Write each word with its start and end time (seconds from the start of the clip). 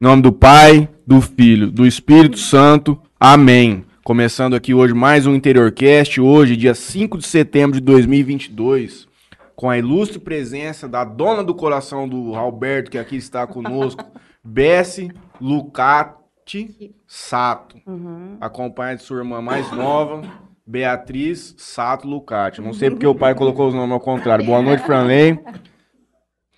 Em 0.00 0.04
nome 0.06 0.22
do 0.22 0.32
Pai, 0.32 0.88
do 1.04 1.20
Filho, 1.20 1.72
do 1.72 1.84
Espírito 1.84 2.38
Santo. 2.38 2.96
Amém. 3.18 3.84
Começando 4.04 4.54
aqui 4.54 4.72
hoje 4.72 4.94
mais 4.94 5.26
um 5.26 5.34
Interiorcast, 5.34 6.20
hoje, 6.20 6.56
dia 6.56 6.72
5 6.72 7.18
de 7.18 7.26
setembro 7.26 7.80
de 7.80 7.84
2022, 7.84 9.08
com 9.56 9.68
a 9.68 9.76
ilustre 9.76 10.20
presença 10.20 10.88
da 10.88 11.04
dona 11.04 11.42
do 11.42 11.52
coração 11.52 12.08
do 12.08 12.36
Alberto, 12.36 12.92
que 12.92 12.98
aqui 12.98 13.16
está 13.16 13.44
conosco, 13.44 14.04
Bessie 14.42 15.10
Lucati 15.40 16.94
Sato, 17.06 17.76
Uhum. 17.84 18.36
acompanhada 18.40 18.98
de 18.98 19.02
sua 19.02 19.18
irmã 19.18 19.42
mais 19.42 19.70
nova, 19.72 20.22
Beatriz 20.64 21.56
Sato 21.58 22.06
Lucati. 22.06 22.60
Não 22.60 22.72
sei 22.72 22.88
porque 22.88 23.06
o 23.06 23.16
pai 23.16 23.34
colocou 23.34 23.66
os 23.66 23.74
nomes 23.74 23.92
ao 23.92 24.00
contrário. 24.00 24.44
Boa 24.44 24.62
noite, 24.62 24.84
Franley. 24.84 25.40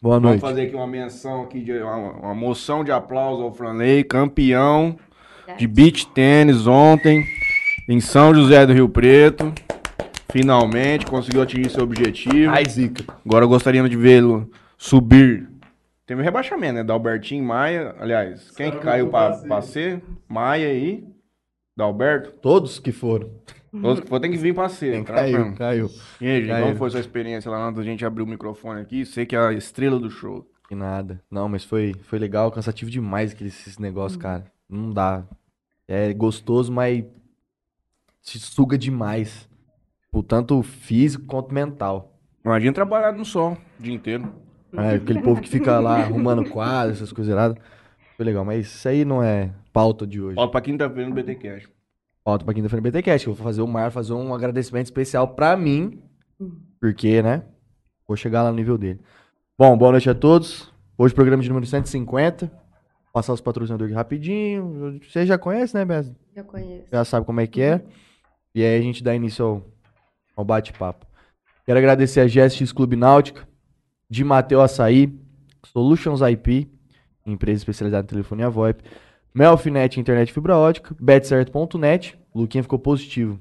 Boa 0.03 0.15
Vamos 0.15 0.31
noite. 0.31 0.41
fazer 0.41 0.63
aqui 0.63 0.75
uma 0.75 0.87
menção 0.87 1.43
aqui, 1.43 1.61
de, 1.61 1.73
uma, 1.73 1.97
uma 1.97 2.35
moção 2.35 2.83
de 2.83 2.91
aplauso 2.91 3.43
ao 3.43 3.53
Franley, 3.53 4.03
campeão 4.03 4.97
de 5.59 5.67
beach 5.67 6.07
tênis 6.15 6.67
ontem 6.67 7.23
em 7.87 8.01
São 8.01 8.35
José 8.35 8.65
do 8.65 8.73
Rio 8.73 8.89
Preto. 8.89 9.53
Finalmente 10.33 11.05
conseguiu 11.05 11.43
atingir 11.43 11.69
seu 11.69 11.83
objetivo. 11.83 12.51
Ai, 12.51 12.65
Zica. 12.67 13.05
Agora 13.27 13.45
gostaríamos 13.45 13.91
de 13.91 13.97
vê-lo 13.99 14.51
subir. 14.79 15.47
Teve 16.07 16.23
um 16.23 16.25
rebaixamento, 16.25 16.75
né? 16.77 16.83
Da 16.83 16.95
Albertinho 16.95 17.45
Maia. 17.45 17.95
Aliás, 18.01 18.51
quem 18.53 18.71
que 18.71 18.79
caiu 18.79 19.09
pra, 19.09 19.37
pra 19.37 19.61
ser? 19.61 20.03
Maia 20.27 20.69
aí. 20.69 21.05
Da 21.77 21.85
Alberto. 21.85 22.31
Todos 22.41 22.79
que 22.79 22.91
foram. 22.91 23.29
Todos 23.71 24.01
que 24.01 24.09
for 24.09 24.19
tem 24.21 24.31
que 24.31 24.37
vir 24.37 24.55
pra 24.55 24.69
ser. 24.69 25.05
Caiu, 25.05 25.37
tranquilo. 25.37 25.57
caiu. 25.57 25.91
E 26.21 26.27
aí, 26.27 26.45
gente, 26.45 26.61
como 26.61 26.77
foi 26.77 26.91
sua 26.91 27.01
experiência 27.01 27.51
lá 27.51 27.65
antes 27.65 27.77
da 27.77 27.85
gente 27.85 28.05
abrir 28.05 28.23
o 28.23 28.27
microfone 28.27 28.81
aqui? 28.81 29.05
Sei 29.05 29.25
que 29.25 29.37
é 29.37 29.39
a 29.39 29.53
estrela 29.53 29.99
do 29.99 30.11
show. 30.11 30.45
Que 30.69 30.75
nada. 30.75 31.23
Não, 31.31 31.49
mas 31.49 31.65
foi, 31.65 31.95
foi 32.03 32.19
legal, 32.19 32.51
cansativo 32.51 32.91
demais 32.91 33.33
aqueles 33.33 33.59
esses 33.61 33.79
negócios, 33.79 34.21
cara. 34.21 34.45
Não 34.69 34.93
dá. 34.93 35.25
É 35.87 36.13
gostoso, 36.13 36.73
mas 36.73 37.05
te 38.23 38.39
suga 38.39 38.77
demais. 38.77 39.49
Tipo, 40.03 40.23
tanto 40.23 40.63
físico 40.63 41.25
quanto 41.27 41.55
mental. 41.55 42.19
Imagina 42.45 42.73
trabalhar 42.73 43.13
no 43.13 43.25
sol 43.25 43.57
o 43.79 43.83
dia 43.83 43.95
inteiro. 43.95 44.33
É, 44.73 44.95
aquele 44.95 45.21
povo 45.21 45.41
que 45.41 45.49
fica 45.49 45.79
lá 45.81 45.97
arrumando 46.03 46.49
quadros, 46.49 46.99
essas 46.99 47.13
coisas 47.13 47.33
erradas. 47.33 47.57
Foi 48.17 48.25
legal, 48.25 48.45
mas 48.45 48.67
isso 48.67 48.89
aí 48.89 49.05
não 49.05 49.23
é 49.23 49.51
pauta 49.73 50.07
de 50.07 50.21
hoje. 50.21 50.37
Volta 50.37 50.53
pra 50.53 50.61
quinta-feira 50.61 51.09
no 51.09 51.15
BT 51.15 51.35
Cash. 51.37 51.69
Pauta 52.23 52.45
pra 52.45 52.53
quinta-feira 52.53 52.83
no 52.83 52.91
BTcast, 52.91 53.25
que 53.25 53.31
eu 53.31 53.35
vou 53.35 53.45
fazer 53.45 53.63
o 53.63 53.67
Mar 53.67 53.91
fazer 53.91 54.13
um 54.13 54.35
agradecimento 54.35 54.87
especial 54.87 55.29
pra 55.29 55.57
mim. 55.57 56.03
Porque, 56.81 57.23
né? 57.23 57.45
Vou 58.07 58.17
chegar 58.17 58.43
lá 58.43 58.51
no 58.51 58.57
nível 58.57 58.77
dele. 58.77 59.01
Bom, 59.59 59.77
boa 59.77 59.93
noite 59.93 60.09
a 60.11 60.15
todos. 60.15 60.73
Hoje 60.99 61.15
programa 61.15 61.43
de 61.43 61.49
número 61.49 61.67
150. 61.67 62.51
Passar 63.13 63.33
os 63.33 63.41
patrocinadores 63.41 63.95
rapidinho. 63.95 65.01
Você 65.03 65.25
já 65.25 65.39
conhece, 65.39 65.75
né, 65.75 65.85
Bessa? 65.85 66.15
Já 66.37 66.45
conheço. 66.45 66.89
Já 66.93 67.05
sabe 67.05 67.25
como 67.25 67.41
é 67.41 67.47
que 67.47 67.63
é. 67.63 67.83
E 68.55 68.63
aí 68.63 68.79
a 68.79 68.83
gente 68.83 69.03
dá 69.03 69.15
início 69.15 69.45
ao, 69.45 69.63
ao 70.37 70.45
bate-papo. 70.45 71.07
Quero 71.65 71.79
agradecer 71.79 72.21
a 72.21 72.27
GSX 72.27 72.73
Clube 72.73 72.97
Náutica, 72.97 73.49
de 74.09 74.25
Mateu 74.25 74.61
Açaí, 74.61 75.19
Solutions 75.67 76.21
IP, 76.21 76.71
empresa 77.25 77.59
especializada 77.59 78.05
em 78.05 78.09
telefonia 78.09 78.51
VoIP, 78.51 78.83
Melfinet 79.35 79.99
Internet 79.99 80.33
Fibra 80.33 80.57
Ótica, 80.57 80.95
betcerto.net, 81.01 82.19
Luquinha 82.35 82.63
ficou 82.63 82.79
positivo. 82.79 83.39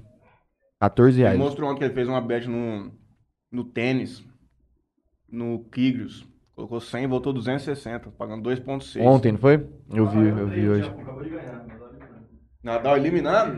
14 0.79 1.17
Ele 1.17 1.23
reais. 1.23 1.37
mostrou 1.39 1.69
ontem 1.69 1.79
que 1.79 1.85
ele 1.85 1.93
fez 1.93 2.07
uma 2.07 2.21
bet 2.21 2.47
no, 2.47 2.91
no 3.51 3.63
tênis, 3.63 4.23
no 5.29 5.59
Tigres. 5.73 6.25
Colocou 6.55 6.79
100 6.79 7.03
e 7.03 7.07
voltou 7.07 7.33
260, 7.33 8.11
pagando 8.11 8.49
2,6. 8.49 9.01
Ontem, 9.01 9.31
não 9.31 9.39
foi? 9.39 9.65
Eu 9.93 10.07
vi, 10.07 10.27
eu 10.27 10.47
vi 10.47 10.69
hoje. 10.69 10.91
Nadal 12.61 12.97
eliminado? 12.97 13.55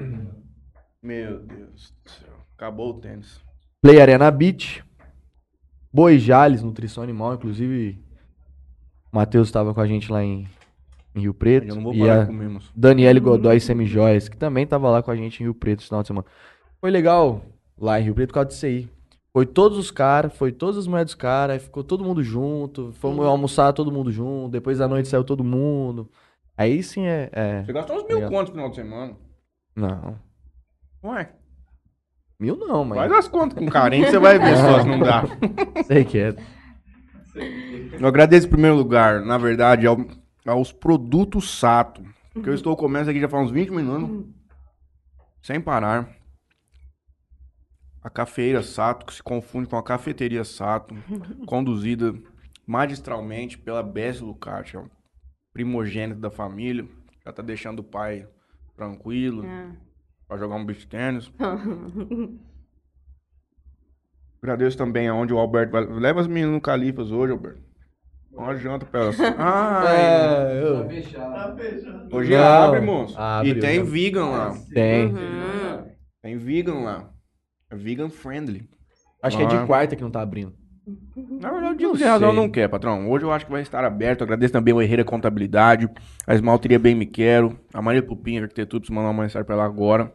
Meu 1.02 1.40
Deus 1.40 1.94
do 2.04 2.10
céu. 2.12 2.34
Acabou 2.56 2.92
o 2.92 3.00
tênis. 3.00 3.42
Play 3.82 4.00
Arena 4.00 4.30
Beach, 4.30 4.84
Boi 5.92 6.20
Jales, 6.20 6.62
Nutrição 6.62 7.04
Animal, 7.04 7.34
inclusive 7.34 8.00
o 9.12 9.16
Matheus 9.16 9.48
estava 9.48 9.74
com 9.74 9.82
a 9.82 9.88
gente 9.88 10.12
lá 10.12 10.24
em, 10.24 10.48
em 11.16 11.22
Rio 11.22 11.34
Preto. 11.34 11.68
Eu 11.68 11.76
não 11.76 11.84
vou 11.84 11.94
e 11.94 12.00
parar 12.00 12.16
a 12.16 12.20
de 12.22 12.26
comer, 12.28 12.50
moço. 12.50 12.72
Daniele 12.76 13.20
Godoy 13.20 13.60
Semijóias, 13.60 14.30
que 14.30 14.38
também 14.38 14.64
estava 14.64 14.90
lá 14.90 15.02
com 15.04 15.12
a 15.12 15.16
gente 15.16 15.40
em 15.42 15.44
Rio 15.46 15.54
Preto 15.54 15.80
esse 15.80 15.88
final 15.88 16.02
de 16.02 16.08
semana. 16.08 16.26
Foi 16.80 16.90
legal 16.92 17.42
lá 17.78 18.00
em 18.00 18.04
Rio 18.04 18.14
Preto 18.16 18.30
por 18.30 18.34
causa 18.36 18.50
disso 18.50 18.66
aí. 18.66 18.88
Foi 19.34 19.46
todos 19.46 19.78
os 19.78 19.92
caras, 19.92 20.34
foi 20.36 20.52
todas 20.52 20.78
as 20.78 20.88
mulheres 20.88 21.06
dos 21.08 21.16
caras, 21.16 21.64
ficou 21.64 21.84
todo 21.84 22.04
mundo 22.04 22.22
junto, 22.22 22.92
fomos 23.00 23.26
almoçar 23.26 23.72
todo 23.72 23.92
mundo 23.92 24.12
junto, 24.12 24.50
depois 24.52 24.78
da 24.80 24.88
noite 24.90 25.08
saiu 25.08 25.24
todo 25.24 25.44
mundo. 25.44 26.10
Aí 26.58 26.84
sim 26.84 27.06
é. 27.06 27.30
é- 27.32 27.64
Você 27.64 27.72
gastou 27.72 27.96
uns 27.96 28.04
mil 28.04 28.18
Obrigado. 28.18 28.30
contos 28.32 28.50
no 28.50 28.56
final 28.56 28.70
de 28.70 28.76
semana. 28.76 29.16
Não. 29.76 30.20
Ué, 31.04 31.32
Mil 32.40 32.58
não, 32.58 32.84
mas. 32.84 32.98
faz 32.98 33.12
as 33.14 33.28
contas 33.28 33.58
com 33.58 33.68
carinho, 33.70 34.06
você 34.08 34.18
vai 34.20 34.38
ver 34.38 34.58
só 34.58 34.82
se 34.82 34.88
não 34.88 35.00
dá. 35.00 35.24
Sei 35.86 36.04
que 36.04 36.18
é. 36.18 36.36
Eu 38.00 38.08
agradeço 38.08 38.48
em 38.48 38.50
primeiro 38.50 38.76
lugar, 38.76 39.22
na 39.22 39.38
verdade, 39.38 39.88
ao- 39.88 39.98
aos 40.46 40.72
produtos 40.72 41.58
Sato. 41.60 42.04
Porque 42.34 42.50
eu 42.50 42.54
estou 42.54 42.76
comendo 42.78 43.10
aqui 43.10 43.20
já 43.20 43.28
faz 43.30 43.46
uns 43.46 43.52
20 43.52 43.70
minutos. 43.72 44.26
Sem 45.42 45.60
parar. 45.60 46.10
A 48.04 48.10
cafeira 48.10 48.64
Sato, 48.64 49.06
que 49.06 49.14
se 49.14 49.22
confunde 49.22 49.70
com 49.70 49.76
a 49.78 49.84
cafeteria 49.84 50.44
Sato, 50.44 50.96
conduzida 51.46 52.14
magistralmente 52.66 53.58
pela 53.58 53.84
Bessie 53.84 54.24
Lucati, 54.24 54.78
é 54.78 54.84
primogênito 55.54 56.20
da 56.20 56.32
família. 56.32 56.88
Já 57.26 57.32
tá 57.34 57.44
deixando 57.44 57.80
o 57.80 57.84
pai 57.84 58.28
tranquilo 58.76 59.44
Ah. 59.46 59.72
pra 60.28 60.38
jogar 60.38 60.56
um 60.56 60.66
beach 60.66 60.88
tênis. 60.88 61.32
Agradeço 64.42 64.76
também 64.78 65.08
aonde 65.08 65.34
o 65.34 65.38
Alberto 65.38 65.72
vai. 65.72 65.86
Leva 65.86 66.22
as 66.22 66.28
meninas 66.28 66.52
no 66.54 66.62
Califas 66.62 67.12
hoje, 67.12 67.32
Alberto. 67.34 67.62
Dá 68.34 68.42
Uma 68.42 68.56
janta 68.56 68.86
pra 68.86 69.02
elas. 69.02 69.18
Ai, 69.38 69.98
É, 69.98 70.62
eu- 70.64 70.88
hoje 72.18 72.32
Não, 72.36 72.44
abre, 72.44 72.82
moço. 72.82 73.18
abre, 73.20 73.50
e 73.52 73.60
tem 73.60 73.78
eu- 73.78 73.86
vegan 73.86 74.26
lá. 74.28 74.54
Tem. 74.74 75.06
Uhum. 75.08 75.92
Tem 76.22 76.38
vegan 76.38 76.80
lá. 76.80 77.10
É 77.70 77.76
vegan 77.76 78.10
friendly. 78.10 78.70
Acho 79.22 79.38
que 79.38 79.44
é 79.44 79.46
Ah. 79.46 79.50
de 79.50 79.66
quarta 79.68 79.96
que 79.96 80.02
não 80.04 80.12
tá 80.12 80.22
abrindo. 80.22 80.54
Na 81.16 81.52
verdade, 81.52 81.74
o 81.74 81.78
dia 81.78 81.88
Não 81.88 81.94
de 81.96 82.04
razão 82.04 82.32
sei. 82.32 82.40
não 82.40 82.50
quer, 82.50 82.68
patrão. 82.68 83.10
Hoje 83.10 83.24
eu 83.24 83.32
acho 83.32 83.46
que 83.46 83.52
vai 83.52 83.62
estar 83.62 83.84
aberto. 83.86 84.24
Agradeço 84.24 84.52
também 84.52 84.74
o 84.74 84.82
Herreira 84.82 85.04
Contabilidade, 85.06 85.88
a 86.26 86.34
Esmalteria 86.34 86.80
Bem 86.80 86.96
Me 86.96 87.06
Quero, 87.06 87.58
a 87.74 87.82
Maria 87.82 88.02
Pupinha 88.02 88.42
Arquitetura, 88.42 88.80
preciso 88.82 88.96
mandar 88.96 89.10
uma 89.12 89.22
mensagem 89.24 89.46
pra 89.46 89.56
ela 89.56 89.66
agora. 89.66 90.12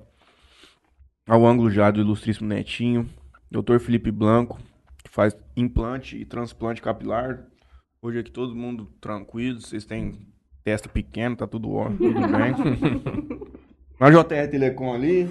Ao 1.28 1.44
ângulo 1.46 1.70
já 1.70 1.90
do 1.90 2.00
Ilustríssimo 2.00 2.48
Netinho, 2.48 3.08
Dr. 3.50 3.78
Felipe 3.78 4.10
Blanco, 4.10 4.58
que 5.04 5.10
faz 5.10 5.36
implante 5.56 6.16
e 6.16 6.24
transplante 6.24 6.82
capilar. 6.82 7.44
Hoje 8.06 8.20
aqui 8.20 8.30
todo 8.30 8.54
mundo 8.54 8.88
tranquilo, 9.00 9.60
vocês 9.60 9.84
têm 9.84 10.12
testa 10.62 10.88
pequena, 10.88 11.34
tá 11.34 11.44
tudo 11.44 11.72
ótimo, 11.72 12.14
tudo 12.14 12.28
bem. 12.28 12.54
Na 13.98 14.10
JR 14.10 14.48
Telecom 14.48 14.94
ali, 14.94 15.28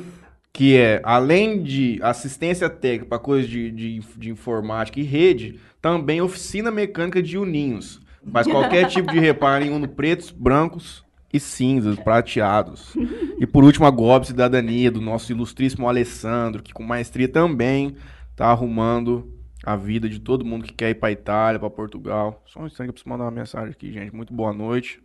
que 0.52 0.76
é, 0.76 1.00
além 1.06 1.64
de 1.64 1.98
assistência 2.04 2.70
técnica 2.70 3.06
para 3.06 3.18
coisas 3.18 3.50
de, 3.50 3.72
de, 3.72 4.00
de 4.18 4.30
informática 4.30 5.00
e 5.00 5.04
rede, 5.04 5.58
também 5.82 6.20
oficina 6.20 6.70
mecânica 6.70 7.24
de 7.24 7.38
uninhos. 7.38 8.02
Faz 8.30 8.46
qualquer 8.46 8.88
tipo 8.92 9.10
de 9.10 9.20
reparo 9.20 9.64
em 9.64 9.70
uno 9.70 9.88
pretos, 9.88 10.30
brancos 10.30 11.06
e 11.32 11.40
cinzas, 11.40 11.98
prateados. 11.98 12.94
E 13.40 13.48
por 13.48 13.64
último, 13.64 13.86
a 13.86 13.90
GOB 13.90 14.28
Cidadania, 14.28 14.92
do 14.92 15.00
nosso 15.00 15.32
ilustríssimo 15.32 15.88
Alessandro, 15.88 16.62
que 16.62 16.74
com 16.74 16.84
maestria 16.84 17.30
também 17.30 17.96
tá 18.36 18.48
arrumando 18.48 19.34
a 19.66 19.76
vida 19.76 20.08
de 20.08 20.20
todo 20.20 20.46
mundo 20.46 20.64
que 20.64 20.74
quer 20.74 20.92
ir 20.92 20.96
pra 20.96 21.12
Itália, 21.12 21.60
pra 21.60 21.70
Portugal. 21.70 22.44
Só 22.46 22.60
um 22.60 22.68
instante 22.68 22.86
que 22.86 22.90
eu 22.90 22.94
preciso 22.94 23.10
mandar 23.10 23.24
uma 23.24 23.32
mensagem 23.32 23.72
aqui, 23.72 23.92
gente. 23.92 24.16
Muito 24.16 24.34
boa 24.34 24.54
noite. 24.54 25.02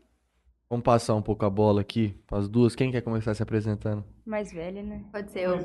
Vamos 0.68 0.84
passar 0.84 1.14
um 1.14 1.22
pouco 1.22 1.44
a 1.46 1.50
bola 1.50 1.80
aqui 1.80 2.14
para 2.26 2.38
as 2.38 2.48
duas. 2.48 2.76
Quem 2.76 2.92
quer 2.92 3.00
começar 3.00 3.34
se 3.34 3.42
apresentando? 3.42 4.04
Mais 4.24 4.52
velha, 4.52 4.82
né? 4.82 5.02
Pode 5.10 5.32
ser 5.32 5.40
eu. 5.40 5.58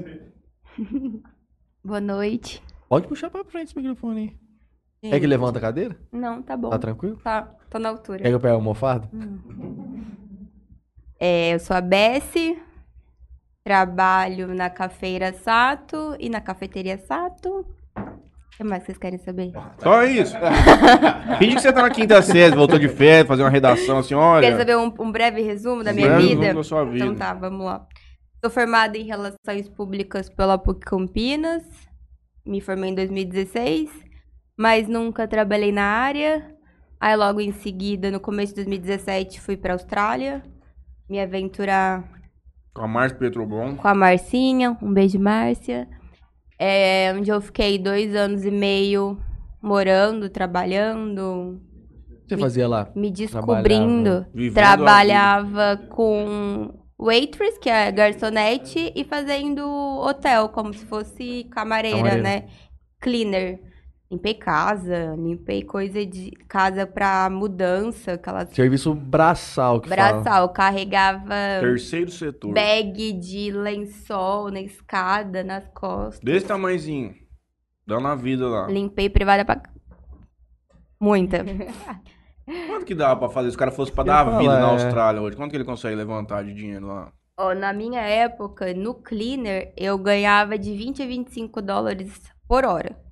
Boa 1.83 2.01
noite. 2.01 2.63
Pode 2.89 3.07
puxar 3.07 3.29
pra 3.29 3.43
frente 3.43 3.67
esse 3.67 3.77
microfone 3.77 4.35
aí. 5.03 5.11
Quer 5.11 5.19
que 5.19 5.27
levanta 5.27 5.59
a 5.59 5.61
cadeira? 5.61 5.95
Não, 6.11 6.41
tá 6.41 6.57
bom. 6.57 6.71
Tá 6.71 6.79
tranquilo? 6.79 7.17
Tá, 7.17 7.43
tô 7.69 7.77
na 7.77 7.89
altura. 7.89 8.23
Quer 8.23 8.29
que 8.29 8.35
eu 8.35 8.39
pegue 8.39 8.53
a 8.53 8.55
almofada? 8.55 9.07
É, 11.19 11.53
eu 11.53 11.59
sou 11.59 11.75
a 11.75 11.81
Bessie, 11.81 12.59
trabalho 13.63 14.55
na 14.55 14.69
cafeira 14.71 15.31
Sato 15.33 16.15
e 16.19 16.27
na 16.29 16.41
cafeteria 16.41 16.97
Sato. 16.97 17.67
O 18.55 18.57
que 18.57 18.63
mais 18.63 18.83
vocês 18.83 18.97
querem 18.97 19.19
saber? 19.19 19.51
Só 19.79 20.03
isso. 20.05 20.33
Finge 21.37 21.55
que 21.55 21.61
você 21.61 21.73
tá 21.73 21.81
na 21.81 21.89
quinta 21.89 22.21
série, 22.21 22.55
voltou 22.55 22.79
de 22.79 22.87
férias, 22.87 23.27
fazer 23.27 23.43
uma 23.43 23.49
redação 23.49 23.97
assim, 23.97 24.13
olha. 24.13 24.43
Querem 24.43 24.57
saber 24.57 24.77
um, 24.77 24.93
um 24.97 25.11
breve 25.11 25.41
resumo 25.41 25.83
da 25.83 25.91
minha 25.91 26.07
breve 26.07 26.21
vida? 26.29 26.41
resumo 26.41 26.59
da 26.59 26.63
sua 26.63 26.85
vida. 26.85 27.03
Então 27.05 27.15
tá, 27.15 27.33
vamos 27.33 27.65
lá. 27.65 27.85
Sou 28.41 28.49
formada 28.49 28.97
em 28.97 29.03
Relações 29.03 29.67
Públicas 29.75 30.29
pela 30.29 30.57
PUC 30.57 30.79
Campinas. 30.85 31.63
Me 32.45 32.61
formei 32.61 32.91
em 32.91 32.95
2016, 32.95 33.89
mas 34.57 34.87
nunca 34.87 35.27
trabalhei 35.27 35.73
na 35.73 35.83
área. 35.83 36.49
Aí 36.97 37.13
logo 37.15 37.41
em 37.41 37.51
seguida, 37.51 38.09
no 38.09 38.21
começo 38.21 38.53
de 38.53 38.63
2017, 38.63 39.41
fui 39.41 39.57
pra 39.57 39.73
Austrália. 39.73 40.41
Me 41.09 41.19
aventurar 41.19 42.03
Com 42.73 42.83
a 42.83 42.87
Márcia 42.87 43.17
Petrobon. 43.17 43.75
com 43.75 43.87
a 43.87 43.93
Marcinha. 43.93 44.77
Um 44.81 44.93
beijo, 44.93 45.19
Márcia. 45.19 45.89
É, 46.57 47.13
onde 47.15 47.29
eu 47.29 47.41
fiquei 47.41 47.77
dois 47.77 48.15
anos 48.15 48.45
e 48.45 48.51
meio 48.51 49.17
morando, 49.61 50.29
trabalhando, 50.29 51.59
O 52.09 52.27
que 52.27 52.35
você 52.35 52.37
fazia 52.37 52.67
lá? 52.67 52.89
me 52.95 53.11
descobrindo. 53.11 54.25
Vivendo 54.33 54.53
Trabalhava 54.53 55.77
com 55.89 56.73
waitress, 56.97 57.59
que 57.59 57.69
é 57.69 57.91
garçonete, 57.91 58.91
e 58.95 59.03
fazendo 59.03 59.61
hotel, 60.01 60.49
como 60.49 60.73
se 60.73 60.85
fosse 60.85 61.45
camareira, 61.51 61.97
Camareira. 61.97 62.23
né? 62.23 62.43
Cleaner. 63.01 63.59
Limpei 64.11 64.35
casa, 64.35 65.15
limpei 65.17 65.63
coisa 65.63 66.05
de 66.05 66.29
casa 66.47 66.85
pra 66.85 67.27
mudança, 67.27 68.13
aquelas 68.13 68.49
Serviço 68.49 68.93
braçal 68.93 69.81
que 69.81 69.89
fala. 69.89 70.21
braçal, 70.21 70.49
carregava 70.49 71.33
Terceiro 71.59 72.11
setor. 72.11 72.53
bag 72.53 73.13
de 73.13 73.51
lençol 73.51 74.51
na 74.51 74.61
escada, 74.61 75.43
nas 75.43 75.67
costas. 75.69 76.19
Desse 76.19 76.45
tamanhozinho. 76.45 77.15
Dando 77.87 78.07
a 78.07 78.15
vida 78.15 78.47
lá. 78.47 78.67
Limpei 78.67 79.09
privada 79.09 79.43
pra. 79.43 79.61
Muita. 80.99 81.43
Quanto 82.67 82.85
que 82.85 82.93
dava 82.93 83.19
pra 83.19 83.29
fazer 83.29 83.49
se 83.49 83.55
o 83.55 83.59
cara 83.59 83.71
fosse 83.71 83.91
pra 83.91 84.03
dar 84.03 84.27
a 84.27 84.37
vida 84.37 84.59
na 84.59 84.69
é. 84.69 84.71
Austrália 84.71 85.21
hoje? 85.21 85.35
Quanto 85.35 85.49
que 85.49 85.57
ele 85.57 85.65
consegue 85.65 85.95
levantar 85.95 86.43
de 86.43 86.53
dinheiro 86.53 86.85
lá? 86.85 87.11
Ó, 87.37 87.55
na 87.55 87.73
minha 87.73 88.01
época, 88.01 88.71
no 88.73 88.93
cleaner, 88.93 89.73
eu 89.75 89.97
ganhava 89.97 90.57
de 90.57 90.75
20 90.75 91.01
a 91.01 91.07
25 91.07 91.61
dólares 91.61 92.21
por 92.47 92.63
hora. 92.63 93.04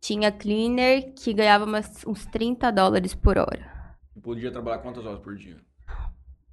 Tinha 0.00 0.32
cleaner 0.32 1.12
que 1.14 1.32
ganhava 1.34 1.64
umas- 1.64 2.04
uns 2.06 2.24
30 2.26 2.70
dólares 2.70 3.14
por 3.14 3.36
hora. 3.38 3.70
Podia 4.22 4.50
trabalhar 4.50 4.78
quantas 4.78 5.04
horas 5.04 5.20
por 5.20 5.36
dia? 5.36 5.58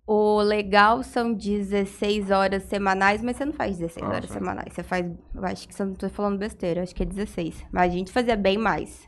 O 0.05 0.41
legal 0.41 1.03
são 1.03 1.33
16 1.33 2.31
horas 2.31 2.63
semanais, 2.63 3.21
mas 3.21 3.35
você 3.37 3.45
não 3.45 3.53
faz 3.53 3.77
16 3.77 4.05
Ah, 4.05 4.09
horas 4.13 4.27
sim. 4.27 4.33
semanais. 4.33 4.73
Você 4.73 4.83
faz. 4.83 5.05
Eu 5.35 5.45
acho 5.45 5.67
que 5.67 5.73
você 5.75 5.83
não 5.83 5.93
tô 5.95 6.07
falando 6.09 6.37
besteira, 6.37 6.81
acho 6.83 6.95
que 6.95 7.03
é 7.03 7.05
16. 7.05 7.65
Mas 7.71 7.91
a 7.91 7.95
gente 7.95 8.11
fazia 8.11 8.35
bem 8.37 8.57
mais. 8.57 9.05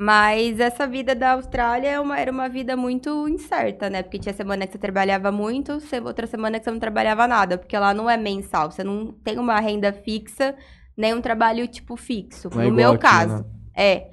Mas 0.00 0.60
essa 0.60 0.86
vida 0.86 1.14
da 1.14 1.32
Austrália 1.32 1.88
é 1.88 2.00
uma- 2.00 2.18
era 2.18 2.30
uma 2.30 2.48
vida 2.48 2.76
muito 2.76 3.26
incerta, 3.28 3.90
né? 3.90 4.02
Porque 4.02 4.18
tinha 4.18 4.32
semana 4.32 4.64
que 4.66 4.72
você 4.72 4.78
trabalhava 4.78 5.32
muito, 5.32 5.78
outra 6.04 6.26
semana 6.26 6.58
que 6.58 6.64
você 6.64 6.70
não 6.70 6.78
trabalhava 6.78 7.26
nada. 7.26 7.58
Porque 7.58 7.76
lá 7.76 7.92
não 7.92 8.08
é 8.08 8.16
mensal, 8.16 8.70
você 8.70 8.84
não 8.84 9.12
tem 9.12 9.38
uma 9.38 9.58
renda 9.58 9.92
fixa, 9.92 10.54
nem 10.98 11.14
um 11.14 11.20
trabalho 11.22 11.68
tipo 11.68 11.96
fixo. 11.96 12.50
Não 12.52 12.60
é 12.60 12.64
no 12.64 12.70
igual 12.72 12.76
meu 12.76 12.90
aqui, 12.92 13.02
caso. 13.02 13.36
né? 13.38 13.44
É. 13.74 14.10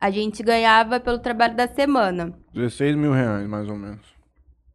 A 0.00 0.10
gente 0.10 0.44
ganhava 0.44 1.00
pelo 1.00 1.18
trabalho 1.18 1.56
da 1.56 1.66
semana. 1.66 2.32
16 2.54 2.94
mil 2.94 3.12
reais, 3.12 3.48
mais 3.48 3.68
ou 3.68 3.74
menos. 3.74 4.06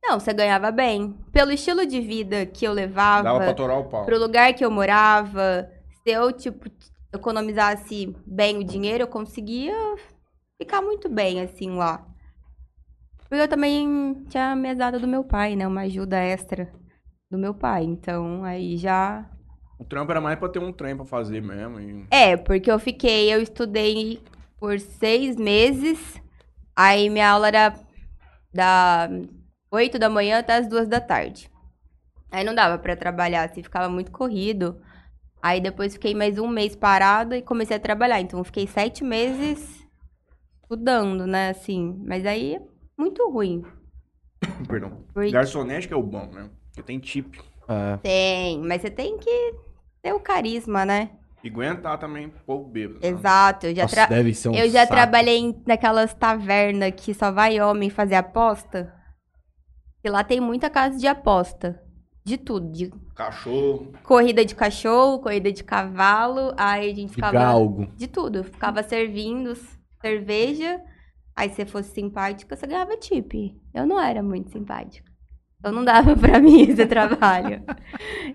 Não, 0.03 0.19
você 0.19 0.33
ganhava 0.33 0.69
bem. 0.69 1.17
Pelo 1.31 1.51
estilo 1.51 1.85
de 1.85 2.01
vida 2.01 2.45
que 2.45 2.65
eu 2.65 2.73
levava, 2.73 3.23
Dava 3.23 3.39
pra 3.39 3.53
torar 3.53 3.79
o 3.79 3.85
pau. 3.85 4.05
pro 4.05 4.19
lugar 4.19 4.53
que 4.53 4.65
eu 4.65 4.69
morava, 4.69 5.69
se 6.03 6.11
eu, 6.11 6.29
tipo, 6.33 6.69
economizasse 7.13 8.13
bem 8.27 8.57
o 8.57 8.63
dinheiro, 8.65 9.03
eu 9.03 9.07
conseguia 9.07 9.73
ficar 10.61 10.81
muito 10.81 11.07
bem, 11.07 11.39
assim, 11.41 11.69
lá. 11.69 12.05
Porque 13.29 13.35
eu 13.41 13.47
também 13.47 14.25
tinha 14.27 14.51
a 14.51 14.55
mesada 14.57 14.99
do 14.99 15.07
meu 15.07 15.23
pai, 15.23 15.55
né? 15.55 15.65
Uma 15.65 15.83
ajuda 15.83 16.17
extra 16.17 16.69
do 17.31 17.37
meu 17.37 17.53
pai. 17.53 17.85
Então, 17.85 18.43
aí 18.43 18.75
já... 18.75 19.25
O 19.77 19.83
trampo 19.83 20.11
era 20.11 20.21
mais 20.21 20.37
pra 20.37 20.49
ter 20.49 20.59
um 20.59 20.71
trem 20.71 20.95
pra 20.95 21.05
fazer 21.05 21.41
mesmo. 21.41 21.79
E... 21.79 22.05
É, 22.11 22.37
porque 22.37 22.71
eu 22.71 22.79
fiquei... 22.79 23.33
Eu 23.33 23.41
estudei 23.41 24.21
por 24.59 24.79
seis 24.79 25.35
meses. 25.35 26.21
Aí 26.75 27.09
minha 27.09 27.29
aula 27.29 27.47
era 27.47 27.73
da 28.53 29.09
8 29.71 29.97
da 29.97 30.09
manhã 30.09 30.39
até 30.39 30.55
as 30.55 30.67
duas 30.67 30.87
da 30.87 31.01
tarde. 31.01 31.49
Aí 32.31 32.43
não 32.43 32.55
dava 32.55 32.77
pra 32.77 32.95
trabalhar, 32.95 33.43
assim, 33.43 33.61
ficava 33.61 33.89
muito 33.89 34.11
corrido. 34.11 34.81
Aí 35.41 35.59
depois 35.59 35.93
fiquei 35.93 36.15
mais 36.15 36.37
um 36.37 36.47
mês 36.47 36.75
parada 36.75 37.37
e 37.37 37.41
comecei 37.41 37.75
a 37.75 37.79
trabalhar. 37.79 38.21
Então 38.21 38.39
eu 38.39 38.43
fiquei 38.43 38.65
sete 38.65 39.03
meses 39.03 39.85
estudando, 40.61 41.27
né, 41.27 41.49
assim. 41.49 42.01
Mas 42.05 42.25
aí 42.25 42.55
é 42.55 42.61
muito 42.97 43.29
ruim. 43.29 43.63
Perdão. 44.67 45.03
Porque 45.13 45.31
Garçonete 45.31 45.87
que 45.87 45.93
é 45.93 45.97
o 45.97 46.01
bom, 46.01 46.27
né? 46.27 46.49
Porque 46.67 46.83
tem 46.83 46.99
tip. 46.99 47.35
É. 47.67 47.97
tem, 47.97 48.59
mas 48.61 48.81
você 48.81 48.89
tem 48.89 49.17
que 49.17 49.55
ter 50.01 50.13
o 50.13 50.19
carisma, 50.19 50.85
né? 50.85 51.11
E 51.43 51.49
aguentar 51.49 51.97
também 51.99 52.31
pouco 52.45 52.69
bêbado. 52.69 52.99
né? 53.01 53.07
Exato. 53.07 53.65
Eu 53.67 53.75
já, 53.75 53.81
Nossa, 53.83 53.95
tra- 53.95 54.05
deve 54.07 54.33
ser 54.33 54.49
um 54.49 54.55
eu 54.55 54.69
já 54.69 54.87
trabalhei 54.87 55.37
em- 55.37 55.63
naquelas 55.67 56.13
tavernas 56.13 56.91
que 56.95 57.13
só 57.13 57.31
vai 57.31 57.59
homem 57.59 57.89
fazer 57.89 58.15
aposta. 58.15 58.93
E 60.03 60.09
lá 60.09 60.23
tem 60.23 60.39
muita 60.39 60.69
casa 60.69 60.97
de 60.97 61.07
aposta. 61.07 61.81
De 62.25 62.37
tudo. 62.37 62.71
De 62.71 62.89
Cachorro. 63.15 63.91
corrida 64.03 64.45
de 64.45 64.55
cachorro, 64.55 65.19
corrida 65.19 65.51
de 65.51 65.63
cavalo. 65.63 66.53
Aí 66.57 66.91
a 66.91 66.95
gente 66.95 67.09
De 67.09 67.15
ficava. 67.15 67.33
galgo. 67.33 67.87
De 67.95 68.07
tudo. 68.07 68.43
Ficava 68.45 68.81
servindo 68.83 69.53
cerveja. 70.01 70.81
Aí 71.35 71.49
se 71.49 71.55
você 71.55 71.65
fosse 71.65 71.93
simpática, 71.93 72.55
você 72.55 72.65
ganhava 72.67 72.95
tip. 72.95 73.33
Eu 73.73 73.85
não 73.85 73.99
era 73.99 74.23
muito 74.23 74.49
simpática. 74.51 75.11
Então 75.63 75.71
não 75.71 75.85
dava 75.85 76.13
pra 76.19 76.41
mim 76.41 76.63
esse 76.63 76.85
trabalho. 76.85 77.63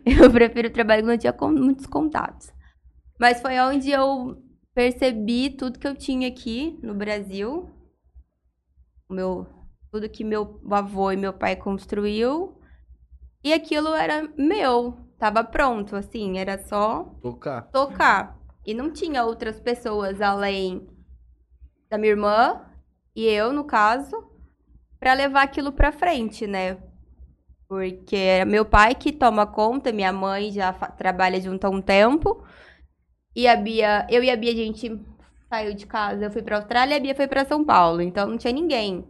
Eu 0.06 0.30
prefiro 0.30 0.70
trabalho 0.70 1.02
que 1.02 1.08
não 1.08 1.18
tinha 1.18 1.32
con- 1.32 1.52
muitos 1.52 1.84
contatos. 1.86 2.50
Mas 3.20 3.42
foi 3.42 3.58
onde 3.60 3.90
eu 3.90 4.42
percebi 4.74 5.50
tudo 5.50 5.78
que 5.78 5.86
eu 5.86 5.94
tinha 5.94 6.26
aqui 6.28 6.78
no 6.82 6.94
Brasil. 6.94 7.68
O 9.10 9.12
meu, 9.14 9.46
tudo 9.90 10.08
que 10.08 10.24
meu 10.24 10.58
avô 10.70 11.12
e 11.12 11.16
meu 11.18 11.34
pai 11.34 11.54
construiu. 11.54 12.58
E 13.44 13.52
aquilo 13.52 13.88
era 13.94 14.26
meu. 14.38 14.96
Tava 15.18 15.44
pronto, 15.44 15.96
assim. 15.96 16.38
Era 16.38 16.56
só 16.56 17.04
Tocar. 17.20 17.62
tocar. 17.70 18.38
E 18.64 18.72
não 18.72 18.90
tinha 18.90 19.22
outras 19.24 19.60
pessoas 19.60 20.22
além 20.22 20.88
da 21.90 21.98
minha 21.98 22.12
irmã 22.12 22.64
e 23.14 23.26
eu, 23.26 23.52
no 23.52 23.64
caso, 23.64 24.16
pra 24.98 25.12
levar 25.12 25.42
aquilo 25.42 25.72
pra 25.72 25.92
frente, 25.92 26.46
né? 26.46 26.76
Porque 27.68 28.16
é 28.16 28.44
meu 28.46 28.64
pai 28.64 28.94
que 28.94 29.12
toma 29.12 29.46
conta, 29.46 29.92
minha 29.92 30.12
mãe 30.12 30.50
já 30.50 30.72
trabalha 30.72 31.40
junto 31.40 31.66
há 31.66 31.70
um 31.70 31.82
tempo. 31.82 32.42
E 33.36 33.46
a 33.46 33.54
Bia, 33.54 34.06
eu 34.08 34.24
e 34.24 34.30
a 34.30 34.36
Bia, 34.36 34.52
a 34.52 34.56
gente 34.56 34.98
saiu 35.48 35.74
de 35.74 35.86
casa, 35.86 36.24
eu 36.24 36.30
fui 36.30 36.42
pra 36.42 36.56
Austrália 36.56 36.94
e 36.94 36.96
a 36.96 37.00
Bia 37.00 37.14
foi 37.14 37.28
pra 37.28 37.44
São 37.44 37.62
Paulo. 37.64 38.00
Então 38.00 38.26
não 38.26 38.38
tinha 38.38 38.52
ninguém 38.52 39.06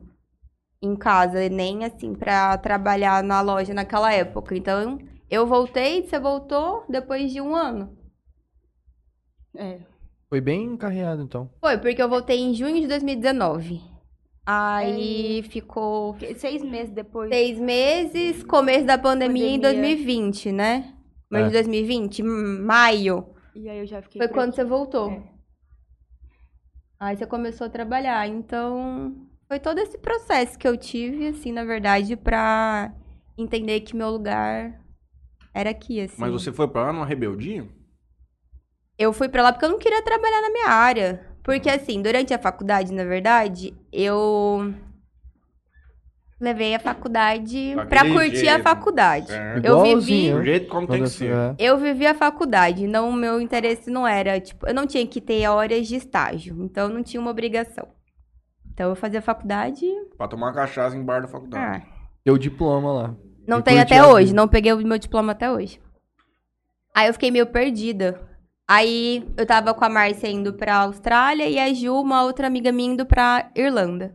em 0.82 0.96
casa, 0.96 1.48
nem 1.48 1.84
assim, 1.84 2.14
pra 2.14 2.58
trabalhar 2.58 3.22
na 3.22 3.40
loja 3.40 3.72
naquela 3.72 4.12
época. 4.12 4.56
Então 4.56 4.98
eu 5.30 5.46
voltei, 5.46 6.02
você 6.02 6.18
voltou 6.18 6.84
depois 6.88 7.32
de 7.32 7.40
um 7.40 7.54
ano. 7.54 7.96
É. 9.56 9.80
Foi 10.28 10.40
bem 10.40 10.64
encarreado, 10.64 11.22
então. 11.22 11.50
Foi, 11.60 11.78
porque 11.78 12.02
eu 12.02 12.08
voltei 12.08 12.38
em 12.38 12.52
junho 12.52 12.80
de 12.80 12.86
2019. 12.86 13.80
Aí 14.50 15.42
ficou 15.42 16.14
Porque 16.14 16.34
Seis 16.36 16.62
meses 16.62 16.90
depois. 16.90 17.28
seis 17.28 17.58
meses, 17.58 18.42
começo 18.44 18.86
da 18.86 18.96
pandemia, 18.96 19.46
em 19.46 19.60
Pandemia. 19.60 19.82
2020, 19.96 20.52
né? 20.52 20.94
Mês 21.30 21.44
É. 21.44 21.46
de 21.48 21.52
2020, 21.52 22.22
m- 22.22 22.58
maio. 22.62 23.26
E 23.54 23.68
aí 23.68 23.80
eu 23.80 23.86
já 23.86 24.00
fiquei. 24.00 24.18
Foi 24.22 24.28
quando 24.28 24.48
aqui. 24.48 24.56
você 24.56 24.64
voltou. 24.64 25.10
É. 25.10 25.22
Aí 26.98 27.16
você 27.16 27.26
começou 27.26 27.66
a 27.66 27.70
trabalhar. 27.70 28.26
Então, 28.26 29.14
foi 29.46 29.58
todo 29.60 29.78
esse 29.80 29.98
processo 29.98 30.58
que 30.58 30.66
eu 30.66 30.76
tive, 30.78 31.28
assim, 31.28 31.52
na 31.52 31.64
verdade, 31.64 32.16
pra 32.16 32.92
entender 33.36 33.80
que 33.80 33.94
meu 33.94 34.08
lugar 34.10 34.80
era 35.54 35.68
aqui, 35.70 36.00
assim. 36.00 36.16
Mas 36.18 36.32
você 36.32 36.50
foi 36.52 36.66
pra 36.68 36.84
lá 36.84 36.92
numa 36.94 37.04
rebeldia? 37.06 37.68
Eu 38.98 39.12
fui 39.12 39.28
pra 39.28 39.42
lá 39.42 39.52
porque 39.52 39.64
eu 39.66 39.70
não 39.70 39.78
queria 39.78 40.02
trabalhar 40.02 40.40
na 40.40 40.50
minha 40.50 40.68
área. 40.68 41.27
Porque, 41.48 41.70
assim, 41.70 42.02
durante 42.02 42.34
a 42.34 42.38
faculdade, 42.38 42.92
na 42.92 43.04
verdade, 43.04 43.74
eu 43.90 44.74
levei 46.38 46.74
a 46.74 46.78
faculdade 46.78 47.74
pra 47.88 48.02
curtir 48.02 48.48
a 48.48 48.56
jeito. 48.56 48.62
faculdade. 48.62 49.32
É. 49.32 49.58
Eu 49.64 49.82
vivi. 49.82 50.30
Do 50.30 50.44
jeito 50.44 50.68
como 50.68 50.86
tem 50.86 51.04
que 51.04 51.08
ser. 51.08 51.32
é. 51.32 51.54
eu 51.58 51.78
vivi 51.78 52.06
a 52.06 52.14
faculdade. 52.14 52.86
Não, 52.86 53.08
o 53.08 53.14
meu 53.14 53.40
interesse 53.40 53.90
não 53.90 54.06
era, 54.06 54.38
tipo, 54.38 54.68
eu 54.68 54.74
não 54.74 54.86
tinha 54.86 55.06
que 55.06 55.22
ter 55.22 55.48
horas 55.48 55.88
de 55.88 55.96
estágio. 55.96 56.62
Então, 56.62 56.90
não 56.90 57.02
tinha 57.02 57.18
uma 57.18 57.30
obrigação. 57.30 57.88
Então, 58.70 58.90
eu 58.90 58.94
fazia 58.94 59.22
faculdade. 59.22 59.86
Pra 60.18 60.28
tomar 60.28 60.52
cachaça 60.52 60.94
em 60.94 61.02
bar 61.02 61.22
da 61.22 61.28
faculdade. 61.28 61.82
Ah, 61.82 62.10
Teu 62.26 62.36
diploma 62.36 62.92
lá. 62.92 63.16
Não 63.46 63.62
tenho 63.62 63.78
curtir 63.78 63.94
até 63.94 64.06
a 64.06 64.12
hoje, 64.12 64.34
não 64.34 64.46
peguei 64.48 64.74
o 64.74 64.86
meu 64.86 64.98
diploma 64.98 65.32
até 65.32 65.50
hoje. 65.50 65.80
Aí 66.94 67.06
eu 67.06 67.14
fiquei 67.14 67.30
meio 67.30 67.46
perdida. 67.46 68.20
Aí 68.68 69.26
eu 69.36 69.46
tava 69.46 69.72
com 69.72 69.84
a 69.84 69.88
Márcia 69.88 70.28
indo 70.28 70.52
pra 70.52 70.82
Austrália 70.82 71.48
e 71.48 71.58
a 71.58 71.72
Ju, 71.72 71.94
uma 71.94 72.22
outra 72.22 72.46
amiga 72.46 72.70
minha, 72.70 72.92
indo 72.92 73.06
pra 73.06 73.50
Irlanda. 73.56 74.14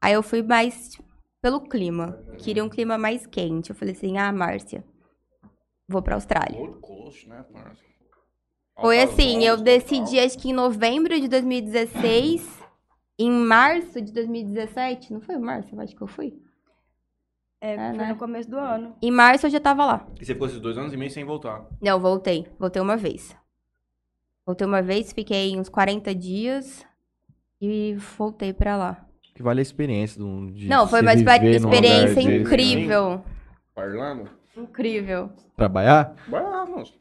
Aí 0.00 0.14
eu 0.14 0.22
fui 0.22 0.42
mais 0.42 0.98
pelo 1.42 1.60
clima. 1.60 2.18
Queria 2.38 2.64
um 2.64 2.70
clima 2.70 2.96
mais 2.96 3.26
quente. 3.26 3.70
Eu 3.70 3.76
falei 3.76 3.94
assim: 3.94 4.16
ah, 4.16 4.32
Márcia, 4.32 4.82
vou 5.86 6.00
pra 6.00 6.14
Austrália. 6.14 6.66
Coast, 6.80 7.28
né? 7.28 7.44
Foi 8.80 9.02
assim, 9.02 9.44
eu 9.44 9.58
decidi 9.58 10.18
acho 10.18 10.38
que 10.38 10.48
em 10.48 10.54
novembro 10.54 11.20
de 11.20 11.28
2016 11.28 12.60
em 13.22 13.30
março 13.30 14.00
de 14.00 14.12
2017, 14.12 15.12
não 15.12 15.20
foi 15.20 15.36
março, 15.36 15.74
eu 15.74 15.80
acho 15.82 15.94
que 15.94 16.00
eu 16.00 16.06
fui. 16.06 16.40
É, 17.60 17.74
É, 17.74 17.88
foi 17.90 17.98
né? 17.98 18.08
no 18.08 18.16
começo 18.16 18.48
do 18.50 18.56
ano. 18.56 18.96
Em 19.02 19.10
março 19.10 19.44
eu 19.44 19.50
já 19.50 19.60
tava 19.60 19.84
lá. 19.84 20.06
E 20.18 20.24
você 20.24 20.32
ficou 20.32 20.46
esses 20.46 20.58
dois 20.58 20.78
anos 20.78 20.94
e 20.94 20.96
meio 20.96 21.10
sem 21.10 21.22
voltar. 21.22 21.66
Não, 21.82 22.00
voltei. 22.00 22.46
Voltei 22.58 22.80
uma 22.80 22.96
vez. 22.96 23.36
Voltei 24.50 24.66
uma 24.66 24.82
vez, 24.82 25.12
fiquei 25.12 25.56
uns 25.56 25.68
40 25.68 26.12
dias 26.12 26.84
e 27.62 27.94
voltei 28.18 28.52
pra 28.52 28.76
lá. 28.76 29.06
Que 29.32 29.44
vale 29.44 29.60
a 29.60 29.62
experiência 29.62 30.18
de, 30.18 30.24
um- 30.26 30.50
de 30.50 30.66
Não, 30.66 30.88
foi 30.88 31.02
uma 31.02 31.14
experiência 31.14 32.20
incrível. 32.20 33.22
Parlando? 33.72 34.28
Incrível. 34.56 35.30
Trabalhar? 35.56 36.16
Vamos. 36.28 36.92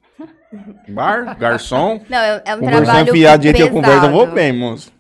Bar, 0.90 1.36
garçom. 1.40 2.00
Não, 2.08 2.20
é, 2.20 2.44
é 2.46 2.56
um 2.56 2.60
trabalho 2.60 3.12
fiado, 3.12 3.40
do 3.40 3.44
jeito 3.46 3.56
que 3.56 3.64
eu 3.64 3.72
converso, 3.72 4.06
eu 4.06 4.12
vou 4.12 4.20
pesado. 4.28 4.36
bem, 4.36 4.54
moço. 4.54 4.94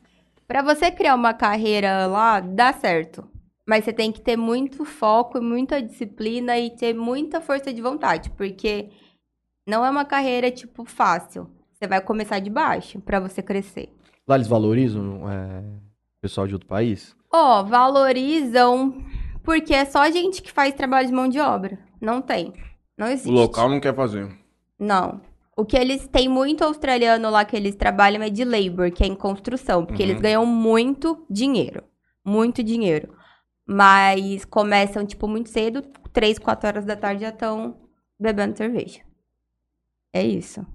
Pra 0.47 0.63
você 0.63 0.89
criar 0.89 1.13
uma 1.13 1.35
carreira 1.35 2.07
lá, 2.07 2.39
dá 2.39 2.73
certo. 2.73 3.29
Mas 3.67 3.85
você 3.85 3.93
tem 3.93 4.11
que 4.11 4.21
ter 4.21 4.35
muito 4.35 4.83
foco 4.85 5.37
e 5.37 5.41
muita 5.41 5.79
disciplina 5.79 6.57
e 6.57 6.71
ter 6.71 6.95
muita 6.95 7.39
força 7.41 7.71
de 7.71 7.79
vontade, 7.79 8.31
porque 8.31 8.89
não 9.67 9.85
é 9.85 9.89
uma 9.91 10.03
carreira, 10.03 10.49
tipo, 10.49 10.83
fácil. 10.83 11.47
Você 11.79 11.87
vai 11.87 12.01
começar 12.01 12.39
de 12.39 12.49
baixo 12.49 12.99
pra 12.99 13.21
você 13.21 13.41
crescer. 13.41 13.87
Lá 14.27 14.35
eles 14.35 14.47
valorizam 14.49 15.29
é, 15.31 15.59
o 15.61 16.21
pessoal 16.21 16.45
de 16.45 16.53
outro 16.53 16.67
país? 16.67 17.15
Ó, 17.31 17.63
valorizam 17.63 19.01
porque 19.43 19.73
é 19.73 19.85
só 19.85 20.09
gente 20.11 20.41
que 20.41 20.51
faz 20.51 20.73
trabalho 20.73 21.07
de 21.07 21.13
mão 21.13 21.29
de 21.29 21.39
obra. 21.39 21.79
Não 22.01 22.21
tem. 22.21 22.53
Não 22.97 23.07
existe. 23.07 23.29
O 23.29 23.31
local 23.31 23.69
não 23.69 23.79
quer 23.79 23.95
fazer. 23.95 24.29
Não. 24.77 25.21
O 25.55 25.63
que 25.65 25.77
eles 25.77 26.05
têm 26.07 26.27
muito 26.27 26.65
australiano 26.65 27.29
lá 27.29 27.45
que 27.45 27.55
eles 27.55 27.75
trabalham 27.75 28.21
é 28.21 28.29
de 28.29 28.43
labor, 28.43 28.91
que 28.91 29.03
é 29.03 29.07
em 29.07 29.15
construção, 29.15 29.85
porque 29.85 30.03
Uhum. 30.03 30.09
eles 30.09 30.21
ganham 30.21 30.45
muito 30.45 31.25
dinheiro. 31.29 31.83
Muito 32.25 32.61
dinheiro. 32.61 33.13
Mas 33.65 34.43
começam, 34.43 35.05
tipo, 35.05 35.27
muito 35.29 35.47
cedo, 35.49 35.81
três, 36.11 36.37
quatro 36.37 36.67
horas 36.67 36.83
da 36.85 36.95
tarde 36.97 37.21
já 37.21 37.29
estão 37.29 37.77
bebendo 38.19 38.57
cerveja. 38.57 38.99
É 40.13 40.21
isso. 40.25 40.65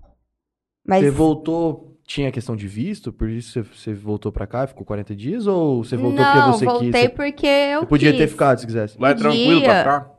Mas 0.86 1.02
Você 1.02 1.10
voltou, 1.10 1.98
tinha 2.06 2.30
questão 2.30 2.54
de 2.54 2.66
visto? 2.68 3.12
Por 3.12 3.28
isso 3.28 3.52
você, 3.52 3.62
você 3.62 3.94
voltou 3.94 4.30
pra 4.30 4.46
cá, 4.46 4.66
ficou 4.66 4.84
40 4.84 5.14
dias? 5.16 5.46
Ou 5.46 5.82
você 5.82 5.96
voltou 5.96 6.20
não, 6.24 6.32
porque 6.32 6.58
você 6.58 6.64
voltei 6.66 6.90
quis? 6.92 7.00
Você, 7.00 7.08
porque 7.08 7.46
eu 7.46 7.80
você 7.80 7.86
podia 7.86 8.12
ter 8.12 8.18
quis. 8.18 8.30
ficado 8.32 8.58
se 8.60 8.66
quisesse. 8.66 8.98
Lá 9.00 9.10
é 9.10 9.14
tranquilo 9.14 9.62
pra 9.62 9.78
ficar? 9.78 10.14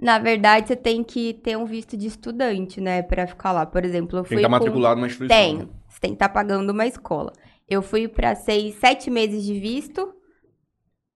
Na 0.00 0.18
verdade, 0.18 0.68
você 0.68 0.76
tem 0.76 1.02
que 1.02 1.34
ter 1.34 1.56
um 1.56 1.64
visto 1.64 1.96
de 1.96 2.06
estudante, 2.06 2.80
né, 2.80 3.02
Pra 3.02 3.26
ficar 3.26 3.50
lá. 3.52 3.66
Por 3.66 3.84
exemplo, 3.84 4.18
eu 4.18 4.24
fui 4.24 4.36
Tem 4.36 4.38
que 4.38 4.46
estar 4.46 4.48
com- 4.48 4.64
matriculado 4.64 4.96
numa 5.00 5.06
instituição. 5.08 5.36
Tem. 5.36 5.58
né? 5.58 5.68
Você 5.88 6.00
tem 6.00 6.10
que 6.10 6.14
estar 6.16 6.28
pagando 6.28 6.70
uma 6.70 6.86
escola. 6.86 7.32
Eu 7.68 7.82
fui 7.82 8.06
para 8.08 8.34
seis, 8.34 8.76
sete 8.76 9.10
meses 9.10 9.44
de 9.44 9.58
visto 9.58 10.12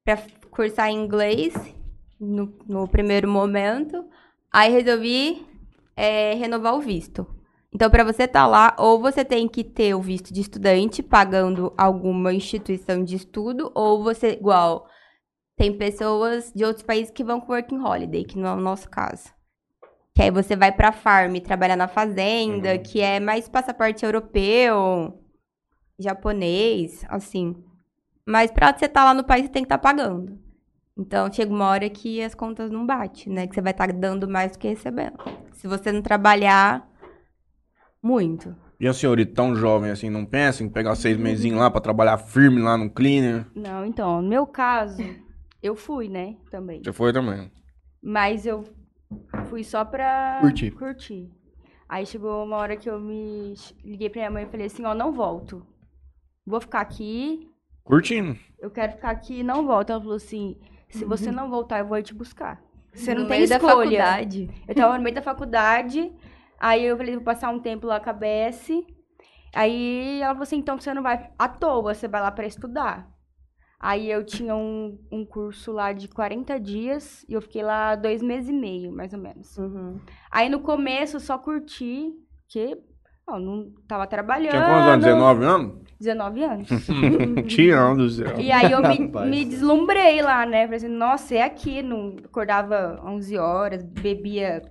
para 0.04 0.18
cursar 0.50 0.90
inglês 0.90 1.54
no, 2.20 2.52
no 2.68 2.88
primeiro 2.88 3.28
momento. 3.28 4.04
Aí 4.52 4.70
resolvi 4.72 5.46
é, 5.96 6.34
renovar 6.34 6.74
o 6.74 6.80
visto. 6.80 7.26
Então, 7.74 7.90
para 7.90 8.04
você 8.04 8.24
estar 8.24 8.46
lá, 8.46 8.76
ou 8.78 9.00
você 9.00 9.24
tem 9.24 9.48
que 9.48 9.64
ter 9.64 9.94
o 9.94 10.00
visto 10.02 10.32
de 10.32 10.40
estudante 10.42 11.02
pagando 11.02 11.72
alguma 11.76 12.32
instituição 12.32 13.02
de 13.02 13.16
estudo, 13.16 13.72
ou 13.74 14.02
você, 14.02 14.32
igual, 14.32 14.86
tem 15.56 15.76
pessoas 15.76 16.52
de 16.54 16.64
outros 16.64 16.84
países 16.84 17.10
que 17.10 17.24
vão 17.24 17.40
com 17.40 17.52
working 17.52 17.78
holiday, 17.78 18.24
que 18.24 18.38
não 18.38 18.48
é 18.48 18.52
o 18.52 18.60
nosso 18.60 18.90
caso. 18.90 19.32
Que 20.14 20.22
aí 20.22 20.30
você 20.30 20.54
vai 20.54 20.70
pra 20.70 20.92
farm 20.92 21.36
trabalhar 21.36 21.76
na 21.76 21.88
fazenda, 21.88 22.72
Uhum. 22.74 22.82
que 22.82 23.00
é 23.00 23.18
mais 23.18 23.48
passaporte 23.48 24.04
europeu, 24.04 25.18
japonês, 25.98 27.02
assim. 27.08 27.56
Mas 28.26 28.50
pra 28.50 28.76
você 28.76 28.84
estar 28.84 29.04
lá 29.04 29.14
no 29.14 29.24
país, 29.24 29.46
você 29.46 29.52
tem 29.52 29.62
que 29.62 29.66
estar 29.66 29.78
pagando. 29.78 30.38
Então, 30.96 31.32
chega 31.32 31.50
uma 31.50 31.68
hora 31.68 31.88
que 31.88 32.22
as 32.22 32.34
contas 32.34 32.70
não 32.70 32.84
batem, 32.84 33.32
né? 33.32 33.46
Que 33.46 33.54
você 33.54 33.62
vai 33.62 33.72
estar 33.72 33.90
dando 33.92 34.28
mais 34.28 34.52
do 34.52 34.58
que 34.58 34.68
recebendo. 34.68 35.16
Se 35.54 35.66
você 35.66 35.90
não 35.90 36.02
trabalhar 36.02 36.86
muito. 38.02 38.54
E 38.80 38.88
a 38.88 38.92
senhorita 38.92 39.32
tão 39.34 39.54
jovem 39.54 39.90
assim, 39.90 40.10
não 40.10 40.24
pensa 40.26 40.64
em 40.64 40.68
pegar 40.68 40.94
seis 40.96 41.16
mesinhos 41.16 41.58
lá 41.60 41.70
pra 41.70 41.80
trabalhar 41.80 42.18
firme 42.18 42.60
lá 42.60 42.76
no 42.76 42.90
cleaner? 42.90 43.46
Não, 43.54 43.84
então, 43.86 44.20
no 44.20 44.28
meu 44.28 44.44
caso, 44.46 45.02
eu 45.62 45.76
fui, 45.76 46.08
né, 46.08 46.36
também. 46.50 46.82
Você 46.82 46.92
foi 46.92 47.12
também. 47.12 47.50
Mas 48.02 48.44
eu 48.44 48.64
fui 49.48 49.62
só 49.62 49.84
pra 49.84 50.38
Curtir. 50.40 50.72
curtir. 50.72 51.30
Aí 51.88 52.04
chegou 52.06 52.44
uma 52.44 52.56
hora 52.56 52.76
que 52.76 52.88
eu 52.90 52.98
me 52.98 53.54
liguei 53.84 54.08
pra 54.10 54.20
minha 54.22 54.30
mãe 54.30 54.44
e 54.44 54.50
falei 54.50 54.66
assim, 54.66 54.84
ó, 54.84 54.94
não 54.94 55.12
volto. 55.12 55.64
Vou 56.44 56.60
ficar 56.60 56.80
aqui, 56.80 57.48
Curtindo. 57.84 58.36
eu 58.58 58.70
quero 58.70 58.92
ficar 58.92 59.10
aqui 59.10 59.40
e 59.40 59.42
não 59.44 59.64
volto. 59.66 59.90
Ela 59.90 60.00
falou 60.00 60.16
assim, 60.16 60.56
se 60.88 61.04
você 61.04 61.30
não 61.30 61.48
voltar, 61.48 61.78
eu 61.78 61.86
vou 61.86 61.98
ir 61.98 62.02
te 62.02 62.14
buscar. 62.14 62.60
Você 62.92 63.14
não 63.14 63.22
No 63.22 63.28
tem 63.28 63.38
meio 63.38 63.48
da 63.48 63.56
escolha. 63.56 63.74
faculdade. 63.76 64.50
Eu 64.66 64.74
tava 64.74 64.96
no 64.96 65.02
meio 65.04 65.14
da 65.14 65.22
faculdade, 65.22 66.12
aí 66.62 66.84
eu 66.84 66.96
falei, 66.96 67.16
vou 67.16 67.24
passar 67.24 67.50
um 67.50 67.58
tempo 67.58 67.86
lá 67.86 67.98
com 67.98 68.08
a 68.08 68.12
BS. 68.12 68.70
Aí 69.54 70.20
ela 70.22 70.32
falou 70.32 70.44
assim, 70.44 70.56
então 70.56 70.78
você 70.78 70.94
não 70.94 71.02
vai 71.02 71.30
à 71.38 71.48
toa, 71.48 71.94
você 71.94 72.06
vai 72.06 72.22
lá 72.22 72.30
pra 72.30 72.46
estudar. 72.46 73.10
Aí 73.78 74.08
eu 74.08 74.24
tinha 74.24 74.54
um, 74.54 74.96
um 75.10 75.26
curso 75.26 75.72
lá 75.72 75.92
de 75.92 76.06
40 76.06 76.58
dias 76.60 77.26
e 77.28 77.32
eu 77.32 77.42
fiquei 77.42 77.64
lá 77.64 77.96
dois 77.96 78.22
meses 78.22 78.48
e 78.48 78.52
meio, 78.52 78.92
mais 78.92 79.12
ou 79.12 79.18
menos. 79.18 79.58
Uhum. 79.58 79.98
Aí 80.30 80.48
no 80.48 80.60
começo 80.60 81.16
eu 81.16 81.20
só 81.20 81.36
curti, 81.36 82.12
porque 82.44 82.78
ó, 83.26 83.40
não 83.40 83.72
tava 83.88 84.06
trabalhando. 84.06 84.50
Tinha 84.50 84.64
quantos 84.64 84.88
anos? 84.88 85.04
19 85.04 85.44
anos? 85.44 85.82
19 85.98 86.44
anos. 86.44 86.68
Tirando 87.48 88.04
do 88.04 88.10
céu. 88.10 88.38
E 88.38 88.52
aí 88.52 88.70
eu 88.70 88.80
me, 88.80 88.98
me 89.28 89.44
deslumbrei 89.44 90.22
lá, 90.22 90.46
né? 90.46 90.62
Falei 90.62 90.76
assim, 90.76 90.88
nossa, 90.88 91.34
é 91.34 91.42
aqui. 91.42 91.82
Não, 91.82 92.16
acordava 92.24 93.00
11 93.04 93.36
horas, 93.36 93.82
bebia 93.82 94.62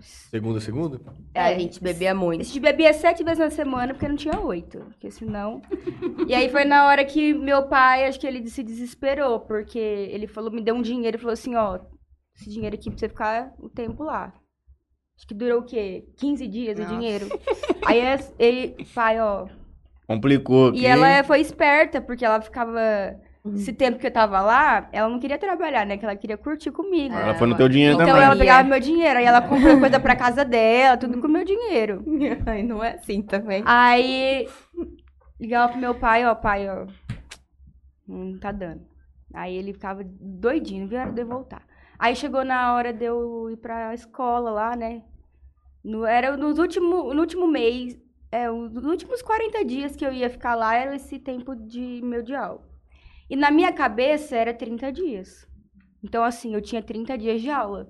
Segunda, 0.00 0.60
segunda? 0.60 1.00
É, 1.34 1.40
a 1.40 1.58
gente 1.58 1.82
bebia 1.82 2.12
A 2.12 2.14
muito. 2.14 2.44
gente 2.44 2.58
bebia 2.60 2.92
sete 2.92 3.22
vezes 3.22 3.38
na 3.38 3.50
semana 3.50 3.92
porque 3.94 4.08
não 4.08 4.16
tinha 4.16 4.40
oito. 4.40 4.78
Porque 4.78 5.10
senão. 5.10 5.62
e 6.26 6.34
aí 6.34 6.48
foi 6.48 6.64
na 6.64 6.86
hora 6.86 7.04
que 7.04 7.32
meu 7.34 7.68
pai, 7.68 8.06
acho 8.06 8.18
que 8.18 8.26
ele 8.26 8.48
se 8.48 8.62
desesperou, 8.62 9.40
porque 9.40 9.78
ele 9.78 10.26
falou, 10.26 10.50
me 10.50 10.62
deu 10.62 10.74
um 10.74 10.82
dinheiro 10.82 11.16
e 11.16 11.20
falou 11.20 11.32
assim, 11.34 11.54
ó, 11.54 11.78
esse 12.36 12.50
dinheiro 12.50 12.74
aqui 12.74 12.90
pra 12.90 12.98
você 12.98 13.08
ficar 13.08 13.52
o 13.58 13.68
tempo 13.68 14.02
lá. 14.02 14.32
Acho 15.16 15.28
que 15.28 15.34
durou 15.34 15.60
o 15.60 15.64
quê? 15.64 16.04
15 16.16 16.48
dias 16.48 16.78
Nossa. 16.78 16.90
o 16.92 16.96
dinheiro. 16.96 17.28
aí 17.86 18.00
é- 18.00 18.32
ele, 18.38 18.76
pai, 18.94 19.20
ó. 19.20 19.46
Complicou 20.06 20.68
aqui. 20.68 20.80
E 20.80 20.86
ela 20.86 21.08
é, 21.08 21.22
foi 21.22 21.40
esperta, 21.40 22.00
porque 22.00 22.24
ela 22.24 22.40
ficava. 22.40 22.80
Esse 23.44 23.72
tempo 23.72 23.98
que 23.98 24.06
eu 24.06 24.10
tava 24.12 24.40
lá, 24.40 24.88
ela 24.92 25.08
não 25.08 25.18
queria 25.18 25.36
trabalhar, 25.36 25.84
né? 25.84 25.96
Que 25.96 26.04
ela 26.04 26.14
queria 26.14 26.36
curtir 26.36 26.70
comigo. 26.70 27.12
Ela 27.12 27.34
foi 27.34 27.48
no 27.48 27.56
teu 27.56 27.68
dinheiro 27.68 27.94
Então 27.94 28.06
também. 28.06 28.22
ela 28.22 28.32
Companhia. 28.34 28.52
pegava 28.52 28.68
meu 28.68 28.78
dinheiro, 28.80 29.18
aí 29.18 29.24
ela 29.24 29.42
comprou 29.42 29.80
coisa 29.80 29.98
pra 29.98 30.14
casa 30.14 30.44
dela, 30.44 30.96
tudo 30.96 31.20
com 31.20 31.26
meu 31.26 31.44
dinheiro. 31.44 32.04
Ai, 32.46 32.62
não 32.62 32.84
é 32.84 32.94
assim 32.94 33.20
também. 33.20 33.64
Aí 33.66 34.48
ligava 35.40 35.72
pro 35.72 35.80
meu 35.80 35.92
pai, 35.92 36.24
ó, 36.24 36.34
pai, 36.36 36.68
ó. 36.68 36.86
Não 38.06 38.38
tá 38.38 38.52
dando. 38.52 38.82
Aí 39.34 39.56
ele 39.56 39.72
ficava 39.72 40.04
doidinho, 40.04 40.86
não 40.88 40.96
a 40.98 41.02
hora 41.02 41.12
de 41.12 41.22
eu 41.22 41.26
voltar. 41.26 41.62
Aí 41.98 42.14
chegou 42.14 42.44
na 42.44 42.74
hora 42.74 42.92
de 42.92 43.04
eu 43.04 43.50
ir 43.50 43.56
pra 43.56 43.92
escola 43.92 44.50
lá, 44.50 44.76
né? 44.76 45.02
No, 45.84 46.04
era 46.06 46.36
nos 46.36 46.58
último, 46.60 47.12
no 47.12 47.20
último 47.20 47.48
mês, 47.48 47.98
é, 48.30 48.48
os 48.48 48.76
últimos 48.84 49.20
40 49.20 49.64
dias 49.64 49.96
que 49.96 50.06
eu 50.06 50.12
ia 50.12 50.30
ficar 50.30 50.54
lá 50.54 50.76
era 50.76 50.94
esse 50.94 51.18
tempo 51.18 51.56
de 51.56 52.00
meu 52.04 52.22
de 52.22 52.36
aula. 52.36 52.70
E 53.32 53.36
na 53.36 53.50
minha 53.50 53.72
cabeça 53.72 54.36
era 54.36 54.52
30 54.52 54.92
dias. 54.92 55.46
Então, 56.04 56.22
assim, 56.22 56.52
eu 56.54 56.60
tinha 56.60 56.82
30 56.82 57.16
dias 57.16 57.40
de 57.40 57.48
aula. 57.48 57.88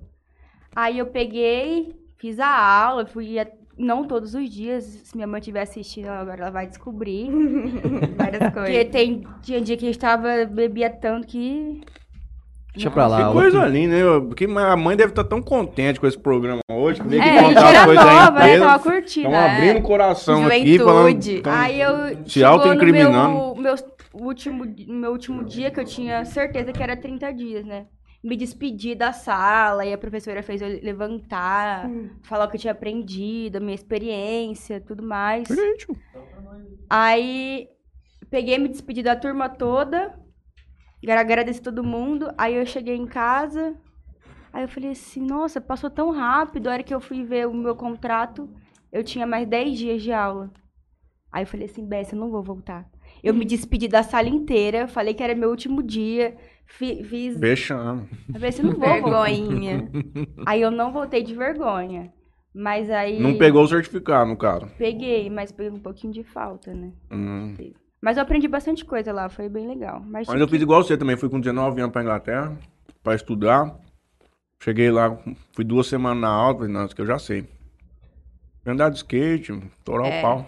Aí 0.76 0.98
eu 0.98 1.06
peguei, 1.06 1.92
fiz 2.16 2.38
a 2.38 2.46
aula, 2.48 3.04
fui 3.04 3.40
a- 3.40 3.50
não 3.76 4.06
todos 4.06 4.34
os 4.36 4.48
dias. 4.48 4.84
Se 4.84 5.16
minha 5.16 5.26
mãe 5.26 5.40
estiver 5.40 5.62
assistindo, 5.62 6.06
agora 6.06 6.42
ela 6.42 6.50
vai 6.52 6.68
descobrir. 6.68 7.28
Várias 8.16 8.52
Porque 8.52 8.60
coisas. 8.60 8.92
tem, 8.92 9.22
tinha 9.42 9.60
dia 9.60 9.76
que 9.76 9.84
a 9.84 9.88
gente 9.88 9.98
tava, 9.98 10.44
bebia 10.46 10.88
tanto 10.88 11.26
que. 11.26 11.80
Deixa 12.74 12.90
pra 12.90 13.06
lá. 13.06 13.26
Que 13.26 13.32
coisa 13.32 13.66
linda, 13.66 13.96
né? 13.96 14.26
Porque 14.26 14.44
a 14.46 14.76
mãe 14.76 14.96
deve 14.96 15.10
estar 15.12 15.24
tão 15.24 15.42
contente 15.42 16.00
com 16.00 16.06
esse 16.06 16.18
programa 16.18 16.60
hoje. 16.70 17.02
Que 17.02 17.16
É, 17.16 17.20
aqui 17.38 17.44
contar 17.44 17.68
as 17.68 17.74
era 17.74 17.84
coisas 17.84 18.04
da 18.04 18.12
nova, 18.14 18.30
né? 18.38 18.44
empresa. 18.46 18.64
Tava 18.64 18.82
curtindo. 18.82 19.26
Estão 19.26 19.30
né? 19.30 19.56
abrindo 19.56 19.78
o 19.78 19.82
coração 19.82 20.46
aqui, 20.46 20.78
Juventude. 20.78 20.82
falando. 20.84 21.42
tão- 21.42 21.52
Aí 21.52 21.80
eu 21.80 21.96
se 22.24 22.30
chegou 22.30 22.48
no 22.48 22.54
autoincriminando. 22.56 23.34
meu, 23.34 23.54
meu 23.56 23.74
último, 24.14 24.64
no 24.64 24.94
meu 24.94 25.12
último 25.12 25.44
dia, 25.44 25.70
que 25.70 25.80
eu 25.80 25.84
tinha 25.84 26.24
certeza 26.24 26.72
que 26.72 26.82
era 26.82 26.96
30 26.96 27.30
dias, 27.32 27.64
né? 27.64 27.86
Me 28.24 28.36
despedi 28.36 28.94
da 28.94 29.12
sala 29.12 29.84
e 29.84 29.92
a 29.92 29.98
professora 29.98 30.42
fez 30.44 30.62
eu 30.62 30.68
levantar, 30.82 31.90
falar 32.22 32.44
o 32.44 32.48
que 32.48 32.56
eu 32.56 32.60
tinha 32.60 32.72
aprendido, 32.72 33.56
a 33.56 33.60
minha 33.60 33.74
experiência, 33.74 34.80
tudo 34.80 35.02
mais. 35.02 35.46
Gente, 35.48 35.88
Aí 36.88 37.68
peguei, 38.30 38.58
me 38.58 38.68
despedi 38.68 39.02
da 39.02 39.16
turma 39.16 39.48
toda, 39.48 40.14
agra- 41.02 41.20
agradeci 41.20 41.60
todo 41.60 41.82
mundo. 41.84 42.32
Aí 42.38 42.54
eu 42.54 42.66
cheguei 42.66 42.96
em 42.96 43.06
casa, 43.06 43.74
aí 44.52 44.62
eu 44.64 44.68
falei 44.68 44.90
assim, 44.90 45.20
nossa, 45.24 45.60
passou 45.60 45.90
tão 45.90 46.10
rápido. 46.10 46.68
A 46.68 46.72
hora 46.72 46.82
que 46.82 46.94
eu 46.94 47.00
fui 47.00 47.24
ver 47.24 47.46
o 47.48 47.54
meu 47.54 47.74
contrato, 47.76 48.48
eu 48.92 49.02
tinha 49.04 49.26
mais 49.26 49.46
10 49.46 49.78
dias 49.78 50.02
de 50.02 50.12
aula. 50.12 50.50
Aí 51.30 51.42
eu 51.42 51.46
falei 51.46 51.66
assim, 51.66 51.84
Bessa, 51.86 52.14
eu 52.14 52.20
não 52.20 52.30
vou 52.30 52.42
voltar. 52.42 52.86
Eu 53.22 53.32
me 53.34 53.44
despedi 53.44 53.88
da 53.88 54.02
sala 54.02 54.28
inteira, 54.28 54.86
falei 54.88 55.14
que 55.14 55.22
era 55.22 55.34
meu 55.34 55.50
último 55.50 55.82
dia. 55.82 56.36
fi- 56.66 57.02
Fiz. 57.04 57.38
Vexame. 57.38 58.08
Eu 58.28 58.34
falei 58.34 58.48
assim, 58.48 58.62
não 58.62 58.72
vou. 58.72 58.80
Vergonhinha. 58.80 59.90
Aí 60.46 60.60
eu 60.60 60.70
não 60.70 60.92
voltei 60.92 61.22
de 61.22 61.34
vergonha. 61.34 62.12
Mas 62.54 62.90
aí. 62.90 63.18
Não 63.18 63.38
pegou 63.38 63.64
o 63.64 63.66
certificado, 63.68 64.28
no 64.28 64.36
caso. 64.36 64.66
Peguei, 64.76 65.30
mas 65.30 65.50
peguei 65.50 65.72
um 65.72 65.80
pouquinho 65.80 66.12
de 66.12 66.22
falta, 66.22 66.74
né? 66.74 66.92
Hum. 67.10 67.54
Mas 68.02 68.16
eu 68.16 68.24
aprendi 68.24 68.48
bastante 68.48 68.84
coisa 68.84 69.12
lá, 69.12 69.28
foi 69.28 69.48
bem 69.48 69.68
legal. 69.68 70.00
Mas, 70.04 70.26
Mas 70.26 70.40
eu 70.40 70.48
fiz 70.48 70.60
igual 70.60 70.82
você 70.82 70.98
também. 70.98 71.16
Fui 71.16 71.28
com 71.28 71.38
19 71.38 71.80
anos 71.80 71.92
pra 71.92 72.02
Inglaterra 72.02 72.58
pra 73.00 73.14
estudar. 73.14 73.78
Cheguei 74.60 74.90
lá, 74.90 75.16
fui 75.54 75.64
duas 75.64 75.86
semanas 75.86 76.20
na 76.20 76.28
aula. 76.28 76.54
Falei, 76.58 76.72
não, 76.72 76.84
isso 76.84 76.96
que 76.96 77.00
eu 77.00 77.06
já 77.06 77.18
sei. 77.18 77.48
Andar 78.66 78.90
de 78.90 78.96
skate, 78.96 79.52
torar 79.84 80.06
É. 80.06 80.18
o 80.18 80.22
pau. 80.22 80.46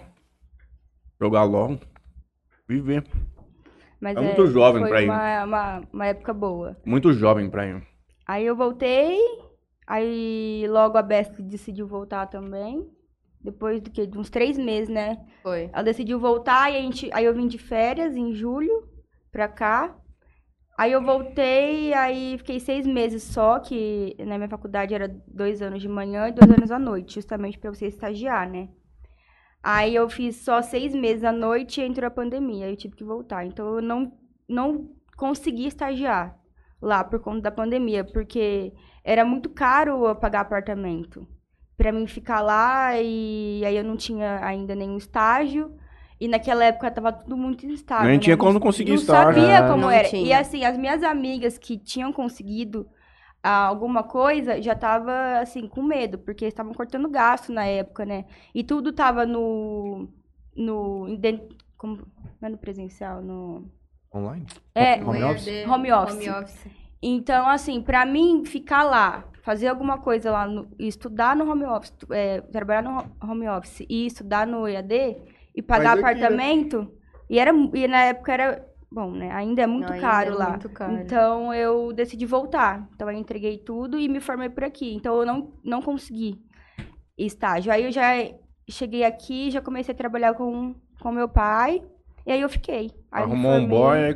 Jogar 1.21 1.45
LOL. 1.45 1.79
Viver. 2.67 3.05
mas 4.01 4.17
é 4.17 4.21
muito 4.21 4.47
jovem 4.49 4.83
foi 4.83 4.91
pra 4.91 5.03
ir. 5.03 5.09
Uma, 5.09 5.45
uma, 5.45 5.83
uma 5.93 6.07
época 6.07 6.35
boa. 6.35 6.77
Muito 6.85 7.13
jovem 7.13 7.49
pra 7.49 7.67
ir. 7.67 7.83
Aí 8.27 8.45
eu 8.45 8.57
voltei, 8.57 9.19
aí 9.87 10.67
logo 10.69 10.97
a 10.99 11.03
Best 11.03 11.41
decidiu 11.43 11.87
voltar 11.87 12.27
também. 12.27 12.89
Depois 13.45 13.83
do 13.83 13.91
que? 13.91 14.07
De 14.07 14.19
uns 14.19 14.31
três 14.31 14.57
meses, 14.57 14.89
né? 14.89 15.19
Foi. 15.43 15.69
Ela 15.71 15.83
decidiu 15.83 16.19
voltar 16.19 16.73
e 16.73 16.79
a 16.79 16.81
gente, 16.81 17.11
aí 17.13 17.27
eu 17.27 17.35
vim 17.35 17.47
de 17.47 17.59
férias 17.59 18.17
em 18.17 18.33
julho 18.33 18.89
pra 19.31 19.47
cá. 19.47 19.95
Aí 20.79 20.91
eu 20.91 21.03
voltei, 21.03 21.93
aí 21.93 22.37
fiquei 22.39 22.59
seis 22.59 22.87
meses 22.87 23.23
só, 23.23 23.61
que 23.61 24.17
na 24.19 24.37
minha 24.39 24.49
faculdade 24.49 24.95
era 24.95 25.09
dois 25.29 25.63
anos 25.63 25.81
de 25.81 25.89
manhã 25.89 26.27
e 26.29 26.33
dois 26.33 26.51
anos 26.51 26.71
à 26.73 26.79
noite, 26.79 27.15
justamente 27.15 27.59
pra 27.59 27.73
você 27.73 27.87
estagiar, 27.87 28.51
né? 28.51 28.71
Aí 29.63 29.95
eu 29.95 30.09
fiz 30.09 30.37
só 30.37 30.61
seis 30.63 30.95
meses 30.95 31.23
à 31.23 31.31
noite 31.31 31.81
e 31.81 31.85
entrou 31.85 32.09
a 32.09 32.11
pandemia, 32.11 32.65
aí 32.65 32.73
eu 32.73 32.77
tive 32.77 32.97
que 32.97 33.05
voltar. 33.05 33.45
Então 33.47 33.77
eu 33.77 33.83
não, 33.83 34.13
não 34.49 34.91
consegui 35.17 35.67
estagiar 35.67 36.37
lá 36.83 37.05
por 37.05 37.21
conta 37.21 37.43
da 37.43 37.51
pandemia, 37.51 38.05
porque 38.05 38.73
era 39.05 39.25
muito 39.25 39.51
caro 39.51 40.07
eu 40.07 40.17
pagar 40.17 40.41
apartamento. 40.41 41.27
Pra 41.85 41.93
mim 41.93 42.07
ficar 42.07 42.41
lá 42.41 42.99
e 42.99 43.63
aí 43.63 43.77
eu 43.77 43.85
não 43.85 43.95
tinha 43.95 44.43
ainda 44.43 44.75
nenhum 44.75 44.97
estágio. 44.97 45.77
E 46.19 46.27
naquela 46.27 46.65
época 46.65 46.91
tava 46.91 47.13
tudo 47.13 47.37
muito 47.37 47.67
instável. 47.67 48.07
Nem 48.07 48.17
né? 48.17 48.23
tinha 48.23 48.37
Não- 48.37 48.43
como 48.47 48.59
conseguir 48.59 48.93
não 48.93 48.97
estágio. 48.97 49.43
sabia 49.43 49.57
É. 49.59 49.69
como 49.69 49.83
Não 49.83 49.91
era. 49.91 50.07
E 50.07 50.11
tinha. 50.11 50.39
assim, 50.39 50.65
as 50.65 50.79
minhas 50.79 51.03
amigas 51.03 51.59
que 51.59 51.77
tinham 51.77 52.11
conseguido 52.11 52.87
ah, 53.43 53.67
alguma 53.67 54.03
coisa 54.03 54.63
já 54.63 54.75
tava 54.75 55.13
assim 55.41 55.69
com 55.69 55.83
medo, 55.83 56.17
porque 56.17 56.47
estavam 56.47 56.73
cortando 56.73 57.07
gasto 57.11 57.53
na 57.53 57.67
época, 57.67 58.07
né? 58.07 58.25
E 58.55 58.65
tudo 58.65 58.91
tava 58.91 59.27
no 59.27 60.09
no 60.57 61.07
em 61.07 61.17
den- 61.17 61.47
como 61.77 61.97
não 62.41 62.49
é 62.49 62.49
no 62.49 62.57
presencial, 62.57 63.21
no 63.21 63.71
Online? 64.15 64.47
é, 64.75 64.95
Home 65.05 65.23
office? 65.23 65.67
Home 65.69 65.93
office. 65.93 66.15
Home 66.17 66.31
office. 66.31 66.67
Então, 67.09 67.49
assim, 67.49 67.81
pra 67.83 68.05
mim 68.07 68.45
ficar 68.45 68.83
lá, 68.85 69.25
fazer 69.43 69.69
alguma 69.69 69.99
coisa 69.99 70.31
lá, 70.31 70.47
no, 70.47 70.69
estudar 70.79 71.37
no 71.37 71.51
home 71.51 71.65
office, 71.65 71.93
é, 72.11 72.41
trabalhar 72.41 72.83
no 72.83 72.99
ho- 72.99 73.11
home 73.23 73.49
office 73.49 73.85
e 73.89 74.07
estudar 74.07 74.47
no 74.47 74.67
EAD 74.69 75.17
e 75.55 75.63
pagar 75.63 75.93
Faz 75.93 76.05
aqui, 76.05 76.21
né? 76.21 76.29
apartamento, 76.29 76.93
e, 77.29 77.39
era, 77.39 77.51
e 77.53 77.87
na 77.89 78.05
época 78.05 78.33
era, 78.33 78.67
bom, 78.91 79.11
né, 79.11 79.31
ainda 79.33 79.63
é 79.63 79.67
muito 79.67 79.87
Não, 79.87 79.93
ainda 79.95 80.07
caro 80.07 80.31
é 80.33 80.37
lá. 80.37 80.49
muito 80.51 80.69
caro. 80.71 80.93
Então, 81.01 81.53
eu 81.55 81.93
decidi 81.93 82.27
voltar. 82.27 82.89
Então, 82.95 83.11
eu 83.11 83.19
entreguei 83.19 83.59
tudo 83.59 83.99
e 83.99 84.09
me 84.09 84.21
formei 84.21 84.49
por 84.49 84.65
aqui. 84.65 84.95
Então, 84.95 85.17
eu 85.21 85.27
não, 85.27 85.53
não 85.65 85.83
consegui 85.83 86.41
estágio. 87.17 87.73
Aí, 87.73 87.85
eu 87.85 87.93
já 87.93 88.05
cheguei 88.69 89.05
aqui, 89.05 89.51
já 89.51 89.61
comecei 89.61 89.95
a 89.95 89.97
trabalhar 89.99 90.35
com, 90.35 90.75
com 91.01 91.13
meu 91.13 91.29
pai, 91.29 91.83
e 92.27 92.33
aí 92.33 92.41
eu 92.41 92.49
fiquei. 92.49 92.91
Aí, 93.13 93.23
Arrumou 93.23 93.53
um 93.53 93.67
boy 93.69 93.99
e 93.99 94.05
aí 94.05 94.15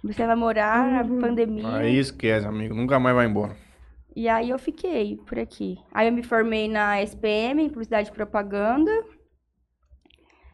acabou. 0.00 0.02
Comecei 0.02 0.24
a 0.24 0.28
namorar, 0.28 1.04
na 1.04 1.20
pandemia. 1.20 1.68
Aí 1.68 1.98
esquece, 1.98 2.46
amigo. 2.46 2.74
Nunca 2.74 2.98
mais 2.98 3.14
vai 3.14 3.26
embora. 3.26 3.56
E 4.14 4.28
aí 4.28 4.50
eu 4.50 4.58
fiquei 4.58 5.16
por 5.26 5.38
aqui. 5.38 5.78
Aí 5.92 6.08
eu 6.08 6.12
me 6.12 6.22
formei 6.22 6.68
na 6.68 7.00
SPM, 7.02 7.62
em 7.62 7.68
Publicidade 7.68 8.08
e 8.08 8.12
Propaganda. 8.12 8.90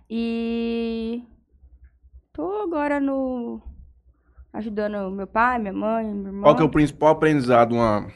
E 0.08 1.22
tô 2.32 2.62
agora 2.62 3.00
no 3.00 3.60
ajudando 4.52 5.10
meu 5.10 5.26
pai, 5.26 5.58
minha 5.58 5.72
mãe, 5.72 6.06
meu 6.06 6.26
irmão. 6.26 6.42
Qual 6.42 6.56
que 6.56 6.62
é 6.62 6.64
o 6.64 6.70
principal 6.70 7.10
aprendizado, 7.10 7.74
uma 7.74 8.08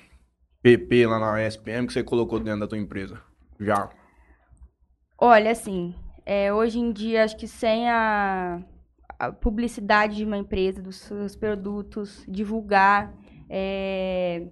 PP 0.62 1.06
lá 1.06 1.18
na 1.18 1.42
SPM 1.42 1.86
que 1.86 1.92
você 1.92 2.02
colocou 2.02 2.38
dentro 2.38 2.60
da 2.60 2.66
tua 2.66 2.78
empresa? 2.78 3.20
Já. 3.58 3.90
Olha, 5.18 5.50
assim, 5.50 5.94
é, 6.24 6.52
hoje 6.52 6.78
em 6.78 6.92
dia 6.92 7.24
acho 7.24 7.36
que 7.36 7.46
sem 7.46 7.90
a, 7.90 8.62
a 9.20 9.30
publicidade 9.30 10.16
de 10.16 10.24
uma 10.24 10.38
empresa, 10.38 10.80
dos 10.80 10.96
seus 10.96 11.36
produtos, 11.36 12.24
divulgar, 12.26 13.12
é, 13.50 14.48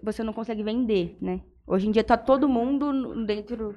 você 0.00 0.22
não 0.22 0.32
consegue 0.32 0.62
vender, 0.62 1.18
né? 1.20 1.40
Hoje 1.66 1.88
em 1.88 1.90
dia 1.90 2.04
tá 2.04 2.16
todo 2.16 2.48
mundo 2.48 3.26
dentro 3.26 3.74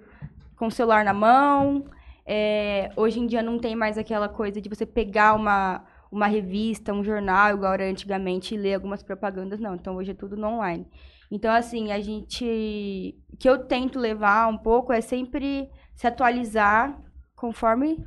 com 0.55 0.67
o 0.67 0.71
celular 0.71 1.03
na 1.03 1.13
mão. 1.13 1.85
é, 2.27 2.91
hoje 2.95 3.19
em 3.19 3.25
dia 3.25 3.41
não 3.41 3.57
tem 3.57 3.75
mais 3.75 3.97
aquela 3.97 4.29
coisa 4.29 4.61
de 4.61 4.69
você 4.69 4.85
pegar 4.85 5.33
uma, 5.33 5.83
uma 6.11 6.27
revista, 6.27 6.93
um 6.93 7.03
jornal, 7.03 7.55
igual 7.55 7.73
era 7.73 7.89
antigamente, 7.89 8.53
e 8.53 8.57
ler 8.57 8.75
algumas 8.75 9.01
propagandas, 9.01 9.59
não. 9.59 9.73
Então 9.73 9.95
hoje 9.95 10.11
é 10.11 10.13
tudo 10.13 10.39
online. 10.45 10.87
Então, 11.31 11.51
assim, 11.51 11.91
a 11.91 11.99
gente. 11.99 13.19
O 13.33 13.37
que 13.37 13.49
eu 13.49 13.65
tento 13.65 13.97
levar 13.97 14.47
um 14.47 14.57
pouco 14.57 14.93
é 14.93 15.01
sempre 15.01 15.69
se 15.95 16.05
atualizar 16.05 17.01
conforme 17.35 18.05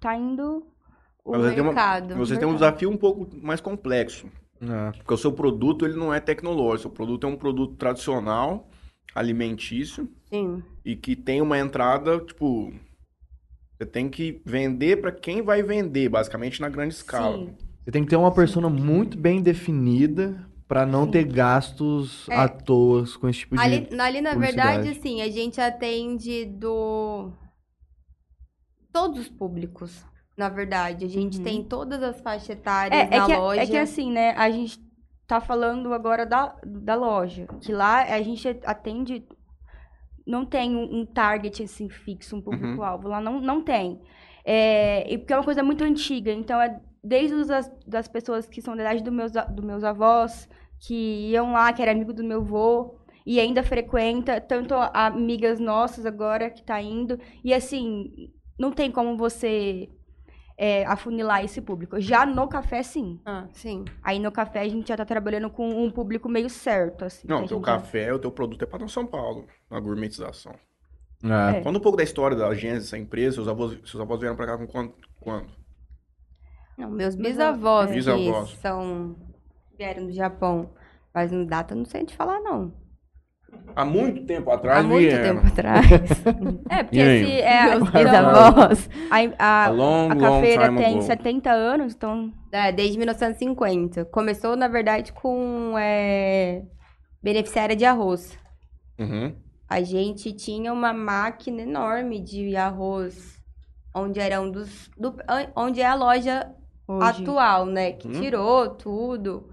tá 0.00 0.16
indo 0.16 0.69
o 1.24 1.32
você 1.32 1.50
tem 1.52 1.60
uma- 1.62 1.72
mercado. 1.72 2.14
Você 2.16 2.36
tem 2.36 2.48
um 2.48 2.54
desafio 2.54 2.90
um 2.90 2.96
pouco 2.96 3.28
mais 3.42 3.60
complexo. 3.60 4.26
É. 4.62 4.92
Porque 4.98 5.14
o 5.14 5.16
seu 5.16 5.32
produto 5.32 5.86
ele 5.86 5.94
não 5.96 6.12
é 6.12 6.20
tecnológico. 6.20 6.76
O 6.76 6.82
seu 6.82 6.90
produto 6.90 7.26
é 7.26 7.30
um 7.30 7.36
produto 7.36 7.76
tradicional, 7.76 8.68
alimentício, 9.14 10.08
Sim. 10.26 10.62
e 10.84 10.94
que 10.96 11.16
tem 11.16 11.40
uma 11.40 11.58
entrada, 11.58 12.18
tipo. 12.20 12.72
Você 13.78 13.86
tem 13.86 14.10
que 14.10 14.42
vender 14.44 15.00
para 15.00 15.10
quem 15.10 15.40
vai 15.40 15.62
vender, 15.62 16.10
basicamente 16.10 16.60
na 16.60 16.68
grande 16.68 16.92
escala. 16.94 17.38
Sim. 17.38 17.54
Você 17.82 17.90
tem 17.90 18.04
que 18.04 18.10
ter 18.10 18.16
uma 18.16 18.30
persona 18.32 18.68
muito 18.68 19.16
bem 19.16 19.40
definida 19.40 20.46
pra 20.68 20.84
não 20.84 21.10
ter 21.10 21.24
gastos 21.24 22.28
É. 22.28 22.36
à 22.36 22.46
toa 22.46 23.04
com 23.18 23.26
esse 23.26 23.40
tipo 23.40 23.56
de... 23.56 23.62
Ali, 23.62 23.88
ali, 23.98 24.20
na 24.20 24.34
verdade, 24.34 24.90
assim, 24.90 25.22
a 25.22 25.30
gente 25.30 25.58
atende 25.60 26.44
do... 26.44 27.32
Todos 28.92 29.20
os 29.20 29.28
públicos, 29.28 30.04
na 30.40 30.48
verdade. 30.48 31.04
A 31.04 31.08
gente 31.08 31.38
Uhum. 31.38 31.44
tem 31.44 31.62
todas 31.64 32.02
as 32.02 32.20
faixas 32.20 32.50
etárias 32.50 32.98
É, 33.00 33.14
é, 33.14 33.18
na 33.18 33.26
que, 33.26 33.32
loja. 33.36 33.60
é 33.62 33.66
que 33.66 33.76
assim, 33.76 34.10
né? 34.10 34.30
A 34.36 34.50
gente 34.50 34.80
tá 35.26 35.40
falando 35.40 35.92
agora 35.94 36.24
da, 36.26 36.56
da 36.64 36.94
loja. 36.94 37.46
Que 37.60 37.72
lá 37.72 38.02
a 38.02 38.22
gente 38.22 38.48
atende. 38.64 39.24
Não 40.26 40.44
tem 40.44 40.76
um, 40.76 41.00
um 41.00 41.06
target 41.06 41.62
assim 41.62 41.88
fixo, 41.88 42.36
um 42.36 42.40
público-alvo. 42.42 43.08
Lá 43.08 43.20
não, 43.20 43.40
não 43.40 43.62
tem. 43.62 44.00
É, 44.44 45.10
e 45.12 45.18
porque 45.18 45.32
é 45.32 45.36
uma 45.36 45.44
coisa 45.44 45.62
muito 45.62 45.82
antiga. 45.84 46.32
Então, 46.32 46.60
é 46.60 46.80
desde 47.02 47.34
os, 47.34 47.50
as- 47.50 47.70
das 47.86 48.08
pessoas 48.08 48.46
que 48.48 48.60
são 48.62 48.76
da 48.76 48.82
idade 48.82 49.02
dos 49.02 49.12
meus, 49.12 49.32
dos 49.32 49.64
meus 49.64 49.84
avós, 49.84 50.48
que 50.86 51.30
iam 51.30 51.52
lá, 51.52 51.72
que 51.72 51.82
era 51.82 51.90
amigo 51.92 52.12
do 52.12 52.24
meu 52.24 52.40
avô, 52.40 52.98
e 53.26 53.38
ainda 53.40 53.62
frequenta, 53.62 54.40
tanto 54.40 54.74
amigas 54.74 55.58
nossas 55.60 56.04
agora 56.06 56.50
que 56.50 56.62
tá 56.62 56.80
indo. 56.80 57.18
E 57.44 57.52
assim, 57.54 58.30
não 58.58 58.70
tem 58.72 58.90
como 58.90 59.16
você 59.16 59.88
é, 60.62 60.84
afunilar 60.84 61.42
esse 61.42 61.58
público. 61.62 61.98
Já 61.98 62.26
no 62.26 62.46
café, 62.46 62.82
sim. 62.82 63.18
Ah, 63.24 63.48
sim. 63.50 63.82
Aí 64.02 64.18
no 64.18 64.30
café 64.30 64.60
a 64.60 64.68
gente 64.68 64.88
já 64.88 64.96
tá 64.96 65.06
trabalhando 65.06 65.48
com 65.48 65.66
um 65.66 65.90
público 65.90 66.28
meio 66.28 66.50
certo, 66.50 67.06
assim. 67.06 67.26
Não, 67.26 67.44
o 67.44 67.48
teu 67.48 67.56
gente 67.56 67.66
já- 67.66 67.72
café, 67.78 68.12
o 68.12 68.18
teu 68.18 68.30
produto 68.30 68.62
é 68.62 68.66
para 68.66 68.86
São 68.86 69.06
Paulo, 69.06 69.46
na 69.70 69.80
gourmetização. 69.80 70.52
É. 71.24 71.58
É. 71.58 71.60
Conta 71.62 71.78
um 71.78 71.82
pouco 71.82 71.96
da 71.96 72.04
história 72.04 72.36
da 72.36 72.52
gênese 72.54 72.84
dessa 72.84 72.98
empresa. 72.98 73.36
Seus 73.36 73.48
avós, 73.48 73.72
seus 73.88 74.00
avós 74.02 74.20
vieram 74.20 74.36
para 74.36 74.46
cá 74.48 74.58
com 74.58 74.66
quando? 74.66 74.92
quando? 75.18 75.48
Não, 76.76 76.90
meus 76.90 77.14
Meus 77.16 77.28
bisavós, 77.32 77.56
avós. 77.58 77.88
que 77.88 77.94
Bisavós. 77.94 78.50
são... 78.60 79.16
vieram 79.78 80.06
do 80.06 80.12
Japão. 80.12 80.70
Mas 81.14 81.32
não 81.32 81.44
data, 81.46 81.74
não 81.74 81.84
sei 81.86 82.04
te 82.04 82.14
falar, 82.14 82.38
não. 82.40 82.72
Há 83.76 83.84
muito 83.84 84.24
tempo 84.26 84.50
atrás 84.50 84.80
Há 84.84 84.88
muito 84.88 85.08
vieram. 85.08 85.36
tempo 85.36 85.46
atrás. 85.46 85.86
É, 86.68 86.82
porque 86.82 86.98
esse 86.98 87.32
é 87.40 87.74
então, 87.76 87.86
bisavós. 87.86 88.90
a, 89.10 89.16
a, 89.38 89.64
A 89.66 89.68
long, 89.70 90.10
a 90.10 90.16
cafeira 90.16 90.74
tem 90.76 90.94
ago. 90.94 91.02
70 91.02 91.50
anos, 91.50 91.94
então 91.94 92.32
É, 92.52 92.72
desde 92.72 92.98
1950. 92.98 94.04
Começou, 94.06 94.56
na 94.56 94.68
verdade, 94.68 95.12
com 95.12 95.74
é, 95.78 96.62
beneficiária 97.22 97.74
de 97.76 97.84
arroz. 97.84 98.36
Uhum. 98.98 99.34
A 99.68 99.80
gente 99.82 100.32
tinha 100.32 100.72
uma 100.72 100.92
máquina 100.92 101.62
enorme 101.62 102.20
de 102.20 102.56
arroz, 102.56 103.40
onde 103.94 104.18
era 104.20 104.40
um 104.40 104.50
dos. 104.50 104.90
do- 104.98 105.14
onde 105.56 105.80
é 105.80 105.86
a 105.86 105.94
loja 105.94 106.50
hoje. 106.88 107.22
atual, 107.22 107.66
né? 107.66 107.92
Que 107.92 108.08
Hum. 108.08 108.12
tirou 108.20 108.70
tudo. 108.70 109.48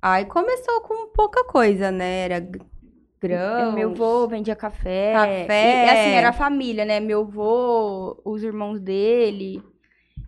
Aí 0.00 0.24
começou 0.26 0.80
com 0.82 1.08
pouca 1.08 1.44
coisa, 1.44 1.90
né? 1.90 2.24
Era. 2.24 2.48
É, 3.20 3.72
Meu 3.72 3.90
avô 3.90 4.28
vendia 4.28 4.54
café. 4.54 5.12
Café. 5.12 5.84
E, 5.84 5.86
e, 5.86 5.90
assim, 5.90 6.10
era 6.10 6.28
a 6.28 6.32
família, 6.32 6.84
né? 6.84 7.00
Meu 7.00 7.22
avô, 7.22 8.20
os 8.24 8.42
irmãos 8.44 8.80
dele. 8.80 9.60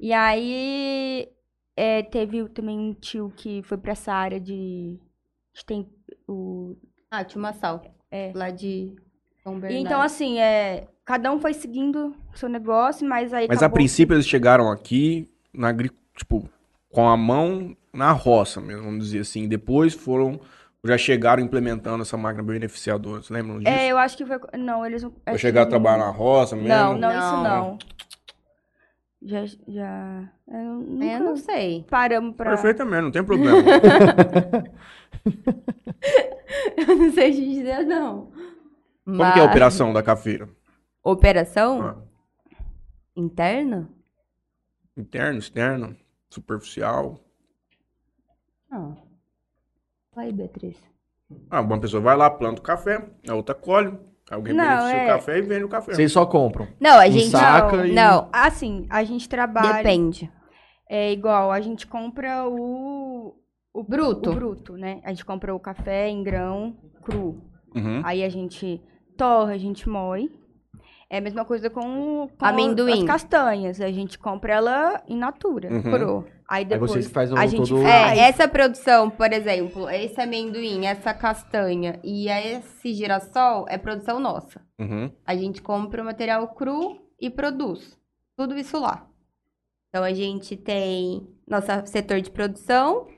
E 0.01 0.13
aí 0.13 1.29
é, 1.77 2.03
teve 2.03 2.49
também 2.49 2.79
um 2.79 2.93
tio 2.93 3.33
que 3.37 3.63
foi 3.63 3.79
pra 3.79 3.93
essa 3.93 4.13
área 4.13 4.41
de. 4.41 4.99
de 5.55 5.65
tem 5.65 5.89
o. 6.27 6.77
Ah, 7.11 7.25
tinha 7.25 7.39
uma 7.39 7.53
sal. 7.53 7.83
É. 8.11 8.33
Lá 8.35 8.51
de 8.51 8.97
São 9.43 9.57
E 9.57 9.61
Bernardo. 9.61 9.87
então, 9.87 10.01
assim, 10.01 10.41
é, 10.41 10.89
cada 11.05 11.33
um 11.33 11.41
foi 11.41 11.55
seguindo 11.55 12.15
o 12.35 12.37
seu 12.37 12.49
negócio, 12.49 13.09
mas 13.09 13.33
aí. 13.33 13.47
Mas 13.49 13.63
a 13.63 13.67
acabou 13.67 13.77
princípio 13.77 14.15
eles 14.15 14.27
chegaram 14.27 14.71
aqui 14.71 15.29
na 15.55 15.69
agri... 15.69 15.91
tipo, 16.17 16.49
com 16.93 17.09
a 17.09 17.17
mão 17.17 17.77
na 17.93 18.13
roça 18.13 18.61
mesmo, 18.61 18.85
vamos 18.85 19.05
dizer 19.07 19.21
assim. 19.21 19.49
Depois 19.49 19.95
foram, 19.95 20.41
já 20.85 20.97
chegaram 20.99 21.43
implementando 21.43 22.03
essa 22.03 22.17
máquina 22.17 22.43
beneficiadora, 22.43 23.23
vocês 23.23 23.31
lembram 23.31 23.59
disso? 23.59 23.71
É, 23.71 23.89
eu 23.89 23.99
acho 23.99 24.17
que 24.17 24.25
foi. 24.27 24.39
Não, 24.59 24.85
eles 24.85 25.03
não. 25.03 25.13
Foi 25.25 25.39
chegar 25.39 25.63
a 25.63 25.65
que- 25.65 25.71
trabalhar 25.71 25.99
na 25.99 26.11
roça 26.11 26.55
mesmo? 26.57 26.69
Não, 26.69 26.97
não, 26.99 27.11
isso 27.11 27.19
Não. 27.37 27.43
não. 27.43 27.79
Já. 29.23 29.45
já 29.69 30.29
eu 30.49 30.65
nunca 30.77 31.05
É, 31.05 31.17
eu 31.17 31.21
não 31.21 31.37
sei. 31.37 31.85
paramos 31.91 32.35
pra. 32.37 32.51
Perfeitamente, 32.51 33.03
não 33.03 33.11
tem 33.11 33.23
problema. 33.25 33.59
Eu 36.77 36.97
não 36.97 37.13
sei 37.13 37.31
te 37.33 37.49
dizer, 37.49 37.85
não. 37.85 38.33
Como 39.05 39.19
que 39.33 39.39
é 39.39 39.43
a 39.43 39.47
operação 39.47 39.93
da 39.93 40.03
cafeira? 40.03 40.49
Operação? 41.03 41.81
Ah, 41.83 41.97
Interna? 43.17 43.89
interno, 44.97 45.39
externo, 45.39 45.97
superficial? 46.31 47.19
Não. 48.71 48.97
Vai, 50.15 50.33
Beatriz. 50.33 50.77
Ah, 51.51 51.61
uma 51.61 51.79
pessoa 51.81 52.03
vai 52.03 52.17
lá, 52.17 52.29
planta 52.31 52.61
o 52.61 52.65
café, 52.65 53.09
a 53.29 53.35
outra 53.35 53.55
colhe, 53.55 53.97
alguém 54.31 54.53
Não, 54.55 54.65
beneficia 54.65 54.97
é- 54.97 55.05
o 55.05 55.09
café 55.09 55.39
e 55.39 55.43
vende 55.43 55.65
o 55.65 55.69
café. 55.69 55.95
Vocês 55.95 56.11
só 56.13 56.27
compram. 56.27 56.67
Não, 56.81 56.99
a 56.99 57.09
gente. 57.09 57.29
saca 57.31 57.77
não, 57.77 57.87
e- 57.87 57.93
não, 57.93 58.29
Assim, 58.33 58.87
a 58.91 59.05
gente 59.05 59.29
trabalha. 59.29 59.75
depende. 59.83 60.31
É 60.89 61.13
igual, 61.13 61.53
a 61.53 61.61
gente 61.61 61.87
compra 61.87 62.49
o. 62.49 63.37
O 63.73 63.85
Bruto. 63.85 64.31
O 64.31 64.35
bruto, 64.35 64.77
né? 64.77 65.01
A 65.05 65.11
gente 65.11 65.25
compra 65.25 65.55
o 65.55 65.61
café 65.61 66.09
em 66.09 66.25
grão 66.25 66.77
cru. 67.05 67.41
Uhum. 67.73 68.01
Aí 68.05 68.25
a 68.25 68.29
gente 68.29 68.83
torra, 69.17 69.53
a 69.53 69.59
gente 69.59 69.89
moe. 69.89 70.29
É 71.13 71.19
a 71.19 71.21
mesma 71.21 71.45
coisa 71.45 71.69
com, 71.69 72.29
com 72.39 72.45
Amendoim. 72.45 73.01
as 73.01 73.05
castanhas. 73.05 73.81
A 73.81 73.91
gente 73.91 74.17
compra 74.17 74.53
ela 74.55 75.03
in 75.09 75.17
natura, 75.17 75.69
Uhum. 75.69 75.83
cru. 75.83 76.25
Aí 76.49 76.61
Aí 76.61 76.65
depois 76.65 76.93
vocês 76.93 77.09
fazem 77.11 77.37
a 77.37 77.45
o 77.45 77.49
gente 77.49 77.69
todo... 77.69 77.83
É, 77.83 78.01
faz. 78.07 78.19
essa 78.21 78.47
produção, 78.49 79.11
por 79.11 79.33
exemplo, 79.33 79.91
esse 79.91 80.21
amendoim, 80.21 80.87
essa 80.87 81.13
castanha 81.13 81.99
e 82.05 82.29
esse 82.29 82.93
girassol 82.95 83.67
é 83.69 83.77
produção 83.77 84.21
nossa. 84.21 84.61
Uhum. 84.79 85.11
A 85.27 85.35
gente 85.35 85.61
compra 85.61 86.01
o 86.01 86.05
material 86.05 86.47
cru 86.55 87.01
e 87.21 87.29
produz. 87.29 87.99
Tudo 88.37 88.57
isso 88.57 88.79
lá. 88.79 89.07
Então 89.89 90.05
a 90.05 90.13
gente 90.13 90.57
tem 90.57 91.27
nosso 91.47 91.67
setor 91.87 92.21
de 92.21 92.31
produção, 92.31 93.09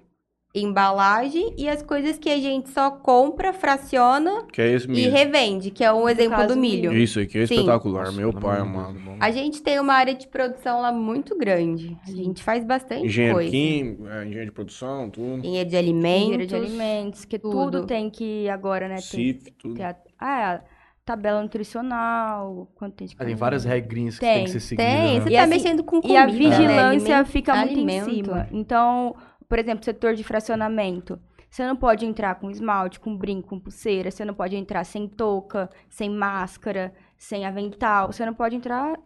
embalagem 0.54 1.54
e 1.56 1.66
as 1.68 1.82
coisas 1.82 2.18
que 2.18 2.28
a 2.28 2.36
gente 2.38 2.68
só 2.70 2.90
compra, 2.90 3.52
fraciona 3.54 4.44
Que 4.52 4.60
é 4.60 4.76
e 4.76 5.08
revende, 5.08 5.70
que 5.70 5.82
é 5.82 5.90
um 5.92 6.06
exemplo 6.08 6.36
caso, 6.36 6.54
do 6.54 6.60
milho. 6.60 6.92
Isso 6.92 7.20
aqui 7.20 7.38
é 7.38 7.46
Sim. 7.46 7.54
espetacular, 7.54 8.04
Nossa, 8.06 8.16
meu 8.18 8.30
pelo 8.30 8.42
pai 8.42 8.60
amado. 8.60 8.98
A 9.18 9.30
gente 9.30 9.62
tem 9.62 9.80
uma 9.80 9.94
área 9.94 10.14
de 10.14 10.28
produção 10.28 10.80
lá 10.82 10.92
muito 10.92 11.36
grande. 11.38 11.96
A 12.06 12.10
gente 12.10 12.42
faz 12.42 12.64
bastante 12.64 13.06
Engenheiro 13.06 13.36
coisa. 13.36 13.50
químico, 13.50 14.06
é, 14.08 14.22
engenheiro 14.24 14.46
de 14.46 14.52
produção, 14.52 15.08
tudo. 15.08 15.38
Engenheiro 15.38 15.70
de 15.70 15.76
Engenheiro 15.76 15.78
alimentos. 15.78 16.48
de 16.48 16.54
alimentos, 16.54 17.24
que 17.24 17.38
tudo. 17.38 17.54
tudo. 17.78 17.86
tem 17.86 18.10
que 18.10 18.46
agora, 18.50 18.88
né? 18.88 18.96
Tem, 18.96 19.02
CIF, 19.02 19.50
tudo. 19.52 19.74
tem 19.74 19.84
a, 19.86 19.96
ah, 20.20 20.54
a 20.56 20.60
tabela 21.04 21.42
nutricional, 21.42 22.68
quanto 22.74 22.94
tem 22.94 23.06
de 23.06 23.14
Ah, 23.14 23.24
tem 23.24 23.34
calorias. 23.34 23.40
várias 23.40 23.64
regrinhas 23.64 24.14
que 24.14 24.20
Tem, 24.20 24.34
tem 24.34 24.44
que 24.44 24.50
ser 24.50 24.60
seguidas. 24.60 24.92
Tem, 24.92 25.14
né? 25.14 25.20
você 25.20 25.28
E 25.30 25.32
tá 25.32 25.40
assim, 25.42 25.50
mexendo 25.50 25.82
com 25.84 25.96
E 25.96 26.02
comida, 26.02 26.20
a 26.22 26.26
né? 26.26 26.32
vigilância 26.32 27.14
Aliment- 27.16 27.26
fica 27.32 27.56
muito 27.56 27.72
alimento. 27.72 28.10
em 28.10 28.14
cima. 28.14 28.48
Então, 28.52 29.16
por 29.52 29.58
exemplo, 29.58 29.84
setor 29.84 30.14
de 30.14 30.24
fracionamento. 30.24 31.20
Você 31.50 31.66
não 31.66 31.76
pode 31.76 32.06
entrar 32.06 32.36
com 32.36 32.50
esmalte, 32.50 32.98
com 32.98 33.14
brinco, 33.14 33.48
com 33.48 33.60
pulseira. 33.60 34.10
Você 34.10 34.24
não 34.24 34.32
pode 34.32 34.56
entrar 34.56 34.82
sem 34.82 35.06
touca, 35.06 35.68
sem 35.90 36.08
máscara, 36.08 36.90
sem 37.18 37.44
avental. 37.44 38.10
Você 38.10 38.24
não 38.24 38.32
pode 38.32 38.56
entrar 38.56 38.98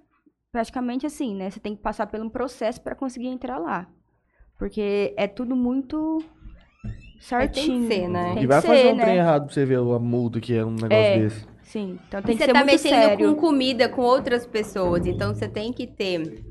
praticamente 0.53 1.05
assim, 1.05 1.35
né? 1.35 1.51
Você 1.51 1.59
tem 1.59 1.75
que 1.75 1.83
passar 1.83 2.07
por 2.07 2.21
um 2.21 2.29
processo 2.29 2.81
para 2.81 2.95
conseguir 2.95 3.27
entrar 3.27 3.59
lá. 3.59 3.89
Porque 4.57 5.13
é 5.17 5.27
tudo 5.27 5.57
muito 5.57 6.23
certinho. 7.19 7.89
ser, 7.89 8.07
né? 8.07 8.35
Tem 8.35 8.45
E 8.45 8.47
vai 8.47 8.61
que 8.61 8.69
fazer 8.69 8.83
ser, 8.83 8.93
um 8.93 8.95
né? 8.95 9.03
trem 9.05 9.17
errado 9.17 9.47
pra 9.47 9.53
você 9.53 9.65
ver 9.65 9.79
a 9.79 9.99
multa 9.99 10.41
que 10.41 10.55
é 10.55 10.65
um 10.65 10.71
negócio 10.71 10.95
É. 10.95 11.19
desse. 11.19 11.45
Sim, 11.65 11.99
então 12.07 12.23
tem 12.23 12.37
que 12.37 12.45
você 12.45 12.47
ser 12.47 12.53
tá 12.53 12.61
muito 12.61 12.71
mexendo 12.71 13.03
sério. 13.03 13.35
com 13.35 13.41
comida 13.41 13.89
com 13.89 14.03
outras 14.03 14.47
pessoas, 14.47 15.07
então 15.07 15.35
você 15.35 15.49
tem 15.49 15.73
que 15.73 15.89
ter 15.89 16.45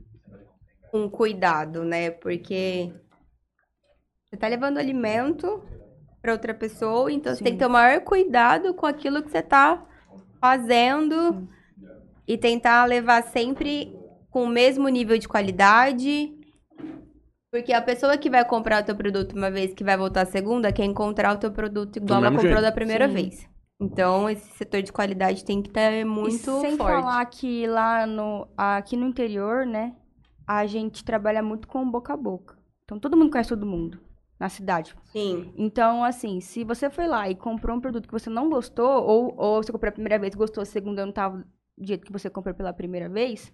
um 0.94 1.10
cuidado, 1.10 1.86
né? 1.86 2.12
Porque 2.12 2.92
você 4.30 4.38
tá 4.38 4.48
levando 4.48 4.78
alimento 4.78 5.64
para 6.22 6.34
outra 6.34 6.54
pessoa, 6.54 7.12
então 7.12 7.34
você 7.36 7.44
tem 7.44 7.54
Sim. 7.54 7.58
que 7.58 7.64
ter 7.64 7.68
o 7.68 7.72
maior 7.72 8.02
cuidado 8.02 8.74
com 8.74 8.86
aquilo 8.86 9.22
que 9.22 9.30
você 9.30 9.42
tá 9.42 9.86
fazendo 10.42 11.48
e 12.28 12.38
tentar 12.38 12.86
levar 12.86 13.24
sempre 13.24 13.96
com 14.32 14.44
o 14.44 14.48
mesmo 14.48 14.90
nível 14.90 15.18
de 15.18 15.28
qualidade. 15.28 16.34
Porque 17.52 17.72
a 17.72 17.82
pessoa 17.82 18.18
que 18.18 18.30
vai 18.30 18.44
comprar 18.44 18.82
o 18.82 18.86
teu 18.86 18.96
produto 18.96 19.34
uma 19.34 19.52
vez 19.52 19.74
que 19.74 19.84
vai 19.84 19.96
voltar 19.96 20.22
a 20.22 20.26
segunda 20.26 20.74
quer 20.74 20.84
encontrar 20.84 21.34
o 21.36 21.38
teu 21.38 21.52
produto 21.52 21.98
igual 21.98 22.20
ela 22.20 22.32
comprou 22.32 22.52
jeito. 22.52 22.62
da 22.62 22.72
primeira 22.72 23.08
Sim. 23.08 23.14
vez. 23.14 23.48
Então, 23.80 24.30
esse 24.30 24.50
setor 24.58 24.82
de 24.82 24.92
qualidade 24.92 25.44
tem 25.46 25.62
que 25.62 25.70
estar 25.70 26.06
muito 26.06 26.36
e 26.36 26.62
sem 26.62 26.78
forte. 26.78 27.02
falar 27.02 27.26
que 27.26 27.68
lá 27.68 28.08
no, 28.08 28.48
aqui 28.58 28.98
no 28.98 29.06
interior, 29.06 29.66
né, 29.66 29.94
a 30.48 30.66
gente 30.66 31.04
trabalha 31.04 31.44
muito 31.44 31.68
com 31.68 31.90
boca 31.90 32.14
a 32.14 32.18
boca. 32.18 32.58
Então 32.84 33.00
todo 33.00 33.18
mundo 33.18 33.32
conhece 33.32 33.50
todo 33.50 33.66
mundo 33.66 34.05
na 34.39 34.50
cidade. 34.50 34.93
Sim. 35.06 35.54
Então, 35.58 36.04
assim, 36.04 36.41
se 36.41 36.63
você 36.63 36.89
foi 36.89 37.08
lá 37.08 37.30
e 37.30 37.36
comprou 37.36 37.78
um 37.78 37.82
produto 37.82 38.08
que 38.08 38.13
você 38.13 38.30
não 38.30 38.50
gostou, 38.50 39.04
ou, 39.04 39.34
ou 39.38 39.63
você 39.63 39.71
comprou 39.71 39.89
a 39.89 39.93
primeira 39.93 40.19
vez 40.19 40.34
e 40.34 40.38
gostou, 40.38 40.62
a 40.62 40.65
segunda 40.65 41.06
não 41.06 41.13
tava 41.13 41.38
do 41.78 41.86
jeito 41.88 42.06
que 42.06 42.12
você 42.12 42.30
comprou 42.30 42.54
pela 42.56 42.74
primeira 42.74 43.08
vez, 43.10 43.52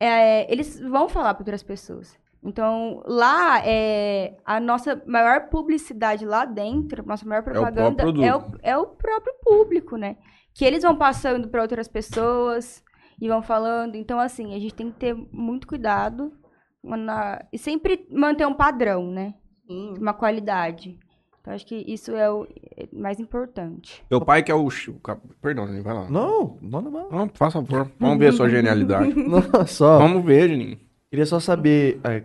é, 0.00 0.50
eles 0.52 0.78
vão 0.80 1.08
falar 1.08 1.34
para 1.34 1.42
outras 1.42 1.62
pessoas. 1.62 2.18
Então, 2.42 3.02
lá, 3.06 3.62
é, 3.64 4.36
a 4.44 4.60
nossa 4.60 5.02
maior 5.06 5.48
publicidade 5.48 6.26
lá 6.26 6.44
dentro, 6.44 7.06
nossa 7.06 7.26
maior 7.26 7.42
propaganda 7.42 8.02
próprio 8.02 8.22
é 8.24 8.34
o, 8.34 8.40
produto. 8.40 8.60
é 8.62 8.76
o 8.76 8.86
próprio 8.86 9.34
público, 9.42 9.96
né? 9.96 10.18
Que 10.52 10.64
eles 10.64 10.82
vão 10.82 10.94
passando 10.94 11.48
para 11.48 11.62
outras 11.62 11.88
pessoas 11.88 12.84
e 13.18 13.28
vão 13.28 13.42
falando. 13.42 13.94
Então, 13.96 14.20
assim, 14.20 14.54
a 14.54 14.58
gente 14.58 14.74
tem 14.74 14.90
que 14.90 14.98
ter 14.98 15.14
muito 15.32 15.66
cuidado 15.66 16.32
na- 16.82 17.42
e 17.50 17.56
sempre 17.58 18.06
manter 18.10 18.46
um 18.46 18.52
padrão, 18.54 19.10
né? 19.10 19.34
Sim. 19.66 19.94
uma 19.98 20.12
qualidade. 20.14 20.98
Então, 21.40 21.52
acho 21.52 21.66
que 21.66 21.74
isso 21.86 22.12
é 22.16 22.30
o 22.30 22.46
é 22.76 22.88
mais 22.92 23.20
importante. 23.20 24.02
Teu 24.08 24.20
pai 24.20 24.42
que 24.42 24.50
é 24.50 24.54
o... 24.54 24.66
o 24.66 24.94
cap- 25.02 25.20
Perdão, 25.42 25.66
Juninho, 25.66 25.84
vai 25.84 25.92
lá. 25.94 26.08
Não, 26.08 26.58
manda 26.62 26.88
mal. 26.90 27.08
Não, 27.10 27.28
faça 27.34 27.62
favor. 27.62 27.90
Vamos 28.00 28.18
ver 28.18 28.28
a 28.28 28.32
sua 28.32 28.48
genialidade. 28.48 29.12
Não, 29.14 29.66
só. 29.66 29.98
Vamos 29.98 30.24
ver, 30.24 30.48
Juninho. 30.48 30.78
Queria 31.10 31.26
só 31.26 31.38
saber, 31.38 32.00
é, 32.02 32.24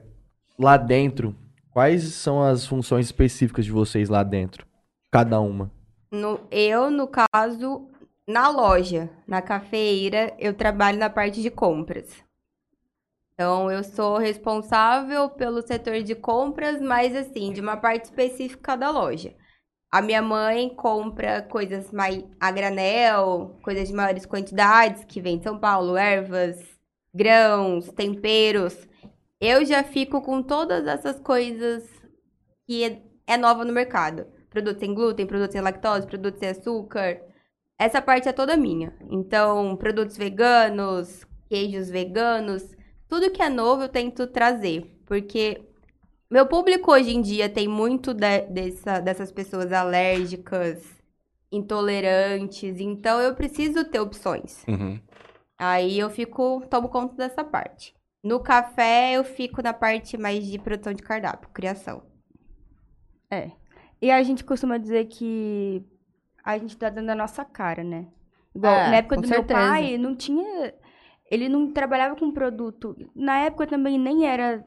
lá 0.58 0.78
dentro, 0.78 1.36
quais 1.72 2.04
são 2.14 2.42
as 2.42 2.66
funções 2.66 3.08
específicas 3.08 3.66
de 3.66 3.72
vocês 3.72 4.08
lá 4.10 4.24
dentro? 4.24 4.66
Cada 5.12 5.40
uma. 5.42 5.70
No, 6.12 6.40
eu, 6.50 6.90
no 6.90 7.08
caso, 7.08 7.88
na 8.28 8.50
loja, 8.50 9.10
na 9.28 9.42
cafeira, 9.42 10.34
eu 10.40 10.54
trabalho 10.54 10.98
na 10.98 11.10
parte 11.10 11.42
de 11.42 11.50
compras. 11.52 12.24
Então, 13.40 13.72
eu 13.72 13.86
sou 13.86 14.18
responsável 14.18 15.30
pelo 15.30 15.62
setor 15.62 16.04
de 16.04 16.14
compras, 16.14 16.82
mas 16.82 17.16
assim, 17.16 17.54
de 17.54 17.62
uma 17.62 17.78
parte 17.78 18.04
específica 18.04 18.76
da 18.76 18.92
loja. 18.92 19.34
A 19.90 20.02
minha 20.02 20.22
mãe 20.22 20.68
compra 20.76 21.42
coisas 21.42 21.90
mais 21.90 22.22
a 22.38 22.52
granel, 22.52 23.58
coisas 23.64 23.88
de 23.88 23.94
maiores 23.94 24.26
quantidades, 24.26 25.06
que 25.06 25.22
vem 25.22 25.38
de 25.38 25.46
São 25.46 25.58
Paulo, 25.58 25.96
ervas, 25.96 26.60
grãos, 27.14 27.90
temperos. 27.94 28.76
Eu 29.40 29.64
já 29.64 29.86
fico 29.86 30.22
com 30.22 30.44
todas 30.44 30.86
essas 30.86 31.18
coisas 31.18 31.90
que 32.68 32.84
é, 32.84 33.02
é 33.26 33.38
nova 33.38 33.64
no 33.64 33.72
mercado. 33.72 34.28
Produto 34.50 34.82
sem 34.82 34.94
glúten, 34.94 35.26
produto 35.26 35.54
sem 35.54 35.62
lactose, 35.62 36.06
produto 36.06 36.38
sem 36.38 36.50
açúcar. 36.50 37.22
Essa 37.80 38.02
parte 38.02 38.28
é 38.28 38.34
toda 38.34 38.58
minha. 38.58 38.94
Então, 39.10 39.78
produtos 39.78 40.18
veganos, 40.18 41.26
queijos 41.48 41.90
veganos, 41.90 42.78
tudo 43.10 43.32
que 43.32 43.42
é 43.42 43.50
novo 43.50 43.84
eu 43.84 43.90
tento 43.90 44.28
trazer. 44.28 44.86
Porque 45.06 45.62
meu 46.30 46.46
público 46.48 46.92
hoje 46.92 47.12
em 47.12 47.22
dia 47.22 47.50
tem 47.50 47.68
muito 47.68 48.14
de- 48.14 48.42
dessa- 48.44 49.00
dessas 49.02 49.32
pessoas 49.32 49.74
alérgicas, 49.74 50.84
intolerantes. 51.52 52.80
Então, 52.80 53.20
eu 53.20 53.36
preciso 53.36 53.84
ter 53.86 54.00
opções. 54.00 54.64
Uhum. 54.68 55.00
Aí 55.58 56.00
eu 56.00 56.10
fico, 56.10 56.62
tomo 56.70 56.88
conta 56.90 57.16
dessa 57.16 57.44
parte. 57.44 57.94
No 58.24 58.40
café, 58.40 59.14
eu 59.14 59.24
fico 59.24 59.62
na 59.62 59.74
parte 59.74 60.18
mais 60.18 60.46
de 60.46 60.60
produção 60.60 60.94
de 60.94 61.04
cardápio, 61.04 61.50
criação. 61.52 62.04
É. 63.32 63.52
E 64.02 64.12
a 64.12 64.22
gente 64.24 64.44
costuma 64.44 64.78
dizer 64.78 65.06
que 65.06 65.84
a 66.44 66.58
gente 66.58 66.78
tá 66.78 66.90
dando 66.90 67.10
a 67.10 67.16
nossa 67.16 67.44
cara, 67.46 67.84
né? 67.84 68.08
Igual, 68.56 68.74
É, 68.74 68.90
na 68.90 68.96
época 68.98 69.18
do 69.18 69.28
certeza. 69.28 69.60
meu 69.60 69.70
pai, 69.70 69.98
não 69.98 70.16
tinha. 70.16 70.74
Ele 71.30 71.48
não 71.50 71.72
trabalhava 71.72 72.16
com 72.16 72.32
produto. 72.32 72.96
Na 73.16 73.40
época 73.40 73.68
também 73.68 73.98
nem 74.00 74.26
era. 74.28 74.64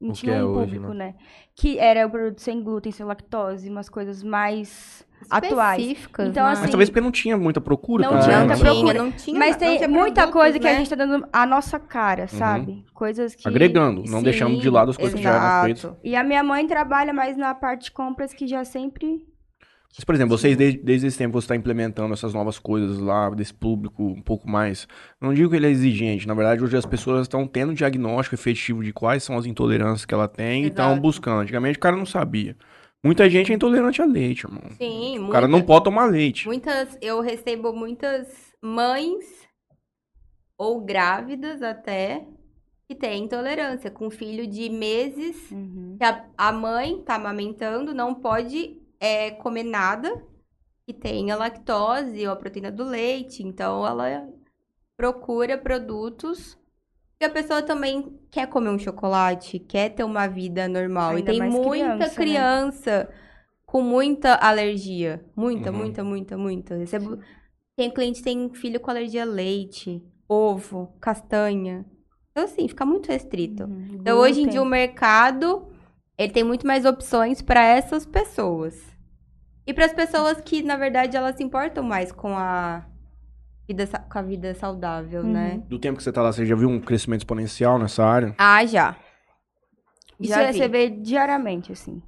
Não 0.00 0.12
tinha 0.12 0.34
é 0.34 0.44
um 0.44 0.48
hoje, 0.48 0.72
público, 0.74 0.92
né? 0.94 1.14
Que 1.54 1.78
era 1.78 2.04
o 2.06 2.10
produto 2.10 2.40
sem 2.40 2.60
glúten, 2.60 2.90
sem 2.90 3.06
lactose, 3.06 3.70
umas 3.70 3.88
coisas 3.88 4.20
mais 4.20 5.06
atuais. 5.30 5.80
Específicas, 5.80 6.28
Então, 6.28 6.42
né? 6.42 6.48
Mas 6.50 6.58
assim, 6.60 6.70
talvez 6.70 6.90
porque 6.90 7.00
não 7.00 7.12
tinha 7.12 7.36
muita 7.36 7.60
procura. 7.60 8.02
Não 8.10 8.18
tinha 8.18 8.38
né? 8.38 8.38
muita 8.38 8.48
Mas- 8.48 8.60
procura. 8.60 8.94
não 8.98 9.12
tinha, 9.12 9.38
Mas 9.38 9.56
tem 9.56 9.76
tinha 9.76 9.88
muita 9.88 10.22
produtos, 10.22 10.40
coisa 10.40 10.58
que 10.58 10.66
a 10.66 10.72
né? 10.72 10.78
gente 10.78 10.90
tá 10.90 10.96
dando 10.96 11.24
a 11.32 11.46
nossa 11.46 11.78
cara, 11.78 12.26
sabe? 12.26 12.84
Coisas 12.92 13.36
que. 13.36 13.46
Agregando, 13.46 14.02
não 14.08 14.18
Sim, 14.18 14.24
deixando 14.24 14.58
de 14.60 14.68
lado 14.68 14.90
as 14.90 14.96
coisas 14.96 15.14
que 15.14 15.22
já 15.22 15.30
eram 15.30 15.38
Exato. 15.40 15.64
feitas. 15.66 15.96
E 16.02 16.16
a 16.16 16.24
minha 16.24 16.42
mãe 16.42 16.66
trabalha 16.66 17.12
mais 17.12 17.36
na 17.36 17.54
parte 17.54 17.84
de 17.84 17.92
compras 17.92 18.34
que 18.34 18.44
já 18.48 18.64
sempre. 18.64 19.24
Mas, 19.96 20.04
por 20.04 20.14
exemplo, 20.14 20.36
vocês 20.36 20.56
desde, 20.56 20.78
desde 20.78 21.06
esse 21.06 21.18
tempo 21.18 21.38
você 21.38 21.44
está 21.44 21.56
implementando 21.56 22.14
essas 22.14 22.32
novas 22.32 22.58
coisas 22.58 22.98
lá, 22.98 23.28
desse 23.30 23.52
público 23.52 24.02
um 24.02 24.22
pouco 24.22 24.48
mais. 24.48 24.88
Não 25.20 25.34
digo 25.34 25.50
que 25.50 25.56
ele 25.56 25.66
é 25.66 25.70
exigente, 25.70 26.26
na 26.26 26.34
verdade, 26.34 26.64
hoje 26.64 26.76
as 26.76 26.86
pessoas 26.86 27.22
estão 27.22 27.46
tendo 27.46 27.74
diagnóstico 27.74 28.34
efetivo 28.34 28.82
de 28.82 28.92
quais 28.92 29.22
são 29.22 29.36
as 29.36 29.44
intolerâncias 29.44 30.06
que 30.06 30.14
ela 30.14 30.26
tem 30.28 30.64
e 30.64 30.68
estão 30.68 30.86
Exato. 30.86 31.00
buscando. 31.02 31.40
Antigamente 31.42 31.76
o 31.76 31.80
cara 31.80 31.96
não 31.96 32.06
sabia. 32.06 32.56
Muita 33.04 33.28
gente 33.28 33.52
é 33.52 33.54
intolerante 33.56 34.00
a 34.00 34.04
leite, 34.04 34.46
irmão. 34.46 34.62
Sim, 34.78 35.18
O 35.18 35.28
cara 35.30 35.48
não 35.48 35.60
pode 35.60 35.84
tomar 35.84 36.06
leite. 36.06 36.46
Muitas, 36.46 36.96
eu 37.02 37.20
recebo 37.20 37.72
muitas 37.72 38.28
mães 38.62 39.24
ou 40.56 40.80
grávidas 40.80 41.60
até 41.62 42.24
que 42.88 42.94
têm 42.94 43.24
intolerância 43.24 43.90
com 43.90 44.08
filho 44.08 44.46
de 44.46 44.70
meses 44.70 45.36
que 45.98 46.04
a, 46.04 46.24
a 46.38 46.52
mãe 46.52 47.02
tá 47.02 47.16
amamentando 47.16 47.92
não 47.92 48.14
pode 48.14 48.81
é, 49.02 49.32
comer 49.32 49.64
nada 49.64 50.24
que 50.86 50.94
tenha 50.94 51.34
lactose 51.34 52.24
ou 52.24 52.32
a 52.32 52.36
proteína 52.36 52.70
do 52.70 52.84
leite. 52.84 53.42
Então 53.42 53.84
ela 53.84 54.28
procura 54.96 55.58
produtos 55.58 56.56
que 57.18 57.24
a 57.24 57.30
pessoa 57.30 57.62
também 57.62 58.16
quer 58.30 58.46
comer 58.46 58.70
um 58.70 58.78
chocolate, 58.78 59.58
quer 59.58 59.88
ter 59.90 60.04
uma 60.04 60.28
vida 60.28 60.68
normal. 60.68 61.16
Ainda 61.16 61.32
e 61.32 61.38
tem 61.38 61.50
muita 61.50 61.74
criança, 61.80 62.04
né? 62.04 62.14
criança 62.14 63.08
com 63.66 63.82
muita 63.82 64.34
alergia. 64.36 65.24
Muita, 65.34 65.70
Uhum. 65.72 65.78
muita, 65.78 66.04
muita, 66.04 66.38
muita. 66.38 66.76
Recebo... 66.76 67.18
Tem 67.76 67.90
cliente 67.90 68.18
que 68.18 68.24
tem 68.24 68.52
filho 68.52 68.78
com 68.78 68.90
alergia 68.90 69.22
a 69.22 69.24
leite, 69.24 70.00
ovo, 70.28 70.94
castanha. 71.00 71.84
Então, 72.30 72.44
assim, 72.44 72.68
fica 72.68 72.84
muito 72.84 73.08
restrito. 73.08 73.64
Uhum. 73.64 73.88
Então, 73.94 74.18
hoje 74.18 74.42
em 74.42 74.48
dia, 74.48 74.60
o 74.60 74.66
mercado, 74.66 75.66
ele 76.18 76.32
tem 76.32 76.44
muito 76.44 76.66
mais 76.66 76.84
opções 76.84 77.40
para 77.40 77.64
essas 77.64 78.04
pessoas. 78.04 78.91
E 79.66 79.72
para 79.72 79.86
as 79.86 79.92
pessoas 79.92 80.40
que, 80.40 80.62
na 80.62 80.76
verdade, 80.76 81.16
elas 81.16 81.36
se 81.36 81.42
importam 81.42 81.84
mais 81.84 82.10
com 82.10 82.36
a 82.36 82.84
vida, 83.66 83.86
com 84.10 84.18
a 84.18 84.22
vida 84.22 84.54
saudável, 84.54 85.22
Uhum. 85.22 85.32
né? 85.32 85.62
Do 85.68 85.78
tempo 85.78 85.96
que 85.98 86.02
você 86.02 86.12
tá 86.12 86.20
lá, 86.22 86.32
você 86.32 86.44
já 86.44 86.54
viu 86.56 86.68
um 86.68 86.80
crescimento 86.80 87.20
exponencial 87.20 87.78
nessa 87.78 88.04
área? 88.04 88.34
Ah, 88.38 88.64
já. 88.66 88.96
Isso 90.18 90.32
Já 90.32 90.42
é 90.42 90.52
você 90.52 90.68
vê 90.68 90.88
diariamente, 90.90 91.72
assim. 91.72 92.02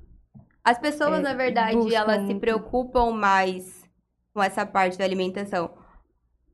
As 0.63 0.79
pessoas, 0.79 1.19
É, 1.21 1.23
na 1.23 1.35
verdade, 1.35 1.95
elas 1.95 2.21
se 2.23 2.27
muito. 2.27 2.41
preocupam 2.41 3.11
mais 3.13 3.85
com 4.33 4.43
essa 4.43 4.65
parte 4.65 4.97
da 4.99 5.05
alimentação. 5.05 5.71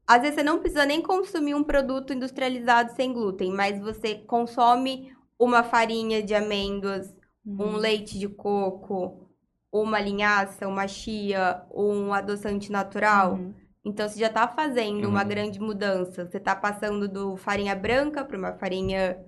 Às 0.06 0.22
vezes 0.22 0.34
você 0.36 0.42
não 0.42 0.58
precisa 0.58 0.84
nem 0.84 1.00
consumir 1.00 1.54
um 1.54 1.62
produto 1.62 2.12
industrializado 2.12 2.92
sem 2.92 3.12
glúten, 3.12 3.52
mas 3.52 3.78
você 3.80 4.16
consome 4.16 5.12
uma 5.38 5.62
farinha 5.62 6.22
de 6.22 6.34
amêndoas, 6.34 7.14
um 7.46 7.76
leite 7.76 8.18
de 8.18 8.28
coco, 8.28 9.29
uma 9.72 10.00
linhaça, 10.00 10.66
uma 10.68 10.86
chia, 10.88 11.62
um 11.72 12.12
adoçante 12.12 12.70
natural. 12.72 13.34
Uhum. 13.34 13.54
Então 13.84 14.08
você 14.08 14.18
já 14.20 14.26
está 14.28 14.46
fazendo 14.48 15.08
uma 15.08 15.22
Uhum. 15.22 15.28
grande 15.28 15.60
mudança. 15.60 16.26
Você 16.26 16.36
está 16.38 16.54
passando 16.56 17.08
do 17.08 17.36
farinha 17.36 17.74
branca 17.74 18.24
para 18.24 18.36
uma 18.36 18.52
farinha 18.58 19.18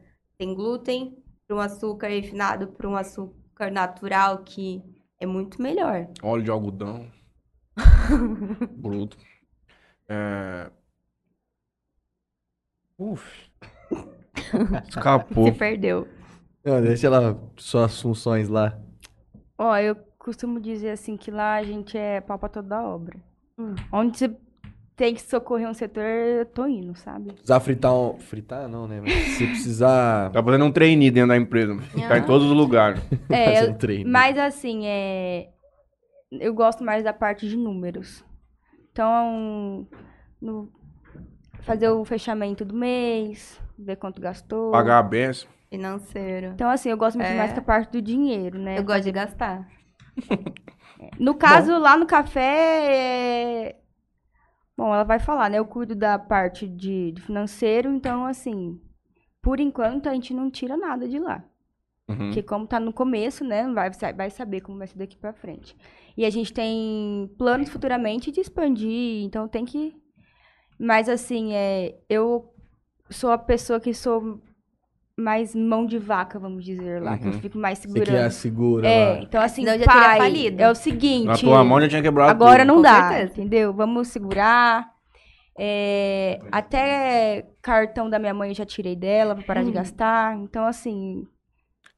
sem 0.41 0.55
glúten, 0.55 1.17
para 1.47 1.57
um 1.57 1.61
açúcar 1.61 2.09
refinado 2.09 2.69
para 2.69 2.89
um 2.89 2.97
açúcar 2.97 3.71
natural 3.71 4.43
que 4.45 4.83
é 5.21 5.27
muito 5.27 5.61
melhor. 5.63 6.09
Óleo 6.23 6.43
de 6.43 6.51
algodão. 6.51 7.11
Bruto. 8.77 9.17
É... 10.09 10.71
Uf. 12.99 13.51
Escapou. 14.89 15.47
Se 15.47 15.53
perdeu. 15.53 16.09
Não, 16.65 16.81
deixa 16.81 17.07
ela, 17.09 17.39
suas 17.57 18.01
funções 18.01 18.49
lá. 18.49 18.79
Ó, 19.59 19.77
eu 19.79 19.95
costumo 20.23 20.61
dizer 20.61 20.91
assim 20.91 21.17
que 21.17 21.31
lá 21.31 21.55
a 21.57 21.63
gente 21.63 21.97
é 21.99 22.21
pau 22.21 22.39
pra 22.39 22.49
toda 22.49 22.81
obra. 22.83 23.19
Onde 23.93 24.19
você 24.19 24.37
tem 24.97 25.15
que 25.15 25.23
socorrer 25.23 25.69
um 25.69 25.75
setor, 25.75 26.03
eu 26.05 26.47
tô 26.47 26.67
indo, 26.67 26.95
sabe? 26.97 27.33
Precisar 27.33 27.61
fritar 27.61 27.95
um... 27.95 28.19
Fritar 28.19 28.69
não, 28.69 28.87
né? 28.87 29.01
Mas 29.01 29.13
se 29.13 29.47
precisar 29.47 30.31
Tá 30.31 30.43
fazendo 30.43 30.65
um 30.65 30.73
trainee 30.73 31.11
dentro 31.11 31.29
da 31.29 31.37
empresa. 31.37 31.77
Tá 32.09 32.19
em 32.19 32.25
todos 32.25 32.47
os 32.51 32.57
lugares. 32.57 33.01
É, 33.31 33.65
eu- 33.65 33.71
um 33.71 33.75
treino. 33.75 34.11
mas 34.11 34.39
assim, 34.39 34.87
é... 34.87 35.49
eu 36.31 36.55
gosto 36.55 36.85
mais 36.85 37.03
da 37.03 37.13
parte 37.13 37.49
de 37.49 37.57
números. 37.57 38.25
Então, 38.93 39.87
no- 40.41 40.71
fazer 41.63 41.89
o 41.89 42.05
fechamento 42.05 42.65
do 42.65 42.75
mês, 42.75 43.61
ver 43.79 43.97
quanto 43.97 44.21
gastou. 44.21 44.71
Pagar 44.71 44.99
a 44.99 45.03
benção. 45.03 45.49
Financeiro. 45.71 46.49
Então, 46.49 46.69
assim, 46.69 46.91
eu 46.91 46.97
gosto 46.99 47.17
muito 47.17 47.31
É. 47.31 47.37
mais 47.37 47.53
da 47.55 47.63
parte 47.63 47.93
do 47.93 48.03
dinheiro, 48.03 48.59
né? 48.59 48.79
Eu 48.79 48.85
gosto 48.85 49.05
de 49.05 49.13
gastar. 49.13 49.67
No 51.19 51.35
caso, 51.35 51.77
lá 51.79 51.97
no 51.97 52.07
café, 52.07 53.71
é... 53.71 53.77
bom, 54.77 54.95
ela 54.95 55.03
vai 55.05 55.19
falar, 55.19 55.51
né? 55.51 55.59
Eu 55.59 55.65
cuido 55.65 55.95
da 55.95 56.19
parte 56.19 56.69
de, 56.69 57.13
de 57.13 57.21
financeiro, 57.21 57.91
então, 57.93 58.25
assim, 58.25 58.81
por 59.41 59.59
enquanto 59.59 60.09
a 60.09 60.15
gente 60.15 60.33
não 60.33 60.51
tira 60.51 60.77
nada 60.77 61.09
de 61.09 61.19
lá. 61.19 61.45
Uhum. 62.09 62.17
Porque 62.17 62.43
como 62.43 62.67
tá 62.67 62.79
no 62.79 62.93
começo, 62.93 63.45
né? 63.45 63.71
Vai, 63.73 63.91
vai 64.15 64.31
saber 64.31 64.61
como 64.61 64.79
vai 64.79 64.87
ser 64.87 64.99
daqui 64.99 65.17
pra 65.17 65.33
frente. 65.33 65.77
E 66.17 66.25
a 66.25 66.31
gente 66.31 66.53
tem 66.53 67.31
planos 67.39 67.69
futuramente 67.69 68.31
de 68.31 68.41
expandir, 68.41 69.25
então 69.25 69.49
tem 69.49 69.65
que. 69.65 69.95
Mas 70.79 71.09
assim, 71.09 71.53
é, 71.55 71.99
eu 72.09 72.53
sou 73.11 73.31
a 73.31 73.39
pessoa 73.39 73.81
que 73.81 73.95
sou 73.95 74.41
mais 75.23 75.55
mão 75.55 75.87
de 75.87 75.99
vaca, 75.99 76.39
vamos 76.39 76.65
dizer 76.65 77.01
lá. 77.03 77.17
Que 77.17 77.27
eu 77.29 77.33
Uhum. 77.33 77.41
fico 77.41 77.57
mais 77.59 77.79
Você 77.79 77.89
que 77.89 77.99
é 78.01 78.05
segurando. 78.05 78.27
a 78.27 78.31
segura 78.31 78.89
É, 78.89 79.13
lá. 79.15 79.19
então 79.23 79.41
assim, 79.43 79.63
Senão 79.65 79.79
já 79.79 79.85
teria 79.87 80.03
pai, 80.03 80.19
falido. 80.19 80.61
é 80.63 80.71
o 80.71 80.75
seguinte. 80.75 81.27
Na 81.27 81.37
tua 81.39 81.65
mão 81.65 81.81
já 81.81 81.89
tinha 81.89 82.03
quebrado 82.03 82.31
Agora 82.31 82.65
tudo. 82.67 82.75
não 82.75 82.83
dá, 82.83 83.09
certeza. 83.11 83.33
entendeu? 83.41 83.73
Vamos 83.73 84.09
segurar. 84.09 84.91
É, 85.59 86.41
até 86.51 87.47
cartão 87.63 88.09
da 88.11 88.19
minha 88.19 88.33
mãe 88.35 88.49
eu 88.51 88.55
já 88.55 88.65
tirei 88.67 88.97
dela 88.97 89.35
pra 89.35 89.45
parar 89.45 89.63
de 89.63 89.71
gastar. 89.71 90.37
Então, 90.39 90.65
assim, 90.67 91.27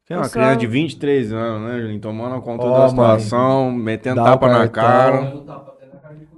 Tem 0.06 0.16
uma 0.18 0.24
Eu 0.26 0.28
sou- 0.28 0.32
criança 0.42 0.56
de 0.58 0.66
23 0.66 1.32
anos, 1.32 1.66
né, 1.70 1.80
Julinho? 1.80 1.98
Tomando 2.00 2.38
conta 2.42 2.64
Ó, 2.66 2.72
da 2.72 2.78
mãe. 2.80 2.88
situação, 2.90 3.72
metendo 3.72 4.16
Dá 4.16 4.24
tapa 4.24 4.48
na 4.48 4.68
cartão. 4.68 5.44
cara. 5.50 6.34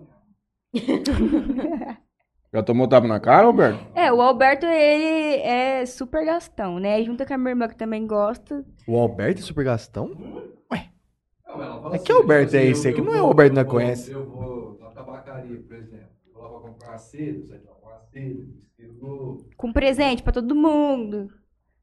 Já 2.53 2.63
tomou 2.63 2.89
tapa 2.89 3.07
na 3.07 3.21
cara, 3.21 3.47
Roberto? 3.47 3.85
É, 3.95 4.11
o 4.13 4.21
Alberto, 4.23 4.65
ele 4.67 5.41
é 5.43 5.85
super 5.85 6.25
gastão, 6.25 6.79
né? 6.79 7.03
Junta 7.03 7.27
com 7.27 7.35
a 7.35 7.39
minha 7.39 7.51
irmã 7.51 7.69
que 7.69 7.77
também 7.77 8.07
gosta. 8.07 8.65
O 8.87 8.97
Alberto 8.99 9.41
é 9.41 9.45
super 9.45 9.65
gastão? 9.65 10.09
Não, 10.09 11.63
ela 11.63 11.81
fala 11.81 11.95
É 11.95 11.97
assim, 11.97 12.05
que 12.05 12.13
Alberto 12.13 12.47
tipo 12.53 12.57
é 12.57 12.61
assim, 12.61 12.71
esse 12.71 12.87
eu- 12.89 12.91
aqui? 12.93 13.01
eu 13.01 13.05
Não 13.05 13.15
é 13.15 13.23
o 13.23 13.27
Alberto 13.27 13.51
que 13.51 13.57
nós 13.57 13.65
vou- 13.67 13.71
conhece. 13.73 14.13
Eu 14.13 14.25
vou 14.27 14.79
na 14.81 14.91
tabacaria, 14.91 15.61
por 15.67 15.77
exemplo. 15.77 16.07
Vou 16.35 16.43
lá 16.43 16.49
pra 16.51 16.59
comprar 16.71 16.99
seda, 16.99 17.41
você 17.43 17.49
vai 17.51 17.59
comprar 17.61 17.99
vestido 18.13 18.95
novo. 19.01 19.45
Com 19.57 19.73
presente 19.73 20.23
pra 20.23 20.33
todo 20.33 20.55
mundo. 20.55 21.29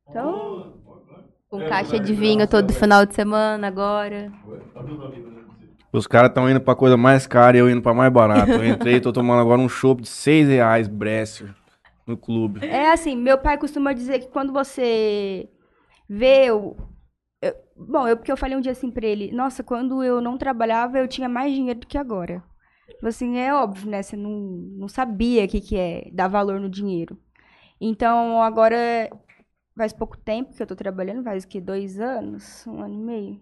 Então, 0.10 0.64
Com 1.50 1.64
caixa 1.64 2.00
de 2.00 2.14
vinho 2.16 2.48
todo 2.48 2.74
final 2.74 3.06
de 3.06 3.14
semana 3.14 3.68
agora. 3.68 4.32
Os 5.94 6.08
caras 6.08 6.30
estão 6.30 6.50
indo 6.50 6.60
pra 6.60 6.76
coisa 6.76 6.98
mais 6.98 7.28
cara 7.28 7.56
e 7.56 7.60
eu 7.60 7.70
indo 7.70 7.82
pra 7.82 7.94
mais 7.94 8.12
barato. 8.12 8.60
Eu 8.60 8.66
entrei 8.66 9.00
tô 9.00 9.14
tomando 9.14 9.40
agora 9.42 9.62
um 9.62 9.70
chopp 9.70 10.02
de 10.02 10.10
6 10.10 10.48
reais, 10.48 10.88
Bresser, 10.88 11.54
no 12.08 12.18
clube. 12.18 12.62
é 12.62 12.92
assim, 12.92 13.16
meu 13.16 13.38
pai 13.38 13.58
costuma 13.58 13.94
dizer 13.94 14.20
que 14.20 14.28
quando 14.28 14.54
você 14.54 15.50
vê 16.10 16.52
o... 16.52 16.76
eu- 17.42 17.56
bom, 17.78 18.08
eu 18.08 18.18
porque 18.18 18.32
eu 18.32 18.38
falei 18.38 18.58
um 18.58 18.62
dia 18.62 18.72
assim 18.74 18.92
pra 18.92 19.06
ele, 19.08 19.32
nossa, 19.32 19.64
quando 19.64 20.04
eu 20.04 20.22
não 20.22 20.38
trabalhava, 20.38 21.00
eu 21.00 21.08
tinha 21.08 21.30
mais 21.30 21.54
dinheiro 21.54 21.82
do 21.82 21.88
que 21.88 21.98
agora. 21.98 22.44
Assim, 23.04 23.38
é 23.38 23.54
óbvio, 23.54 23.90
né? 23.92 24.04
Você 24.04 24.16
não, 24.18 24.32
não 24.32 24.88
sabia 24.90 25.46
o 25.46 25.48
que, 25.48 25.62
que 25.62 25.78
é 25.78 26.10
dar 26.14 26.28
valor 26.30 26.60
no 26.60 26.70
dinheiro. 26.70 27.18
Então, 27.82 28.42
agora 28.44 28.78
faz 29.78 29.94
pouco 29.94 30.18
tempo 30.18 30.54
que 30.56 30.64
eu 30.64 30.68
tô 30.68 30.76
trabalhando, 30.76 31.24
faz 31.24 31.46
o 31.46 31.48
quê? 31.50 31.62
Dois 31.62 32.00
anos? 32.00 32.66
Um 32.68 32.82
ano 32.84 32.96
e 32.96 32.98
meio? 33.00 33.42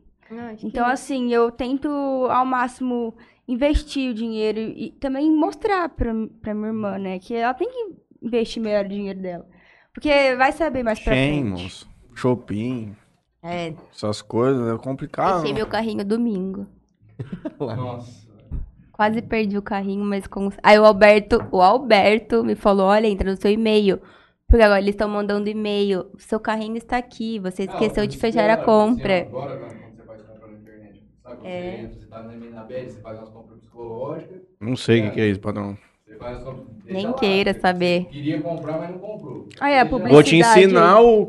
Então, 0.63 0.85
assim, 0.85 1.31
eu 1.33 1.51
tento 1.51 1.87
ao 2.29 2.45
máximo 2.45 3.13
investir 3.47 4.11
o 4.11 4.13
dinheiro 4.13 4.59
e 4.59 4.91
também 4.99 5.29
mostrar 5.31 5.89
pra, 5.89 6.13
pra 6.41 6.53
minha 6.53 6.67
irmã, 6.67 6.97
né? 6.97 7.19
Que 7.19 7.35
ela 7.35 7.53
tem 7.53 7.69
que 7.69 7.95
investir 8.21 8.61
melhor 8.61 8.85
o 8.85 8.89
dinheiro 8.89 9.19
dela. 9.19 9.45
Porque 9.93 10.35
vai 10.35 10.51
saber 10.51 10.83
mais 10.83 10.99
pra 10.99 11.13
frente. 11.13 11.85
Shopping, 12.13 12.95
É, 13.43 13.73
essas 13.93 14.21
coisas 14.21 14.73
é 14.73 14.77
complicado. 14.77 15.37
deixei 15.37 15.53
meu 15.53 15.67
carrinho 15.67 16.05
domingo. 16.05 16.67
Nossa. 17.59 18.21
Quase 18.91 19.21
perdi 19.21 19.57
o 19.57 19.61
carrinho, 19.61 20.03
mas 20.05 20.27
com... 20.27 20.49
Aí 20.61 20.77
o 20.79 20.85
Alberto, 20.85 21.43
o 21.51 21.61
Alberto 21.61 22.43
me 22.43 22.55
falou, 22.55 22.85
olha, 22.87 23.07
entra 23.07 23.31
no 23.31 23.37
seu 23.37 23.49
e-mail 23.51 23.99
Porque 24.47 24.61
agora 24.63 24.79
eles 24.79 24.93
estão 24.93 25.09
mandando 25.09 25.49
e-mail. 25.49 26.05
Seu 26.19 26.39
carrinho 26.39 26.77
está 26.77 26.97
aqui, 26.97 27.39
você 27.39 27.63
esqueceu 27.63 28.05
de 28.05 28.17
fechar 28.17 28.49
a 28.49 28.57
compra. 28.57 29.21
Agora, 29.21 29.57
quando 29.57 29.95
você 29.95 30.03
faz 30.03 30.21
compra 30.21 30.77
na 30.77 31.20
sabe 31.35 31.41
quando 31.41 31.47
É. 31.51 31.87
você 31.87 32.05
tá 32.07 32.23
no 32.23 32.31
MNABL, 32.33 32.89
você 32.89 33.01
faz 33.01 33.17
umas 33.19 33.29
compras 33.29 33.59
psicológicas, 33.59 34.41
Não 34.59 34.75
sei 34.75 34.99
o 35.01 35.03
que, 35.05 35.11
que 35.11 35.21
é 35.21 35.27
isso, 35.27 35.39
padrão. 35.39 35.77
Faz 36.21 36.43
compras... 36.43 36.71
Nem 36.89 37.13
queira 37.13 37.53
saber. 37.57 38.05
Queria 38.11 38.41
comprar, 38.41 38.77
mas 38.77 38.89
não 38.91 38.99
comprou. 38.99 39.47
Ah, 39.59 39.69
é, 39.69 39.77
lá. 39.77 39.89
Vou 39.89 39.99
te 39.99 39.99
Publicidade. 40.01 40.59
ensinar 40.65 40.99
o, 41.01 41.21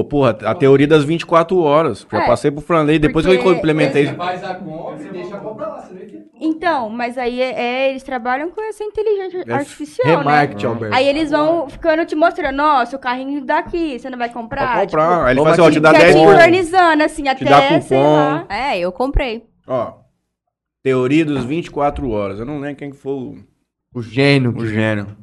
o- 0.00 0.04
porra, 0.04 0.38
a 0.44 0.54
teoria 0.54 0.86
das 0.86 1.02
24 1.04 1.58
horas. 1.58 2.06
Já 2.10 2.22
É, 2.22 2.26
passei 2.26 2.50
pro 2.52 2.60
Franley, 2.60 3.00
depois 3.00 3.26
que 3.26 3.32
eu 3.32 3.36
porque 3.36 3.58
implementei. 3.58 4.06
Você 4.06 4.14
faz 4.14 4.44
a 4.44 4.54
compra 4.54 5.04
e 5.04 5.10
deixa 5.10 5.34
a 5.36 5.40
compra 5.40 5.66
lá, 5.66 5.80
você 5.82 5.94
vê 5.94 6.06
que... 6.06 6.18
Então, 6.40 6.88
mas 6.88 7.18
aí 7.18 7.40
é, 7.42 7.60
é, 7.60 7.90
eles 7.90 8.04
trabalham 8.04 8.48
com 8.50 8.62
essa 8.62 8.84
inteligência 8.84 9.42
É 9.44 9.52
artificial, 9.52 10.06
né? 10.06 10.16
Remarketing, 10.18 10.66
Alberto. 10.66 10.94
Aí 10.94 11.08
eles 11.08 11.30
vão 11.32 11.68
ficando 11.68 12.04
te 12.06 12.14
mostrando, 12.14 12.62
ó, 12.62 12.84
seu 12.84 12.98
carrinho 13.00 13.44
daqui, 13.44 13.98
você 13.98 14.08
não 14.08 14.18
vai 14.18 14.28
comprar? 14.32 14.74
Pode 14.78 14.92
comprar. 14.92 15.24
Aí 15.24 15.32
ele 15.32 15.40
fala 15.40 15.50
assim, 15.50 15.60
ó, 15.62 15.64
te 15.68 15.70
Tipo, 15.72 15.82
dá 15.82 15.90
quer 15.92 15.98
10 15.98 16.14
te 16.14 16.20
infernizando, 16.20 17.02
assim, 17.02 17.24
dá 17.24 17.58
até, 17.58 17.80
sei 17.80 17.98
cupom. 17.98 18.12
lá. 18.12 18.46
É, 18.48 18.78
eu 18.78 18.92
comprei. 18.92 19.46
Ó, 19.66 19.94
teoria 20.80 21.24
dos 21.24 21.44
24 21.44 22.08
horas. 22.10 22.38
Eu 22.38 22.46
não 22.46 22.60
lembro 22.60 22.76
quem 22.76 22.90
que 22.92 22.96
foi 22.96 23.12
o, 23.12 23.34
O 23.98 24.02
gênio. 24.02 24.56
o 24.56 24.66
gênio. 24.66 25.16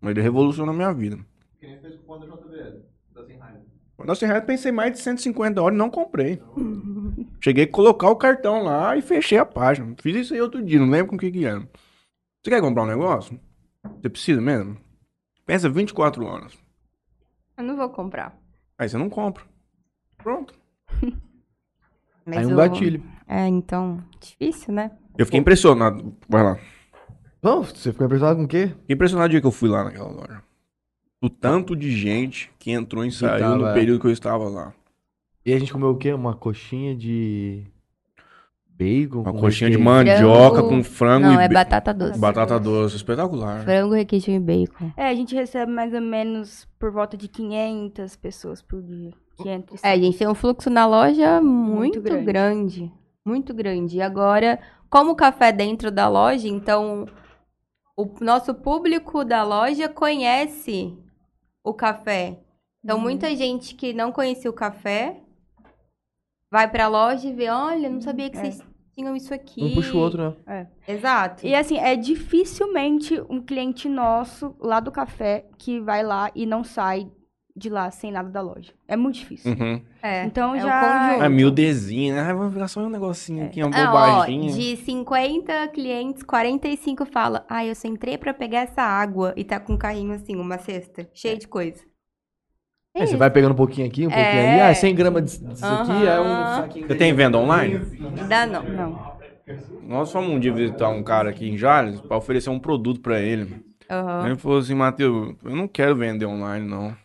Mas 0.00 0.10
ele 0.12 0.22
revolucionou 0.22 0.72
a 0.74 0.76
minha 0.76 0.92
vida. 0.92 1.18
Que 1.58 1.66
nem 1.66 1.78
fez 1.80 1.94
com 1.96 2.02
o 2.02 2.06
fone 2.06 2.26
da 2.26 2.36
JBL. 2.36 2.78
Quando 3.96 4.08
eu 4.08 4.14
sem 4.14 4.28
reais, 4.28 4.44
pensei 4.44 4.72
mais 4.72 4.92
de 4.92 4.98
150 5.00 5.60
horas 5.60 5.74
e 5.74 5.78
não 5.78 5.90
comprei. 5.90 6.42
Cheguei 7.42 7.64
a 7.64 7.70
colocar 7.70 8.08
o 8.10 8.16
cartão 8.16 8.62
lá 8.62 8.96
e 8.96 9.02
fechei 9.02 9.36
a 9.38 9.44
página. 9.44 9.94
Fiz 10.00 10.16
isso 10.16 10.34
aí 10.34 10.40
outro 10.40 10.62
dia, 10.64 10.78
não 10.78 10.88
lembro 10.88 11.08
com 11.08 11.16
o 11.16 11.18
que 11.18 11.30
que 11.30 11.44
era. 11.44 11.60
Você 11.60 12.50
quer 12.50 12.60
comprar 12.62 12.84
um 12.84 12.86
negócio? 12.86 13.38
Você 14.00 14.08
precisa 14.08 14.40
mesmo? 14.40 14.76
Pensa 15.44 15.68
24 15.68 16.24
horas. 16.24 16.56
Eu 17.58 17.64
não 17.64 17.76
vou 17.76 17.90
comprar. 17.90 18.38
Aí 18.78 18.88
você 18.88 18.96
não 18.96 19.10
compra. 19.10 19.44
Pronto. 20.16 20.54
Mas 22.24 22.38
Aí 22.38 22.46
um 22.46 22.54
o- 22.54 22.56
gatilho. 22.56 23.02
É, 23.26 23.46
então, 23.46 24.02
difícil, 24.18 24.72
né? 24.72 24.90
Eu 25.18 25.26
fiquei 25.26 25.40
impressionado. 25.40 26.16
Vai 26.28 26.42
lá. 26.42 26.58
Não, 27.42 27.62
você 27.62 27.92
ficou 27.92 28.06
impressionado 28.06 28.38
com 28.38 28.44
o 28.44 28.48
quê? 28.48 28.68
Fiquei 28.80 28.94
impressionado 28.94 29.26
o 29.26 29.30
dia 29.30 29.40
que 29.40 29.46
eu 29.46 29.50
fui 29.52 29.68
lá 29.68 29.84
naquela 29.84 30.10
loja. 30.10 30.42
O 31.22 31.28
tanto 31.28 31.74
de 31.76 31.90
gente 31.90 32.50
que 32.58 32.70
entrou 32.70 33.04
e 33.04 33.10
saiu 33.12 33.38
tava, 33.40 33.56
no 33.56 33.66
é. 33.66 33.74
período 33.74 34.00
que 34.00 34.06
eu 34.06 34.10
estava 34.12 34.48
lá. 34.48 34.72
E 35.44 35.52
a 35.52 35.58
gente 35.58 35.72
comeu 35.72 35.90
o 35.90 35.96
quê? 35.96 36.12
Uma 36.12 36.34
coxinha 36.34 36.94
de 36.94 37.64
bacon? 38.66 39.20
Uma 39.22 39.32
coxinha 39.32 39.70
de 39.70 39.78
mandioca 39.78 40.56
Frango- 40.56 40.68
com 40.68 40.82
frango 40.84 41.26
Não, 41.26 41.40
e 41.40 41.44
é 41.44 41.48
be- 41.48 41.54
batata 41.54 41.92
doce. 41.94 42.18
batata 42.18 42.58
doce. 42.58 42.96
Espetacular. 42.96 43.62
Frango, 43.64 43.94
requeijão 43.94 44.34
e 44.34 44.40
bacon. 44.40 44.90
É, 44.96 45.08
a 45.08 45.14
gente 45.14 45.34
recebe 45.34 45.70
mais 45.70 45.92
ou 45.92 46.00
menos 46.00 46.66
por 46.78 46.90
volta 46.90 47.16
de 47.16 47.28
500 47.28 48.16
pessoas 48.16 48.62
por 48.62 48.82
dia. 48.82 49.12
500. 49.38 49.82
É, 49.84 49.92
a 49.92 49.96
gente 49.98 50.18
tem 50.18 50.28
um 50.28 50.34
fluxo 50.34 50.68
na 50.70 50.86
loja 50.86 51.40
muito, 51.40 52.00
grande. 52.00 52.24
grande. 52.24 52.92
Muito 53.24 53.54
grande. 53.54 53.96
E 53.98 54.02
agora, 54.02 54.58
como 54.88 55.12
o 55.12 55.16
café 55.16 55.48
é 55.48 55.52
dentro 55.52 55.90
da 55.90 56.08
loja, 56.08 56.48
então 56.48 57.06
o 58.02 58.14
nosso 58.24 58.54
público 58.54 59.24
da 59.24 59.42
loja 59.42 59.88
conhece 59.88 60.96
o 61.64 61.72
café. 61.74 62.38
Então, 62.84 62.96
Uhum. 62.96 63.02
muita 63.02 63.34
gente 63.36 63.74
que 63.74 63.92
não 63.92 64.10
conhecia 64.12 64.50
o 64.50 64.54
café 64.54 65.20
vai 66.50 66.68
pra 66.70 66.88
loja 66.88 67.28
e 67.28 67.32
vê, 67.32 67.48
olha, 67.48 67.88
não 67.90 68.00
sabia 68.00 68.30
que 68.30 68.36
É. 68.38 68.40
vocês 68.40 68.62
tinham 68.94 69.14
isso 69.14 69.32
aqui. 69.32 69.62
Um 69.62 69.74
puxa 69.74 69.96
o 69.96 70.00
outro, 70.00 70.36
né? 70.46 70.68
Exato. 70.88 71.46
E 71.46 71.54
assim, 71.54 71.78
é 71.78 71.94
dificilmente 71.96 73.20
um 73.28 73.40
cliente 73.40 73.88
nosso 73.88 74.54
lá 74.58 74.80
do 74.80 74.90
café 74.90 75.46
que 75.58 75.80
vai 75.80 76.02
lá 76.02 76.30
e 76.34 76.44
não 76.46 76.64
sai 76.64 77.10
de 77.60 77.68
lá 77.70 77.90
sem 77.90 78.10
nada 78.10 78.28
da 78.28 78.40
loja. 78.40 78.72
É 78.88 78.96
muito 78.96 79.16
difícil. 79.20 79.52
Uhum. 79.52 79.80
É, 80.02 80.24
Então 80.24 80.54
é 80.54 80.60
já- 80.60 80.80
conjunto. 81.08 81.24
Ah, 81.24 81.28
miudezinha, 81.28 82.14
né? 82.14 82.30
Ah, 82.30 82.34
Vamos 82.34 82.52
pegar 82.54 82.68
só 82.68 82.80
um 82.80 82.88
negocinho 82.90 83.44
aqui, 83.46 83.62
uma 83.62 83.70
Ah, 83.76 83.92
ó, 83.94 84.14
bobaginha. 84.16 84.52
de 84.52 84.76
50 84.78 85.68
clientes, 85.68 86.22
45 86.22 87.04
fala: 87.06 87.44
Ah, 87.48 87.64
eu 87.64 87.74
só 87.74 87.86
entrei 87.86 88.16
pra 88.18 88.32
pegar 88.34 88.60
essa 88.60 88.82
água 88.82 89.32
e 89.36 89.44
tá 89.44 89.60
com 89.60 89.74
um 89.74 89.78
carrinho 89.78 90.12
assim, 90.14 90.34
uma 90.36 90.58
cesta, 90.58 91.08
cheia 91.14 91.36
de 91.36 91.46
coisa. 91.46 91.80
Aí 92.96 93.06
você 93.06 93.16
vai 93.16 93.30
pegando 93.30 93.52
um 93.52 93.56
pouquinho 93.56 93.86
aqui, 93.86 94.04
um 94.06 94.10
pouquinho 94.10 94.26
É. 94.26 94.50
ali. 94.52 94.60
Ah, 94.72 94.74
100 94.74 94.94
gramas 94.96 95.22
disso 95.24 95.44
disso 95.46 95.64
aqui 95.64 96.06
é 96.08 96.20
um 96.20 96.56
saquinho. 96.56 96.88
Você 96.88 96.94
tem 96.96 97.12
venda 97.14 97.38
online? 97.38 97.80
Ainda 98.20 98.46
não. 98.46 98.62
Não. 98.64 99.12
Nós 99.86 100.10
fomos 100.10 100.30
um 100.30 100.40
dia 100.40 100.52
visitar 100.52 100.88
um 100.88 101.02
cara 101.02 101.30
aqui 101.30 101.48
em 101.48 101.56
Jales 101.56 102.00
pra 102.00 102.16
oferecer 102.16 102.50
um 102.50 102.58
produto 102.58 103.00
pra 103.00 103.20
ele. 103.20 103.64
Aham. 103.88 104.26
Ele 104.26 104.36
falou 104.36 104.58
assim, 104.58 104.74
Matheus, 104.74 105.34
eu 105.44 105.54
não 105.56 105.66
quero 105.68 105.96
vender 105.96 106.26
online, 106.26 106.64
não. 106.68 106.96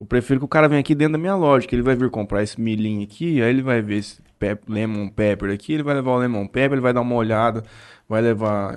Eu 0.00 0.06
prefiro 0.06 0.38
que 0.40 0.44
o 0.44 0.48
cara 0.48 0.68
venha 0.68 0.80
aqui 0.80 0.94
dentro 0.94 1.14
da 1.14 1.18
minha 1.18 1.34
loja, 1.34 1.66
que 1.66 1.74
ele 1.74 1.82
vai 1.82 1.96
vir 1.96 2.08
comprar 2.08 2.42
esse 2.42 2.60
milhinho 2.60 3.02
aqui, 3.02 3.42
aí 3.42 3.50
ele 3.50 3.62
vai 3.62 3.82
ver 3.82 3.96
esse 3.96 4.22
pep, 4.38 4.62
lemon 4.70 5.08
pepper 5.08 5.50
aqui, 5.52 5.72
ele 5.72 5.82
vai 5.82 5.94
levar 5.94 6.12
o 6.12 6.18
lemon 6.18 6.46
pepper, 6.46 6.72
ele 6.74 6.80
vai 6.80 6.92
dar 6.92 7.00
uma 7.00 7.16
olhada, 7.16 7.64
vai 8.08 8.22
levar 8.22 8.74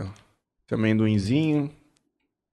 esse 0.66 0.74
amendoinzinho. 0.74 1.70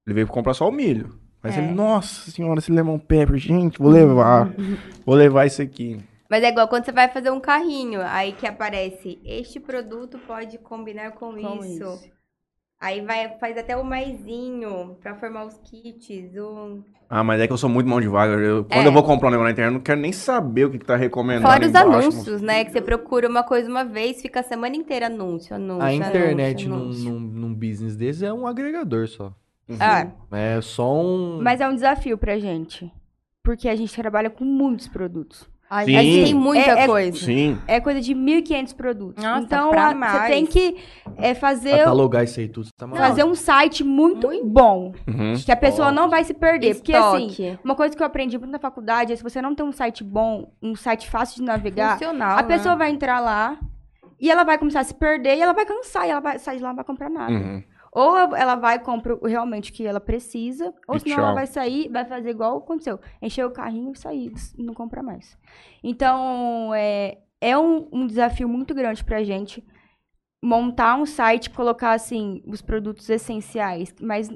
Ele 0.06 0.14
veio 0.14 0.26
comprar 0.26 0.52
só 0.54 0.68
o 0.68 0.72
milho. 0.72 1.18
Mas 1.42 1.56
É. 1.56 1.60
ele, 1.62 1.72
nossa 1.72 2.30
senhora, 2.30 2.58
esse 2.58 2.70
lemon 2.70 2.98
pepper, 2.98 3.38
gente, 3.38 3.78
vou 3.78 3.90
levar. 3.90 4.52
vou 5.06 5.14
levar 5.14 5.46
isso 5.46 5.62
aqui. 5.62 5.98
Mas 6.28 6.42
é 6.42 6.48
igual 6.50 6.68
quando 6.68 6.84
você 6.84 6.92
vai 6.92 7.08
fazer 7.08 7.30
um 7.30 7.40
carrinho, 7.40 8.02
aí 8.02 8.32
que 8.32 8.46
aparece: 8.46 9.18
Este 9.24 9.58
produto 9.58 10.18
pode 10.26 10.58
combinar 10.58 11.12
com, 11.12 11.32
Com 11.32 11.64
isso. 11.64 11.64
isso. 11.84 12.10
Aí 12.80 13.00
vai, 13.00 13.36
faz 13.38 13.56
até 13.58 13.76
o 13.76 13.84
maisinho 13.84 14.96
pra 15.00 15.14
formar 15.16 15.44
os 15.46 15.58
kits. 15.64 16.36
O... 16.36 16.78
Ah, 17.10 17.24
mas 17.24 17.40
é 17.40 17.46
que 17.46 17.52
eu 17.52 17.56
sou 17.58 17.68
muito 17.68 17.88
mão 17.88 18.00
de 18.00 18.06
vaga. 18.06 18.34
Eu- 18.34 18.64
quando 18.64 18.84
É. 18.84 18.88
eu 18.88 18.92
vou 18.92 19.02
comprar 19.02 19.28
um 19.28 19.30
negócio 19.32 19.46
na 19.46 19.50
internet, 19.52 19.72
eu 19.72 19.78
não 19.78 19.82
quero 19.84 20.00
nem 20.00 20.12
saber 20.12 20.66
o 20.66 20.70
que, 20.70 20.78
que 20.78 20.84
tá 20.86 20.94
recomendando. 20.94 21.48
Fora 21.48 21.62
os 21.64 21.70
embaixo, 21.70 21.90
anúncios, 21.92 22.40
né? 22.40 22.64
Que 22.64 22.70
você 22.70 22.80
procura 22.80 23.28
uma 23.28 23.42
coisa 23.42 23.68
uma 23.68 23.84
vez, 23.84 24.22
fica 24.22 24.40
a 24.40 24.42
semana 24.44 24.76
inteira 24.76 25.06
anúncio, 25.06 25.56
anúncio. 25.56 25.82
A 25.82 25.92
internet 25.92 26.66
anúncio, 26.66 26.68
num, 26.68 26.76
anúncio. 26.84 27.12
num, 27.12 27.48
num 27.48 27.54
business 27.54 27.96
desse 27.96 28.24
é 28.24 28.32
um 28.32 28.46
agregador 28.46 29.08
só. 29.08 29.32
Ah, 29.80 30.06
É 30.32 30.60
só 30.60 31.02
um. 31.02 31.40
Mas 31.42 31.60
é 31.60 31.68
um 31.68 31.74
desafio 31.74 32.16
pra 32.16 32.38
gente. 32.38 32.90
Porque 33.42 33.68
a 33.68 33.74
gente 33.74 33.94
trabalha 33.94 34.30
com 34.30 34.44
muitos 34.44 34.86
produtos. 34.88 35.48
A 35.70 35.84
Sim. 35.84 35.92
gente 35.92 36.24
tem 36.26 36.34
muita 36.34 36.70
É- 36.70 36.80
é- 36.84 36.86
coisa. 36.86 37.18
Sim. 37.18 37.58
É 37.66 37.80
coisa 37.80 38.00
de 38.00 38.14
1.500 38.14 38.72
produtos. 38.72 39.22
Nossa, 39.22 39.42
então, 39.42 39.70
pra 39.70 39.88
a- 39.88 39.94
você 40.22 40.26
tem 40.28 40.46
que 40.46 40.76
é, 41.16 41.34
fazer, 41.34 41.78
Catalogar 41.78 42.24
isso 42.24 42.40
aí 42.40 42.48
tudo. 42.48 42.68
Tá 42.76 42.88
fazer 42.88 43.24
um 43.24 43.34
site 43.34 43.84
muito, 43.84 44.26
Muito. 44.28 44.46
bom. 44.46 44.92
Uhum. 45.06 45.34
Que 45.44 45.52
a 45.52 45.56
pessoa 45.56 45.92
não 45.92 46.08
vai 46.08 46.24
se 46.24 46.32
perder. 46.34 46.74
Porque, 46.76 46.92
assim, 46.94 47.26
Estoque. 47.26 47.58
uma 47.64 47.74
coisa 47.74 47.96
que 47.96 48.02
eu 48.02 48.06
aprendi 48.06 48.38
muito 48.38 48.52
na 48.52 48.58
faculdade 48.58 49.12
é 49.12 49.16
se 49.16 49.22
você 49.22 49.42
não 49.42 49.54
tem 49.54 49.64
um 49.66 49.72
site 49.72 50.02
bom, 50.04 50.52
um 50.62 50.74
site 50.74 51.08
fácil 51.10 51.36
de 51.36 51.42
navegar, 51.42 51.92
Funcional, 51.98 52.38
a 52.38 52.42
pessoa 52.42 52.74
né? 52.74 52.78
vai 52.78 52.90
entrar 52.90 53.20
lá 53.20 53.58
e 54.20 54.30
ela 54.30 54.44
vai 54.44 54.58
começar 54.58 54.80
a 54.80 54.84
se 54.84 54.94
perder 54.94 55.36
e 55.36 55.42
ela 55.42 55.52
vai 55.52 55.64
cansar 55.66 56.06
e 56.06 56.10
ela 56.10 56.20
vai 56.20 56.38
sair 56.38 56.56
de 56.58 56.62
lá 56.62 56.68
e 56.68 56.70
não 56.70 56.76
vai 56.76 56.84
comprar 56.84 57.08
nada. 57.10 57.32
Uhum. 57.32 57.62
Ou 57.98 58.16
ela 58.36 58.54
vai 58.54 58.76
e 58.76 58.78
compra 58.78 59.14
o- 59.14 59.26
realmente 59.26 59.70
o 59.70 59.74
que 59.74 59.84
ela 59.86 59.98
precisa, 60.00 60.72
ou 60.86 60.96
E 60.96 61.00
senão 61.00 61.16
tchau. 61.16 61.24
ela 61.24 61.34
vai 61.34 61.46
sair, 61.46 61.88
vai 61.88 62.04
fazer 62.04 62.30
igual 62.30 62.58
aconteceu. 62.58 63.00
Encher 63.20 63.44
o 63.44 63.50
carrinho 63.50 63.92
e 63.92 63.98
sair, 63.98 64.32
não 64.56 64.72
compra 64.74 65.02
mais. 65.02 65.36
Então, 65.82 66.72
é, 66.74 67.18
é 67.40 67.58
um, 67.58 67.88
um 67.92 68.06
desafio 68.06 68.48
muito 68.48 68.74
grande 68.74 69.02
pra 69.02 69.24
gente 69.24 69.64
montar 70.44 70.94
um 70.96 71.04
site, 71.06 71.50
colocar, 71.50 71.92
assim, 71.92 72.42
os 72.46 72.62
produtos 72.62 73.10
essenciais, 73.10 73.92
mas 74.00 74.30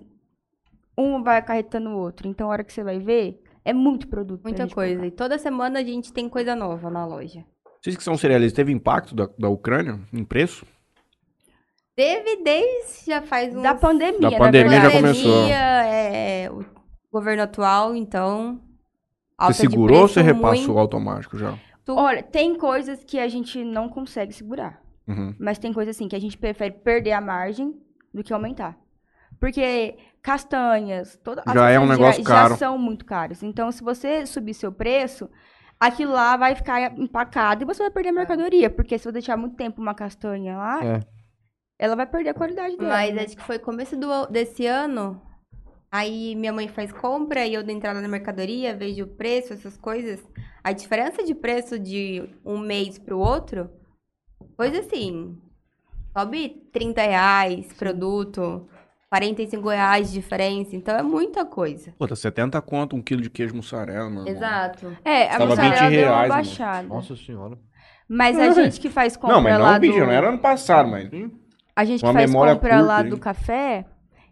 um 0.98 1.22
vai 1.22 1.37
acarretando 1.38 1.90
o 1.90 1.98
outro. 1.98 2.27
Então, 2.29 2.48
a 2.48 2.51
hora 2.53 2.64
que 2.64 2.72
você 2.72 2.83
vai 2.83 2.98
ver, 2.98 3.40
é 3.64 3.72
muito 3.72 4.09
produto. 4.09 4.42
Muita 4.42 4.66
coisa. 4.68 4.94
colocar. 4.96 5.07
E 5.07 5.11
toda 5.16 5.38
semana 5.38 5.79
a 5.79 5.85
gente 5.85 6.12
tem 6.12 6.29
coisa 6.29 6.57
nova 6.57 6.90
na 6.90 7.07
loja. 7.07 7.44
Vocês 7.81 7.96
que 7.96 8.03
são 8.03 8.16
cerealistas, 8.16 8.57
teve 8.57 8.72
impacto 8.72 9.14
da, 9.14 9.29
da 9.38 9.48
Ucrânia 9.48 10.01
em 10.12 10.25
preço? 10.25 10.66
Teve 11.95 12.43
desde 12.43 13.07
já 13.11 13.21
faz 13.23 13.55
um 13.55 13.61
Da 13.63 13.75
pandemia, 13.75 14.21
Da 14.21 14.31
na 14.31 14.39
pandemia 14.39 14.81
já 14.81 14.91
começou. 14.91 15.47
é, 15.49 16.51
o 16.51 16.65
governo 17.13 17.43
atual, 17.43 17.95
então. 17.95 18.61
alta 19.37 19.53
Você 19.55 19.67
de 19.67 19.71
segurou 19.71 20.03
ou 20.03 20.09
você 20.09 20.23
repassou 20.23 20.67
muito- 20.69 20.79
automático 20.79 21.37
já? 21.37 21.59
Olha, 21.88 22.23
tem 22.23 22.57
coisas 22.57 23.03
que 23.05 23.19
a 23.19 23.29
gente 23.29 23.63
não 23.65 23.88
consegue 23.88 24.33
segurar. 24.33 24.81
Uhum. 25.07 25.35
Mas 25.38 25.59
tem 25.59 25.73
coisa 25.73 25.90
assim 25.90 26.07
que 26.09 26.15
a 26.17 26.21
gente 26.21 26.38
prefere 26.38 26.71
perder 26.77 27.13
a 27.13 27.21
margem 27.21 27.75
do 28.15 28.23
que 28.23 28.33
aumentar. 28.33 28.77
Porque 29.40 29.97
castanhas, 30.23 31.19
toda, 31.25 31.43
as 31.45 31.53
Já 31.53 31.71
é 31.71 31.79
um 31.81 31.87
negócio 31.87 32.23
já, 32.23 32.29
caro. 32.29 32.51
já 32.51 32.57
são 32.57 32.79
muito 32.79 33.05
caras. 33.05 33.43
Então, 33.43 33.71
se 33.73 33.83
você 33.83 34.25
subir 34.25 34.55
seu 34.55 34.71
preço, 34.71 35.29
aquilo 35.81 36.13
lá 36.13 36.37
vai 36.37 36.55
ficar 36.55 36.97
empacado 36.97 37.65
e 37.65 37.67
você 37.67 37.83
vai 37.83 37.90
perder 37.90 38.11
a 38.11 38.13
mercadoria. 38.13 38.71
Porque 38.71 38.97
se 38.97 39.05
você 39.05 39.13
deixar 39.13 39.37
muito 39.37 39.57
tempo 39.57 39.83
uma 39.83 39.95
castanha 39.95 40.57
lá, 40.57 40.85
É. 40.85 41.01
ela 41.83 41.97
vai 41.97 42.07
perder 42.07 42.31
a 42.31 42.35
qualidade 42.35 42.77
dela. 42.77 42.89
Mas 42.89 43.13
né? 43.13 43.25
acho 43.25 43.37
que 43.37 43.43
foi 43.43 43.59
começo 43.59 43.97
do, 43.97 44.27
desse 44.27 44.65
ano. 44.67 45.21
Aí 45.91 46.37
minha 46.37 46.53
mãe 46.53 46.69
faz 46.69 46.93
compra 46.93 47.45
e 47.45 47.55
eu 47.55 47.65
dou 47.65 47.75
entrada 47.75 48.01
na 48.01 48.07
mercadoria, 48.07 48.73
vejo 48.73 49.03
o 49.03 49.09
preço, 49.09 49.53
essas 49.53 49.77
coisas. 49.77 50.23
A 50.63 50.71
diferença 50.71 51.25
de 51.25 51.35
preço 51.35 51.81
de 51.81 52.23
um 52.45 52.57
mês 52.57 53.01
pro 53.01 53.19
outro, 53.19 53.69
coisa 54.57 54.79
assim. 54.79 55.37
Sobe 56.17 56.69
30 56.73 57.03
reais 57.03 57.73
produto. 57.73 58.69
45 59.09 59.69
reais 59.69 60.13
de 60.13 60.21
diferença. 60.21 60.77
Então 60.77 60.97
é 60.97 61.03
muita 61.03 61.45
coisa. 61.45 61.93
Pô, 61.99 62.07
tá 62.07 62.15
70 62.15 62.63
conto 62.63 62.95
um 62.95 63.03
quilo 63.03 63.21
de 63.21 63.29
queijo 63.29 63.57
mussarela, 63.57 64.09
mano. 64.09 64.29
Exato. 64.29 64.97
É, 65.05 65.25
a 65.25 65.33
Tava 65.33 65.47
mussarela 65.47 65.91
20 65.91 65.91
deu 65.91 66.03
uma 66.03 66.13
reais, 66.13 66.29
mano. 66.29 66.29
baixada. 66.29 66.89
Nossa 66.89 67.17
senhora. 67.17 67.59
Mas 68.09 68.39
a 68.39 68.51
gente 68.53 68.81
que 68.81 68.89
faz 68.89 69.17
compra 69.17 69.35
Não, 69.35 69.43
mas 69.43 69.59
lá 69.59 69.73
não, 69.73 69.75
do... 69.75 69.81
bicho, 69.81 69.99
não 69.99 70.11
era 70.11 70.29
ano 70.29 70.39
passado, 70.39 70.89
mas. 70.89 71.11
A 71.75 71.85
gente 71.85 72.04
que 72.04 72.12
faz 72.12 72.31
memória 72.31 72.54
compra 72.54 72.70
curta, 72.77 72.87
lá 72.87 73.02
hein? 73.02 73.08
do 73.10 73.18
café, 73.18 73.87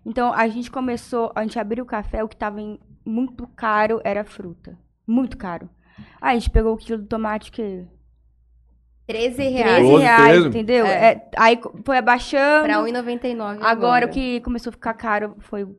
então 0.04 0.32
a 0.32 0.46
gente 0.48 0.70
começou, 0.70 1.32
a 1.34 1.42
gente 1.42 1.58
abriu 1.58 1.84
o 1.84 1.86
café, 1.86 2.22
o 2.22 2.28
que 2.28 2.36
tava 2.36 2.60
em- 2.60 2.78
muito 3.04 3.46
caro 3.46 4.00
era 4.04 4.24
fruta. 4.24 4.78
Muito 5.06 5.36
caro. 5.38 5.68
Aí 6.20 6.36
a 6.36 6.38
gente 6.38 6.50
pegou 6.50 6.74
o 6.74 6.76
quilo 6.76 6.98
do 6.98 7.06
tomate 7.06 7.50
que 7.50 7.84
13 9.06 9.34
13 9.36 9.48
reais. 9.48 9.82
Doze, 9.86 10.02
reais, 10.02 10.28
treze. 10.32 10.48
entendeu? 10.48 10.86
É. 10.86 11.12
É, 11.12 11.30
aí 11.36 11.60
foi 11.84 11.98
abaixando. 11.98 12.64
Pra 12.64 12.78
1,99 12.80 13.58
agora 13.62 14.06
o 14.06 14.08
que 14.10 14.40
começou 14.42 14.70
a 14.70 14.72
ficar 14.72 14.94
caro 14.94 15.34
foi 15.40 15.64
o, 15.64 15.74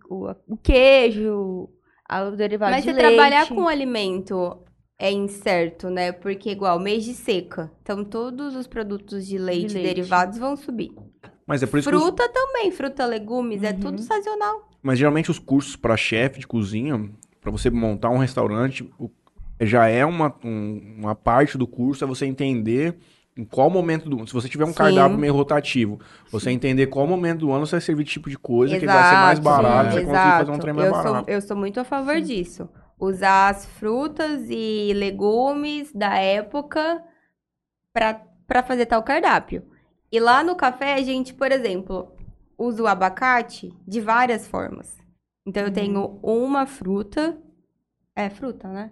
o 0.49 0.57
queijo, 0.57 1.69
a- 2.09 2.23
o 2.25 2.35
derivado 2.35 2.71
Mas 2.71 2.83
de 2.83 2.91
você 2.91 2.97
leite. 2.97 3.15
trabalhar 3.15 3.47
com 3.47 3.67
alimento 3.67 4.57
é 5.01 5.11
incerto, 5.11 5.89
né? 5.89 6.11
Porque 6.11 6.51
igual 6.51 6.79
mês 6.79 7.03
de 7.03 7.13
seca. 7.13 7.71
Então 7.81 8.03
todos 8.03 8.55
os 8.55 8.67
produtos 8.67 9.25
de 9.25 9.37
leite, 9.37 9.73
leite. 9.73 9.87
derivados 9.87 10.37
vão 10.37 10.55
subir. 10.55 10.91
Mas 11.47 11.63
é 11.63 11.65
por 11.65 11.79
isso 11.79 11.89
que. 11.89 11.95
os- 11.95 12.03
Fruta 12.03 12.29
também, 12.29 12.71
fruta, 12.71 13.05
legumes, 13.05 13.63
é 13.63 13.71
Uhum. 13.71 13.79
tudo 13.79 14.01
sazonal. 14.01 14.69
Mas 14.83 14.99
geralmente 14.99 15.31
os 15.31 15.39
cursos 15.39 15.75
pra 15.75 15.97
chefe 15.97 16.39
de 16.39 16.47
cozinha, 16.47 17.09
pra 17.41 17.51
você 17.51 17.69
montar 17.69 18.09
um 18.11 18.17
restaurante, 18.19 18.87
já 19.59 19.87
é 19.87 20.05
uma, 20.05 20.33
um- 20.43 20.95
uma 20.99 21.15
parte 21.15 21.57
do 21.57 21.65
curso, 21.67 22.03
é 22.03 22.07
você 22.07 22.25
entender 22.25 22.95
em 23.37 23.43
qual 23.45 23.69
momento 23.69 24.09
do 24.09 24.27
Se 24.27 24.33
você 24.33 24.49
tiver 24.49 24.65
um 24.65 24.69
Sim. 24.69 24.73
cardápio 24.75 25.17
meio 25.17 25.33
rotativo, 25.33 25.99
você 26.31 26.51
entender 26.51 26.87
qual 26.87 27.07
momento 27.07 27.39
do 27.39 27.51
ano 27.51 27.65
você 27.65 27.71
vai 27.71 27.81
servir 27.81 28.03
que 28.03 28.09
tipo 28.11 28.29
de 28.29 28.37
coisa 28.37 28.77
que 28.79 28.85
vai 28.85 29.03
ser 29.09 29.15
mais 29.15 29.39
barato, 29.39 29.91
sim, 29.91 29.99
você 29.99 30.05
conseguir 30.05 30.31
fazer 30.37 30.51
um 30.51 30.59
trem 30.59 30.73
mais 30.73 30.87
eu 30.87 30.93
barato. 30.93 31.25
Sou, 31.25 31.33
eu 31.35 31.41
sou 31.41 31.57
muito 31.57 31.79
a 31.79 31.83
favor 31.83 32.19
disso. 32.21 32.67
Usar 33.03 33.49
as 33.49 33.65
frutas 33.65 34.45
e 34.47 34.93
legumes 34.93 35.91
da 35.91 36.15
época 36.17 37.03
pra 37.91 38.63
fazer 38.63 38.85
tal 38.85 39.01
cardápio. 39.01 39.65
E 40.11 40.19
lá 40.19 40.43
no 40.43 40.55
café, 40.55 40.93
a 40.93 41.01
gente, 41.01 41.33
por 41.33 41.51
exemplo, 41.51 42.13
usa 42.57 42.83
o 42.83 42.87
abacate 42.87 43.73
de 43.87 43.99
várias 43.99 44.47
formas. 44.47 44.95
Então, 45.47 45.63
eu 45.63 45.73
tenho 45.73 46.19
uma 46.21 46.67
fruta. 46.67 47.41
É 48.15 48.29
fruta, 48.29 48.67
né? 48.67 48.91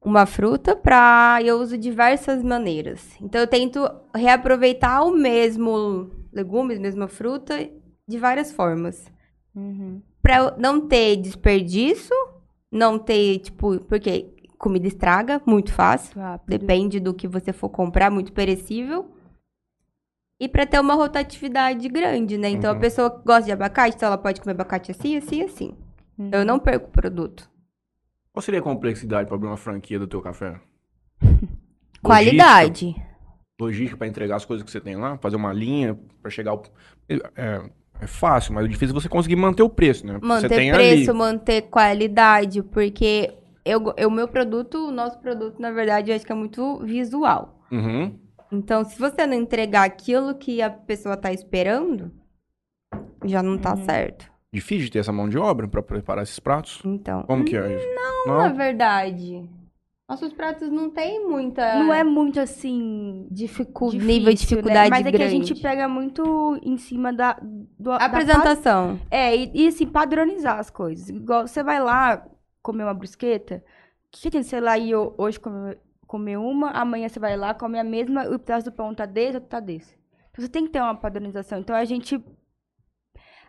Uma 0.00 0.24
fruta 0.24 0.76
pra. 0.76 1.40
Eu 1.42 1.58
uso 1.60 1.76
diversas 1.76 2.40
maneiras. 2.40 3.16
Então, 3.20 3.40
eu 3.40 3.48
tento 3.48 3.80
reaproveitar 4.14 5.02
o 5.02 5.10
mesmo 5.10 6.10
legumes, 6.32 6.78
mesma 6.78 7.08
fruta, 7.08 7.68
de 8.06 8.18
várias 8.18 8.52
formas. 8.52 9.10
Uhum. 9.56 10.00
Pra 10.22 10.36
eu 10.36 10.58
não 10.58 10.86
ter 10.86 11.16
desperdício, 11.16 12.14
não 12.72 12.98
ter, 12.98 13.38
tipo, 13.40 13.78
porque 13.80 14.34
comida 14.58 14.86
estraga 14.88 15.40
muito 15.46 15.72
fácil. 15.72 16.18
Rápido. 16.20 16.58
Depende 16.58 16.98
do 16.98 17.12
que 17.12 17.28
você 17.28 17.52
for 17.52 17.68
comprar, 17.68 18.10
muito 18.10 18.32
perecível. 18.32 19.10
E 20.40 20.48
pra 20.48 20.66
ter 20.66 20.80
uma 20.80 20.94
rotatividade 20.94 21.88
grande, 21.88 22.36
né? 22.38 22.48
Então 22.48 22.70
Uhum. 22.72 22.76
a 22.76 22.80
pessoa 22.80 23.10
que 23.10 23.24
gosta 23.24 23.44
de 23.44 23.52
abacate, 23.52 23.96
então 23.96 24.06
ela 24.08 24.18
pode 24.18 24.40
comer 24.40 24.52
abacate 24.52 24.90
assim, 24.90 25.16
assim, 25.16 25.42
assim. 25.42 25.76
Uhum. 26.18 26.30
Eu 26.32 26.44
não 26.44 26.58
perco 26.58 26.86
o 26.88 26.90
produto. 26.90 27.48
Qual 28.32 28.42
seria 28.42 28.60
a 28.60 28.62
complexidade 28.62 29.26
pra 29.28 29.36
abrir 29.36 29.46
uma 29.48 29.56
franquia 29.56 29.98
do 29.98 30.06
teu 30.08 30.20
café? 30.22 30.58
Qualidade. 32.02 32.94
Logística 33.60 33.96
pra 33.96 34.06
entregar 34.08 34.36
as 34.36 34.44
coisas 34.44 34.64
que 34.64 34.70
você 34.70 34.80
tem 34.80 34.96
lá, 34.96 35.16
fazer 35.18 35.36
uma 35.36 35.52
linha 35.52 35.96
pra 36.20 36.30
chegar 36.30 36.52
ao... 36.52 36.62
É, 37.36 37.70
é 38.02 38.06
fácil, 38.06 38.52
mas 38.52 38.64
o 38.64 38.68
difícil 38.68 38.96
é 38.96 39.00
você 39.00 39.08
conseguir 39.08 39.36
manter 39.36 39.62
o 39.62 39.68
preço, 39.68 40.04
né? 40.04 40.18
Manter 40.20 40.48
tem 40.48 40.72
preço, 40.72 41.10
ali. 41.10 41.18
manter 41.18 41.62
qualidade, 41.62 42.60
porque 42.60 43.32
eu, 43.64 43.94
o 44.06 44.10
meu 44.10 44.26
produto, 44.26 44.88
o 44.88 44.90
nosso 44.90 45.20
produto, 45.20 45.60
na 45.60 45.70
verdade, 45.70 46.10
eu 46.10 46.16
acho 46.16 46.26
que 46.26 46.32
é 46.32 46.34
muito 46.34 46.80
visual. 46.84 47.60
Uhum. 47.70 48.18
Então, 48.50 48.84
se 48.84 48.98
você 48.98 49.24
não 49.24 49.34
entregar 49.34 49.84
aquilo 49.84 50.34
que 50.34 50.60
a 50.60 50.68
pessoa 50.68 51.16
tá 51.16 51.32
esperando, 51.32 52.10
já 53.24 53.40
não 53.40 53.56
tá 53.56 53.76
certo. 53.76 54.30
Difícil 54.52 54.86
de 54.86 54.90
ter 54.90 54.98
essa 54.98 55.12
mão 55.12 55.28
de 55.28 55.38
obra 55.38 55.68
pra 55.68 55.80
preparar 55.80 56.24
esses 56.24 56.40
pratos? 56.40 56.82
Então, 56.84 57.22
Como 57.22 57.44
que 57.44 57.56
é 57.56 57.76
isso? 57.76 57.86
não, 58.26 58.38
na 58.38 58.48
verdade, 58.48 59.48
nossos 60.12 60.32
pratos 60.32 60.68
não 60.70 60.90
tem 60.90 61.26
muita 61.26 61.78
Não 61.78 61.92
é 61.92 62.04
muito 62.04 62.38
assim. 62.38 63.26
dificu... 63.30 63.90
difícil, 63.90 64.06
nível 64.06 64.32
de 64.32 64.40
dificuldade 64.40 64.90
né? 64.90 64.96
Mas 64.96 65.06
é 65.06 65.10
que 65.10 65.16
a 65.16 65.18
grande. 65.18 65.46
gente 65.46 65.60
pega 65.62 65.88
muito 65.88 66.58
em 66.62 66.76
cima 66.76 67.12
da. 67.12 67.32
Do, 67.42 67.90
da 67.90 67.96
Apresentação. 67.96 69.00
É, 69.10 69.34
e, 69.34 69.50
e 69.54 69.68
assim, 69.68 69.86
padronizar 69.86 70.58
as 70.58 70.70
coisas. 70.70 71.08
Igual 71.08 71.46
você 71.46 71.62
vai 71.62 71.80
lá 71.82 72.24
comer 72.62 72.84
uma 72.84 72.94
brusqueta, 72.94 73.64
que 74.10 74.30
tem 74.30 74.42
você 74.42 74.60
lá 74.60 74.76
e 74.78 74.94
ho- 74.94 75.14
hoje 75.18 75.40
comer, 75.40 75.78
comer 76.06 76.36
uma, 76.36 76.70
amanhã 76.72 77.08
você 77.08 77.18
vai 77.18 77.36
lá, 77.36 77.54
come 77.54 77.78
a 77.78 77.84
mesma, 77.84 78.24
o 78.28 78.38
pedaço 78.38 78.66
do 78.66 78.72
pão 78.72 78.94
tá 78.94 79.06
desse, 79.06 79.36
outro 79.36 79.48
tá 79.50 79.60
desse. 79.60 79.96
Então 80.30 80.44
você 80.44 80.48
tem 80.48 80.64
que 80.66 80.70
ter 80.72 80.80
uma 80.80 80.94
padronização. 80.94 81.58
Então 81.58 81.74
a 81.74 81.84
gente, 81.84 82.22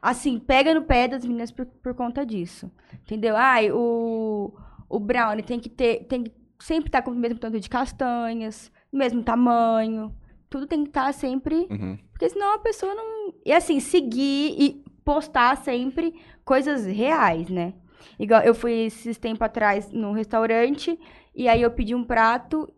assim, 0.02 0.40
pega 0.40 0.74
no 0.74 0.84
pé 0.84 1.08
das 1.08 1.26
meninas 1.26 1.52
por, 1.52 1.66
por 1.66 1.94
conta 1.94 2.26
disso. 2.26 2.72
Entendeu? 3.02 3.36
Ai, 3.36 3.70
o, 3.72 4.54
o 4.90 5.00
brownie 5.00 5.44
tem 5.44 5.60
que 5.60 5.70
ter, 5.70 6.06
tem 6.06 6.24
que 6.24 6.43
sempre 6.60 6.88
estar 6.90 7.02
com 7.02 7.12
o 7.12 7.16
mesmo 7.16 7.40
tanto 7.40 7.60
de 7.60 7.70
castanhas, 7.70 8.72
mesmo 8.92 9.24
tamanho. 9.24 10.16
Tudo 10.50 10.68
tem 10.68 10.84
que 10.84 10.90
estar 10.90 11.12
sempre 11.14 11.68
Uhum. 11.70 11.98
porque 12.12 12.30
senão 12.30 12.54
a 12.54 12.60
pessoa 12.60 12.94
não. 12.94 13.34
E 13.46 13.52
assim, 13.52 13.80
seguir 13.80 14.56
e 14.60 14.84
postar 15.04 15.58
sempre 15.58 16.14
coisas 16.46 16.86
reais, 16.86 17.50
né? 17.50 17.74
Igual 18.20 18.42
eu 18.42 18.54
fui 18.54 18.72
esses 18.86 19.18
tempos 19.18 19.42
atrás 19.42 19.92
num 19.92 20.12
restaurante 20.12 21.00
e 21.34 21.48
aí 21.48 21.62
eu 21.62 21.72
pedi 21.72 21.96
um 21.96 22.04
prato, 22.04 22.72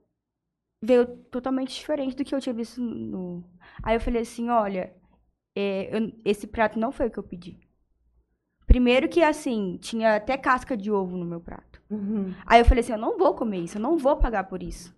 veio 0.81 1.05
totalmente 1.29 1.75
diferente 1.75 2.15
do 2.15 2.23
que 2.23 2.33
eu 2.33 2.39
tinha 2.39 2.53
visto 2.53 2.79
no. 2.81 3.43
Aí 3.83 3.95
eu 3.95 3.99
falei 3.99 4.21
assim: 4.21 4.49
olha, 4.49 4.93
é, 5.55 5.89
eu- 5.97 6.11
esse 6.23 6.47
prato 6.47 6.79
não 6.79 6.91
foi 6.91 7.07
o 7.07 7.11
que 7.11 7.17
eu 7.19 7.23
pedi. 7.23 7.59
Primeiro 8.65 9.07
que 9.09 9.21
assim, 9.21 9.77
tinha 9.81 10.15
até 10.15 10.37
casca 10.37 10.75
de 10.75 10.89
ovo 10.91 11.17
no 11.17 11.25
meu 11.25 11.39
prato. 11.39 11.74
Aí 12.45 12.59
eu 12.61 12.65
falei 12.65 12.81
assim: 12.83 12.93
eu 12.93 12.97
não 12.97 13.17
vou 13.17 13.33
comer 13.33 13.59
isso, 13.59 13.77
eu 13.77 13.81
não 13.81 13.97
vou 13.97 14.17
pagar 14.17 14.45
por 14.45 14.61
isso. 14.63 14.95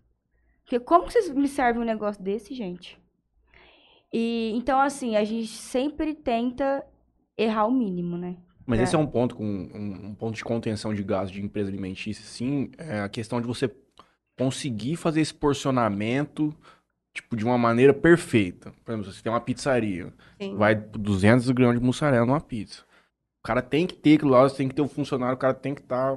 Porque 0.64 0.80
como 0.80 1.06
que 1.06 1.14
vocês 1.14 1.30
me 1.30 1.48
servem 1.48 1.82
um 1.82 1.86
negócio 1.86 2.22
desse, 2.22 2.54
gente? 2.54 3.00
E 4.12 4.52
então, 4.56 4.80
assim, 4.80 5.16
a 5.16 5.24
gente 5.24 5.48
sempre 5.48 6.14
tenta 6.14 6.86
errar 7.38 7.66
o 7.66 7.72
mínimo, 7.72 8.18
né? 8.18 8.38
Mas 8.66 8.80
É. 8.80 8.84
esse 8.84 8.96
é 8.96 8.98
um 9.00 9.08
ponto 9.08 9.36
com 9.36 9.46
um, 9.46 10.08
um 10.10 10.16
ponto 10.16 10.36
de 10.36 10.44
contenção 10.44 10.94
de 10.94 11.04
gasto 11.04 11.34
de 11.34 11.42
empresa 11.42 11.70
alimentícia, 11.70 12.24
sim, 12.24 12.70
é 12.78 13.00
a 13.00 13.10
questão 13.10 13.40
de 13.40 13.48
você 13.48 13.74
conseguir 14.38 14.96
fazer 14.98 15.22
esse 15.22 15.34
porcionamento 15.34 16.54
tipo 17.14 17.36
de 17.36 17.44
uma 17.44 17.58
maneira 17.58 17.94
perfeita. 17.94 18.72
Por 18.86 18.92
exemplo, 18.92 19.12
você 19.12 19.24
tem 19.24 19.32
uma 19.32 19.42
pizzaria, 19.42 20.14
Sim. 20.40 20.56
vai 20.56 20.76
200 20.76 21.50
gramas 21.52 21.80
de 21.80 21.84
mussarela 21.86 22.26
numa 22.26 22.40
pizza. 22.42 22.84
O 23.40 23.48
cara 23.48 23.62
tem 23.62 23.88
que 23.88 23.96
ter 23.96 24.16
aquilo 24.16 24.32
lá, 24.32 24.44
você 24.44 24.58
tem 24.58 24.68
que 24.68 24.76
ter 24.76 24.82
o 24.82 24.88
funcionário, 24.88 25.36
o 25.36 25.40
cara 25.40 25.54
tem 25.54 25.74
que 25.74 25.82
estar 25.82 26.16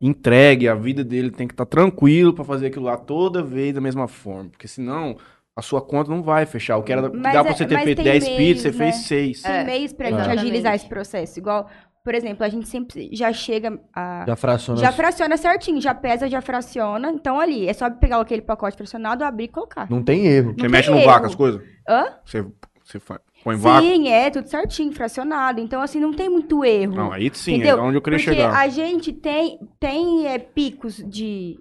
entregue, 0.00 0.68
a 0.68 0.74
vida 0.74 1.02
dele 1.04 1.30
tem 1.30 1.46
que 1.46 1.54
estar 1.54 1.66
tranquilo 1.66 2.32
pra 2.34 2.44
fazer 2.44 2.66
aquilo 2.66 2.84
lá 2.84 2.96
toda 2.96 3.42
vez 3.42 3.74
da 3.74 3.80
mesma 3.80 4.06
forma, 4.08 4.50
porque 4.50 4.68
senão 4.68 5.16
a 5.54 5.62
sua 5.62 5.80
conta 5.80 6.10
não 6.10 6.22
vai 6.22 6.44
fechar. 6.44 6.76
O 6.76 6.82
que 6.82 6.92
era 6.92 7.02
Mas 7.10 7.22
dá 7.32 7.40
é- 7.40 7.42
pra 7.44 7.54
você 7.54 7.64
ter 7.66 7.78
feito 7.80 7.96
tem 7.96 8.04
10 8.04 8.24
meios, 8.24 8.36
pizzas, 8.38 8.62
você 8.62 8.78
né? 8.78 8.92
fez 8.92 8.96
6. 9.06 9.42
Tem 9.42 9.52
É, 9.52 9.64
meios 9.64 9.92
pra 9.92 10.06
gente 10.06 10.14
exatamente. 10.16 10.40
agilizar 10.40 10.74
esse 10.74 10.86
processo. 10.88 11.38
Igual, 11.38 11.66
por 12.04 12.14
exemplo, 12.14 12.44
a 12.44 12.48
gente 12.50 12.68
sempre 12.68 13.08
já 13.12 13.32
chega 13.32 13.80
a. 13.94 14.24
Já 14.26 14.36
fraciona. 14.36 14.80
Já 14.80 14.92
fraciona 14.92 15.36
certinho, 15.38 15.80
já 15.80 15.94
pesa, 15.94 16.28
já 16.28 16.42
fraciona. 16.42 17.10
Então 17.10 17.40
ali, 17.40 17.66
é 17.66 17.72
só 17.72 17.88
pegar 17.90 18.20
aquele 18.20 18.42
pacote 18.42 18.76
fracionado, 18.76 19.24
abrir 19.24 19.44
e 19.44 19.48
colocar. 19.48 19.88
Não 19.90 20.02
tem 20.02 20.26
erro. 20.26 20.52
Você 20.54 20.62
Não 20.64 20.70
mexe 20.70 20.88
tem 20.88 20.94
no 20.94 21.00
erro. 21.00 21.10
vácuo 21.10 21.26
as 21.26 21.34
coisas? 21.34 21.62
Hã? 21.88 22.04
Você, 22.22 22.44
você 22.84 23.00
fa- 23.00 23.20
põe 23.46 23.56
vácuo? 23.56 23.86
Sim, 23.88 24.08
é, 24.08 24.28
tudo 24.28 24.48
certinho, 24.48 24.92
fracionado. 24.92 25.60
Então, 25.60 25.80
assim, 25.80 26.00
não 26.00 26.12
tem 26.12 26.28
muito 26.28 26.64
erro. 26.64 26.96
Não, 26.96 27.12
aí 27.12 27.30
sim, 27.32 27.54
Entendeu? 27.54 27.78
é 27.78 27.80
onde 27.80 27.96
eu 27.96 28.02
queria 28.02 28.18
Porque 28.18 28.34
chegar. 28.34 28.52
a 28.56 28.68
gente 28.68 29.12
tem, 29.12 29.60
tem 29.78 30.26
é, 30.26 30.36
picos 30.38 30.96
de, 30.96 31.56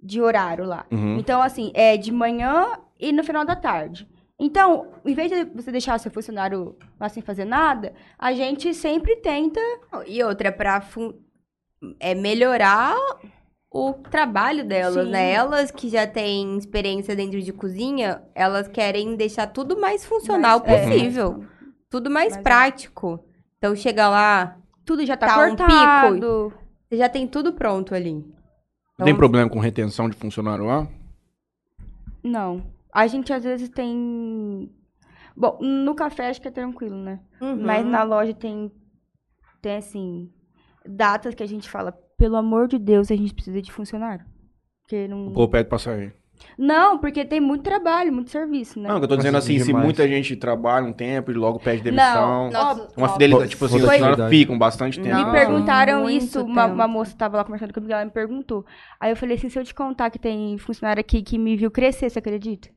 de 0.00 0.20
horário 0.20 0.64
lá. 0.64 0.86
Uhum. 0.92 1.18
Então, 1.18 1.42
assim, 1.42 1.72
é 1.74 1.96
de 1.96 2.12
manhã 2.12 2.78
e 3.00 3.10
no 3.10 3.24
final 3.24 3.44
da 3.44 3.56
tarde. 3.56 4.08
Então, 4.38 4.86
em 5.04 5.14
vez 5.14 5.28
de 5.30 5.44
você 5.46 5.72
deixar 5.72 5.98
seu 5.98 6.12
funcionário 6.12 6.76
lá 7.00 7.08
sem 7.08 7.20
fazer 7.20 7.44
nada, 7.44 7.92
a 8.16 8.32
gente 8.32 8.72
sempre 8.72 9.16
tenta. 9.16 9.60
E 10.06 10.22
outra, 10.22 10.52
pra 10.52 10.80
fun- 10.80 11.14
é 11.98 12.14
melhorar 12.14 12.94
o 13.70 13.92
trabalho 13.92 14.66
delas, 14.66 15.04
Sim. 15.06 15.10
né? 15.12 15.30
Elas 15.32 15.70
que 15.70 15.88
já 15.88 16.06
têm 16.06 16.56
experiência 16.56 17.14
dentro 17.14 17.40
de 17.40 17.52
cozinha, 17.52 18.22
elas 18.34 18.66
querem 18.68 19.14
deixar 19.16 19.46
tudo 19.48 19.78
mais 19.78 20.04
funcional 20.06 20.60
mais- 20.60 20.72
é, 20.72 20.88
possível. 20.90 21.44
Tudo 21.90 22.10
mais 22.10 22.32
Mais 22.32 22.42
prático. 22.42 23.20
Então, 23.58 23.74
chega 23.74 24.08
lá, 24.08 24.56
Tudo 24.84 25.04
já 25.04 25.16
tá, 25.18 25.26
Tá 25.26 25.44
um 25.44 25.48
cortado. 25.56 26.52
você 26.88 26.96
já 26.96 27.08
tem 27.10 27.26
tudo 27.26 27.52
pronto 27.52 27.94
ali. 27.94 28.14
Não 28.98 29.04
tem 29.04 29.14
problema 29.14 29.48
com 29.50 29.58
retenção 29.58 30.08
de 30.08 30.16
funcionário 30.16 30.64
lá? 30.64 30.88
Não. 32.24 32.62
A 32.92 33.06
gente 33.06 33.32
às 33.32 33.44
vezes 33.44 33.68
tem. 33.68 34.70
Bom, 35.36 35.58
no 35.60 35.94
café 35.94 36.28
acho 36.28 36.40
que 36.40 36.48
é 36.48 36.50
tranquilo, 36.50 36.96
né? 36.96 37.20
Uhum. 37.40 37.62
Mas 37.64 37.86
na 37.86 38.02
loja 38.02 38.34
tem, 38.34 38.72
tem 39.62 39.76
assim, 39.76 40.32
datas 40.84 41.34
que 41.34 41.42
a 41.42 41.46
gente 41.46 41.68
fala, 41.70 41.96
pelo 42.18 42.36
amor 42.36 42.68
de 42.68 42.78
Deus, 42.78 43.10
a 43.10 43.16
gente 43.16 43.32
precisa 43.32 43.62
de 43.62 43.72
funcionário. 43.72 44.24
Porque 44.82 45.06
O 45.06 45.08
não... 45.08 45.32
povo 45.32 45.48
pede 45.48 45.68
pra 45.68 45.78
sair. 45.78 46.12
Não, 46.56 46.98
porque 46.98 47.24
tem 47.24 47.40
muito 47.40 47.62
trabalho, 47.64 48.12
muito 48.12 48.30
serviço, 48.30 48.78
né? 48.78 48.88
Não, 48.88 48.96
o 48.96 48.98
que 49.00 49.04
eu 49.04 49.08
tô 49.08 49.16
dizendo 49.16 49.38
assim, 49.38 49.58
se 49.58 49.72
muita 49.72 50.06
gente 50.06 50.36
trabalha 50.36 50.86
um 50.86 50.92
tempo 50.92 51.30
e 51.32 51.34
logo 51.34 51.58
pede 51.58 51.82
demissão. 51.82 52.48
Nossa, 52.50 52.88
Uma 52.96 53.08
fidelidade, 53.08 53.50
tipo 53.50 53.64
assim, 53.64 53.76
os 53.76 53.82
Foi- 53.84 53.98
funcionários 53.98 54.28
ficam 54.30 54.56
bastante 54.58 55.00
tempo. 55.00 55.16
Não. 55.16 55.26
Me 55.26 55.32
perguntaram 55.32 56.02
muito 56.02 56.24
isso, 56.24 56.42
uma, 56.44 56.66
uma 56.66 56.86
moça 56.86 57.16
tava 57.16 57.36
lá 57.38 57.44
conversando 57.44 57.72
comigo, 57.74 57.92
ela 57.92 58.04
me 58.04 58.10
perguntou. 58.12 58.64
Aí 59.00 59.10
eu 59.10 59.16
falei 59.16 59.36
assim, 59.36 59.48
se 59.48 59.58
eu 59.58 59.64
te 59.64 59.74
contar 59.74 60.10
que 60.10 60.18
tem 60.18 60.56
funcionário 60.58 61.00
aqui 61.00 61.22
que 61.22 61.36
me 61.38 61.56
viu 61.56 61.70
crescer, 61.72 62.08
você 62.08 62.18
acredita? 62.20 62.68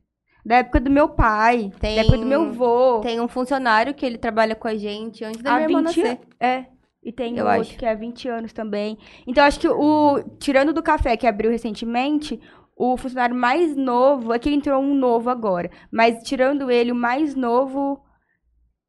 Da 0.44 0.56
época 0.56 0.80
do 0.80 0.90
meu 0.90 1.08
pai, 1.10 1.70
Tem- 1.78 1.94
da 1.96 2.02
época 2.02 2.18
do 2.18 2.26
meu 2.26 2.42
avô. 2.42 2.98
Tem 3.00 3.20
um 3.20 3.28
funcionário 3.28 3.94
que 3.94 4.04
ele 4.04 4.18
trabalha 4.18 4.56
com 4.56 4.66
a 4.66 4.74
gente 4.74 5.24
antes 5.24 5.40
da 5.40 5.52
há 5.52 5.54
minha 5.58 5.68
irmã 5.68 5.78
20 5.88 6.02
nascer. 6.02 6.20
É. 6.40 6.64
E 7.02 7.10
tem 7.12 7.36
Eu 7.36 7.46
outro 7.46 7.60
acho. 7.62 7.78
que 7.78 7.84
é 7.84 7.90
há 7.90 7.94
20 7.94 8.28
anos 8.28 8.52
também. 8.52 8.96
Então, 9.26 9.44
acho 9.44 9.58
que 9.58 9.68
o. 9.68 10.22
Tirando 10.38 10.72
do 10.72 10.82
café 10.82 11.16
que 11.16 11.26
abriu 11.26 11.50
recentemente, 11.50 12.40
o 12.76 12.96
funcionário 12.96 13.34
mais 13.34 13.76
novo. 13.76 14.32
Aqui 14.32 14.50
entrou 14.50 14.80
um 14.80 14.94
novo 14.94 15.28
agora. 15.28 15.70
Mas 15.90 16.22
tirando 16.22 16.70
ele, 16.70 16.92
o 16.92 16.96
mais 16.96 17.34
novo 17.34 18.00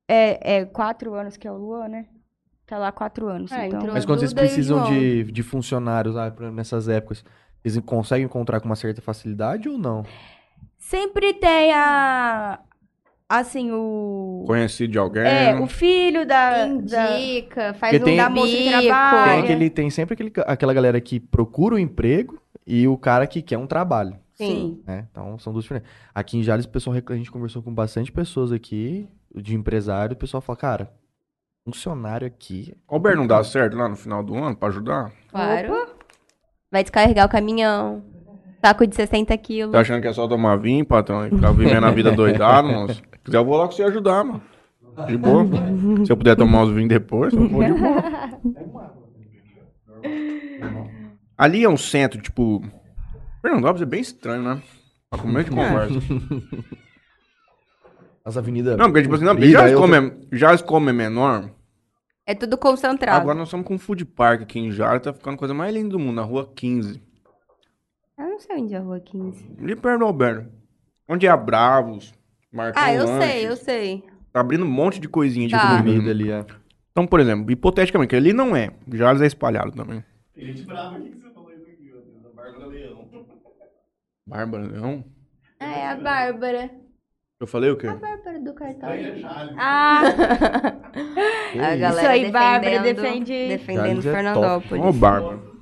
é, 0.07 0.57
é 0.57 0.66
quatro 0.66 1.14
anos, 1.16 1.38
que 1.38 1.47
é 1.47 1.51
o 1.51 1.57
Luan, 1.57 1.88
né? 1.88 2.05
Tá 2.68 2.78
lá 2.78 2.89
há 2.89 2.91
quatro 2.91 3.28
anos. 3.28 3.51
É, 3.51 3.68
então. 3.68 3.89
Mas 3.91 4.05
quando 4.05 4.20
vocês 4.20 4.34
precisam 4.34 4.84
de, 4.86 5.24
de 5.24 5.43
funcionários 5.43 6.16
ah, 6.16 6.34
nessas 6.51 6.88
épocas, 6.88 7.24
vocês 7.61 7.78
conseguem 7.86 8.26
encontrar 8.26 8.59
com 8.59 8.68
uma 8.68 8.76
certa 8.76 9.01
facilidade 9.01 9.68
ou 9.68 9.78
não? 9.78 10.03
Sempre 10.78 11.34
tem 11.34 11.74
a. 11.74 12.59
Assim, 13.36 13.71
o. 13.71 14.43
Conhecido 14.45 14.91
de 14.91 14.99
alguém. 14.99 15.23
É, 15.23 15.59
o 15.59 15.65
filho 15.65 16.23
da. 16.23 16.67
da 16.67 16.67
Indica, 16.67 17.73
faz 17.73 17.91
Porque 17.91 18.03
um 18.03 18.05
tem- 18.05 18.17
da 18.17 18.29
moça 18.29 18.55
que 18.55 18.69
trabalha. 18.88 19.31
Tem, 19.31 19.43
aquele, 19.43 19.69
tem 19.71 19.89
sempre 19.89 20.13
aquele, 20.13 20.31
aquela 20.45 20.71
galera 20.71 21.01
que 21.01 21.19
procura 21.19 21.73
o 21.73 21.79
emprego 21.79 22.39
e 22.67 22.88
o 22.88 22.95
cara 22.95 23.25
que 23.25 23.41
quer 23.41 23.57
um 23.57 23.65
trabalho. 23.65 24.19
Sim. 24.36 24.84
né? 24.86 25.07
Então 25.11 25.39
são 25.39 25.51
duas 25.51 25.63
diferentes. 25.65 25.89
Aqui 26.13 26.38
em 26.38 26.43
Jales, 26.43 26.67
pessoal, 26.67 26.95
a 26.95 27.15
gente 27.15 27.31
conversou 27.31 27.63
com 27.63 27.73
bastante 27.73 28.11
pessoas 28.11 28.51
aqui, 28.51 29.07
de 29.36 29.55
empresário, 29.55 30.13
o 30.13 30.17
pessoal 30.17 30.39
fala, 30.39 30.57
cara, 30.57 30.93
funcionário 31.65 32.27
aqui. 32.27 32.75
O 32.88 32.93
Alberto 32.93 33.17
não 33.17 33.25
dá 33.25 33.43
certo 33.43 33.75
lá 33.75 33.89
no 33.89 33.95
final 33.95 34.21
do 34.23 34.36
ano 34.36 34.55
pra 34.55 34.67
ajudar? 34.67 35.11
Claro. 35.29 35.88
Vai 36.71 36.84
descarregar 36.84 37.25
o 37.25 37.29
caminhão. 37.29 38.03
Saco 38.64 38.88
de 38.88 38.95
60 38.95 39.38
quilos. 39.39 39.74
Tá 39.74 39.82
achando 39.82 40.01
que 40.01 40.07
é 40.07 40.14
só 40.14 40.26
tomar 40.26 40.55
vinho, 40.55 40.86
patrão? 40.86 41.28
E 41.28 41.30
ficar 41.30 41.51
vivendo 41.51 41.84
a 41.86 41.91
vida 41.91 42.11
doidado, 42.14 42.70
moço? 42.70 42.93
Se 42.95 43.01
quiser, 43.26 43.38
eu 43.38 43.43
vou 43.43 43.57
lá 43.57 43.66
com 43.66 43.74
você 43.74 43.84
ajudar, 43.84 44.24
mano. 44.24 44.41
De 45.05 45.18
boa. 45.18 45.45
Se 46.05 46.11
eu 46.11 46.16
puder 46.16 46.36
tomar 46.38 46.64
os 46.64 46.72
vinhos 46.72 46.88
depois, 46.88 47.34
eu 47.34 47.47
vou 47.49 47.61
de 47.64 47.74
boa. 47.74 48.03
Ali 51.38 51.64
é 51.64 51.70
um 51.70 51.76
centro, 51.76 52.22
tipo. 52.22 52.64
Fernandópolis 53.41 53.82
é 53.82 53.86
bem 53.86 53.99
estranho, 53.99 54.43
né? 54.43 54.61
Pra 55.09 55.20
comer 55.20 55.43
de 55.43 55.49
conversa. 55.51 55.99
As 58.24 58.38
avenidas. 58.38 58.78
Não, 58.78 58.86
porque, 58.86 59.01
tipo 59.01 59.16
assim, 59.16 59.26
não, 59.26 59.36
porque 59.36 59.51
já 59.51 59.66
as 59.66 59.74
outra- 59.74 60.01
come, 60.01 60.28
já 60.32 60.51
as 60.51 60.61
come 60.61 60.89
é 60.89 60.93
menor. 60.93 61.49
É 62.26 62.34
tudo 62.34 62.57
concentrado. 62.57 63.20
Agora 63.20 63.38
nós 63.38 63.49
estamos 63.49 63.68
com 63.68 63.74
um 63.74 63.78
food 63.80 64.05
park 64.05 64.43
aqui 64.43 64.57
em 64.59 64.72
Jara, 64.72 65.01
tá 65.01 65.11
ficando 65.11 65.34
a 65.34 65.38
coisa 65.38 65.53
mais 65.53 65.74
linda 65.76 65.89
do 65.89 65.99
mundo, 65.99 66.16
na 66.16 66.22
rua 66.22 66.49
15. 66.55 67.01
Eu 68.18 68.26
não 68.30 68.39
sei 68.39 68.57
onde 68.57 68.74
é 68.74 68.78
a 68.78 68.82
rua 68.82 68.99
15. 68.99 69.45
Ali 69.61 69.76
perto 69.76 69.99
do 69.99 70.05
Alberto. 70.05 70.49
Onde 71.09 71.26
é 71.26 71.30
a 71.30 71.38
Bravos, 71.38 72.14
Marcão 72.51 72.82
Ah, 72.82 72.93
eu 72.93 73.05
Lanches. 73.05 73.32
sei, 73.32 73.47
eu 73.47 73.55
sei. 73.55 74.03
Tá 74.32 74.39
abrindo 74.39 74.64
um 74.66 74.70
monte 74.70 74.99
de 74.99 75.07
coisinha 75.07 75.47
de 75.47 75.53
Tá. 75.53 75.78
comida. 75.78 75.84
comida 75.84 76.11
ali, 76.11 76.32
é. 76.32 76.45
Então, 76.91 77.05
por 77.07 77.20
exemplo, 77.20 77.51
hipoteticamente, 77.51 78.09
que 78.09 78.16
ali 78.16 78.34
não 78.34 78.55
é. 78.55 78.72
Jales 78.91 79.22
é 79.22 79.26
espalhado 79.26 79.72
também. 79.72 80.03
Tem 80.34 80.45
gente 80.47 80.64
brava 80.64 80.95
aqui 80.97 81.09
que 81.09 81.18
você 81.22 81.30
falou 81.32 81.51
isso 81.51 81.64
aqui, 81.64 81.91
ó. 81.95 82.24
Da 82.24 82.30
Bárbara 82.36 82.68
Leão. 82.68 83.07
Bárbara 84.28 84.64
Leão? 84.66 85.03
Ah, 85.59 85.72
é 85.74 85.88
a 85.88 85.95
Bárbara. 85.95 86.70
Eu 87.39 87.47
falei 87.47 87.70
o 87.72 87.78
quê? 87.78 87.88
A 87.88 87.95
Bárbara 87.95 88.39
do 88.39 88.53
cartão. 88.53 88.89
Aí 88.89 89.03
é 89.05 89.16
Jales. 89.18 89.55
Ah, 89.57 90.01
A 90.93 91.76
isso? 91.76 91.80
galera 91.80 91.89
Isso 91.89 92.07
aí, 92.07 92.32
Bárbara, 92.32 92.59
defendendo- 92.80 92.95
defende- 93.01 93.47
Defendendo 93.49 94.01
Jales 94.01 94.05
é 94.05 94.34
top. 94.34 94.68
Fernandópolis. 94.68 94.84
Ô, 94.86 94.93
Bárbara. 94.93 95.53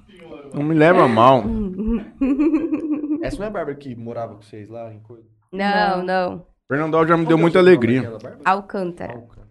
Não 0.53 0.63
me 0.63 0.75
leva 0.75 1.07
mal. 1.07 1.43
Essa 3.23 3.37
não 3.37 3.45
é 3.45 3.47
a 3.47 3.51
Bárbara 3.51 3.75
que 3.75 3.95
morava 3.95 4.35
com 4.35 4.41
vocês 4.41 4.69
lá 4.69 4.93
em 4.93 4.99
coisa? 4.99 5.27
Não, 5.51 6.03
não. 6.03 6.45
Fernandópolis 6.67 7.09
já 7.09 7.17
me 7.17 7.25
deu 7.25 7.27
que 7.27 7.33
é 7.33 7.35
o 7.35 7.39
muita 7.39 7.59
sobrenome 7.59 7.97
alegria. 7.97 8.11
Bárbara? 8.11 8.39
Alcântara. 8.45 9.13
Alca. 9.13 9.41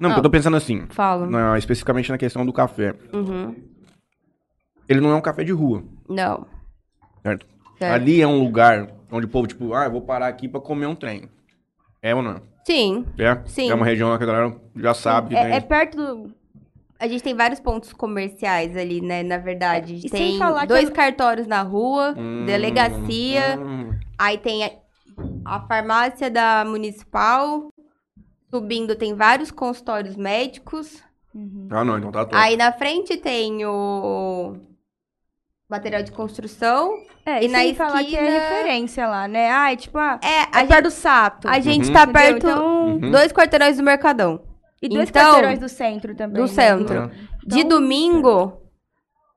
Não, 0.00 0.08
porque 0.10 0.18
eu 0.20 0.22
tô 0.24 0.30
pensando 0.30 0.56
assim, 0.56 0.86
Fala. 0.90 1.26
na- 1.26 1.58
especificamente 1.58 2.10
na 2.10 2.16
questão 2.18 2.44
do 2.46 2.52
café. 2.52 2.94
Uhum. 3.12 3.54
Ele 4.88 5.00
não 5.00 5.10
é 5.10 5.14
um 5.14 5.20
café 5.20 5.44
de 5.44 5.52
rua, 5.52 5.84
Não. 6.08 6.46
certo? 7.22 7.46
Certo. 7.78 7.92
Ali 7.94 8.20
é 8.20 8.26
um 8.26 8.42
lugar 8.42 8.88
onde 9.12 9.26
o 9.26 9.28
povo, 9.28 9.46
tipo, 9.46 9.74
ah, 9.74 9.84
eu 9.84 9.90
vou 9.90 10.00
parar 10.02 10.26
aqui 10.28 10.48
pra 10.48 10.60
comer 10.60 10.86
um 10.86 10.94
trem. 10.94 11.28
É 12.02 12.14
ou 12.14 12.22
não? 12.22 12.32
é? 12.36 12.42
Sim. 12.64 13.04
É? 13.18 13.40
Sim. 13.46 13.70
É 13.70 13.74
uma 13.74 13.84
região 13.84 14.16
que 14.16 14.22
a 14.24 14.26
galera 14.26 14.56
já 14.76 14.94
sabe 14.94 15.30
que 15.30 15.36
é, 15.36 15.42
tem. 15.44 15.52
é 15.52 15.60
perto 15.60 15.96
do. 15.96 16.34
A 17.00 17.08
gente 17.08 17.22
tem 17.22 17.34
vários 17.34 17.58
pontos 17.60 17.92
comerciais 17.94 18.76
ali, 18.76 19.00
né? 19.00 19.22
Na 19.22 19.38
verdade. 19.38 19.94
E 19.94 20.08
sem 20.08 20.38
tem 20.38 20.66
dois 20.66 20.88
eu- 20.88 20.94
cartórios 20.94 21.46
na 21.46 21.62
rua, 21.62 22.14
Hum, 22.16 22.44
delegacia. 22.44 23.58
hum. 23.58 23.98
Aí 24.18 24.36
tem 24.36 24.64
a, 24.64 24.70
a 25.46 25.60
farmácia 25.66 26.30
da 26.30 26.62
municipal. 26.66 27.68
Subindo 28.52 28.94
tem 28.96 29.14
vários 29.14 29.50
consultórios 29.50 30.14
médicos. 30.16 31.02
Ah, 31.70 31.84
não, 31.84 31.96
então 31.98 32.10
tá 32.12 32.24
top. 32.24 32.36
Aí 32.36 32.56
na 32.56 32.72
frente 32.72 33.16
tem 33.16 33.64
o 33.64 34.56
material 35.70 36.02
de 36.02 36.10
construção. 36.12 36.92
É, 37.24 37.42
E 37.42 37.46
e, 37.46 37.48
na 37.48 37.74
falar 37.74 38.02
que 38.04 38.16
é 38.16 38.22
esquina- 38.24 38.38
referência 38.48 39.06
lá, 39.06 39.28
né? 39.28 39.50
Ah, 39.50 39.72
é 39.72 39.76
tipo, 39.76 39.96
ah, 39.96 40.18
É, 40.22 40.28
é 40.28 40.48
a, 40.52 40.58
gente, 40.60 40.68
perto 40.68 40.82
do 40.84 40.90
Sato. 40.90 41.48
a 41.48 41.60
gente 41.60 41.86
Uhum. 41.88 41.92
tá 41.94 42.02
entendeu? 42.02 42.12
perto. 42.22 42.46
Então, 42.48 42.86
Uhum. 42.88 43.10
Dois 43.10 43.32
quarteirões 43.32 43.76
do 43.76 43.82
Mercadão. 43.84 44.42
E 44.82 44.88
dois 44.88 45.08
Então, 45.08 45.22
quarteirões 45.34 45.58
do 45.58 45.68
centro 45.68 46.14
também. 46.14 46.36
Do 46.36 46.42
né? 46.42 46.48
centro. 46.48 47.10
De 47.46 47.58
Então, 47.60 47.68
domingo, 47.68 48.60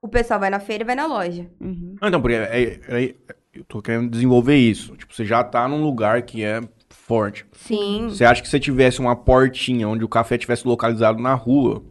o 0.01 0.07
pessoal 0.07 0.39
vai 0.39 0.49
na 0.49 0.59
feira 0.59 0.83
e 0.83 0.85
vai 0.85 0.95
na 0.95 1.05
loja. 1.05 1.49
Uhum. 1.59 1.95
Ah, 2.01 2.07
Então, 2.07 2.21
porque 2.21 2.35
é- 2.35 2.79
é- 2.87 3.15
eu 3.53 3.63
tô 3.65 3.81
querendo 3.81 4.09
desenvolver 4.09 4.55
isso. 4.57 4.95
Tipo, 4.97 5.13
você 5.13 5.25
já 5.25 5.43
tá 5.43 5.67
num 5.67 5.83
lugar 5.83 6.21
que 6.23 6.43
é 6.43 6.61
forte. 6.89 7.45
Sim. 7.53 8.07
Você 8.09 8.23
acha 8.25 8.41
que 8.41 8.47
se 8.47 8.59
tivesse 8.59 8.99
uma 8.99 9.15
portinha 9.15 9.87
onde 9.87 10.03
o 10.03 10.09
café 10.09 10.37
tivesse 10.37 10.67
localizado 10.67 11.21
na 11.21 11.33
rua, 11.33 11.83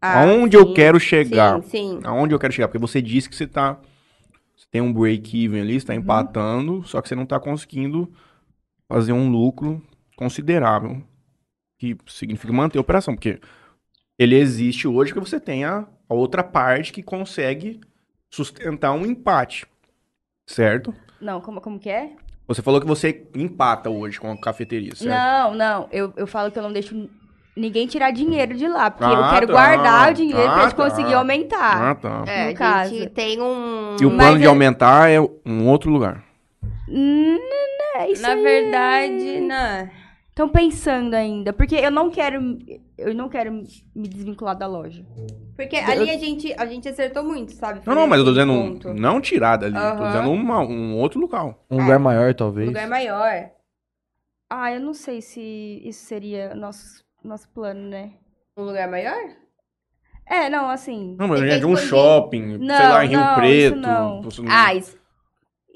Ah, 0.00 0.20
aonde 0.20 0.56
sim. 0.56 0.62
eu 0.62 0.74
quero 0.74 0.98
chegar? 0.98 1.62
Sim, 1.62 1.68
sim. 1.68 2.00
Aonde 2.04 2.34
eu 2.34 2.38
quero 2.38 2.52
chegar? 2.52 2.68
Porque 2.68 2.78
você 2.78 3.00
disse 3.00 3.28
que 3.28 3.36
você 3.36 3.46
tá. 3.46 3.78
Você 4.56 4.66
tem 4.70 4.80
um 4.80 4.92
break-even 4.92 5.60
ali, 5.60 5.80
você 5.80 5.86
tá 5.86 5.94
empatando, 5.94 6.82
só 6.86 7.00
que 7.00 7.08
você 7.08 7.14
não 7.14 7.26
tá 7.26 7.38
conseguindo 7.40 8.10
fazer 8.88 9.12
um 9.12 9.28
lucro 9.30 9.82
considerável. 10.16 11.02
Que 11.82 11.96
significa 12.06 12.52
manter 12.52 12.78
a 12.78 12.80
operação. 12.80 13.12
Porque 13.16 13.40
ele 14.16 14.36
existe 14.36 14.86
hoje 14.86 15.12
porque 15.12 15.28
você 15.28 15.40
tem 15.40 15.64
a, 15.64 15.84
a 16.08 16.14
outra 16.14 16.44
parte 16.44 16.92
que 16.92 17.02
consegue 17.02 17.80
sustentar 18.32 18.92
um 18.92 19.04
empate. 19.04 19.66
Certo? 20.46 20.94
Não, 21.20 21.40
como, 21.40 21.60
como 21.60 21.80
que 21.80 21.90
é? 21.90 22.12
Você 22.46 22.62
falou 22.62 22.80
que 22.80 22.86
você 22.86 23.26
empata 23.34 23.90
hoje 23.90 24.20
com 24.20 24.30
a 24.30 24.40
cafeteria, 24.40 24.94
certo? 24.94 25.10
Não, 25.10 25.54
não. 25.54 25.88
Eu, 25.90 26.12
eu 26.16 26.26
falo 26.28 26.52
que 26.52 26.58
eu 26.60 26.62
não 26.62 26.72
deixo 26.72 27.10
ninguém 27.56 27.88
tirar 27.88 28.12
dinheiro 28.12 28.54
de 28.56 28.68
lá. 28.68 28.88
Porque 28.88 29.12
eu 29.12 29.24
Ah, 29.24 29.30
quero 29.34 29.48
tá. 29.48 29.52
guardar 29.52 30.12
o 30.12 30.14
dinheiro 30.14 30.40
pra 30.52 30.54
Ah, 30.54 30.62
gente 30.62 30.76
conseguir 30.76 31.10
tá. 31.10 31.18
aumentar. 31.18 31.90
Ah, 31.90 31.94
tá. 31.96 32.24
É, 32.28 32.44
no 32.44 32.50
a 32.52 32.54
caso. 32.54 32.94
gente 32.94 33.10
tem 33.10 33.40
um... 33.42 33.96
E 34.00 34.06
o 34.06 34.10
mas 34.10 34.18
plano 34.26 34.38
de 34.38 34.44
é- 34.44 34.48
aumentar 34.48 35.10
é 35.10 35.20
um 35.20 35.66
outro 35.68 35.90
lugar. 35.90 36.22
Hum, 36.88 37.38
é 37.96 38.08
isso 38.12 38.22
Na 38.22 38.34
aí. 38.34 38.42
verdade, 38.42 39.40
né? 39.40 39.90
Estão 40.32 40.48
pensando 40.48 41.12
ainda. 41.12 41.52
Porque 41.52 41.74
eu 41.76 41.90
não 41.90 42.10
quero. 42.10 42.58
Eu 42.96 43.14
não 43.14 43.28
quero 43.28 43.52
me 43.94 44.08
desvincular 44.08 44.56
da 44.56 44.66
loja. 44.66 45.04
Porque 45.54 45.76
ali 45.76 46.08
a 46.10 46.16
gente, 46.18 46.54
a 46.58 46.64
gente 46.64 46.88
acertou 46.88 47.22
muito, 47.22 47.52
sabe? 47.52 47.82
Não, 47.86 47.94
não, 47.94 48.06
mas 48.06 48.18
eu 48.18 48.24
tô 48.24 48.30
dizendo 48.32 48.52
um- 48.52 48.78
não 48.94 49.20
tirar 49.20 49.58
dali. 49.58 49.74
Tô 49.74 49.78
Aham. 49.78 50.06
dizendo 50.06 50.30
uma- 50.30 50.60
um 50.60 50.96
outro 50.96 51.20
local. 51.20 51.62
Um 51.70 51.78
lugar 51.82 51.98
maior, 51.98 52.32
talvez. 52.34 52.66
Lugar 52.66 52.88
maior. 52.88 53.50
Ah, 54.50 54.72
eu 54.72 54.80
não 54.80 54.94
sei 54.94 55.20
se 55.20 55.82
isso 55.84 56.04
seria 56.06 56.54
nosso, 56.54 57.04
nosso 57.22 57.48
plano, 57.50 57.88
né? 57.90 58.12
Um 58.56 58.64
lugar 58.64 58.88
maior? 58.90 59.22
É, 60.26 60.48
não, 60.48 60.70
assim. 60.70 61.14
Não, 61.18 61.28
mas 61.28 61.40
que 61.40 61.50
gente, 61.50 61.66
um 61.66 61.72
expandir. 61.74 61.88
shopping, 61.90 62.48
sei 62.48 62.58
Não, 62.58 62.88
lá, 62.88 63.04
em 63.04 63.08
Rio 63.08 63.20
não, 63.20 63.34
Preto. 63.34 63.76
isso 63.76 64.42
não. 64.42 64.50
Ah, 64.50 64.74
isso. 64.74 64.98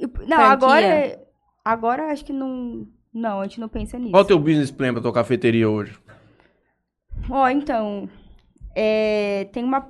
Não, 0.01 0.09
Franquia. 0.11 0.47
agora. 0.47 1.23
Agora 1.65 2.07
acho 2.13 2.25
que 2.25 2.33
não. 2.33 2.87
Não, 3.17 3.41
a 3.41 3.45
gente 3.45 3.61
não 3.61 3.69
pensa 3.69 3.99
nisso. 3.99 4.11
Qual 4.11 4.23
o 4.23 4.27
teu 4.27 4.39
business 4.39 4.71
plan 4.71 4.93
pra 4.93 5.01
tua 5.01 5.13
cafeteria 5.13 5.69
hoje? 5.71 5.99
Ó, 7.31 7.49
então. 7.49 8.09
é, 8.75 9.49
tem 9.53 9.65
uma, 9.65 9.89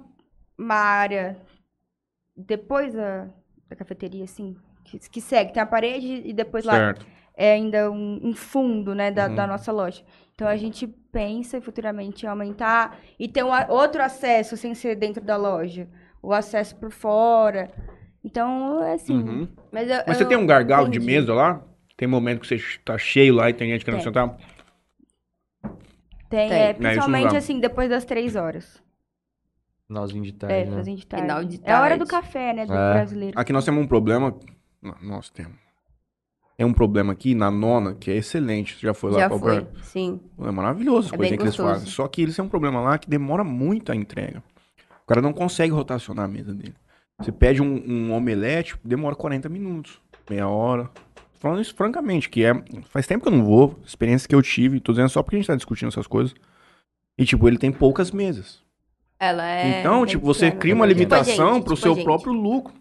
uma 0.57 0.75
área 0.77 1.37
depois 2.37 2.95
da, 2.95 3.27
da 3.69 3.75
cafeteria, 3.75 4.23
assim, 4.25 4.57
que, 4.85 4.99
que 4.99 5.21
segue. 5.21 5.53
Tem 5.53 5.61
a 5.63 5.67
parede 5.67 6.23
e 6.25 6.33
depois 6.33 6.65
lá 6.65 6.75
Certo. 6.75 7.07
é 7.37 7.53
ainda 7.55 7.91
um, 7.91 8.21
um 8.23 8.33
fundo, 8.35 8.95
né, 8.95 9.11
da, 9.11 9.27
Uhum. 9.27 9.35
da 9.35 9.47
nossa 9.47 9.73
loja. 9.73 10.05
Então 10.35 10.47
a 10.47 10.57
gente 10.57 10.87
pensa 10.87 11.61
futuramente 11.61 12.25
em 12.27 12.29
aumentar 12.29 12.97
e 13.19 13.27
ter 13.27 13.43
um, 13.43 13.51
outro 13.71 14.03
acesso 14.05 14.57
sem 14.57 14.73
ser 14.75 14.95
dentro 14.95 15.25
da 15.25 15.37
loja, 15.37 15.89
o 16.23 16.33
acesso 16.33 16.77
por 16.77 16.93
fora. 16.93 17.71
Então, 18.23 18.83
é 18.85 18.95
assim, 18.95 19.15
Uhum. 19.17 19.49
Mas, 19.73 19.91
eu- 19.91 20.03
Mas 20.07 20.17
você 20.17 20.23
eu 20.25 20.29
tem 20.29 20.37
um 20.39 20.47
gargalo 20.47 20.89
de 20.89 20.99
entendi. 20.99 21.13
mesa 21.13 21.35
lá? 21.35 21.65
Tem 21.97 22.07
momento 22.07 22.41
que 22.41 22.47
você 22.49 22.61
tá 22.85 22.99
cheio 22.99 23.35
lá 23.35 23.49
e 23.49 23.55
tem 23.55 23.71
gente 23.71 23.85
querendo 23.85 24.01
Tem. 24.03 24.05
sentar? 24.13 24.37
tem, 26.29 26.49
Tem. 26.49 26.53
é, 26.53 26.71
É, 26.71 26.73
principalmente 26.75 27.31
não. 27.31 27.37
assim, 27.37 27.61
depois 27.61 27.89
das 27.89 28.05
três 28.05 28.37
horas. 28.37 28.83
Finalzinho 29.87 30.25
de 30.25 30.33
tarde, 30.33 30.55
É, 30.55 30.59
né? 30.65 30.67
finalzinho 30.71 30.97
de 30.97 31.07
tarde. 31.07 31.23
Final 31.27 31.45
de 31.45 31.61
É 31.65 31.73
a 31.73 31.81
hora 31.81 31.89
tarde. 31.91 32.05
do 32.05 32.09
café, 32.11 32.53
né, 32.53 32.67
do 32.67 32.73
É. 32.75 32.93
brasileiro. 32.95 33.39
Aqui 33.39 33.53
nós 33.53 33.65
temos 33.65 33.83
um 33.83 33.87
problema. 33.87 34.35
Nós 35.03 35.31
temos. 35.31 35.55
Tem 36.57 36.67
um 36.67 36.73
problema 36.73 37.13
aqui 37.13 37.35
na 37.35 37.51
nona 37.51 37.95
que 37.95 38.11
é 38.11 38.17
excelente. 38.17 38.75
Você 38.75 38.87
já 38.87 38.95
foi 38.95 39.13
lá 39.13 39.21
Já 39.21 39.29
pra 39.29 39.39
foi, 39.39 39.67
sim. 39.83 40.21
É 40.41 40.51
maravilhoso 40.51 41.09
as 41.09 41.13
É 41.13 41.17
bem 41.17 41.29
que 41.29 41.35
eles 41.35 41.57
gostoso. 41.57 41.69
fazem. 41.69 41.87
Só 41.89 42.09
que 42.09 42.23
eles 42.23 42.35
têm 42.35 42.45
um 42.45 42.49
problema 42.49 42.81
lá 42.81 42.99
que 42.99 43.09
demora 43.09 43.45
muito 43.45 43.93
a 43.93 43.97
entrega. 43.97 44.43
O 45.03 45.07
cara 45.07 45.21
não 45.23 45.33
consegue 45.33 45.73
rotacionar 45.73 46.25
a 46.25 46.29
mesa 46.29 46.53
dele. 46.55 46.75
Você 47.21 47.31
pede 47.31 47.63
um, 47.63 47.83
um 47.87 48.13
omelete, 48.13 48.75
demora 48.85 49.15
40 49.15 49.49
minutos, 49.49 50.01
meia 50.29 50.49
hora. 50.49 50.91
Tô 51.47 51.51
Falando 51.51 51.63
isso 51.63 51.75
francamente, 51.75 52.29
que 52.29 52.45
é. 52.45 52.53
Faz 52.91 53.07
tempo 53.07 53.23
que 53.23 53.29
eu 53.29 53.37
não 53.37 53.45
vou, 53.45 53.79
experiência 53.87 54.29
que 54.29 54.35
eu 54.35 54.43
tive, 54.43 54.81
tô 54.81 54.93
dizendo 54.93 55.09
só 55.09 55.23
porque 55.23 55.37
a 55.37 55.39
gente 55.39 55.47
tá 55.47 55.55
discutindo 55.55 55.89
essas 55.89 56.07
coisas. 56.07 56.35
E, 57.17 57.25
tipo, 57.25 57.47
ele 57.47 57.57
tem 57.57 57.71
poucas 57.71 58.11
mesas. 58.11 58.61
Ela 59.19 59.49
é. 59.49 59.81
então, 59.81 60.05
tipo, 60.05 60.27
você 60.27 60.51
cria 60.51 60.75
uma 60.75 60.87
Tipo 60.87 60.99
limitação 60.99 61.55
gente, 61.55 61.65
pro 61.65 61.75
tipo 61.75 61.87
a 61.87 61.89
seu 61.89 61.95
gente. 61.95 62.05
próprio 62.05 62.33
lucro. 62.33 62.75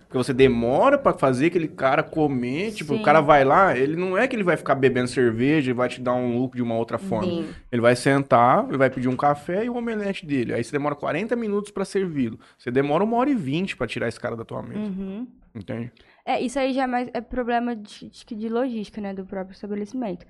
Porque 0.00 0.16
você 0.16 0.32
demora 0.32 0.96
pra 0.96 1.12
fazer 1.12 1.46
aquele 1.48 1.68
cara 1.68 2.02
comer, 2.02 2.72
tipo, 2.72 2.94
Sim. 2.94 3.00
o 3.00 3.02
cara 3.02 3.20
vai 3.20 3.44
lá, 3.44 3.76
ele 3.76 3.94
não 3.94 4.16
é 4.16 4.26
que 4.26 4.34
ele 4.34 4.42
vai 4.42 4.56
ficar 4.56 4.74
bebendo 4.74 5.06
cerveja 5.06 5.70
e 5.70 5.74
vai 5.74 5.86
te 5.86 6.00
dar 6.00 6.14
um 6.14 6.38
lucro 6.38 6.56
de 6.56 6.62
uma 6.62 6.74
outra 6.76 6.96
forma. 6.96 7.30
Sim. 7.30 7.48
Ele 7.70 7.82
vai 7.82 7.94
sentar, 7.94 8.66
ele 8.66 8.78
vai 8.78 8.88
pedir 8.88 9.08
um 9.08 9.16
café 9.16 9.66
e 9.66 9.68
o 9.70 9.76
omelete 9.76 10.24
dele. 10.24 10.54
Aí 10.54 10.64
você 10.64 10.72
demora 10.72 10.94
40 10.94 11.36
minutos 11.36 11.70
pra 11.70 11.84
servi-lo. 11.84 12.40
Você 12.56 12.70
demora 12.70 13.04
uma 13.04 13.18
hora 13.18 13.28
e 13.28 13.34
vinte 13.34 13.76
pra 13.76 13.86
tirar 13.86 14.08
esse 14.08 14.18
cara 14.18 14.34
da 14.34 14.46
tua 14.46 14.62
mesa. 14.62 14.80
Uhum. 14.80 15.28
Entende? 15.54 15.92
É, 16.30 16.40
isso 16.42 16.58
aí 16.58 16.74
já 16.74 16.82
é 16.82 16.86
mais 16.86 17.08
é 17.14 17.20
problema 17.22 17.74
de, 17.74 18.10
de, 18.10 18.34
de 18.34 18.48
logística, 18.50 19.00
né, 19.00 19.14
do 19.14 19.24
próprio 19.24 19.54
estabelecimento. 19.54 20.26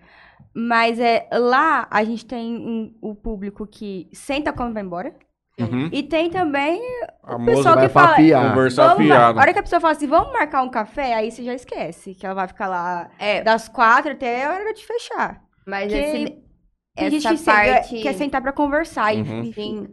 Mas 0.54 1.00
é 1.00 1.26
lá 1.32 1.88
a 1.90 2.04
gente 2.04 2.24
tem 2.24 2.56
um- 2.56 2.94
o 3.02 3.14
público 3.16 3.66
que 3.66 4.08
senta 4.12 4.52
quando 4.52 4.72
vai 4.74 4.82
embora. 4.84 5.12
Uhum. 5.60 5.88
E 5.92 6.04
tem 6.04 6.30
também 6.30 6.80
A 7.24 7.34
o 7.34 7.38
moça 7.40 7.56
pessoal 7.56 7.78
que 7.80 7.88
fala. 7.88 8.08
papiar. 8.10 8.48
conversar 8.50 8.94
fiado. 8.96 9.38
a 9.38 9.42
hora 9.42 9.52
que 9.52 9.58
a 9.58 9.62
pessoa 9.64 9.80
fala 9.80 9.92
assim, 9.92 10.06
vamos 10.06 10.32
marcar 10.32 10.62
um 10.62 10.68
café, 10.70 11.14
aí 11.14 11.32
você 11.32 11.42
já 11.42 11.52
esquece. 11.52 12.14
Que 12.14 12.24
ela 12.24 12.34
vai 12.36 12.46
ficar 12.46 12.68
lá 12.68 13.10
É, 13.18 13.42
das 13.42 13.68
quatro 13.68 14.12
até 14.12 14.44
a 14.46 14.52
hora 14.52 14.72
de 14.72 14.86
fechar. 14.86 15.42
mas 15.66 15.92
que- 15.92 15.98
esse, 15.98 17.10
gente 17.10 17.26
essa 17.26 17.36
senta- 17.36 17.52
parte 17.52 18.00
quer 18.02 18.14
sentar 18.14 18.40
pra 18.40 18.52
conversar. 18.52 19.12
e- 19.12 19.22
Uhum. 19.22 19.40
Enfim, 19.42 19.88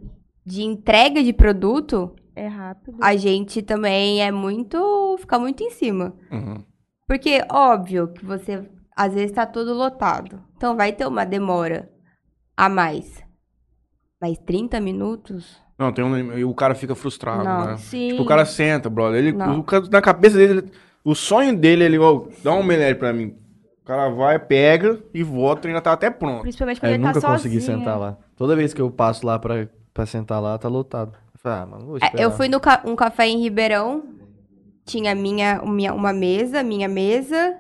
de 0.46 0.62
entrega 0.62 1.24
de 1.24 1.34
produto, 1.34 2.16
é 2.36 2.48
rápido. 2.48 2.98
a 3.02 3.16
gente 3.16 3.62
também 3.62 4.22
é 4.24 4.32
muito. 4.32 5.16
fica 5.20 5.40
muito 5.40 5.64
em 5.64 5.70
cima. 5.72 6.14
Uhum. 6.32 6.64
Porque, 7.08 7.44
óbvio, 7.52 8.08
que 8.10 8.26
você 8.26 8.68
às 8.96 9.14
vezes 9.14 9.32
tá 9.32 9.46
todo 9.46 9.74
lotado. 9.74 10.42
Então 10.58 10.76
vai 10.76 10.92
ter 10.94 11.06
uma 11.06 11.26
demora 11.26 11.90
a 12.58 12.68
mais. 12.70 13.24
Mas 14.22 14.38
30 14.40 14.80
minutos? 14.80 15.62
Não, 15.78 15.92
tem 15.92 16.04
um. 16.06 16.50
O 16.50 16.56
cara 16.56 16.74
fica 16.74 16.96
frustrado, 16.96 17.44
Não, 17.44 17.66
né? 17.66 17.78
Sim. 17.78 18.10
Tipo, 18.12 18.24
o 18.24 18.26
cara 18.26 18.46
senta, 18.46 18.90
brother. 18.90 19.20
Ele, 19.20 19.34
Não. 19.34 19.60
o 19.60 19.64
cara- 19.64 19.86
na 19.92 20.02
cabeça 20.02 20.38
dele, 20.38 20.72
o 21.04 21.14
sonho 21.14 21.56
dele, 21.56 21.84
ele, 21.84 21.98
ó, 22.00 22.26
dá 22.44 22.54
um 22.54 22.60
omelete 22.62 22.98
pra 22.98 23.12
mim. 23.12 23.36
O 23.82 23.86
cara 23.86 24.10
vai, 24.10 24.40
pega 24.40 25.00
e 25.14 25.22
volta 25.22 25.68
e 25.68 25.70
ainda 25.70 25.82
tá 25.82 25.92
até 25.92 26.10
pronto. 26.10 26.42
Principalmente 26.42 26.80
quando 26.80 26.90
Eu 26.92 26.96
ele 26.96 27.04
nunca 27.06 27.20
tá 27.20 27.28
consegui 27.28 27.60
sozinho. 27.60 27.80
sentar 27.80 28.00
lá. 28.00 28.18
Toda 28.36 28.56
vez 28.56 28.74
que 28.74 28.82
eu 28.82 28.90
passo 28.90 29.26
lá 29.28 29.38
pra, 29.38 29.68
pra 29.94 30.06
sentar 30.06 30.42
lá, 30.42 30.58
tá 30.58 30.68
lotado. 30.70 31.14
Ah, 31.46 31.66
mano, 31.66 31.98
É, 31.98 32.24
eu 32.24 32.32
fui 32.32 32.48
no 32.48 32.60
ca- 32.60 32.82
um 32.86 32.96
café 32.96 33.28
em 33.28 33.40
Ribeirão. 33.42 34.14
Tinha 34.86 35.16
minha, 35.16 35.62
minha, 35.64 35.94
uma 35.94 36.12
mesa, 36.14 36.62
minha 36.64 36.88
mesa. 36.88 37.60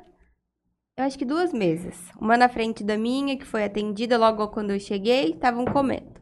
Eu 0.97 1.03
acho 1.05 1.17
que 1.17 1.25
duas 1.25 1.51
mesas. 1.51 1.95
Uma 2.19 2.37
na 2.37 2.47
frente 2.49 2.83
da 2.83 2.97
minha, 2.97 3.37
que 3.37 3.45
foi 3.45 3.63
atendida 3.63 4.17
logo 4.17 4.47
quando 4.49 4.71
eu 4.71 4.79
cheguei, 4.79 5.31
estavam 5.31 5.65
comendo. 5.65 6.13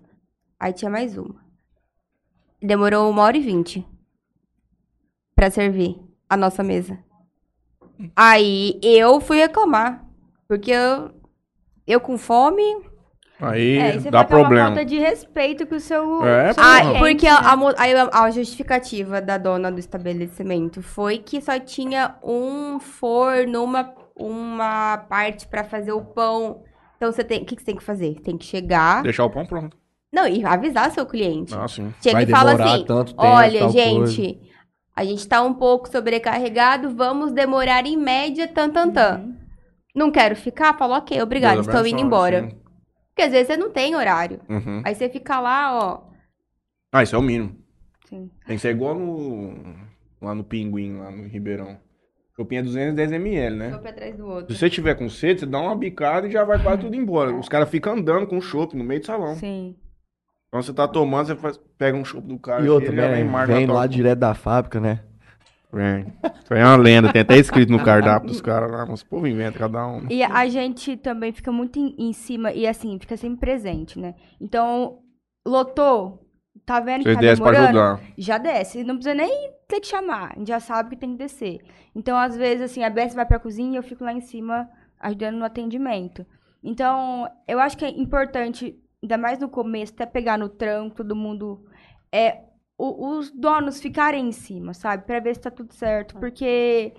Aí 0.59 0.73
tinha 0.73 0.89
mais 0.89 1.17
uma. 1.17 1.43
Demorou 2.61 3.09
uma 3.09 3.21
hora 3.23 3.37
e 3.37 3.41
vinte 3.41 3.85
pra 5.35 5.51
servir 5.51 5.99
a 6.29 6.37
nossa 6.37 6.63
mesa. 6.63 6.97
Aí 8.15 8.79
eu 8.81 9.19
fui 9.21 9.37
reclamar. 9.37 10.05
Porque 10.47 10.71
eu, 10.71 11.11
eu 11.85 11.99
com 11.99 12.17
fome. 12.17 12.63
Aí 13.43 13.77
É, 13.77 13.99
você 13.99 14.09
dá 14.11 14.19
vai 14.19 14.27
problema. 14.27 14.65
falta 14.67 14.85
de 14.85 14.97
respeito 14.97 15.67
com 15.67 15.75
o 15.75 15.79
seu. 15.79 16.25
É, 16.25 16.53
seu. 16.53 16.63
Ah, 16.63 16.79
porque 16.99 17.27
a, 17.27 17.37
a 17.37 17.53
a, 17.53 18.23
a 18.23 18.31
justificativa 18.31 19.21
da 19.21 19.37
dona 19.37 19.71
do 19.71 19.79
estabelecimento 19.79 20.81
foi 20.81 21.17
que 21.17 21.41
só 21.41 21.59
tinha 21.59 22.15
um 22.23 22.79
forno, 22.79 23.63
uma, 23.63 23.93
uma 24.15 24.97
parte 25.09 25.47
pra 25.47 25.63
fazer 25.63 25.91
o 25.91 26.01
pão. 26.01 26.63
Então 26.97 27.11
você 27.11 27.23
tem. 27.23 27.41
O 27.41 27.45
que, 27.45 27.55
que 27.55 27.61
você 27.61 27.65
tem 27.65 27.75
que 27.75 27.83
fazer? 27.83 28.15
Tem 28.21 28.37
que 28.37 28.45
chegar. 28.45 29.03
Deixar 29.03 29.25
o 29.25 29.29
pão 29.29 29.45
pronto. 29.45 29.75
Não, 30.13 30.27
e 30.27 30.45
avisar 30.45 30.91
seu 30.91 31.05
cliente. 31.05 31.53
Ah, 31.55 31.67
sim. 31.67 31.91
Chega 32.01 32.17
Vai 32.17 32.23
e 32.23 32.27
fala 32.27 32.51
demorar 32.51 32.73
assim: 32.75 32.85
tanto 32.85 33.15
tempo, 33.15 33.23
olha, 33.27 33.59
tal 33.61 33.69
gente, 33.71 34.39
a 34.95 35.03
gente 35.03 35.27
tá 35.27 35.41
um 35.41 35.53
pouco 35.53 35.89
sobrecarregado, 35.89 36.95
vamos 36.95 37.31
demorar 37.31 37.85
em 37.87 37.97
média 37.97 38.47
tan 38.47 38.69
tan 38.69 38.91
tan. 38.91 39.17
Uhum. 39.17 39.35
Não 39.95 40.11
quero 40.11 40.35
ficar? 40.35 40.75
Fala, 40.77 40.97
ok, 40.97 41.21
obrigado, 41.21 41.61
estou 41.61 41.85
indo 41.85 41.99
embora. 42.01 42.49
sim. 42.49 42.62
Porque 43.13 43.21
às 43.21 43.31
vezes 43.31 43.47
você 43.47 43.57
não 43.57 43.69
tem 43.71 43.95
horário. 43.95 44.39
Uhum. 44.49 44.81
Aí 44.83 44.95
você 44.95 45.07
fica 45.07 45.39
lá, 45.39 45.71
ó. 45.77 46.01
Ah, 46.91 47.03
isso 47.03 47.15
é 47.15 47.19
o 47.19 47.21
mínimo. 47.21 47.55
Sim. 48.09 48.29
Tem 48.45 48.55
que 48.55 48.61
ser 48.61 48.71
igual 48.71 48.95
no, 48.95 49.75
lá 50.21 50.33
no 50.33 50.43
Pinguim, 50.43 50.97
lá 50.97 51.11
no 51.11 51.27
Ribeirão. 51.27 51.77
Chopinho 52.35 52.61
é 52.61 52.63
210ml, 52.91 53.55
né? 53.55 53.75
Um 53.75 53.79
pra 53.79 53.93
trás 53.93 54.15
do 54.17 54.25
outro. 54.25 54.53
Se 54.53 54.59
você 54.59 54.69
tiver 54.69 54.95
com 54.95 55.07
sede, 55.07 55.41
você 55.41 55.45
dá 55.45 55.59
uma 55.59 55.75
bicada 55.75 56.27
e 56.27 56.31
já 56.31 56.43
vai 56.43 56.61
quase 56.61 56.81
tudo 56.81 56.95
embora. 56.95 57.31
Os 57.35 57.47
caras 57.47 57.69
ficam 57.69 57.93
andando 57.93 58.25
com 58.25 58.37
o 58.37 58.41
chopp 58.41 58.75
no 58.75 58.83
meio 58.83 58.99
do 59.01 59.05
salão. 59.05 59.35
Sim. 59.35 59.75
Então 60.47 60.61
você 60.61 60.73
tá 60.73 60.87
tomando, 60.87 61.27
você 61.27 61.35
faz- 61.35 61.59
pega 61.77 61.95
um 61.95 62.03
chopp 62.03 62.27
do 62.27 62.39
cara 62.39 62.63
E 62.63 62.65
já 62.67 62.91
né? 62.91 63.23
vem 63.45 63.67
lá 63.67 63.85
direto 63.85 64.19
da 64.19 64.33
fábrica, 64.33 64.79
né? 64.79 65.03
Vem. 65.73 66.05
Isso 66.43 66.53
aí 66.53 66.59
é 66.59 66.65
uma 66.65 66.75
lenda, 66.75 67.11
tem 67.11 67.23
até 67.23 67.35
escrito 67.35 67.71
no 67.71 67.83
cardápio 67.83 68.27
dos 68.27 68.39
caras 68.39 68.71
lá, 68.71 68.85
mas 68.85 69.01
o 69.01 69.05
povo 69.07 69.25
inventa 69.25 69.57
cada 69.57 69.87
um. 69.87 70.05
E 70.07 70.21
a 70.21 70.47
gente 70.47 70.95
também 70.95 71.33
fica 71.33 71.51
muito 71.51 71.79
em, 71.79 71.95
em 71.97 72.13
cima 72.13 72.51
e 72.51 72.67
assim, 72.67 72.99
fica 72.99 73.17
sempre 73.17 73.39
presente, 73.39 73.97
né? 73.97 74.13
Então, 74.39 74.99
lotou, 75.45 76.29
tá 76.63 76.79
vendo 76.79 76.99
que 76.99 77.05
Vocês 77.05 77.15
tá 77.15 77.21
descem 77.21 77.43
pra 77.43 77.51
demorando? 77.51 78.01
Já 78.15 78.37
desce, 78.37 78.83
não 78.83 78.95
precisa 78.95 79.15
nem 79.15 79.51
ter 79.67 79.79
que 79.79 79.87
chamar, 79.87 80.33
a 80.35 80.37
gente 80.37 80.49
já 80.49 80.59
sabe 80.59 80.91
que 80.91 80.95
tem 80.95 81.13
que 81.13 81.17
descer. 81.17 81.61
Então, 81.95 82.15
às 82.15 82.37
vezes, 82.37 82.61
assim, 82.61 82.83
a 82.83 82.89
Bess 82.91 83.15
vai 83.15 83.25
pra 83.25 83.39
cozinha 83.39 83.73
e 83.73 83.75
eu 83.77 83.83
fico 83.83 84.03
lá 84.03 84.13
em 84.13 84.21
cima 84.21 84.69
ajudando 84.99 85.37
no 85.37 85.45
atendimento. 85.45 86.23
Então, 86.63 87.27
eu 87.47 87.59
acho 87.59 87.75
que 87.75 87.83
é 87.83 87.89
importante, 87.89 88.79
ainda 89.01 89.17
mais 89.17 89.39
no 89.39 89.49
começo, 89.49 89.91
até 89.93 90.05
pegar 90.05 90.37
no 90.37 90.49
tranco, 90.49 90.97
todo 90.97 91.15
mundo. 91.15 91.65
É, 92.11 92.43
o- 92.87 93.17
os 93.17 93.31
donos 93.31 93.79
ficarem 93.81 94.27
em 94.27 94.31
cima, 94.31 94.73
sabe? 94.73 95.05
Pra 95.05 95.19
ver 95.19 95.33
se 95.35 95.41
tá 95.41 95.51
tudo 95.51 95.73
certo. 95.73 96.15
Porque 96.19 96.93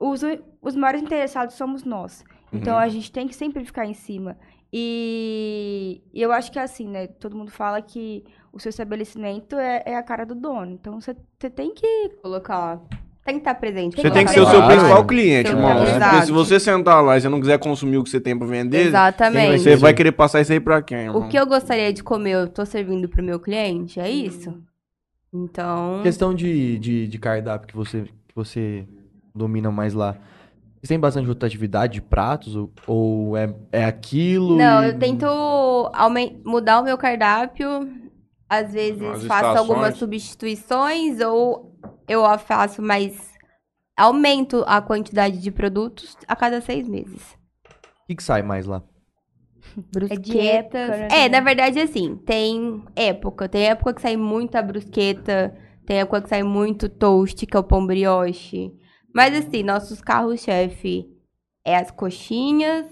os, 0.00 0.20
os 0.60 0.74
maiores 0.76 1.02
interessados 1.02 1.54
somos 1.54 1.84
nós. 1.84 2.24
Então 2.52 2.74
Uhum. 2.74 2.80
a 2.80 2.88
gente 2.88 3.10
tem 3.10 3.26
que 3.26 3.34
sempre 3.34 3.64
ficar 3.64 3.86
em 3.86 3.94
cima. 3.94 4.36
E, 4.72 6.02
e 6.12 6.20
eu 6.22 6.32
acho 6.32 6.50
que 6.50 6.58
é 6.58 6.62
assim, 6.62 6.88
né? 6.88 7.06
Todo 7.06 7.36
mundo 7.36 7.50
fala 7.50 7.80
que 7.80 8.24
o 8.52 8.58
seu 8.58 8.70
estabelecimento 8.70 9.56
é, 9.56 9.82
é 9.86 9.96
a 9.96 10.02
cara 10.02 10.24
do 10.24 10.34
dono. 10.34 10.72
Então 10.72 11.00
você 11.00 11.14
você 11.38 11.50
tem 11.50 11.72
que. 11.74 12.10
Colocar. 12.22 12.80
Tem 13.24 13.34
que 13.34 13.40
estar 13.40 13.54
presente. 13.54 13.94
Você 14.00 14.10
tem 14.10 14.24
que 14.24 14.32
ser 14.32 14.40
o 14.40 14.46
seu 14.46 14.56
Claro. 14.60 14.74
principal 14.74 15.06
cliente, 15.06 15.48
Seu 15.48 15.56
irmão. 15.56 15.76
cliente. 15.84 16.00
Porque 16.00 16.26
se 16.26 16.32
você 16.32 16.58
sentar 16.58 17.04
lá 17.04 17.16
e 17.16 17.20
você 17.20 17.28
não 17.28 17.38
quiser 17.40 17.56
consumir 17.58 17.96
o 17.98 18.02
que 18.02 18.10
você 18.10 18.20
tem 18.20 18.36
pra 18.36 18.46
vender, 18.48 18.88
Exatamente. 18.88 19.62
você 19.62 19.76
vai 19.76 19.94
querer 19.94 20.10
passar 20.10 20.40
isso 20.40 20.52
aí 20.52 20.58
pra 20.58 20.82
quem, 20.82 20.98
irmão? 21.04 21.22
O 21.22 21.28
que 21.28 21.38
eu 21.38 21.46
gostaria 21.46 21.92
de 21.92 22.02
comer, 22.02 22.32
eu 22.32 22.48
tô 22.48 22.66
servindo 22.66 23.08
pro 23.08 23.22
meu 23.22 23.38
cliente, 23.38 24.00
é 24.00 24.10
isso? 24.10 24.52
Então. 25.32 26.00
Questão 26.02 26.34
de, 26.34 26.78
de, 26.78 27.08
de 27.08 27.18
cardápio 27.18 27.68
que 27.68 27.74
você, 27.76 28.02
que 28.02 28.34
você 28.34 28.86
domina 29.34 29.70
mais 29.70 29.94
lá. 29.94 30.12
Vocês 30.74 30.88
têm 30.88 30.98
bastante 31.00 31.26
rotatividade 31.28 31.94
de 31.94 32.02
pratos? 32.02 32.56
Ou, 32.56 32.72
ou 32.86 33.36
é, 33.36 33.54
é 33.70 33.84
aquilo? 33.84 34.56
Não, 34.56 34.82
e- 34.82 34.88
eu 34.88 34.98
tento 34.98 35.26
mudar 36.44 36.80
o 36.80 36.84
meu 36.84 36.98
cardápio. 36.98 37.68
Às 38.48 38.72
vezes 38.74 39.00
As 39.02 39.24
faço 39.24 39.46
estações. 39.46 39.56
algumas 39.56 39.96
substituições 39.96 41.20
ou 41.20 41.74
eu 42.06 42.22
faço 42.38 42.82
mais. 42.82 43.32
Aumento 43.96 44.64
a 44.66 44.80
quantidade 44.82 45.38
de 45.40 45.50
produtos 45.50 46.16
a 46.26 46.34
cada 46.36 46.60
seis 46.60 46.86
meses. 46.88 47.22
O 48.02 48.06
que, 48.08 48.16
que 48.16 48.22
sai 48.22 48.42
mais 48.42 48.66
lá? 48.66 48.82
Brusqueta. 49.92 50.20
de 50.20 50.38
época, 50.38 50.86
né, 50.88 51.04
É, 51.06 51.08
também. 51.08 51.28
na 51.30 51.40
verdade, 51.40 51.80
assim, 51.80 52.16
tem 52.16 52.84
época. 52.96 53.48
Tem 53.48 53.64
época 53.66 53.94
que 53.94 54.02
sai 54.02 54.16
muita 54.16 54.60
brusqueta, 54.62 55.56
tem 55.86 55.98
época 56.00 56.22
que 56.22 56.28
sai 56.28 56.42
muito 56.42 56.88
toast, 56.88 57.46
que 57.46 57.56
é 57.56 57.60
o 57.60 57.64
pão 57.64 57.86
brioche. 57.86 58.72
Mas, 59.14 59.34
assim, 59.36 59.62
nossos 59.62 60.00
carros-chefe 60.00 61.06
é 61.64 61.76
as 61.76 61.90
coxinhas, 61.90 62.86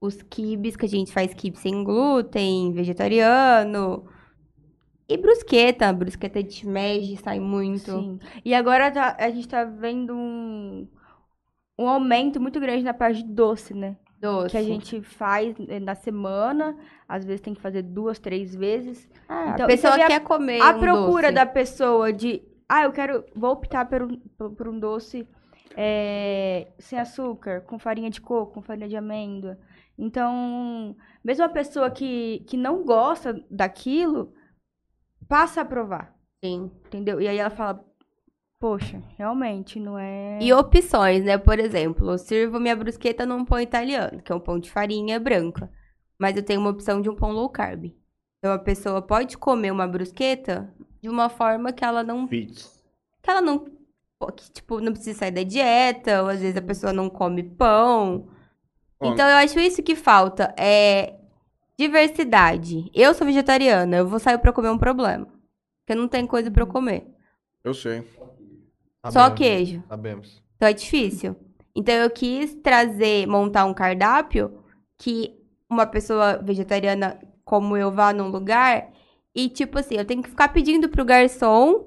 os 0.00 0.22
quibes, 0.22 0.76
que 0.76 0.86
a 0.86 0.88
gente 0.88 1.12
faz 1.12 1.34
quibe 1.34 1.58
sem 1.58 1.82
glúten, 1.82 2.72
vegetariano. 2.72 4.06
E 5.08 5.16
brusqueta, 5.16 5.90
brusqueta 5.92 6.42
de 6.42 6.52
shimeji 6.52 7.16
sai 7.16 7.40
muito. 7.40 7.90
Sim. 7.90 8.18
E 8.44 8.54
agora 8.54 8.90
tá- 8.90 9.16
a 9.18 9.30
gente 9.30 9.48
tá 9.48 9.64
vendo 9.64 10.14
um, 10.14 10.86
um 11.78 11.88
aumento 11.88 12.38
muito 12.38 12.60
grande 12.60 12.84
na 12.84 12.92
parte 12.92 13.22
de 13.22 13.32
doce, 13.32 13.72
né? 13.72 13.96
Doce. 14.20 14.50
Que 14.50 14.56
a 14.56 14.62
gente 14.62 15.00
faz 15.02 15.54
eh, 15.68 15.78
na 15.78 15.94
semana, 15.94 16.76
às 17.08 17.24
vezes 17.24 17.40
tem 17.40 17.54
que 17.54 17.60
fazer 17.60 17.82
duas, 17.82 18.18
três 18.18 18.54
vezes. 18.54 19.08
Ah, 19.28 19.50
Então, 19.54 19.64
a 19.64 19.68
pessoa 19.68 19.92
você 19.92 19.98
vê 19.98 20.02
a- 20.04 20.06
quer 20.08 20.20
comer 20.20 20.60
a 20.60 20.70
um 20.70 20.80
procura 20.80 21.28
doce. 21.28 21.34
da 21.34 21.46
pessoa 21.46 22.12
de, 22.12 22.42
ah, 22.68 22.82
eu 22.84 22.92
quero, 22.92 23.24
vou 23.34 23.52
optar 23.52 23.86
por 23.88 24.02
um, 24.02 24.16
por- 24.56 24.68
um 24.68 24.78
doce 24.78 25.26
eh, 25.76 26.66
sem 26.78 26.98
açúcar, 26.98 27.60
com 27.60 27.78
farinha 27.78 28.10
de 28.10 28.20
coco, 28.20 28.54
com 28.54 28.62
farinha 28.62 28.88
de 28.88 28.96
amêndoa. 28.96 29.56
Então, 29.96 30.96
mesmo 31.24 31.44
a 31.44 31.48
pessoa 31.48 31.88
que, 31.90 32.40
que 32.48 32.56
não 32.56 32.84
gosta 32.84 33.44
daquilo, 33.50 34.32
passa 35.28 35.60
a 35.60 35.64
provar, 35.64 36.14
Sim. 36.44 36.70
entendeu? 36.86 37.20
E 37.20 37.28
aí 37.28 37.38
ela 37.38 37.50
fala, 37.50 37.84
poxa, 38.58 39.02
realmente 39.16 39.78
não 39.78 39.98
é... 39.98 40.38
E 40.40 40.52
opções, 40.52 41.24
né? 41.24 41.38
Por 41.38 41.58
exemplo, 41.58 42.10
eu 42.10 42.18
sirvo 42.18 42.58
minha 42.58 42.76
brusqueta 42.76 43.24
num 43.24 43.44
pão 43.44 43.60
italiano, 43.60 44.20
que 44.22 44.32
é 44.32 44.34
um 44.34 44.40
pão 44.40 44.58
de 44.58 44.70
farinha 44.70 45.18
branca. 45.20 45.70
Mas 46.18 46.36
eu 46.36 46.42
tenho 46.42 46.60
uma 46.60 46.70
opção 46.70 47.00
de 47.00 47.08
um 47.08 47.14
pão 47.14 47.30
low 47.30 47.48
carb. 47.48 47.92
Então 48.38 48.52
a 48.52 48.58
pessoa 48.58 49.00
pode 49.00 49.38
comer 49.38 49.70
uma 49.70 49.86
brusqueta 49.86 50.72
de 51.00 51.08
uma 51.08 51.28
forma 51.28 51.72
que 51.72 51.84
ela 51.84 52.02
não. 52.02 52.26
Fits. 52.26 52.82
Que 53.22 53.30
ela 53.30 53.40
não. 53.40 53.64
Que, 54.36 54.50
tipo, 54.52 54.80
não 54.80 54.92
precisa 54.92 55.20
sair 55.20 55.30
da 55.30 55.44
dieta, 55.44 56.22
ou 56.22 56.28
às 56.28 56.40
vezes 56.40 56.56
a 56.56 56.62
pessoa 56.62 56.92
não 56.92 57.08
come 57.08 57.42
pão. 57.42 58.28
Ó, 59.00 59.12
Então 59.12 59.28
eu 59.28 59.36
acho 59.36 59.60
isso 59.60 59.82
que 59.82 59.94
falta. 59.94 60.52
É 60.58 61.14
diversidade. 61.78 62.90
Eu 62.92 63.14
sou 63.14 63.24
vegetariana, 63.26 63.98
eu 63.98 64.08
vou 64.08 64.18
sair 64.18 64.38
pra 64.38 64.52
comer 64.52 64.70
um 64.70 64.78
problema. 64.78 65.26
Porque 65.80 65.98
não 65.98 66.08
tem 66.08 66.26
coisa 66.26 66.50
pra 66.50 66.64
eu 66.64 66.66
comer. 66.66 67.06
Eu 67.62 67.72
sei. 67.72 68.04
Só 69.10 69.30
queijo. 69.30 69.82
Sabemos. 69.88 70.42
Então 70.56 70.68
é 70.68 70.72
difícil. 70.72 71.36
Então 71.74 71.94
eu 71.94 72.10
quis 72.10 72.54
trazer, 72.56 73.26
montar 73.26 73.64
um 73.64 73.74
cardápio 73.74 74.58
que 74.98 75.34
uma 75.70 75.86
pessoa 75.86 76.38
vegetariana 76.42 77.18
como 77.44 77.76
eu 77.76 77.90
vá 77.92 78.12
num 78.12 78.28
lugar 78.28 78.88
e 79.34 79.48
tipo 79.48 79.78
assim, 79.78 79.94
eu 79.96 80.04
tenho 80.04 80.22
que 80.22 80.30
ficar 80.30 80.48
pedindo 80.48 80.88
pro 80.88 81.04
garçom 81.04 81.84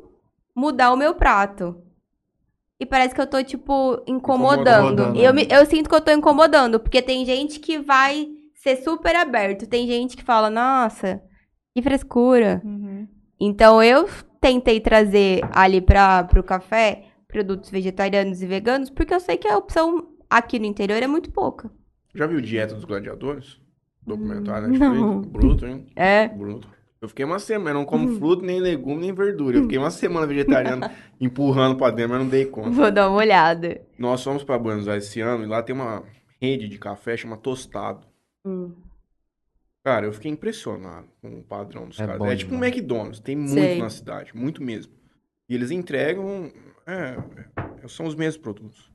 mudar 0.55 0.91
o 0.93 0.97
meu 0.97 1.13
prato. 1.15 1.81
E 2.79 2.85
parece 2.85 3.13
que 3.13 3.21
eu 3.21 3.27
tô, 3.27 3.43
tipo, 3.43 4.01
incomodando. 4.07 4.91
Incomodando, 4.93 5.19
Eu, 5.19 5.33
me- 5.33 5.47
eu 5.51 5.65
sinto 5.67 5.87
que 5.87 5.93
eu 5.95 6.01
tô 6.01 6.11
incomodando, 6.11 6.79
porque 6.79 6.99
tem 7.01 7.23
gente 7.25 7.59
que 7.59 7.77
vai 7.77 8.27
ser 8.55 8.77
super 8.77 9.15
aberto. 9.15 9.67
Tem 9.67 9.85
gente 9.85 10.17
que 10.17 10.23
fala, 10.23 10.49
nossa, 10.49 11.21
que 11.75 11.81
frescura. 11.81 12.59
Uhum. 12.65 13.07
Então 13.39 13.83
eu 13.83 14.09
tentei 14.39 14.79
trazer 14.79 15.41
ali 15.51 15.79
para 15.79 16.27
o 16.35 16.43
café 16.43 17.03
produtos 17.31 17.69
vegetarianos 17.69 18.41
e 18.41 18.45
veganos, 18.45 18.89
porque 18.89 19.13
eu 19.13 19.19
sei 19.19 19.37
que 19.37 19.47
a 19.47 19.57
opção 19.57 20.07
aqui 20.29 20.59
no 20.59 20.65
interior 20.65 21.01
é 21.01 21.07
muito 21.07 21.31
pouca. 21.31 21.71
Já 22.13 22.27
viu 22.27 22.41
Dieta 22.41 22.75
dos 22.75 22.83
Gladiadores? 22.85 23.59
Documentário, 24.05 24.67
Hum, 24.67 24.77
não. 24.77 25.21
Bruto, 25.21 25.65
hein? 25.65 25.85
É. 25.95 26.27
Bruto. 26.27 26.67
Eu 27.01 27.07
fiquei 27.09 27.25
uma 27.25 27.39
semana, 27.39 27.71
eu 27.71 27.73
não 27.75 27.85
como 27.85 28.15
fruta, 28.19 28.45
nem 28.45 28.59
legume, 28.59 29.01
nem 29.01 29.13
verdura. 29.13 29.57
Eu 29.57 29.63
fiquei 29.63 29.77
uma 29.79 29.89
semana 29.89 30.27
vegetariano, 30.27 30.87
empurrando 31.19 31.75
pra 31.75 31.89
dentro, 31.89 32.11
mas 32.11 32.21
não 32.21 32.29
dei 32.29 32.45
conta. 32.45 32.69
Vou 32.69 32.91
dar 32.91 33.09
uma 33.09 33.17
olhada. 33.17 33.81
Nós 33.97 34.23
fomos 34.23 34.43
pra 34.43 34.59
Buenos 34.59 34.87
Aires 34.87 35.05
esse 35.07 35.19
ano 35.19 35.43
e 35.43 35.47
lá 35.47 35.63
tem 35.63 35.73
uma 35.75 36.03
rede 36.39 36.67
de 36.67 36.77
café 36.77 37.17
chama 37.17 37.37
Tostado. 37.37 38.05
Hum. 38.45 38.71
Cara, 39.83 40.05
eu 40.05 40.13
fiquei 40.13 40.29
impressionado 40.31 41.07
com 41.23 41.39
o 41.39 41.43
padrão 41.43 41.87
dos 41.87 41.99
É 41.99 42.05
caras. 42.05 42.19
bom 42.19 42.27
É 42.27 42.35
tipo 42.35 42.53
um. 42.53 42.63
McDonald's, 42.63 43.19
tem 43.19 43.35
muito 43.35 43.53
Sei. 43.53 43.79
na 43.81 43.89
cidade, 43.89 44.31
muito 44.35 44.61
mesmo. 44.63 44.93
E 45.51 45.55
eles 45.55 45.69
entregam, 45.69 46.49
é, 46.87 47.17
é, 47.83 47.87
são 47.89 48.05
os 48.05 48.15
mesmos 48.15 48.41
produtos. 48.41 48.89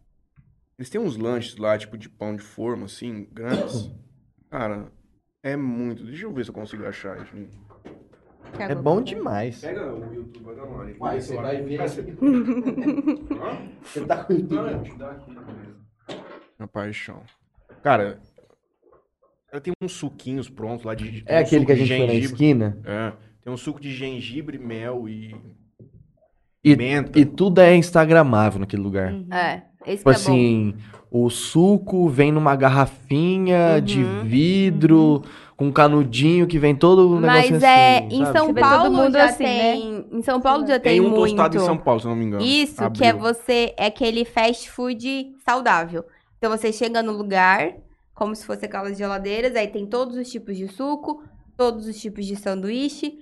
Eles 0.79 0.89
têm 0.89 0.99
uns 0.99 1.19
lanches 1.19 1.59
lá, 1.59 1.77
tipo 1.77 1.99
de 1.99 2.09
pão 2.09 2.35
de 2.35 2.43
forma, 2.43 2.87
assim, 2.87 3.29
grandes. 3.31 3.93
Cara, 4.49 4.91
é 5.43 5.55
muito. 5.55 6.03
Deixa 6.03 6.25
eu 6.25 6.33
ver 6.33 6.45
se 6.45 6.51
eu 6.51 6.55
consigo 6.55 6.87
achar 6.87 7.21
isso. 7.23 7.37
É 8.59 8.75
bom 8.75 9.03
demais. 9.03 9.61
Pega 9.61 9.93
o 9.93 10.15
YouTube, 10.15 10.45
vai 10.45 10.57
dar 10.57 10.65
uma 10.65 10.79
olhada. 10.79 10.99
Vai, 10.99 11.21
você 11.21 11.37
vai 11.37 11.61
ver. 11.61 11.79
Você 13.83 14.07
tá 14.07 14.25
com 14.25 14.33
Não, 14.33 14.71
eu 14.71 14.83
te 14.83 14.97
dar 14.97 15.11
aqui 15.11 15.31
mesmo. 15.31 15.77
Minha 16.59 16.69
paixão. 16.69 17.23
Cara, 17.83 18.19
ela 19.53 19.61
tem 19.61 19.75
uns 19.83 19.93
suquinhos 19.93 20.49
prontos 20.49 20.87
lá 20.87 20.95
de. 20.95 21.21
tem 21.21 21.37
É 21.37 21.39
um 21.39 21.43
aquele 21.43 21.67
que 21.67 21.73
a 21.73 21.75
de 21.75 21.85
gente 21.85 21.99
foi 21.99 22.07
na 22.07 22.15
esquina? 22.15 22.81
É. 22.83 23.13
Tem 23.43 23.53
um 23.53 23.59
suco 23.59 23.79
de 23.79 23.93
gengibre, 23.93 24.59
mel 24.59 25.07
e. 25.07 25.37
E, 26.71 27.21
e 27.21 27.25
tudo 27.25 27.61
é 27.61 27.77
instagramável 27.77 28.59
naquele 28.61 28.83
lugar. 28.83 29.15
É, 29.31 29.63
esse 29.87 29.99
Tipo 29.99 30.11
que 30.11 30.11
é 30.11 30.13
bom. 30.13 30.33
assim, 30.33 30.75
o 31.11 31.31
suco 31.31 32.09
vem 32.09 32.33
numa 32.33 32.57
garrafinha 32.57 33.81
de 33.81 34.03
Uhum. 34.03 34.25
vidro, 34.25 35.23
com 35.57 35.67
um 35.67 35.73
canudinho 35.73 36.47
que 36.47 36.59
vem 36.59 36.75
todo 36.75 37.09
o 37.09 37.21
Mas 37.21 37.51
negócio 37.51 37.67
é, 37.67 37.99
assim, 37.99 38.07
em 38.17 38.25
sabe? 38.25 38.39
São 38.39 38.55
Paulo 38.55 38.93
mundo 38.93 39.13
já 39.13 39.25
assim, 39.27 39.45
né? 39.45 39.73
tem, 39.73 40.07
em 40.13 40.23
São 40.23 40.41
Paulo 40.41 40.67
já 40.67 40.79
tem, 40.81 40.93
Tem 40.93 41.01
um 41.01 41.05
muito. 41.05 41.15
tostado 41.21 41.57
em 41.57 41.61
São 41.61 41.79
Paulo, 41.79 42.01
se 42.01 42.07
eu 42.07 42.11
não 42.11 42.17
me 42.17 42.25
engano. 42.25 42.45
Isso, 42.45 42.91
que 42.91 43.05
é 43.05 43.13
você, 43.13 43.75
é 43.77 43.87
aquele 43.87 44.25
fast 44.25 44.71
food 44.71 45.33
saudável. 45.45 46.05
Então 46.37 46.51
você 46.51 46.73
chega 46.73 47.03
no 47.03 47.13
lugar, 47.13 47.75
como 48.15 48.35
se 48.35 48.45
fosse 48.45 48.67
aquelas 48.67 48.99
geladeiras, 48.99 49.55
aí 49.57 49.69
tem 49.69 49.87
todos 49.87 50.17
os 50.17 50.29
tipos 50.31 50.57
de 50.57 50.69
suco, 50.69 51.23
todos 51.57 51.87
os 51.87 51.99
tipos 51.99 52.27
de 52.27 52.37
sanduíche, 52.37 53.19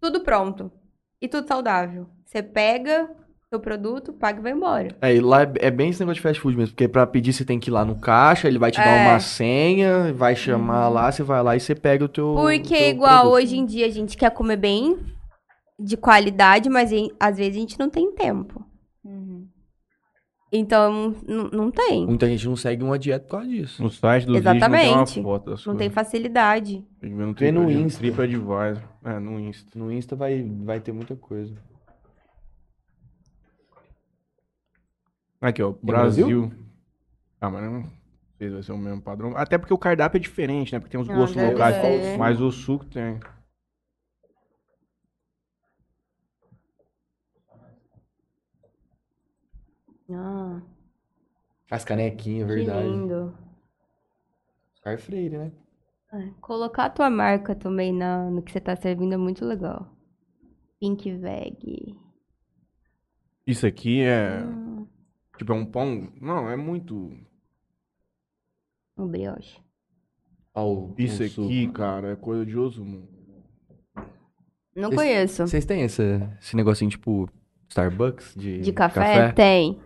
tudo 0.00 0.20
pronto. 0.20 0.70
E 1.20 1.26
tudo 1.28 1.48
saudável. 1.48 2.06
Você 2.34 2.42
pega 2.42 3.08
seu 3.48 3.60
produto, 3.60 4.12
paga 4.12 4.40
e 4.40 4.42
vai 4.42 4.50
embora. 4.50 4.96
É, 5.00 5.14
e 5.14 5.20
lá 5.20 5.42
é, 5.44 5.52
é 5.60 5.70
bem 5.70 5.90
esse 5.90 6.00
negócio 6.00 6.16
de 6.16 6.20
fast 6.22 6.40
food 6.42 6.56
mesmo, 6.56 6.72
porque 6.74 6.88
pra 6.88 7.06
pedir 7.06 7.32
você 7.32 7.44
tem 7.44 7.60
que 7.60 7.70
ir 7.70 7.72
lá 7.72 7.84
no 7.84 7.94
caixa, 7.94 8.48
ele 8.48 8.58
vai 8.58 8.72
te 8.72 8.78
dar 8.78 8.86
É. 8.88 9.08
uma 9.08 9.20
senha, 9.20 10.12
vai 10.12 10.34
chamar 10.34 10.88
lá, 10.88 11.12
você 11.12 11.22
vai 11.22 11.40
lá 11.44 11.54
e 11.54 11.60
você 11.60 11.76
pega 11.76 12.04
o 12.04 12.08
teu. 12.08 12.34
Porque 12.36 12.76
teu 12.76 12.88
igual 12.88 13.20
produto. 13.20 13.34
hoje 13.36 13.56
em 13.56 13.64
dia 13.64 13.86
a 13.86 13.90
gente 13.90 14.16
quer 14.16 14.32
comer 14.32 14.56
bem, 14.56 14.98
de 15.78 15.96
qualidade, 15.96 16.68
mas 16.68 16.90
em- 16.90 17.12
às 17.20 17.36
vezes 17.36 17.54
a 17.56 17.60
gente 17.60 17.78
não 17.78 17.88
tem 17.88 18.10
tempo. 18.12 18.66
Uhum. 19.04 19.46
Então, 20.52 21.14
não 21.52 21.70
tem. 21.70 22.06
Muita 22.06 22.26
gente 22.26 22.46
não 22.48 22.56
segue 22.56 22.82
uma 22.82 22.98
dieta 22.98 23.24
por 23.24 23.30
causa 23.32 23.46
disso. 23.48 23.80
No 23.82 23.90
site 23.90 24.24
do 24.26 24.36
Exatamente. 24.36 24.94
não 24.94 25.04
tem 25.04 25.22
uma 25.22 25.28
foto 25.32 25.50
das 25.50 25.66
Não 25.66 25.76
tem 25.76 25.90
facilidade. 25.90 26.84
Tem 27.00 27.10
no 27.12 27.32
Trip- 27.34 27.56
Insta. 27.72 27.98
TripAdvisor. 28.00 28.80
É, 29.04 29.18
no 29.20 29.38
Insta. 29.38 29.70
No 29.78 29.92
Insta 29.92 30.14
vai, 30.16 30.42
vai 30.64 30.80
ter 30.80 30.90
muita 30.92 31.14
coisa. 31.16 31.54
Aqui, 35.44 35.62
ó, 35.62 35.72
Brasil? 35.82 36.26
Brasil. 36.26 36.52
Ah, 37.40 37.50
mas 37.50 37.62
não 37.64 37.82
sei 38.38 38.48
se 38.48 38.54
vai 38.54 38.62
ser 38.62 38.72
o 38.72 38.78
mesmo 38.78 39.02
padrão. 39.02 39.36
Até 39.36 39.58
porque 39.58 39.74
o 39.74 39.78
cardápio 39.78 40.16
é 40.18 40.20
diferente, 40.20 40.72
né? 40.72 40.78
Porque 40.80 40.90
tem 40.92 41.00
os 41.00 41.08
Não, 41.08 41.16
gostos 41.18 41.36
deve 41.36 41.52
locais. 41.52 41.76
ser. 41.76 42.18
Mas 42.18 42.40
o 42.40 42.50
suco 42.50 42.84
tem. 42.86 43.20
Ah, 50.10 50.62
As 51.70 51.84
canequinhas, 51.84 52.48
que 52.48 52.54
verdade. 52.54 52.88
lindo. 52.88 53.34
Oscar 54.76 54.98
Freire, 54.98 55.36
né? 55.38 55.52
É, 56.12 56.30
Colocar 56.40 56.86
a 56.86 56.90
tua 56.90 57.10
marca 57.10 57.54
também 57.54 57.92
na, 57.92 58.30
no 58.30 58.42
que 58.42 58.52
você 58.52 58.60
tá 58.60 58.74
servindo 58.76 59.12
é 59.14 59.16
muito 59.18 59.44
legal. 59.44 59.86
Pink 60.80 61.12
Veg. 61.16 61.96
Isso 63.46 63.66
aqui 63.66 64.00
é. 64.02 64.42
Hum, 64.42 64.86
Tipo, 65.38 65.52
é 65.52 65.54
um 65.56 65.66
pão. 65.66 66.12
Não, 66.20 66.48
é 66.48 66.56
muito. 66.56 67.12
um 68.96 69.06
brioche. 69.08 69.60
Isso 70.96 71.22
o 71.24 71.28
suco. 71.28 71.46
aqui, 71.48 71.68
cara, 71.72 72.12
é 72.12 72.16
coisa 72.16 72.46
de 72.46 72.56
Osumu. 72.56 73.08
Não 74.76 74.88
Esse- 74.88 74.96
conheço. 74.96 75.46
Vocês 75.46 75.64
têm 75.64 75.82
esse, 75.82 76.02
esse 76.40 76.54
negocinho 76.54 76.90
tipo 76.90 77.28
Starbucks 77.68 78.34
de, 78.36 78.60
De 78.60 78.72
café? 78.72 79.32
Tem. 79.32 79.80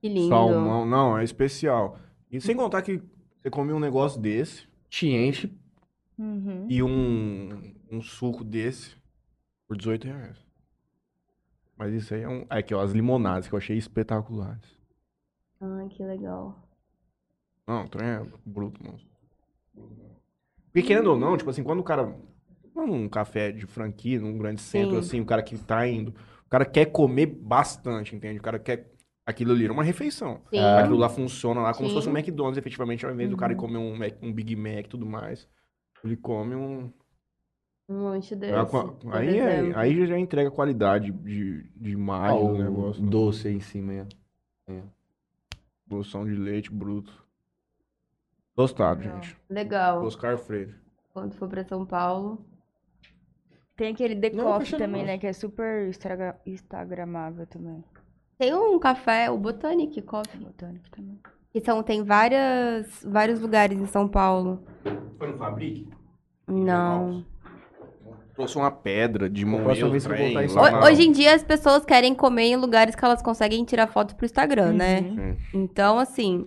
Que 0.00 0.08
lindo. 0.08 0.28
Salmão. 0.28 0.86
Não, 0.86 1.18
é 1.18 1.24
especial. 1.24 1.98
E 2.30 2.40
sem 2.40 2.56
contar 2.56 2.82
que 2.82 3.02
você 3.40 3.50
come 3.50 3.72
um 3.72 3.80
negócio 3.80 4.20
desse 4.20 4.66
Te 4.88 5.08
enche. 5.08 5.56
Uhum. 6.18 6.66
e 6.68 6.82
um, 6.82 7.72
um 7.92 8.02
suco 8.02 8.42
desse 8.42 8.96
por 9.68 9.76
18 9.76 10.04
reais. 10.08 10.36
Mas 11.78 11.94
isso 11.94 12.12
aí 12.14 12.22
é 12.22 12.28
um. 12.28 12.44
Aqui, 12.50 12.74
ó, 12.74 12.80
as 12.80 12.92
limonadas 12.92 13.46
que 13.48 13.54
eu 13.54 13.58
achei 13.58 13.76
espetaculares. 13.76 14.76
Ai, 15.60 15.88
que 15.88 16.02
legal. 16.04 16.56
Não, 17.66 17.84
o 17.84 17.88
trem 17.88 18.08
é 18.08 18.26
bruto, 18.44 18.82
mano. 18.84 18.98
Porque 20.72 20.82
querendo 20.82 21.08
ou 21.10 21.16
não, 21.18 21.36
tipo 21.36 21.50
assim, 21.50 21.62
quando 21.62 21.80
o 21.80 21.84
cara. 21.84 22.14
Num 22.74 23.08
café 23.08 23.50
de 23.50 23.66
franquia, 23.66 24.20
num 24.20 24.38
grande 24.38 24.60
centro, 24.60 24.92
Sim. 24.92 24.98
assim, 24.98 25.20
o 25.20 25.26
cara 25.26 25.42
que 25.42 25.58
tá 25.58 25.86
indo. 25.86 26.14
O 26.46 26.48
cara 26.48 26.64
quer 26.64 26.86
comer 26.86 27.26
bastante, 27.26 28.14
entende? 28.14 28.38
O 28.38 28.42
cara 28.42 28.58
quer. 28.58 28.92
Aquilo 29.26 29.52
ali 29.52 29.64
era 29.64 29.72
uma 29.72 29.82
refeição. 29.84 30.40
Sim. 30.48 30.58
Aquilo 30.58 30.96
lá 30.96 31.08
funciona 31.08 31.60
lá 31.60 31.74
como 31.74 31.88
se 31.88 31.94
Sim. 31.94 32.00
fosse 32.00 32.08
um 32.08 32.16
McDonald's, 32.16 32.56
efetivamente, 32.56 33.04
ao 33.04 33.12
invés 33.12 33.28
do 33.28 33.36
cara 33.36 33.52
Uhum. 33.52 33.58
comer 33.58 33.78
um, 33.78 33.96
Mac- 33.96 34.18
um 34.22 34.32
Big 34.32 34.56
Mac 34.56 34.86
e 34.86 34.88
tudo 34.88 35.04
mais. 35.04 35.46
Ele 36.04 36.16
come 36.16 36.54
um. 36.54 36.92
Um 37.88 38.04
lanche 38.04 38.36
desse. 38.36 38.54
Ah, 38.54 38.66
qua- 38.66 38.92
por 38.92 39.16
aí, 39.16 39.38
é- 39.38 39.72
aí 39.74 40.06
já 40.06 40.18
entrega 40.18 40.50
qualidade 40.50 41.10
de, 41.10 41.62
de 41.74 41.88
Ah, 41.90 41.92
imagem 41.92 42.38
do 42.38 42.54
o 42.54 42.58
negócio. 42.58 43.02
né? 43.02 43.10
doce 43.10 43.48
aí 43.48 43.54
em 43.54 43.60
cima. 43.60 43.92
aí, 43.92 44.00
ó. 44.70 44.82
Doção 45.86 46.26
de 46.26 46.34
leite 46.34 46.70
bruto. 46.70 47.26
Gostado, 48.54 49.02
gente. 49.02 49.36
Legal. 49.48 50.04
Oscar 50.04 50.36
Freire. 50.36 50.74
Quando 51.14 51.32
for 51.34 51.48
pra 51.48 51.64
São 51.64 51.86
Paulo. 51.86 52.44
Tem 53.76 53.92
aquele 53.92 54.14
The 54.16 54.30
Não, 54.30 54.58
também, 54.76 55.04
né? 55.04 55.16
Que 55.18 55.28
é 55.28 55.32
super 55.32 55.88
instagra- 55.88 56.38
instagramável 56.44 57.46
também. 57.46 57.82
Tem 58.36 58.52
um 58.52 58.78
café, 58.78 59.30
o 59.30 59.38
Botanic 59.38 60.02
Coffee. 60.02 60.40
Botânico 60.40 60.90
também. 60.90 61.18
Que 61.52 61.60
são, 61.60 61.82
tem 61.82 62.02
várias, 62.04 63.02
vários 63.08 63.40
lugares 63.40 63.78
em 63.78 63.86
São 63.86 64.06
Paulo. 64.08 64.62
Foi 65.16 65.30
no 65.30 65.38
Fabrique? 65.38 65.88
Não. 66.46 67.24
Trouxe 68.38 68.56
uma 68.56 68.70
pedra 68.70 69.28
de 69.28 69.44
moer 69.44 69.64
próxima 69.64 69.88
o 69.88 69.90
vez 69.90 70.06
que 70.06 70.12
eu 70.12 70.16
trem 70.16 70.46
lá 70.46 70.70
Paulo. 70.70 70.86
Hoje 70.86 71.02
em 71.02 71.10
dia 71.10 71.34
as 71.34 71.42
pessoas 71.42 71.84
querem 71.84 72.14
comer 72.14 72.44
em 72.44 72.54
lugares 72.56 72.94
que 72.94 73.04
elas 73.04 73.20
conseguem 73.20 73.64
tirar 73.64 73.88
foto 73.88 74.14
pro 74.14 74.24
Instagram, 74.24 74.74
né? 74.74 75.00
Uhum. 75.00 75.36
Então, 75.52 75.98
assim, 75.98 76.46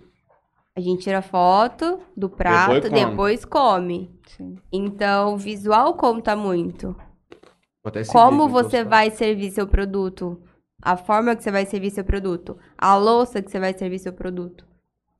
a 0.74 0.80
gente 0.80 1.02
tira 1.02 1.20
foto 1.20 2.00
do 2.16 2.30
prato, 2.30 2.80
Depois 2.80 2.90
come. 2.90 3.10
depois 3.10 3.44
come. 3.44 4.10
Sim. 4.26 4.56
Então, 4.72 5.34
o 5.34 5.36
visual 5.36 5.92
conta 5.92 6.34
muito. 6.34 6.96
Como 8.10 8.48
você 8.48 8.82
vai 8.82 9.10
servir 9.10 9.50
seu 9.50 9.66
produto, 9.66 10.40
a 10.80 10.96
forma 10.96 11.36
que 11.36 11.42
você 11.42 11.50
vai 11.50 11.66
servir 11.66 11.90
seu 11.90 12.04
produto, 12.04 12.56
a 12.78 12.96
louça 12.96 13.42
que 13.42 13.50
você 13.50 13.60
vai 13.60 13.74
servir 13.74 13.98
seu 13.98 14.14
produto. 14.14 14.66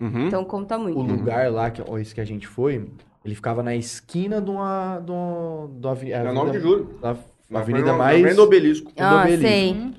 Uhum. 0.01 0.27
Então, 0.27 0.43
conta 0.43 0.79
muito. 0.79 0.99
O 0.99 1.03
lugar 1.03 1.53
lá, 1.53 1.71
que, 1.71 1.83
ó, 1.87 1.99
esse 1.99 2.15
que 2.15 2.21
a 2.23 2.25
gente 2.25 2.49
foi, 2.49 2.91
ele 3.25 3.35
ficava 3.35 3.63
na 3.63 3.75
esquina 3.75 4.41
de 4.41 4.51
uma. 4.51 4.99
De 5.05 5.11
uma, 5.11 5.69
de 5.79 5.87
uma 5.87 6.17
É 6.17 6.33
9 6.33 6.51
de 6.53 6.61
julho. 6.61 6.99
da- 7.01 7.17
Na 7.51 7.61
avenida 7.61 7.93
mais. 7.93 8.35
do 8.37 8.43
obelisco. 8.43 8.93
do 8.93 9.03
Ah, 9.03 9.23
obelisco. 9.23 9.43
sei. 9.47 9.95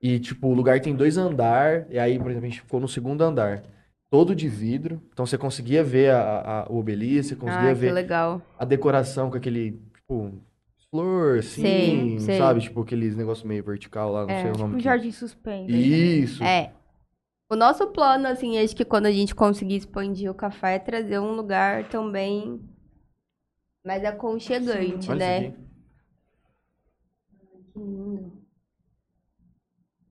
E, 0.00 0.18
tipo, 0.18 0.48
o 0.48 0.54
lugar 0.54 0.80
tem 0.80 0.94
dois 0.96 1.16
andar, 1.16 1.86
e 1.90 1.98
aí, 1.98 2.18
por 2.18 2.30
exemplo, 2.30 2.46
a 2.46 2.50
gente 2.50 2.60
ficou 2.62 2.80
no 2.80 2.88
segundo 2.88 3.22
andar. 3.22 3.62
Todo 4.10 4.34
de 4.34 4.48
vidro. 4.48 5.00
Então 5.12 5.24
você 5.24 5.38
conseguia 5.38 5.82
ver 5.82 6.10
a, 6.10 6.64
a- 6.66 6.66
o 6.68 6.78
obelisco, 6.78 7.30
você 7.30 7.36
conseguia 7.36 7.70
Ah, 7.70 7.74
que 7.74 7.80
ver 7.80 7.92
legal. 7.92 8.42
a 8.58 8.64
decoração 8.64 9.30
com 9.30 9.36
aquele, 9.36 9.80
tipo, 9.96 10.32
flor, 10.90 11.38
assim, 11.38 11.62
Sei, 11.62 12.18
sei. 12.18 12.38
sabe? 12.38 12.60
Tipo, 12.60 12.82
aqueles 12.82 13.16
negócios 13.16 13.46
meio 13.46 13.62
vertical 13.64 14.12
lá, 14.12 14.20
não 14.22 14.28
sei 14.28 14.36
É, 14.36 14.40
o 14.40 14.46
tipo 14.52 14.58
nome. 14.58 14.74
um 14.74 14.78
que- 14.78 14.84
jardim 14.84 15.10
suspenso. 15.12 15.70
Isso. 15.70 16.44
É. 16.44 16.72
O 17.52 17.56
nosso 17.56 17.86
plano, 17.88 18.26
assim, 18.28 18.56
acho 18.58 18.74
que 18.74 18.82
quando 18.82 19.04
a 19.04 19.12
gente 19.12 19.34
conseguir 19.34 19.76
expandir 19.76 20.30
o 20.30 20.34
café, 20.34 20.76
é 20.76 20.78
trazer 20.78 21.18
um 21.18 21.32
lugar 21.32 21.86
também 21.90 22.58
mais 23.84 24.02
aconchegante, 24.06 25.10
Olha 25.10 25.18
né? 25.18 25.38
isso 25.48 25.48
aqui. 25.50 25.62
Que 27.74 27.78
lindo. 27.78 28.32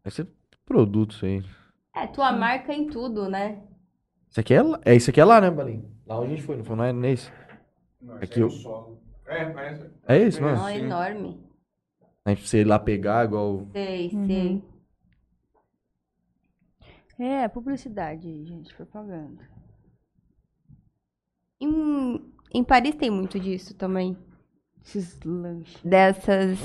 Vai 0.03 0.11
ser 0.11 0.27
produto 0.63 1.13
isso 1.15 1.25
aí. 1.25 1.43
É, 1.95 2.05
tua 2.05 2.31
marca 2.31 2.71
em 2.71 2.85
tudo, 2.87 3.27
né? 3.27 3.63
Isso 4.29 4.39
aqui 4.39 4.53
é 4.53 4.61
lá, 4.61 4.79
é, 4.85 4.95
isso 4.95 5.09
aqui 5.09 5.19
é 5.19 5.25
lá, 5.25 5.41
né, 5.41 5.49
Balinho? 5.49 5.91
Lá 6.05 6.19
onde 6.19 6.33
a 6.33 6.35
gente 6.35 6.45
foi, 6.45 6.57
não 6.57 6.63
foi? 6.63 6.75
Não 6.75 6.83
é 6.83 6.93
nesse? 6.93 7.31
Não, 7.99 8.15
Aqui 8.17 8.23
esse 8.25 8.39
é 8.39 8.43
eu- 8.43 8.47
o 8.47 8.51
solo. 8.51 9.01
É, 9.25 9.45
parece. 9.49 9.89
É 10.07 10.17
esse, 10.17 10.39
não 10.39 10.53
Não, 10.55 10.67
é? 10.67 10.75
é 10.75 10.79
sim. 10.79 10.85
enorme. 10.85 11.43
A 12.23 12.29
gente 12.29 12.39
precisa 12.41 12.61
ir 12.61 12.67
lá 12.67 12.77
pegar, 12.77 13.25
igual... 13.25 13.65
Sei, 13.71 14.11
Uhum. 14.13 14.27
sei. 14.27 14.63
É, 17.23 17.47
publicidade, 17.47 18.45
gente, 18.45 18.73
propaganda. 18.73 19.47
Em, 21.59 22.19
em 22.53 22.63
Paris 22.63 22.95
tem 22.95 23.09
muito 23.11 23.39
disso 23.39 23.75
também. 23.75 24.17
Esses 24.83 25.19
lanches. 25.23 25.79
Dessas. 25.83 26.57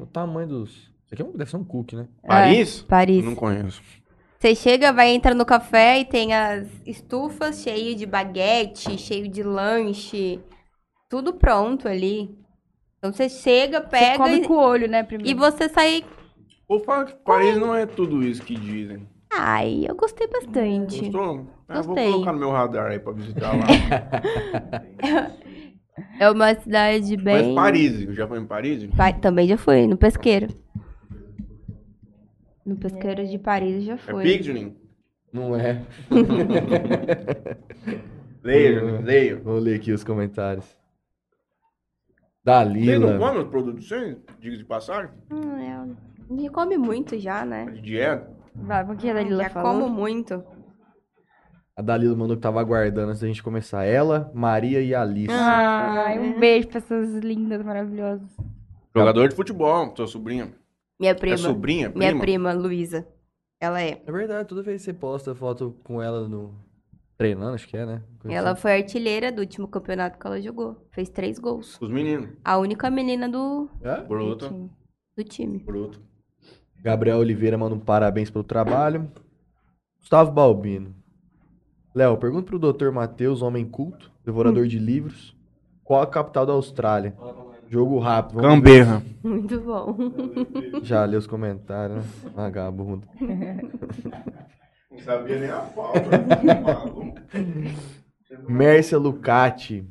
O 0.00 0.06
tamanho 0.06 0.48
dos... 0.48 0.70
Isso 1.04 1.12
aqui 1.14 1.22
é 1.22 1.24
um- 1.24 1.32
deve 1.36 1.50
ser 1.50 1.56
um 1.58 1.64
cookie, 1.64 1.96
né? 1.96 2.08
Paris? 2.26 2.82
Paris. 2.82 3.24
Não 3.24 3.34
conheço. 3.34 3.82
Você 4.38 4.54
chega, 4.54 4.92
vai 4.92 5.10
entrar 5.10 5.34
no 5.34 5.44
café 5.44 5.98
e 6.00 6.04
tem 6.04 6.32
as 6.32 6.68
estufas 6.86 7.60
cheias 7.60 7.96
de 7.96 8.06
baguete, 8.06 8.96
cheio 8.96 9.28
de 9.28 9.42
lanche, 9.42 10.40
tudo 11.10 11.34
pronto 11.34 11.88
ali. 11.88 12.38
Então 12.98 13.12
você 13.12 13.28
chega, 13.28 13.80
Você 13.82 13.88
pega 13.88 14.16
come 14.18 14.36
e, 14.36 14.46
com 14.46 14.54
o 14.54 14.58
olho, 14.58 14.88
né, 14.88 15.02
primeiro. 15.02 15.30
e 15.30 15.34
você 15.34 15.68
sai. 15.68 16.04
Ou 16.68 16.80
fala 16.80 17.04
que 17.06 17.14
Paris 17.24 17.58
não 17.58 17.74
é 17.74 17.84
tudo 17.84 18.22
isso 18.22 18.42
que 18.42 18.54
dizem. 18.54 19.06
Ai, 19.30 19.84
eu 19.88 19.94
gostei 19.94 20.26
bastante. 20.26 21.00
Gostou? 21.10 21.46
Ah, 21.68 21.82
vou 21.82 21.94
colocar 21.94 22.32
no 22.32 22.38
meu 22.38 22.50
radar 22.50 22.90
aí 22.90 22.98
pra 22.98 23.12
visitar 23.12 23.52
lá. 23.52 23.66
É 26.20 26.30
uma 26.30 26.54
cidade 26.54 27.16
bem. 27.16 27.46
Mas 27.46 27.54
Paris, 27.56 28.00
já 28.14 28.26
foi 28.28 28.38
em 28.38 28.46
Paris? 28.46 28.86
Pa- 28.96 29.12
Também 29.12 29.48
já 29.48 29.56
fui, 29.56 29.84
no 29.88 29.96
pesqueiro. 29.96 30.46
No 32.64 32.76
pesqueiro 32.76 33.26
de 33.26 33.36
Paris 33.36 33.82
já 33.84 33.94
É 33.94 33.98
foi. 33.98 34.22
Picturing? 34.22 34.76
Não 35.32 35.56
é. 35.56 35.82
Leia, 38.44 38.78
Juninho, 38.80 39.02
leia. 39.02 39.36
Vamos 39.42 39.62
ler 39.64 39.74
aqui 39.76 39.90
os 39.92 40.04
comentários. 40.04 40.64
Vocês 40.64 40.78
não 42.44 42.44
Dalila. 42.44 43.18
comem 43.18 43.42
as 43.42 43.48
produções? 43.48 44.16
Diga 44.38 44.56
de 44.56 44.64
passagem? 44.64 45.10
Hum, 45.32 45.56
é, 45.58 45.72
a 45.72 45.86
gente 46.36 46.48
come 46.50 46.78
muito 46.78 47.18
já, 47.18 47.44
né? 47.44 47.66
De 47.72 47.80
dieta? 47.82 48.30
Vai, 48.62 48.84
o 48.84 48.96
que 48.96 49.08
a 49.10 49.14
Dalila 49.14 49.44
Já 49.44 49.50
falou? 49.50 49.72
como 49.82 49.88
muito. 49.88 50.42
A 51.76 51.82
Dalila 51.82 52.16
mandou 52.16 52.36
que 52.36 52.42
tava 52.42 52.60
aguardando 52.60 53.08
antes 53.10 53.20
da 53.20 53.28
gente 53.28 53.42
começar. 53.42 53.84
Ela, 53.84 54.30
Maria 54.34 54.80
e 54.80 54.94
Alice. 54.94 55.28
Ai, 55.32 56.18
um 56.18 56.38
beijo 56.38 56.68
pra 56.68 56.78
essas 56.78 57.14
lindas, 57.18 57.62
maravilhosas. 57.64 58.28
Jogador 58.94 59.28
de 59.28 59.36
futebol, 59.36 59.90
tua 59.92 60.06
sobrinha. 60.08 60.52
Minha 60.98 61.12
É 61.12 61.14
prima. 61.14 61.36
sobrinha? 61.36 61.88
Minha 61.90 62.10
Prima? 62.10 62.20
prima, 62.20 62.52
Luísa. 62.52 63.06
Ela 63.60 63.80
é. 63.80 64.02
É 64.04 64.10
verdade, 64.12 64.48
toda 64.48 64.62
vez 64.62 64.80
que 64.82 64.86
você 64.86 64.92
posta 64.92 65.34
foto 65.34 65.76
com 65.84 66.02
ela 66.02 66.28
no... 66.28 66.52
Treinando, 67.16 67.54
acho 67.54 67.66
que 67.68 67.76
é, 67.76 67.84
né? 67.84 68.02
Coisa 68.20 68.36
Ela 68.36 68.52
assim. 68.52 68.62
foi 68.62 68.72
artilheira 68.76 69.32
do 69.32 69.40
último 69.40 69.66
campeonato 69.66 70.18
que 70.18 70.24
ela 70.26 70.40
jogou. 70.40 70.86
Fez 70.92 71.08
três 71.08 71.36
gols. 71.38 71.76
Os 71.80 71.90
meninos. 71.90 72.30
A 72.44 72.58
única 72.58 72.88
menina 72.90 73.28
do, 73.28 73.68
É? 73.82 74.00
Bruto. 74.02 74.70
do 75.16 75.24
time. 75.24 75.58
Bruto. 75.58 76.00
Gabriel 76.82 77.18
Oliveira 77.18 77.58
manda 77.58 77.74
um 77.74 77.78
parabéns 77.80 78.30
pelo 78.30 78.44
trabalho. 78.44 79.10
Gustavo 80.00 80.30
Balbino. 80.30 80.94
Léo, 81.94 82.16
pergunta 82.16 82.46
pro 82.46 82.58
Dr. 82.58 82.90
Matheus, 82.92 83.42
homem 83.42 83.64
culto, 83.64 84.10
devorador 84.24 84.64
Hum. 84.64 84.68
de 84.68 84.78
livros, 84.78 85.36
qual 85.82 86.02
a 86.02 86.06
capital 86.06 86.46
da 86.46 86.52
Austrália? 86.52 87.14
Jogo 87.68 87.98
rápido. 87.98 88.40
vamos 88.40 88.56
Camberra. 88.56 89.02
Muito 89.22 89.60
bom. 89.60 89.96
Já 90.82 91.04
lê 91.04 91.16
os 91.16 91.26
comentários, 91.26 91.98
né? 91.98 92.04
Vagabundo. 92.34 93.06
Não 94.90 94.98
sabia 95.00 95.38
nem 95.38 95.50
a 95.50 95.60
falta. 95.60 96.00
Mércia 98.48 98.98
Lucati. 98.98 99.84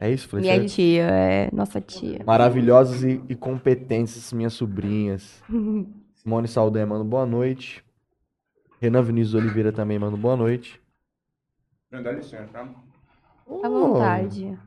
É 0.00 0.10
isso? 0.10 0.28
Falei 0.28 0.44
Minha 0.46 0.56
certo? 0.60 0.72
tia, 0.74 1.02
é. 1.02 1.50
Nossa 1.52 1.80
tia. 1.80 2.20
Maravilhosas 2.26 3.02
e, 3.04 3.20
e 3.28 3.36
competentes, 3.36 4.32
minhas 4.32 4.54
sobrinhas. 4.54 5.42
Simone 6.16 6.48
Saldanha 6.48 6.86
manda 6.86 7.04
boa 7.04 7.26
noite. 7.26 7.84
Renan 8.80 9.02
Vinícius 9.02 9.34
Oliveira 9.34 9.70
também 9.72 9.98
manda 9.98 10.16
boa 10.16 10.36
noite. 10.36 10.80
Não, 11.90 12.02
dá 12.02 12.12
licença, 12.12 12.48
tá? 12.52 12.66
À 13.62 13.68
vontade. 13.68 14.58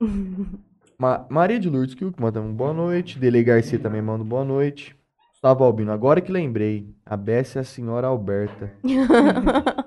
Ma- 0.98 1.26
Maria 1.28 1.58
de 1.58 1.68
Lourdes 1.68 1.94
Kilk 1.94 2.20
manda 2.20 2.40
um 2.40 2.52
boa 2.52 2.72
noite. 2.72 3.18
Dele 3.18 3.42
Garcia 3.42 3.78
também 3.78 4.00
manda 4.02 4.22
boa 4.22 4.44
noite. 4.44 4.96
Gustavo 5.32 5.64
Albino, 5.64 5.90
agora 5.90 6.20
que 6.20 6.30
lembrei. 6.30 6.94
A 7.04 7.16
Bessa 7.16 7.58
é 7.58 7.62
a 7.62 7.64
senhora 7.64 8.06
Alberta. 8.06 8.72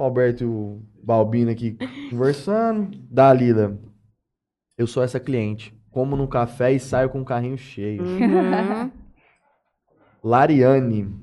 o 0.00 0.04
Alberto 0.04 0.42
e 0.42 0.46
o 0.46 0.80
Balbino 1.02 1.50
aqui 1.50 1.76
conversando. 2.08 2.90
Dalila, 3.10 3.78
eu 4.76 4.86
sou 4.86 5.02
essa 5.02 5.20
cliente. 5.20 5.74
Como 5.90 6.16
no 6.16 6.26
café 6.26 6.72
e 6.72 6.80
saio 6.80 7.10
com 7.10 7.20
o 7.20 7.24
carrinho 7.24 7.58
cheio. 7.58 8.02
Uhum. 8.02 8.90
Lariane, 10.22 11.14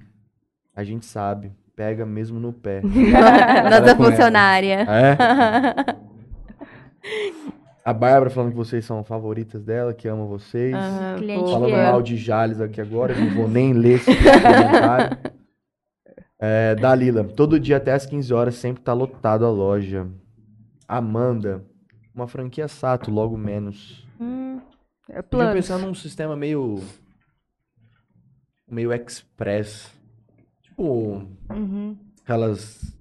a 0.75 0.83
gente 0.83 1.05
sabe. 1.05 1.51
Pega 1.75 2.05
mesmo 2.05 2.39
no 2.39 2.51
pé. 2.51 2.81
Nossa 2.83 3.91
ela. 3.91 3.95
funcionária. 3.95 4.85
É? 4.89 5.97
A 7.85 7.93
Bárbara 7.93 8.29
falando 8.29 8.51
que 8.51 8.57
vocês 8.57 8.83
são 8.83 9.01
favoritas 9.01 9.63
dela, 9.63 9.93
que 9.93 10.09
ama 10.09 10.25
vocês. 10.25 10.75
Pô. 11.39 11.47
Falando 11.47 11.71
mal 11.71 12.01
de 12.01 12.17
Jales 12.17 12.59
aqui 12.59 12.81
agora, 12.81 13.13
eu 13.13 13.19
não 13.23 13.33
vou 13.33 13.47
nem 13.47 13.71
ler 13.71 13.95
esse 13.95 14.13
comentário. 14.13 15.17
É, 16.39 16.75
Dalila, 16.75 17.23
todo 17.23 17.59
dia 17.59 17.77
até 17.77 17.93
às 17.93 18.05
15 18.05 18.33
horas 18.33 18.55
sempre 18.55 18.83
tá 18.83 18.93
lotado 18.93 19.45
a 19.45 19.49
loja. 19.49 20.07
Amanda, 20.87 21.65
uma 22.13 22.27
franquia 22.27 22.67
Sato, 22.67 23.09
logo 23.11 23.35
menos. 23.37 24.05
Hum, 24.19 24.61
é 25.09 25.21
Podia 25.21 25.23
plano. 25.23 25.53
pensar 25.53 25.77
num 25.79 25.93
sistema 25.93 26.35
meio. 26.35 26.81
meio 28.69 28.91
express. 28.93 29.91
tipo 30.61 31.25
Uhum. 31.49 31.97
aquelas 32.23 32.95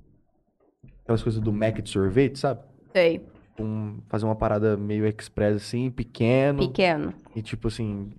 aquelas 1.03 1.23
coisas 1.23 1.41
do 1.41 1.53
Mac 1.53 1.77
de 1.83 1.91
sorvete, 1.91 2.39
sabe? 2.39 2.61
Sei. 2.93 3.27
Um- 3.59 4.01
fazer 4.09 4.25
uma 4.25 4.37
parada 4.37 4.77
meio 4.77 5.07
express 5.07 5.57
assim, 5.57 5.91
pequeno 5.91 6.59
Pequeno. 6.61 7.13
e 7.35 7.43
tipo 7.43 7.69
assim, 7.69 8.11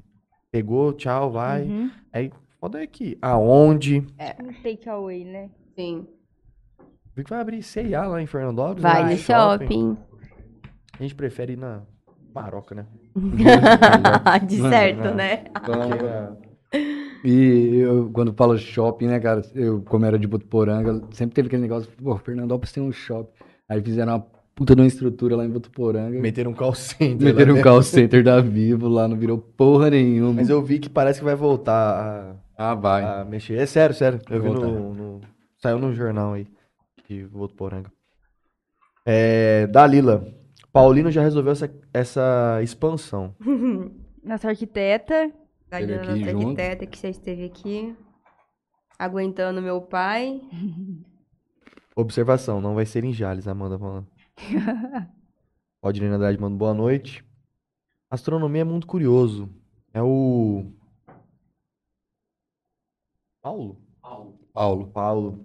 pegou, 0.51 0.93
tchau, 0.93 1.31
vai. 1.31 1.63
Uhum. 1.63 1.91
Aí 2.13 2.31
foda 2.59 2.81
é 2.81 2.87
que 2.87 3.17
aonde 3.21 4.05
Um 4.39 4.53
takeaway, 4.61 5.23
né? 5.23 5.49
Sim. 5.75 6.07
Vi 7.15 7.23
que 7.23 7.29
vai 7.29 7.39
abrir 7.39 7.63
C&A 7.63 8.05
lá 8.05 8.21
em 8.21 8.27
Fernandópolis. 8.27 8.83
Vai 8.83 9.03
né? 9.03 9.11
no 9.11 9.17
shopping. 9.17 9.97
A 10.99 11.01
gente 11.01 11.15
prefere 11.15 11.53
ir 11.53 11.57
na 11.57 11.81
Maroca, 12.33 12.75
né? 12.75 12.85
De 14.47 14.61
certo, 14.61 15.05
Não. 15.05 15.15
né? 15.15 15.45
Então, 15.49 15.83
é, 15.83 16.77
E 17.23 17.77
eu, 17.77 18.11
quando 18.11 18.33
falo 18.33 18.57
shopping, 18.57 19.07
né, 19.07 19.19
cara? 19.19 19.41
Eu, 19.55 19.81
como 19.81 20.05
era 20.05 20.19
de 20.19 20.27
Botuporanga, 20.27 21.01
sempre 21.11 21.33
teve 21.33 21.47
aquele 21.47 21.63
negócio, 21.63 21.89
pô, 21.91 22.15
Fernandópolis 22.17 22.71
tem 22.71 22.83
um 22.83 22.91
shopping. 22.91 23.31
Aí 23.67 23.81
fizeram 23.81 24.13
uma 24.13 24.25
puta 24.53 24.75
de 24.75 24.81
uma 24.81 24.87
estrutura 24.87 25.35
lá 25.35 25.45
em 25.45 25.49
Botuporanga. 25.49 26.19
meteram 26.19 26.51
um 26.51 26.53
call 26.53 26.73
center. 26.75 27.25
Meteram 27.25 27.55
lá 27.55 27.59
um 27.59 27.63
call 27.63 27.81
center 27.81 28.23
da 28.23 28.39
Vivo 28.39 28.87
lá, 28.87 29.07
não 29.07 29.17
virou 29.17 29.37
porra 29.37 29.89
nenhuma. 29.89 30.33
Mas 30.33 30.49
eu 30.49 30.61
vi 30.61 30.79
que 30.79 30.89
parece 30.89 31.19
que 31.19 31.25
vai 31.25 31.35
voltar 31.35 32.35
Ah, 32.57 32.73
vai. 32.75 33.03
a, 33.03 33.23
mexer. 33.23 33.57
É 33.59 33.65
sério, 33.65 33.95
sério. 33.95 34.19
Eu 34.29 34.41
vi 34.41 34.49
no, 34.49 34.93
no- 34.93 35.21
Saiu 35.57 35.79
no 35.79 35.93
jornal 35.93 36.33
aí. 36.33 36.47
De 37.07 37.23
Votuporanga. 37.25 37.91
É. 39.05 39.67
Dalila. 39.67 40.27
Paulino 40.73 41.09
já 41.11 41.21
resolveu 41.21 41.51
essa, 41.53 41.73
essa 41.93 42.59
expansão. 42.61 43.35
Nossa 44.23 44.49
arquiteta. 44.49 45.31
Da 45.69 45.81
Ele 45.81 45.97
nossa 45.97 46.11
aqui 46.11 46.23
junto. 46.23 46.37
arquiteta 46.47 46.85
que 46.85 46.97
já 47.01 47.09
esteve 47.09 47.45
aqui. 47.45 47.95
Aguentando 48.97 49.61
meu 49.61 49.81
pai. 49.81 50.41
Observação, 51.95 52.61
não 52.61 52.75
vai 52.75 52.85
ser 52.85 53.03
em 53.03 53.11
Jales, 53.11 53.47
Amanda 53.47 53.77
falando. 53.77 54.07
Odilene 55.81 56.13
Andrade 56.15 56.39
manda 56.39 56.55
boa 56.55 56.73
noite. 56.73 57.25
Astronomia 58.09 58.61
é 58.61 58.65
muito 58.65 58.85
curioso. 58.87 59.49
É 59.93 60.01
o. 60.01 60.71
Paulo? 63.47 63.77
Paulo. 64.53 64.87
Paulo. 64.87 65.39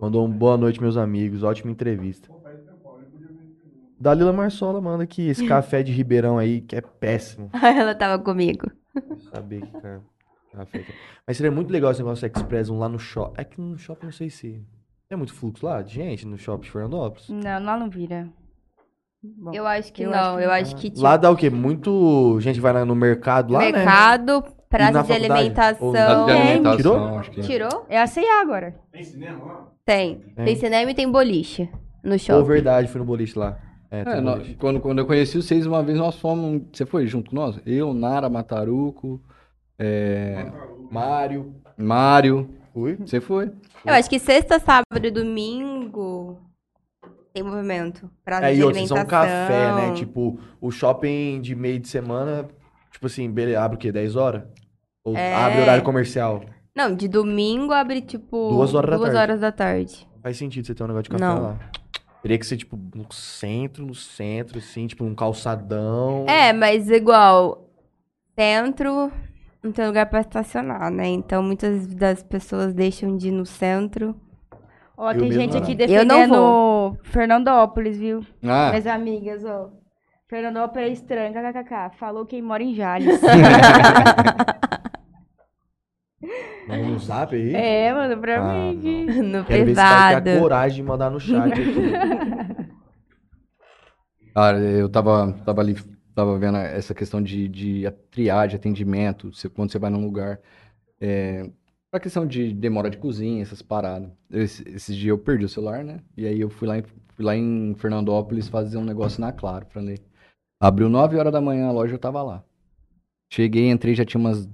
Mandou 0.00 0.26
um 0.26 0.30
boa 0.30 0.56
noite, 0.56 0.80
meus 0.80 0.96
amigos. 0.96 1.42
Ótima 1.42 1.70
entrevista. 1.70 2.30
Dalila 4.00 4.32
Marsola 4.32 4.80
manda 4.80 5.04
aqui 5.04 5.28
esse 5.28 5.44
café 5.46 5.82
de 5.82 5.92
Ribeirão 5.92 6.38
aí, 6.38 6.62
que 6.62 6.74
é 6.74 6.80
péssimo. 6.80 7.50
Ela 7.62 7.94
tava 7.94 8.22
comigo. 8.22 8.70
Saber 9.30 9.60
que 9.60 9.72
cara, 9.78 10.00
café 10.54 10.78
que 10.78 10.90
é. 10.90 10.94
Mas 11.26 11.36
seria 11.36 11.52
muito 11.52 11.70
legal 11.70 11.90
esse 11.90 12.00
negócio 12.00 12.24
Express 12.26 12.70
um 12.70 12.78
lá 12.78 12.88
no 12.88 12.98
shopping. 12.98 13.38
É 13.38 13.44
que 13.44 13.60
no 13.60 13.76
shopping 13.76 14.06
não 14.06 14.12
sei 14.12 14.30
se. 14.30 14.64
Tem 15.06 15.18
muito 15.18 15.34
fluxo 15.34 15.66
lá 15.66 15.82
de 15.82 15.92
gente 15.96 16.26
no 16.26 16.38
shopping 16.38 16.62
de 16.64 16.70
Fernandópolis? 16.70 17.28
Não, 17.28 17.62
lá 17.62 17.76
não 17.76 17.90
vira. 17.90 18.26
Bom, 19.22 19.52
Eu 19.52 19.66
acho 19.66 19.92
que 19.92 20.04
Eu 20.04 20.10
não. 20.12 20.16
acho 20.18 20.38
que 20.38 20.44
eu 20.44 20.50
acho 20.50 20.76
que 20.76 20.90
tipo, 20.90 21.02
Lá 21.02 21.18
dá 21.18 21.30
o 21.30 21.36
quê? 21.36 21.50
Muito 21.50 22.38
gente 22.40 22.58
vai 22.58 22.72
lá 22.72 22.86
no 22.86 22.94
mercado 22.94 23.52
lá, 23.52 23.60
né? 23.60 23.72
mercado, 23.72 24.44
praça 24.68 25.02
de? 25.02 25.12
Ou 25.12 25.16
alimentação. 25.34 25.90
Praça 25.92 26.20
de 26.20 26.26
Tem. 26.26 26.40
alimentação, 26.42 26.76
Tirou? 26.76 27.18
acho 27.18 27.30
que- 27.30 27.40
Tirou? 27.42 27.86
é 27.88 27.98
a 28.00 28.06
C&A 28.06 28.40
agora. 28.42 28.74
Tem 28.92 29.02
cinema 29.04 29.44
lá? 29.44 29.68
Tem. 29.84 30.16
Tem. 30.36 30.44
Tem 30.44 30.56
cinema 30.56 30.90
e 30.90 30.94
tem 30.94 31.10
boliche 31.10 31.68
no 32.04 32.12
Ou 32.12 32.18
shopping. 32.18 32.46
verdade, 32.46 32.88
fui 32.88 32.98
no 33.00 33.04
boliche 33.06 33.38
lá. 33.38 33.58
É, 33.90 34.00
É, 34.00 34.04
tem 34.04 34.20
nó- 34.20 34.32
boliche. 34.36 34.54
quando, 34.56 34.80
quando 34.80 34.98
eu 34.98 35.06
conheci 35.06 35.40
vocês 35.40 35.64
uma 35.66 35.82
vez, 35.82 35.96
nós 35.98 36.18
fomos. 36.20 36.62
Você 36.72 36.84
foi 36.84 37.06
junto 37.06 37.30
com 37.30 37.36
nós? 37.36 37.58
Eu, 37.64 37.94
Nara, 37.94 38.28
Mataruco, 38.28 39.20
é, 39.78 40.50
Mário. 40.90 41.54
Mário. 41.76 42.50
Fui. 42.74 42.96
Você 42.96 43.20
foi? 43.20 43.50
Eu 43.84 43.94
acho 43.94 44.08
que 44.10 44.18
sexta, 44.18 44.58
sábado 44.60 45.04
e 45.04 45.10
domingo 45.10 46.38
tem 47.32 47.42
movimento. 47.42 48.10
Praça 48.24 48.46
É, 48.50 48.52
de 48.54 48.60
e 48.60 48.64
outros, 48.64 48.88
são 48.88 49.04
café, 49.06 49.72
né? 49.74 49.92
Tipo, 49.94 50.38
o 50.60 50.70
shopping 50.70 51.40
de 51.40 51.54
meio 51.54 51.78
de 51.80 51.88
semana, 51.88 52.46
tipo 52.98 53.06
assim, 53.06 53.30
beleza, 53.30 53.62
abre 53.62 53.76
o 53.76 53.78
quê? 53.78 53.92
10 53.92 54.16
horas? 54.16 54.42
Ou 55.04 55.16
É. 55.16 55.32
abre 55.34 55.60
horário 55.62 55.84
comercial? 55.84 56.42
Não, 56.74 56.94
de 56.94 57.06
domingo 57.08 57.72
abre 57.72 58.00
tipo 58.00 58.50
Duas 58.50 58.74
horas 58.74 58.90
da 58.90 58.96
duas 58.96 59.08
tarde. 59.12 59.22
horas 59.22 59.40
da 59.40 59.52
tarde. 59.52 60.08
Faz 60.22 60.36
sentido 60.36 60.66
você 60.66 60.74
ter 60.74 60.82
um 60.82 60.88
negócio 60.88 61.04
de 61.04 61.10
café 61.10 61.24
Não. 61.24 61.42
lá. 61.42 61.58
Teria 62.22 62.36
que 62.38 62.44
ser, 62.46 62.56
tipo, 62.56 62.76
no 62.94 63.06
centro, 63.12 63.86
no 63.86 63.94
centro, 63.94 64.58
assim, 64.58 64.88
tipo, 64.88 65.04
um 65.04 65.14
calçadão. 65.14 66.26
É, 66.28 66.52
mas 66.52 66.90
igual, 66.90 67.70
centro 68.38 69.10
não 69.62 69.70
tem 69.72 69.86
lugar 69.86 70.06
pra 70.06 70.20
estacionar, 70.20 70.90
né? 70.90 71.06
Então 71.06 71.42
muitas 71.42 71.86
das 71.86 72.22
pessoas 72.22 72.74
deixam 72.74 73.16
de 73.16 73.28
ir 73.28 73.32
no 73.32 73.46
centro. 73.46 74.14
Ó, 74.96 75.12
Eu 75.12 75.20
tem 75.20 75.30
gente 75.32 75.56
aqui 75.56 75.76
Eu 75.88 76.04
não 76.04 76.16
defendendo 76.16 76.96
Fernandópolis, 77.04 77.96
viu? 77.98 78.20
Ah, 78.42 78.70
Minhas 78.70 78.86
amigas, 78.88 79.44
ó. 79.44 79.70
Fernandópolis 80.28 80.88
é 80.88 80.92
estranho, 80.92 81.32
kkk. 81.32 81.96
Falou 81.98 82.26
quem 82.26 82.42
mora 82.42 82.62
em 82.62 82.74
Jales. 82.74 83.20
Manda 86.66 86.82
no 86.86 86.98
zap 86.98 87.34
aí. 87.34 87.54
é, 87.54 87.94
mano, 87.94 88.20
pra 88.20 88.40
Ah, 88.40 88.72
mim. 88.72 88.78
que- 88.80 89.22
No 89.22 89.44
Quero 89.44 89.64
ver 89.64 89.70
se 89.70 89.74
vai 89.80 90.14
ter 90.16 90.22
privado. 90.22 90.30
a 90.30 90.40
coragem 90.40 90.76
de 90.76 90.82
mandar 90.82 91.10
no 91.10 91.18
chat 91.20 91.52
aqui. 91.52 91.62
Cara, 94.34 94.58
eu 94.60 94.88
tava, 94.88 95.32
tava 95.44 95.60
ali, 95.62 95.74
tava 96.14 96.38
vendo 96.38 96.58
essa 96.58 96.94
questão 96.94 97.22
de, 97.22 97.48
de 97.48 97.86
a 97.86 97.90
triagem, 98.10 98.56
atendimento, 98.56 99.32
você- 99.34 99.48
quando 99.48 99.72
você 99.72 99.78
vai 99.78 99.90
num 99.90 100.04
lugar. 100.04 100.38
É, 101.00 101.48
pra 101.90 101.98
questão 102.00 102.26
de 102.26 102.52
demora 102.52 102.90
de 102.90 102.98
cozinha, 102.98 103.40
essas 103.42 103.62
paradas. 103.62 104.10
Esse, 104.30 104.62
esses 104.68 104.94
dias 104.94 105.08
eu 105.08 105.18
perdi 105.18 105.44
o 105.44 105.48
celular, 105.48 105.82
né? 105.82 106.00
E 106.16 106.26
aí 106.26 106.40
eu 106.40 106.50
fui 106.50 106.68
lá 106.68 106.76
em, 106.78 106.82
fui 106.82 107.24
lá 107.24 107.34
em 107.36 107.74
Fernandópolis 107.78 108.48
fazer 108.48 108.76
um 108.76 108.84
negócio 108.84 109.20
na 109.20 109.32
Claro 109.32 109.64
pra 109.66 109.80
ler. 109.80 109.98
Abriu 110.60 110.88
9 110.88 111.16
horas 111.16 111.32
da 111.32 111.40
manhã, 111.40 111.68
a 111.68 111.72
loja 111.72 111.94
eu 111.94 111.98
tava 111.98 112.22
lá. 112.22 112.44
Cheguei, 113.32 113.70
entrei, 113.70 113.94
já 113.94 114.04
tinha 114.04 114.20
umas. 114.20 114.48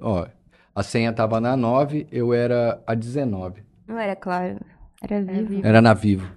Ó, 0.00 0.26
a 0.74 0.82
senha 0.82 1.12
tava 1.12 1.40
na 1.40 1.56
9, 1.56 2.06
eu 2.12 2.32
era 2.32 2.80
a 2.86 2.94
19. 2.94 3.62
Não 3.86 3.98
era 3.98 4.14
claro. 4.14 4.60
Era 5.02 5.22
vivo. 5.22 5.48
vivo. 5.48 5.66
Era 5.66 5.80
na 5.82 5.94
Vivo. 5.94 6.32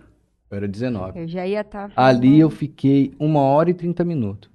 Eu 0.50 0.58
era 0.58 0.68
19. 0.68 1.20
Eu 1.20 1.28
já 1.28 1.46
ia 1.46 1.62
estar. 1.62 1.92
Ali 1.96 2.40
eu 2.40 2.50
fiquei 2.50 3.14
uma 3.20 3.42
hora 3.42 3.70
e 3.70 3.74
30 3.74 4.04
minutos. 4.04 4.50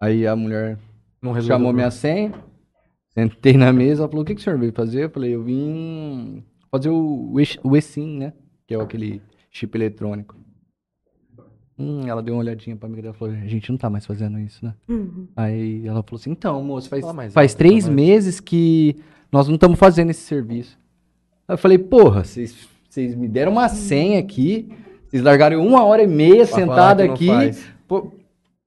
Aí 0.00 0.26
a 0.26 0.36
mulher 0.36 0.78
chamou 1.46 1.72
minha 1.72 1.90
senha, 1.90 2.32
sentei 3.10 3.56
na 3.56 3.72
mesa, 3.72 4.02
ela 4.02 4.08
falou, 4.08 4.22
o 4.22 4.26
que, 4.26 4.34
que 4.34 4.40
o 4.40 4.44
senhor 4.44 4.58
veio 4.58 4.72
fazer? 4.72 5.04
Eu 5.04 5.10
falei, 5.10 5.34
eu 5.34 5.42
vim 5.42 6.44
fazer 6.70 6.90
o, 6.90 7.32
o 7.32 7.36
o 7.64 7.76
eSIM, 7.76 8.18
né? 8.18 8.32
Que 8.66 8.74
é 8.74 8.80
aquele 8.80 9.20
chip 9.50 9.76
eletrônico. 9.76 10.37
Hum, 11.78 12.00
ela 12.06 12.22
deu 12.22 12.34
uma 12.34 12.40
olhadinha 12.40 12.74
pra 12.74 12.88
mim 12.88 12.98
e 12.98 13.12
falou, 13.12 13.34
a 13.34 13.46
gente 13.46 13.70
não 13.70 13.78
tá 13.78 13.88
mais 13.88 14.04
fazendo 14.04 14.38
isso, 14.38 14.64
né? 14.64 14.74
Uhum. 14.88 15.28
Aí 15.36 15.86
ela 15.86 16.02
falou 16.02 16.18
assim, 16.18 16.30
então, 16.30 16.62
moço, 16.62 16.88
faz, 16.88 17.04
faz 17.04 17.36
alto, 17.36 17.56
três 17.56 17.84
mais. 17.84 17.96
meses 17.96 18.40
que 18.40 18.96
nós 19.30 19.46
não 19.46 19.54
estamos 19.54 19.78
fazendo 19.78 20.10
esse 20.10 20.22
serviço. 20.22 20.76
Aí 21.46 21.54
eu 21.54 21.58
falei, 21.58 21.78
porra, 21.78 22.24
vocês 22.24 22.68
vocês 22.88 23.14
me 23.14 23.28
deram 23.28 23.52
uma 23.52 23.68
senha 23.68 24.18
aqui, 24.18 24.68
vocês 25.06 25.22
largaram 25.22 25.64
uma 25.64 25.84
hora 25.84 26.02
e 26.02 26.06
meia 26.06 26.46
Pra 26.46 26.56
sentada 26.56 27.04
aqui. 27.04 27.28
Pô, 27.86 28.12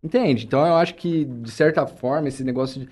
entende? 0.01 0.45
Então 0.45 0.65
eu 0.65 0.75
acho 0.75 0.95
que, 0.95 1.25
de 1.25 1.51
certa 1.51 1.85
forma, 1.85 2.27
esse 2.27 2.43
negócio 2.43 2.81
de. 2.81 2.89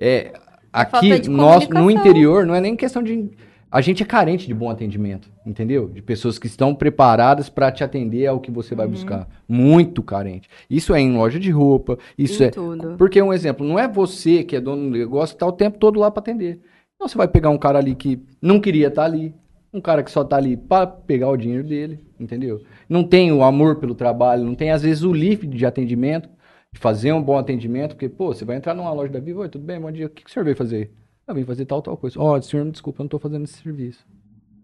É, 0.00 0.32
aqui, 0.72 1.20
de 1.20 1.30
nós, 1.30 1.68
no 1.68 1.90
interior, 1.90 2.46
não 2.46 2.54
é 2.54 2.60
nem 2.60 2.74
questão 2.74 3.02
de. 3.02 3.30
A 3.72 3.80
gente 3.80 4.02
é 4.02 4.06
carente 4.06 4.46
de 4.46 4.52
bom 4.52 4.68
atendimento, 4.68 5.30
entendeu? 5.46 5.88
De 5.88 6.02
pessoas 6.02 6.38
que 6.38 6.46
estão 6.46 6.74
preparadas 6.74 7.48
para 7.48 7.72
te 7.72 7.82
atender 7.82 8.26
ao 8.26 8.38
que 8.38 8.50
você 8.50 8.74
Uhum. 8.74 8.78
vai 8.78 8.86
buscar. 8.86 9.26
Muito 9.48 10.02
carente. 10.02 10.46
Isso 10.68 10.94
é 10.94 11.00
em 11.00 11.16
loja 11.16 11.40
de 11.40 11.50
roupa, 11.50 11.98
isso 12.18 12.42
Em 12.42 12.46
é. 12.46 12.50
tudo. 12.50 12.96
Porque, 12.98 13.20
um 13.22 13.32
exemplo, 13.32 13.66
não 13.66 13.78
é 13.78 13.88
você 13.88 14.44
que 14.44 14.54
é 14.56 14.60
dono 14.60 14.90
do 14.90 14.98
negócio 14.98 15.34
que 15.34 15.40
tá 15.40 15.46
o 15.46 15.52
tempo 15.52 15.78
todo 15.78 15.98
lá 15.98 16.10
para 16.10 16.20
atender. 16.20 16.60
Então 16.96 17.08
você 17.08 17.16
vai 17.16 17.26
pegar 17.26 17.48
um 17.48 17.56
cara 17.56 17.78
ali 17.78 17.94
que 17.94 18.22
não 18.42 18.60
queria 18.60 18.88
estar 18.88 19.04
ali, 19.04 19.34
um 19.72 19.80
cara 19.80 20.02
que 20.02 20.10
só 20.10 20.22
tá 20.22 20.36
ali 20.36 20.54
para 20.54 20.86
pegar 20.86 21.30
o 21.30 21.36
dinheiro 21.38 21.64
dele, 21.66 21.98
entendeu? 22.20 22.60
Não 22.86 23.02
tem 23.02 23.32
o 23.32 23.42
amor 23.42 23.76
pelo 23.76 23.94
trabalho, 23.94 24.44
não 24.44 24.54
tem 24.54 24.70
às 24.70 24.82
vezes 24.82 25.02
o 25.02 25.14
lift 25.14 25.46
de 25.46 25.64
atendimento, 25.64 26.28
de 26.70 26.78
fazer 26.78 27.10
um 27.12 27.22
bom 27.22 27.38
atendimento, 27.38 27.92
porque, 27.94 28.08
pô, 28.10 28.34
você 28.34 28.44
vai 28.44 28.56
entrar 28.56 28.74
numa 28.74 28.92
loja 28.92 29.10
da 29.10 29.18
Vivo, 29.18 29.40
oi, 29.40 29.48
tudo 29.48 29.64
bem, 29.64 29.80
bom 29.80 29.90
dia, 29.90 30.06
o 30.06 30.10
que, 30.10 30.22
que 30.24 30.28
o 30.30 30.32
senhor 30.32 30.44
veio 30.44 30.56
fazer? 30.56 30.90
Eu 31.26 31.34
vim 31.34 31.44
fazer 31.44 31.64
tal, 31.66 31.80
tal 31.82 31.96
coisa. 31.96 32.18
Ó, 32.20 32.40
senhor, 32.40 32.64
me 32.64 32.72
desculpa, 32.72 33.00
eu 33.00 33.04
não 33.04 33.08
tô 33.08 33.18
fazendo 33.18 33.44
esse 33.44 33.62
serviço. 33.62 34.04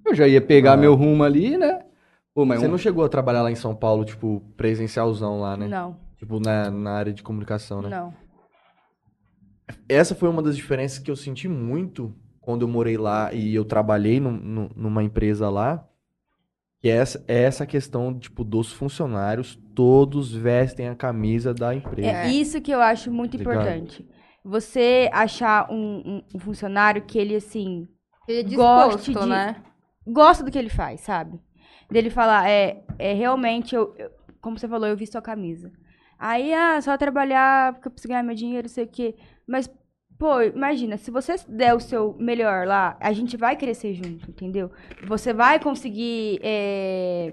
Eu 0.05 0.15
já 0.15 0.27
ia 0.27 0.41
pegar 0.41 0.73
Ah. 0.73 0.77
meu 0.77 0.95
rumo 0.95 1.23
ali, 1.23 1.57
né? 1.57 1.83
Pô, 2.35 2.45
mas 2.45 2.61
Você 2.61 2.67
um- 2.67 2.71
não 2.71 2.79
chegou 2.79 3.05
a 3.05 3.09
trabalhar 3.09 3.43
lá 3.43 3.51
em 3.51 3.55
São 3.57 3.75
Paulo, 3.75 4.05
tipo, 4.05 4.43
presencialzão 4.57 5.41
lá, 5.41 5.57
né? 5.57 5.67
Não, 5.69 5.97
Tipo, 6.17 6.41
na, 6.41 6.71
na 6.71 6.91
área 6.93 7.13
de 7.13 7.23
comunicação, 7.23 7.81
né? 7.83 7.89
não. 7.89 8.13
Essa 9.89 10.15
foi 10.15 10.29
uma 10.29 10.43
das 10.43 10.57
diferenças 10.57 10.99
que 10.99 11.11
eu 11.11 11.17
senti 11.17 11.49
muito 11.49 12.15
quando 12.41 12.63
eu 12.63 12.69
morei 12.69 12.97
lá 12.97 13.33
e 13.33 13.55
eu 13.55 13.65
trabalhei 13.65 14.19
num- 14.21 14.33
num- 14.39 14.71
numa 14.75 15.03
empresa 15.03 15.49
lá. 15.51 15.85
Que 16.81 16.89
é 16.89 16.93
essa, 16.93 17.25
é 17.27 17.43
essa 17.43 17.67
questão, 17.67 18.17
tipo, 18.17 18.45
dos 18.45 18.73
funcionários, 18.73 19.59
todos 19.75 20.33
vestem 20.33 20.89
a 20.89 20.95
camisa 20.95 21.53
da 21.53 21.75
empresa. 21.75 22.09
É 22.09 22.29
isso 22.31 22.61
que 22.61 22.71
eu 22.71 22.81
acho 22.81 23.11
muito 23.11 23.37
Ligado. 23.37 23.55
importante. 23.57 24.07
Você 24.45 25.11
achar 25.12 25.70
um, 25.70 26.22
um- 26.34 26.39
funcionário 26.41 27.03
que 27.03 27.18
ele, 27.18 27.34
assim, 27.36 27.86
Ele 28.26 28.41
é 28.41 28.43
Goste 28.43 29.12
disposto, 29.12 29.20
de- 29.24 29.28
né? 29.28 29.57
gosta 30.07 30.43
do 30.45 30.51
que 30.51 30.59
ele 30.59 30.70
faz, 30.70 31.01
sabe? 31.01 31.39
Dele 31.91 32.09
falar, 32.11 32.49
é, 32.49 32.82
é 32.99 33.12
realmente, 33.12 33.74
eu, 33.74 33.95
eu- 33.99 34.11
como 34.41 34.59
você 34.59 34.68
falou, 34.68 34.86
eu 34.89 34.97
vi 34.97 35.07
sua 35.07 35.20
camisa. 35.22 35.70
Aí, 36.18 36.53
ah, 36.55 36.80
só 36.80 36.97
trabalhar 36.97 37.74
porque 37.74 37.89
eu 37.89 37.93
preciso 37.93 38.09
ganhar 38.09 38.22
meu 38.22 38.34
dinheiro, 38.34 38.66
não 38.68 38.74
sei 38.74 38.84
o 38.84 38.89
quê. 38.89 39.16
Mas, 39.47 39.70
pô, 40.18 40.41
imagina, 40.43 40.97
se 40.97 41.11
você 41.11 41.34
der 41.49 41.74
o 41.74 41.80
seu 41.80 42.14
melhor 42.18 42.66
lá, 42.66 42.97
a 43.01 43.12
gente 43.12 43.36
vai 43.36 43.57
crescer 43.57 43.95
junto, 43.95 44.30
entendeu? 44.30 44.70
Você 45.07 45.32
vai 45.32 45.61
conseguir, 45.61 46.41
é, 46.43 47.32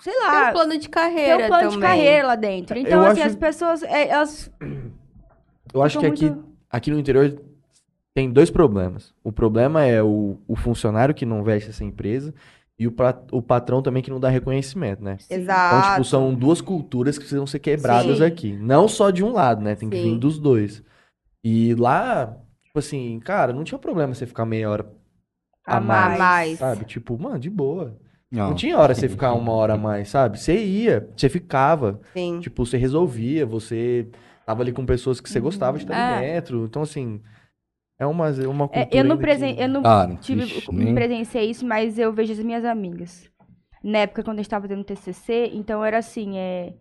sei 0.00 0.12
Tem 0.12 0.22
lá, 0.22 0.48
um 0.50 0.52
plano 0.52 0.72
de 0.72 0.80
ter 0.80 0.88
carreira 0.88 1.44
um 1.44 1.48
plano 1.48 1.62
também. 1.64 1.78
de 1.78 1.78
carreira 1.86 2.26
lá 2.28 2.34
dentro. 2.36 2.78
Então, 2.78 3.00
Eu 3.00 3.06
assim, 3.10 3.20
acho- 3.20 3.30
as 3.30 3.36
pessoas, 3.36 3.82
é, 3.82 4.08
elas 4.08 4.50
Eu 5.72 5.82
acho 5.82 5.98
que 5.98 6.04
ficam 6.10 6.14
aqui, 6.14 6.24
muito- 6.36 6.48
aqui 6.70 6.90
no 6.90 6.98
interior 6.98 7.40
tem 8.14 8.30
dois 8.30 8.50
problemas. 8.50 9.14
O 9.24 9.32
problema 9.32 9.84
é 9.84 10.02
o, 10.02 10.36
o 10.46 10.54
funcionário 10.56 11.14
que 11.14 11.24
não 11.26 11.42
veste 11.42 11.70
essa 11.70 11.84
empresa 11.84 12.34
e 12.78 12.86
o, 12.86 12.92
pra- 12.92 13.18
o 13.30 13.40
patrão 13.40 13.80
também 13.82 14.02
que 14.02 14.10
não 14.10 14.20
dá 14.20 14.28
reconhecimento, 14.28 15.02
né? 15.02 15.16
Então, 15.26 15.38
Exato. 15.38 15.90
tipo, 15.92 16.04
são 16.04 16.34
duas 16.34 16.60
culturas 16.60 17.16
que 17.16 17.20
precisam 17.24 17.46
ser 17.46 17.58
quebradas 17.58 18.18
Sim. 18.18 18.24
aqui. 18.24 18.52
Não 18.52 18.86
só 18.88 19.10
de 19.10 19.22
um 19.24 19.32
lado, 19.32 19.62
né? 19.62 19.74
Tem 19.74 19.88
que 19.88 19.96
vir 19.96 20.10
Sim. 20.10 20.18
dos 20.18 20.38
dois. 20.38 20.82
E 21.44 21.74
lá, 21.74 22.36
tipo 22.62 22.78
assim, 22.78 23.18
cara, 23.20 23.52
não 23.52 23.64
tinha 23.64 23.78
problema 23.78 24.14
você 24.14 24.26
ficar 24.26 24.44
meia 24.44 24.68
hora 24.70 24.86
a 25.66 25.76
A 25.76 25.80
mais, 25.80 26.18
mais. 26.18 26.58
sabe? 26.58 26.84
Tipo, 26.84 27.18
mano, 27.18 27.38
de 27.38 27.48
boa. 27.50 27.96
Não, 28.30 28.48
Não. 28.48 28.54
tinha 28.54 28.78
hora 28.78 28.94
você 28.94 29.08
ficar 29.08 29.32
uma 29.34 29.52
hora 29.52 29.74
a 29.74 29.78
mais, 29.78 30.08
sabe? 30.08 30.38
Você 30.40 30.56
ia, 30.64 31.08
você 31.16 31.28
ficava. 31.28 32.00
Sim. 32.14 32.40
Tipo, 32.40 32.64
você 32.64 32.76
resolvia, 32.78 33.44
você 33.44 34.08
tava 34.46 34.62
ali 34.62 34.72
com 34.72 34.84
pessoas 34.86 35.20
que 35.20 35.28
você 35.30 35.40
gostava 35.40 35.78
de 35.78 35.84
estar 35.84 35.94
ali 35.94 36.24
É. 36.28 36.34
dentro. 36.34 36.64
Então, 36.64 36.82
assim, 36.82 37.22
é 37.98 38.06
uma, 38.06 38.28
é 38.28 38.46
uma 38.48 38.68
cultura 38.68 38.88
É, 38.96 38.98
eu 39.00 39.04
não, 39.04 39.16
presen 39.18 39.54
que- 39.54 39.62
eu 39.62 39.68
não 39.68 39.82
Cara, 39.82 40.14
tive, 40.16 40.42
ixi, 40.44 40.72
nem- 40.72 40.94
presenciei 40.94 41.50
isso, 41.50 41.66
mas 41.66 41.98
eu 41.98 42.12
vejo 42.12 42.32
as 42.32 42.38
minhas 42.40 42.64
amigas. 42.64 43.30
Na 43.82 43.98
época, 43.98 44.22
quando 44.22 44.38
a 44.38 44.42
gente 44.42 44.50
tava 44.50 44.66
fazendo 44.68 44.84
TCC, 44.84 45.50
então 45.52 45.84
era 45.84 45.98
assim, 45.98 46.38
é, 46.38 46.74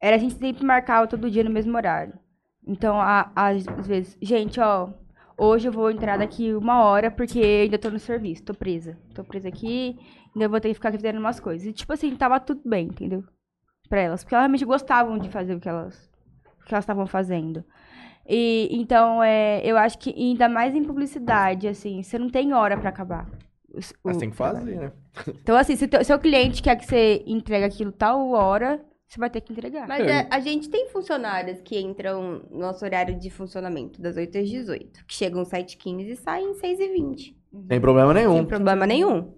era 0.00 0.16
a 0.16 0.18
gente 0.18 0.34
sempre 0.34 0.64
marcava 0.64 1.06
todo 1.06 1.30
dia 1.30 1.44
no 1.44 1.50
mesmo 1.50 1.76
horário. 1.76 2.14
Então, 2.66 3.00
a- 3.00 3.30
às 3.34 3.64
vezes, 3.86 4.16
gente, 4.20 4.58
ó, 4.60 4.88
hoje 5.36 5.68
eu 5.68 5.72
vou 5.72 5.90
entrar 5.90 6.18
daqui 6.18 6.52
uma 6.54 6.84
hora 6.84 7.10
porque 7.10 7.38
ainda 7.40 7.78
tô 7.78 7.90
no 7.90 7.98
serviço, 7.98 8.42
tô 8.44 8.54
presa. 8.54 8.96
Tô 9.14 9.24
presa 9.24 9.48
aqui, 9.48 9.98
ainda 10.34 10.48
vou 10.48 10.60
ter 10.60 10.68
que 10.68 10.74
ficar 10.74 10.88
aqui 10.90 10.98
fazendo 10.98 11.18
umas 11.18 11.40
coisas. 11.40 11.66
E, 11.66 11.72
tipo 11.72 11.92
assim, 11.92 12.14
tava 12.16 12.38
tudo 12.40 12.60
bem, 12.64 12.86
entendeu? 12.86 13.24
Pra 13.88 14.00
elas, 14.00 14.22
porque 14.22 14.34
elas 14.34 14.42
realmente 14.44 14.64
gostavam 14.66 15.18
de 15.18 15.30
fazer 15.30 15.54
o 15.54 15.60
que 15.60 15.68
elas 15.68 16.10
que 16.68 16.74
elas 16.74 16.84
estavam 16.84 17.06
fazendo. 17.06 17.64
E 18.28 18.68
então, 18.70 19.22
é, 19.22 19.60
eu 19.64 19.76
acho 19.78 19.98
que 19.98 20.14
ainda 20.16 20.48
mais 20.48 20.74
em 20.74 20.84
publicidade, 20.84 21.66
assim, 21.66 22.02
você 22.02 22.18
não 22.18 22.28
tem 22.28 22.52
hora 22.52 22.76
pra 22.76 22.90
acabar. 22.90 23.26
o- 23.72 23.80
Mas 24.04 24.16
tem 24.18 24.30
que 24.30 24.36
fazer, 24.36 24.76
né? 24.76 24.92
Então, 25.42 25.56
assim, 25.56 25.74
se 25.76 25.84
o 25.86 26.04
seu 26.04 26.18
cliente 26.18 26.62
quer 26.62 26.76
que 26.76 26.86
você 26.86 27.22
entregue 27.26 27.64
aquilo 27.64 27.90
tal 27.90 28.30
hora, 28.30 28.80
você 29.06 29.18
vai 29.18 29.30
ter 29.30 29.40
que 29.40 29.52
entregar. 29.52 29.88
Mas 29.88 30.06
é, 30.06 30.26
a 30.30 30.40
gente 30.40 30.68
tem 30.68 30.88
funcionárias 30.90 31.60
que 31.62 31.78
entram 31.80 32.42
no 32.50 32.58
nosso 32.58 32.84
horário 32.84 33.18
de 33.18 33.30
funcionamento, 33.30 34.00
das 34.00 34.16
8 34.16 34.38
às 34.38 34.48
18, 34.48 35.04
que 35.06 35.14
chegam 35.14 35.40
às 35.40 35.48
7h15 35.48 36.00
e 36.12 36.16
saem 36.16 36.50
às 36.50 36.58
6h20. 36.60 37.34
Sem 37.68 37.80
problema 37.80 38.12
nenhum. 38.12 38.34
Sem 38.36 38.44
problema 38.46 38.86
nenhum. 38.86 39.32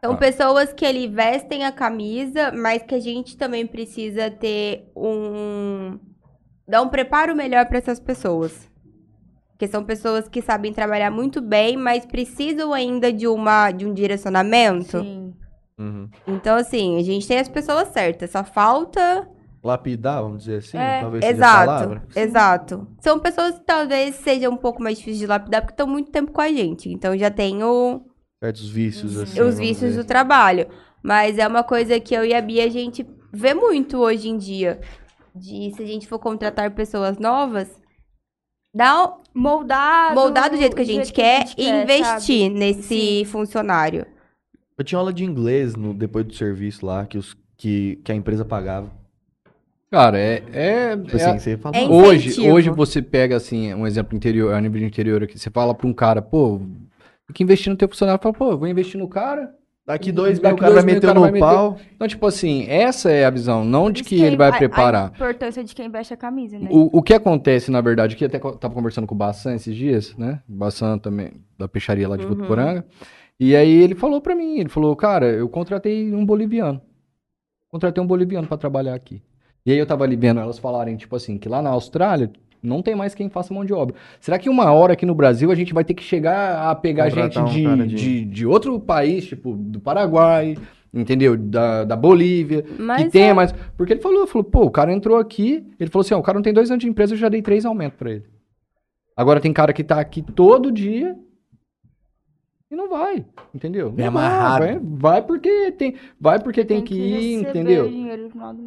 São 0.00 0.12
Ah. 0.12 0.16
pessoas 0.16 0.72
que 0.72 0.86
ali 0.86 1.08
vestem 1.08 1.64
a 1.64 1.72
camisa, 1.72 2.52
mas 2.52 2.82
que 2.82 2.94
a 2.94 3.00
gente 3.00 3.36
também 3.36 3.66
precisa 3.66 4.30
ter 4.30 4.90
um. 4.96 5.98
dar 6.66 6.82
um 6.82 6.88
preparo 6.88 7.34
melhor 7.34 7.66
para 7.66 7.78
essas 7.78 7.98
pessoas. 7.98 8.68
Porque 9.50 9.66
são 9.66 9.82
pessoas 9.82 10.28
que 10.28 10.40
sabem 10.40 10.72
trabalhar 10.72 11.10
muito 11.10 11.40
bem, 11.40 11.76
mas 11.76 12.06
precisam 12.06 12.72
ainda 12.72 13.12
de, 13.12 13.26
uma, 13.26 13.72
de 13.72 13.84
um 13.86 13.92
direcionamento. 13.92 15.00
Sim. 15.00 15.34
Uhum. 15.76 16.08
Então, 16.26 16.56
assim, 16.56 16.96
a 16.98 17.02
gente 17.02 17.26
tem 17.26 17.38
as 17.38 17.48
pessoas 17.48 17.88
certas. 17.88 18.30
Só 18.30 18.44
falta 18.44 19.28
Lapidar, 19.64 20.22
vamos 20.22 20.44
dizer 20.44 20.58
assim, 20.58 20.78
É, 20.78 21.00
talvez 21.00 21.24
seja 21.24 21.34
a 21.34 21.36
Exato, 21.36 21.66
palavra. 21.66 22.02
exato. 22.14 22.88
São 23.00 23.18
pessoas 23.18 23.58
que 23.58 23.64
talvez 23.66 24.14
sejam 24.16 24.52
um 24.52 24.56
pouco 24.56 24.80
mais 24.80 24.96
difíceis 24.98 25.18
de 25.18 25.26
lapidar 25.26 25.62
porque 25.62 25.72
estão 25.72 25.86
muito 25.88 26.12
tempo 26.12 26.30
com 26.30 26.40
a 26.40 26.48
gente. 26.48 26.88
Então 26.92 27.16
já 27.18 27.28
tem 27.30 27.62
o- 27.64 28.00
Certos 28.42 28.68
vícios, 28.68 29.16
Uhum. 29.16 29.22
assim. 29.22 29.40
os 29.40 29.58
vícios 29.58 29.96
do 29.96 30.04
trabalho. 30.04 30.66
Mas 31.02 31.38
é 31.38 31.46
uma 31.46 31.62
coisa 31.64 31.98
que 31.98 32.14
eu 32.14 32.24
e 32.24 32.34
a 32.34 32.40
Bia 32.40 32.64
a 32.64 32.68
gente 32.68 33.06
vê 33.32 33.54
muito 33.54 33.98
hoje 33.98 34.28
em 34.28 34.36
dia. 34.38 34.80
De 35.34 35.72
se 35.74 35.82
a 35.82 35.86
gente 35.86 36.06
for 36.06 36.18
contratar 36.18 36.70
pessoas 36.72 37.18
novas, 37.18 37.68
dá 38.74 39.04
um- 39.06 39.18
Moldar, 39.34 40.14
moldar 40.14 40.50
do 40.50 40.56
jeito 40.56 40.74
que 40.74 40.82
a 40.82 40.84
gente 40.84 41.12
quer 41.12 41.42
e 41.56 41.64
quer, 41.64 41.82
investir 41.84 42.46
sabe? 42.48 42.58
nesse 42.58 43.24
funcionário. 43.26 44.04
Eu 44.76 44.84
tinha 44.84 44.98
aula 44.98 45.12
de 45.12 45.24
inglês 45.24 45.76
no, 45.76 45.94
depois 45.94 46.24
do 46.24 46.34
serviço 46.34 46.84
lá, 46.84 47.06
que, 47.06 47.16
os, 47.18 47.36
que, 47.56 47.96
que 48.04 48.10
a 48.10 48.14
empresa 48.16 48.44
pagava. 48.44 48.90
Cara, 49.90 50.18
é. 50.18 50.42
é, 50.52 50.96
Tipo 50.96 51.16
é- 51.16 51.24
assim, 51.24 51.38
você 51.38 51.56
fala, 51.56 51.76
É 51.76 51.82
"Mano, 51.82 51.94
hoje, 51.94 52.48
hoje 52.50 52.70
você 52.70 53.00
pega, 53.00 53.36
assim, 53.36 53.72
um 53.74 53.86
exemplo 53.86 54.16
interior, 54.16 54.52
a 54.52 54.60
nível 54.60 54.80
de 54.80 54.86
interior 54.86 55.22
aqui, 55.22 55.38
você 55.38 55.50
fala 55.50 55.72
pra 55.74 55.86
um 55.86 55.92
cara, 55.94 56.20
pô, 56.20 56.60
tem 57.28 57.34
que 57.34 57.42
investir 57.42 57.70
no 57.70 57.76
teu 57.76 57.88
funcionário, 57.88 58.20
fala, 58.22 58.34
pô, 58.34 58.50
eu 58.52 58.58
vou 58.58 58.66
investir 58.68 58.98
no 58.98 59.06
cara. 59.08 59.54
daqui 59.86 60.10
dois 60.12 60.38
meses 60.38 60.42
Daqui 60.42 60.54
o 60.56 60.58
cara 60.58 60.74
vai 60.74 60.82
meter 60.82 61.14
no 61.14 61.20
vai 61.22 61.30
meter- 61.32 61.46
pau. 61.46 61.78
Então, 61.94 62.06
tipo 62.08 62.26
assim, 62.26 62.66
essa 62.68 63.10
é 63.10 63.24
a 63.24 63.30
visão, 63.30 63.64
não 63.64 63.90
de 63.90 64.02
que 64.02 64.16
quem 64.16 64.24
ele 64.26 64.36
vai 64.36 64.50
a- 64.50 64.56
preparar. 64.56 65.04
A 65.12 65.14
importância 65.14 65.64
de 65.64 65.74
quem 65.74 65.88
veste 65.90 66.12
a 66.12 66.16
camisa, 66.16 66.58
né? 66.58 66.68
O, 66.70 66.98
o 66.98 67.02
que 67.02 67.14
acontece, 67.14 67.70
na 67.70 67.80
verdade, 67.80 68.14
que 68.16 68.24
até 68.24 68.38
tava 68.38 68.74
conversando 68.74 69.06
com 69.06 69.14
o 69.14 69.18
Bassan 69.18 69.54
esses 69.54 69.74
dias, 69.74 70.14
né? 70.18 70.42
O 70.48 70.52
Bassan 70.52 70.98
também, 70.98 71.32
da 71.58 71.66
peixaria 71.68 72.06
lá 72.08 72.16
de 72.18 72.24
Uhum. 72.24 72.30
Votuporanga. 72.34 72.84
E 73.40 73.54
aí 73.56 73.70
ele 73.82 73.94
falou 73.94 74.20
pra 74.20 74.34
mim, 74.34 74.58
ele 74.58 74.68
falou, 74.68 74.94
cara, 74.96 75.26
eu 75.26 75.48
contratei 75.48 76.12
um 76.14 76.26
boliviano. 76.26 76.80
Contratei 77.70 78.02
um 78.02 78.06
boliviano 78.06 78.46
pra 78.48 78.56
trabalhar 78.56 78.94
aqui. 78.94 79.22
E 79.64 79.72
aí 79.72 79.78
eu 79.78 79.86
tava 79.86 80.04
ali 80.04 80.16
vendo 80.16 80.40
elas 80.40 80.58
falarem, 80.58 80.96
tipo 80.96 81.14
assim, 81.16 81.38
que 81.38 81.48
lá 81.48 81.60
na 81.62 81.70
Austrália 81.70 82.30
não 82.62 82.82
tem 82.82 82.94
mais 82.94 83.14
quem 83.14 83.28
faça 83.28 83.52
mão 83.54 83.64
de 83.64 83.72
obra. 83.72 83.94
Será 84.20 84.38
que 84.38 84.48
uma 84.48 84.72
hora 84.72 84.92
aqui 84.92 85.06
no 85.06 85.14
Brasil 85.14 85.50
a 85.50 85.54
gente 85.54 85.72
vai 85.74 85.84
ter 85.84 85.94
que 85.94 86.02
chegar 86.02 86.68
a 86.70 86.74
pegar 86.74 87.08
gente 87.08 87.38
um 87.38 87.44
de, 87.44 87.86
de... 87.86 87.94
de- 87.96 88.24
De, 88.24 88.46
outro 88.46 88.78
país, 88.80 89.26
tipo, 89.26 89.54
do 89.54 89.80
Paraguai, 89.80 90.56
entendeu? 90.92 91.36
Da, 91.36 91.84
da 91.84 91.96
Bolívia, 91.96 92.64
Mas 92.78 93.04
que 93.04 93.10
tenha 93.10 93.30
é- 93.30 93.34
mais. 93.34 93.52
Porque 93.76 93.92
ele 93.92 94.00
falou, 94.00 94.26
falou, 94.26 94.44
pô, 94.44 94.62
o 94.64 94.70
cara 94.70 94.92
entrou 94.92 95.16
aqui, 95.18 95.64
ele 95.78 95.90
falou 95.90 96.04
assim, 96.04 96.14
ó, 96.14 96.18
o 96.18 96.22
cara 96.22 96.36
não 96.38 96.42
tem 96.42 96.52
dois 96.52 96.70
anos 96.70 96.82
de 96.82 96.88
empresa, 96.90 97.14
eu 97.14 97.18
já 97.18 97.28
dei 97.28 97.42
três 97.42 97.64
aumentos 97.64 97.98
pra 97.98 98.10
ele. 98.10 98.24
Agora 99.16 99.40
tem 99.40 99.52
cara 99.52 99.72
que 99.72 99.82
tá 99.82 99.98
aqui 99.98 100.22
todo 100.22 100.70
dia 100.70 101.16
e 102.70 102.76
não 102.76 102.88
vai, 102.90 103.24
entendeu? 103.54 103.90
Vem 103.90 104.04
Não 104.06 104.12
vai, 104.12 104.26
amarrado. 104.26 104.64
Vai, 104.64 104.78
vai 104.82 105.22
porque 105.22 105.72
tem, 105.72 105.94
vai 106.20 106.38
porque 106.38 106.64
tem, 106.64 106.82
que, 106.82 106.94
ir, 106.94 107.38
receber 107.38 107.48
entendeu? 107.50 107.90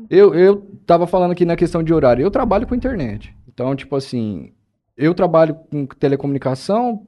Eu, 0.10 0.34
eu 0.34 0.68
tava 0.88 1.06
falando 1.06 1.32
aqui 1.32 1.46
na 1.46 1.56
questão 1.56 1.84
de 1.84 1.94
horário. 1.94 2.24
Eu 2.24 2.32
trabalho 2.32 2.66
com 2.66 2.74
internet. 2.74 3.34
Então, 3.54 3.76
tipo 3.76 3.96
assim, 3.96 4.54
eu 4.98 5.14
trabalho 5.14 5.56
com 5.70 5.86
telecomunicação 5.86 7.06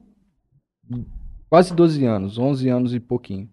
quase 1.48 1.74
12 1.74 2.04
anos, 2.04 2.38
11 2.38 2.68
anos 2.68 2.94
e 2.94 3.00
pouquinho. 3.00 3.48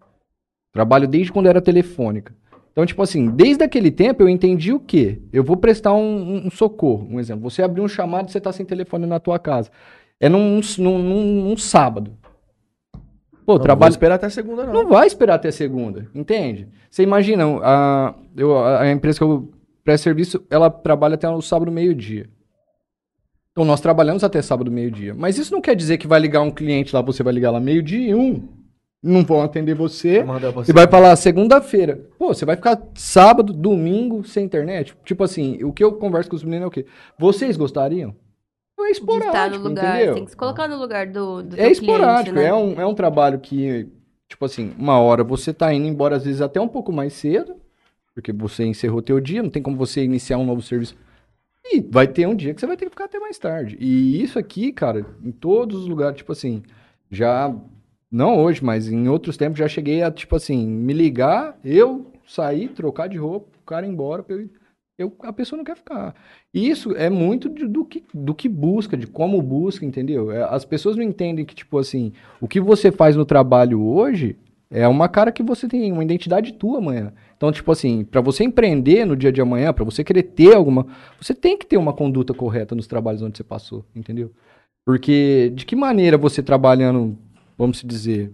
Trabalho 0.74 1.08
desde 1.08 1.32
quando 1.32 1.48
era 1.48 1.62
telefônica. 1.62 2.36
Então, 2.72 2.86
tipo 2.86 3.02
assim, 3.02 3.30
desde 3.30 3.64
aquele 3.64 3.92
tempo 3.92 4.24
eu 4.24 4.30
entendi 4.30 4.72
o 4.72 4.80
quê? 4.80 5.22
Eu 5.34 5.44
vou 5.44 5.58
prestar 5.58 5.94
um, 5.94 6.46
um- 6.48 6.50
socorro. 6.52 7.06
Um 7.10 7.20
exemplo, 7.20 7.50
você 7.50 7.62
abriu 7.62 7.84
um 7.84 7.88
chamado 7.88 8.30
e 8.30 8.32
você 8.32 8.40
tá 8.40 8.52
sem 8.52 8.66
telefone 8.66 9.06
na 9.06 9.20
tua 9.20 9.38
casa. 9.38 9.70
É 10.20 10.30
num, 10.30 10.62
num, 10.78 10.98
num- 10.98 11.44
num 11.50 11.58
sábado. 11.58 12.18
Pô, 13.46 13.54
Não, 13.54 13.56
não 13.56 13.60
trabalho. 13.62 13.92
esperar 13.92 14.16
até 14.16 14.30
segunda, 14.30 14.66
não. 14.66 14.74
Não 14.74 14.88
vai 14.88 15.06
esperar 15.08 15.36
até 15.36 15.52
segunda, 15.52 16.10
entende? 16.16 16.70
Você 16.90 17.04
imagina, 17.04 17.44
a, 17.62 18.16
eu, 18.38 18.58
a 18.66 18.90
empresa 18.90 19.18
que 19.18 19.24
eu 19.24 19.52
presto 19.84 20.04
serviço, 20.04 20.46
ela 20.50 20.70
trabalha 20.70 21.16
até 21.16 21.28
o 21.30 21.42
sábado 21.42 21.72
meio-dia. 21.72 22.30
Então 23.52 23.66
nós 23.66 23.82
trabalhamos 23.82 24.24
até 24.24 24.42
sábado 24.42 24.72
meio-dia. 24.72 25.14
Mas 25.14 25.38
isso 25.38 25.52
não 25.52 25.62
quer 25.62 25.76
dizer 25.76 25.98
que 25.98 26.08
vai 26.08 26.20
ligar 26.20 26.42
um 26.42 26.52
cliente 26.52 26.96
lá, 26.96 27.02
você 27.02 27.22
vai 27.22 27.34
ligar 27.34 27.52
lá 27.52 27.60
meio-dia 27.60 28.10
e 28.12 28.16
um. 28.16 28.48
Não 29.04 29.24
vão 29.26 29.42
atender 29.42 29.74
você. 29.74 30.24
Manda 30.24 30.54
pra 30.54 30.62
E 30.68 30.72
vai 30.72 30.88
falar 30.88 31.16
segunda-feira. 31.16 32.08
Pô, 32.20 32.34
você 32.34 32.46
vai 32.46 32.56
ficar 32.56 32.80
sábado, 32.94 33.52
domingo 33.52 34.24
sem 34.24 34.46
internet? 34.46 34.96
Tipo 35.04 35.24
assim, 35.24 35.62
o 35.64 35.74
que 35.74 35.84
eu 35.84 35.94
converso 35.94 36.30
com 36.30 36.36
os 36.36 36.44
meninos 36.44 36.66
é 36.66 36.68
o 36.68 36.72
quê? 36.72 36.86
Vocês 37.18 37.58
gostariam? 37.58 38.16
É 38.80 38.92
estar 38.92 38.92
esporádico, 38.92 39.64
no 39.64 39.70
lugar. 39.70 39.96
entendeu? 39.96 40.14
Tem 40.16 40.26
que 40.26 40.32
se 40.32 40.38
colocar 40.38 40.68
no 40.68 40.78
lugar 40.78 41.08
do, 41.08 41.44
do 41.44 41.60
É 41.60 41.70
esporádico, 41.72 42.32
cliente, 42.36 42.44
né? 42.44 42.46
é, 42.46 42.54
um, 42.54 42.82
é 42.82 42.86
um 42.86 42.96
trabalho 42.96 43.40
que, 43.40 43.88
tipo 44.28 44.44
assim, 44.46 44.74
uma 44.78 45.00
hora 45.00 45.24
você 45.24 45.54
tá 45.54 45.72
indo 45.74 45.88
embora, 45.88 46.16
às 46.16 46.26
vezes 46.26 46.42
até 46.42 46.60
um 46.60 46.68
pouco 46.68 46.92
mais 46.92 47.14
cedo, 47.14 47.56
porque 48.14 48.32
você 48.32 48.66
encerrou 48.66 49.02
teu 49.02 49.20
dia, 49.20 49.44
não 49.44 49.50
tem 49.52 49.62
como 49.62 49.78
você 49.78 50.04
iniciar 50.04 50.38
um 50.38 50.46
novo 50.46 50.62
serviço. 50.62 50.96
E 51.74 51.82
vai 51.82 52.08
ter 52.08 52.28
um 52.28 52.36
dia 52.36 52.54
que 52.54 52.60
você 52.60 52.68
vai 52.68 52.76
ter 52.78 52.86
que 52.86 52.92
ficar 52.92 53.06
até 53.06 53.20
mais 53.20 53.38
tarde. 53.38 53.78
E 53.80 54.22
isso 54.22 54.38
aqui, 54.38 54.72
cara, 54.72 55.06
em 55.24 55.32
todos 55.32 55.82
os 55.82 55.88
lugares, 55.88 56.18
tipo 56.18 56.32
assim, 56.32 56.62
já, 57.10 57.54
não 58.12 58.40
hoje, 58.44 58.64
mas 58.64 58.88
em 58.92 59.08
outros 59.08 59.38
tempos 59.38 59.60
já 59.60 59.68
cheguei 59.68 60.02
a, 60.04 60.12
tipo 60.12 60.36
assim, 60.36 60.68
me 60.68 60.94
ligar, 60.94 61.58
eu 61.64 62.12
sair, 62.28 62.70
trocar 62.70 63.08
de 63.08 63.18
roupa, 63.18 63.48
o 63.62 63.66
cara 63.66 63.86
ir 63.86 63.90
embora, 63.90 64.24
eu 64.30 64.50
eu- 64.98 65.12
a 65.22 65.34
pessoa 65.34 65.58
não 65.58 65.64
quer 65.64 65.76
ficar. 65.76 66.14
E 66.54 66.70
isso 66.70 66.96
é 66.96 67.10
muito 67.10 67.50
de- 67.50 67.66
do 67.68 67.84
que, 67.84 68.04
do 68.14 68.36
que 68.36 68.48
busca, 68.48 68.96
de 68.96 69.08
como 69.08 69.42
busca, 69.42 69.84
entendeu? 69.84 70.32
É, 70.32 70.44
As 70.44 70.64
pessoas 70.64 70.96
não 70.96 71.02
entendem 71.04 71.44
que, 71.44 71.56
tipo 71.56 71.80
assim, 71.80 72.14
o 72.40 72.48
que 72.48 72.60
você 72.62 72.92
faz 72.92 73.16
no 73.16 73.26
trabalho 73.26 73.82
hoje 73.82 74.36
é 74.70 74.88
uma 74.88 75.10
cara 75.10 75.32
que 75.32 75.42
você 75.42 75.68
tem, 75.68 75.92
uma 75.92 76.04
identidade 76.04 76.54
tua 76.54 76.78
amanhã. 76.78 77.12
Então, 77.42 77.52
tipo 77.52 77.72
assim, 77.72 78.04
pra 78.06 78.22
você 78.22 78.44
empreender 78.44 79.04
no 79.04 79.16
dia 79.16 79.32
de 79.32 79.42
amanhã, 79.42 79.74
pra 79.74 79.84
você 79.84 80.04
querer 80.04 80.22
ter 80.22 80.56
alguma. 80.56 80.86
Você 81.20 81.34
tem 81.34 81.58
que 81.58 81.66
ter 81.66 81.76
uma 81.76 81.92
conduta 81.92 82.36
correta 82.36 82.76
nos 82.76 82.86
trabalhos 82.86 83.24
onde 83.24 83.36
você 83.36 83.44
passou, 83.44 83.84
entendeu? 83.96 84.32
Porque 84.86 85.52
de 85.56 85.66
que 85.66 85.76
maneira 85.76 86.20
você 86.20 86.44
trabalhando, 86.44 87.18
vamos 87.58 87.80
se 87.80 87.88
dizer, 87.88 88.32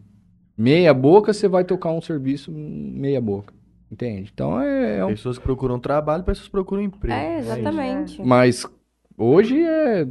meia 0.58 0.94
boca, 0.94 1.32
você 1.32 1.48
vai 1.48 1.64
tocar 1.64 1.90
um 1.90 2.02
serviço 2.02 2.52
meia 2.52 3.22
boca. 3.22 3.54
Entende? 3.90 4.30
Então 4.34 4.62
é, 4.62 4.98
é 4.98 5.06
um 5.06 5.12
Pessoas 5.12 5.38
que 5.38 5.44
procuram 5.46 5.80
trabalho, 5.80 6.26
pessoas 6.26 6.48
que 6.48 6.52
procuram 6.52 6.84
emprego. 6.84 7.18
É, 7.18 7.40
isso. 7.40 7.50
exatamente. 7.50 8.22
Mas 8.22 8.66
hoje 9.18 9.58
é 9.58 10.06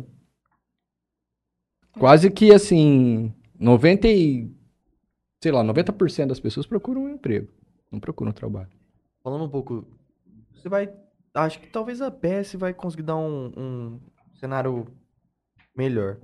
quase 1.98 2.30
que 2.30 2.50
assim, 2.50 3.30
90 3.60 4.08
e 4.08 4.50
sei 5.42 5.52
lá, 5.52 5.62
90% 5.62 6.28
das 6.28 6.40
pessoas 6.40 6.64
procuram 6.64 7.02
um 7.02 7.10
emprego, 7.10 7.48
não 7.92 8.00
procuram 8.00 8.32
trabalho. 8.32 8.74
Falando 9.26 9.42
um 9.44 9.48
pouco, 9.48 9.84
você 10.54 10.68
vai, 10.68 10.88
acho 11.34 11.58
que 11.58 11.66
talvez 11.66 12.00
a 12.00 12.12
PS 12.12 12.56
vai 12.56 12.72
conseguir 12.72 13.02
dar 13.02 13.16
um, 13.16 13.50
um 13.56 14.00
cenário 14.38 14.86
melhor. 15.76 16.18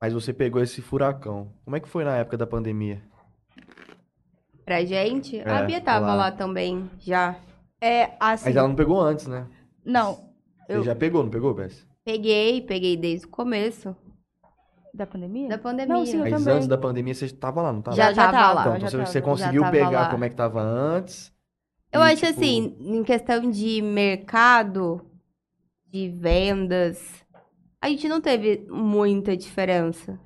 Mas 0.00 0.12
você 0.12 0.32
pegou 0.32 0.62
esse 0.62 0.80
furacão. 0.80 1.52
Como 1.64 1.74
é 1.74 1.80
que 1.80 1.88
foi 1.88 2.04
na 2.04 2.16
época 2.16 2.36
da 2.36 2.46
pandemia? 2.46 3.02
Pra 4.64 4.84
gente, 4.84 5.40
a 5.40 5.58
É, 5.62 5.66
Bia 5.66 5.80
tava 5.80 6.06
lá. 6.06 6.14
lá 6.14 6.30
também, 6.30 6.88
já. 7.00 7.34
É, 7.80 8.12
assim. 8.20 8.44
Mas 8.44 8.56
ela 8.56 8.68
não 8.68 8.76
pegou 8.76 9.00
antes, 9.00 9.26
né? 9.26 9.48
Não, 9.84 10.14
Você 10.68 10.76
Eu- 10.76 10.84
já 10.84 10.94
pegou, 10.94 11.20
não 11.24 11.30
pegou, 11.30 11.52
PS? 11.52 11.84
Peguei, 12.04 12.60
peguei 12.60 12.96
desde 12.96 13.26
o 13.26 13.28
começo 13.28 13.96
da 14.94 15.04
pandemia? 15.04 15.48
da 15.48 15.58
pandemia. 15.58 15.92
Não, 15.96 16.06
sim, 16.06 16.18
eu 16.18 16.22
Mas 16.22 16.32
também. 16.34 16.54
antes 16.54 16.68
da 16.68 16.78
pandemia 16.78 17.12
você 17.12 17.28
tava 17.30 17.60
lá, 17.60 17.72
não 17.72 17.82
tava? 17.82 17.96
Já 17.96 18.12
já 18.12 18.26
tava 18.26 18.32
tava, 18.38 18.54
lá. 18.54 18.60
Então, 18.60 18.72
já 18.72 18.76
então 18.78 18.88
você, 18.88 18.96
tava. 18.98 19.06
você 19.10 19.18
Já 19.18 19.24
conseguiu 19.24 19.62
tava 19.62 19.72
pegar 19.72 19.90
lá. 20.02 20.10
como 20.10 20.24
é 20.24 20.28
que 20.30 20.36
tava 20.36 20.62
antes. 20.62 21.33
Eu 21.94 22.00
e, 22.00 22.04
acho 22.12 22.26
tipo, 22.26 22.32
assim, 22.40 22.76
em 22.80 23.02
questão 23.04 23.50
de 23.50 23.80
mercado, 23.80 25.00
de 25.86 26.08
vendas, 26.08 27.24
a 27.80 27.88
gente 27.88 28.08
não 28.08 28.20
teve 28.20 28.66
muita 28.68 29.36
diferença. 29.36 30.18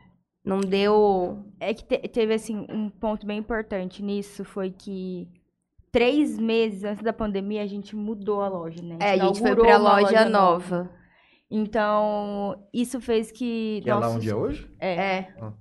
Não 0.45 0.61
deu. 0.61 1.45
É 1.61 1.75
que 1.75 1.85
te- 1.85 2.09
teve, 2.09 2.33
assim, 2.33 2.67
um 2.71 2.89
ponto 2.89 3.27
bem 3.27 3.39
importante 3.39 4.03
nisso, 4.03 4.45
foi 4.45 4.71
que 4.71 5.29
três 5.93 6.39
meses 6.39 6.85
antes 6.85 7.03
da 7.03 7.13
pandemia 7.13 7.63
a 7.63 7.67
gente 7.67 7.95
mudou 7.95 8.41
a 8.41 8.49
loja, 8.49 8.83
né? 8.83 8.97
É, 9.01 9.11
a 9.13 9.17
gente 9.19 9.41
foi 9.41 9.55
pra 9.55 9.79
uma 9.79 10.01
loja 10.01 10.25
nova. 10.29 10.91
Então, 11.51 12.63
isso 12.73 13.01
fez 13.01 13.31
que... 13.33 13.81
Que 13.83 13.91
é 13.91 13.95
lá 13.95 14.01
nossos- 14.01 14.17
onde 14.17 14.31
é 14.31 14.35
hoje? 14.35 14.71
É, 14.79 14.95
É. 14.95 15.35
a 15.39 15.53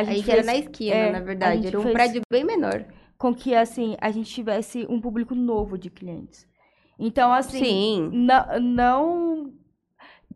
A 0.00 0.04
gente, 0.04 0.16
gente 0.18 0.30
era 0.30 0.42
fez 0.42 0.46
na 0.46 0.56
esquina, 0.56 0.94
é, 0.96 1.12
na 1.12 1.18
a 1.18 1.22
verdade. 1.22 1.56
gente 1.56 1.66
Era 1.68 1.78
um 1.78 1.82
fez- 1.82 1.94
prédio 1.94 2.22
bem 2.30 2.44
menor. 2.44 2.84
Com 3.20 3.34
que, 3.34 3.54
assim, 3.54 3.96
a 4.00 4.10
gente 4.10 4.32
tivesse 4.32 4.86
um 4.88 4.98
público 4.98 5.34
novo 5.34 5.76
de 5.76 5.90
clientes. 5.90 6.46
Então, 6.98 7.30
assim, 7.32 8.10
Sim. 8.10 8.10
não, 8.62 9.52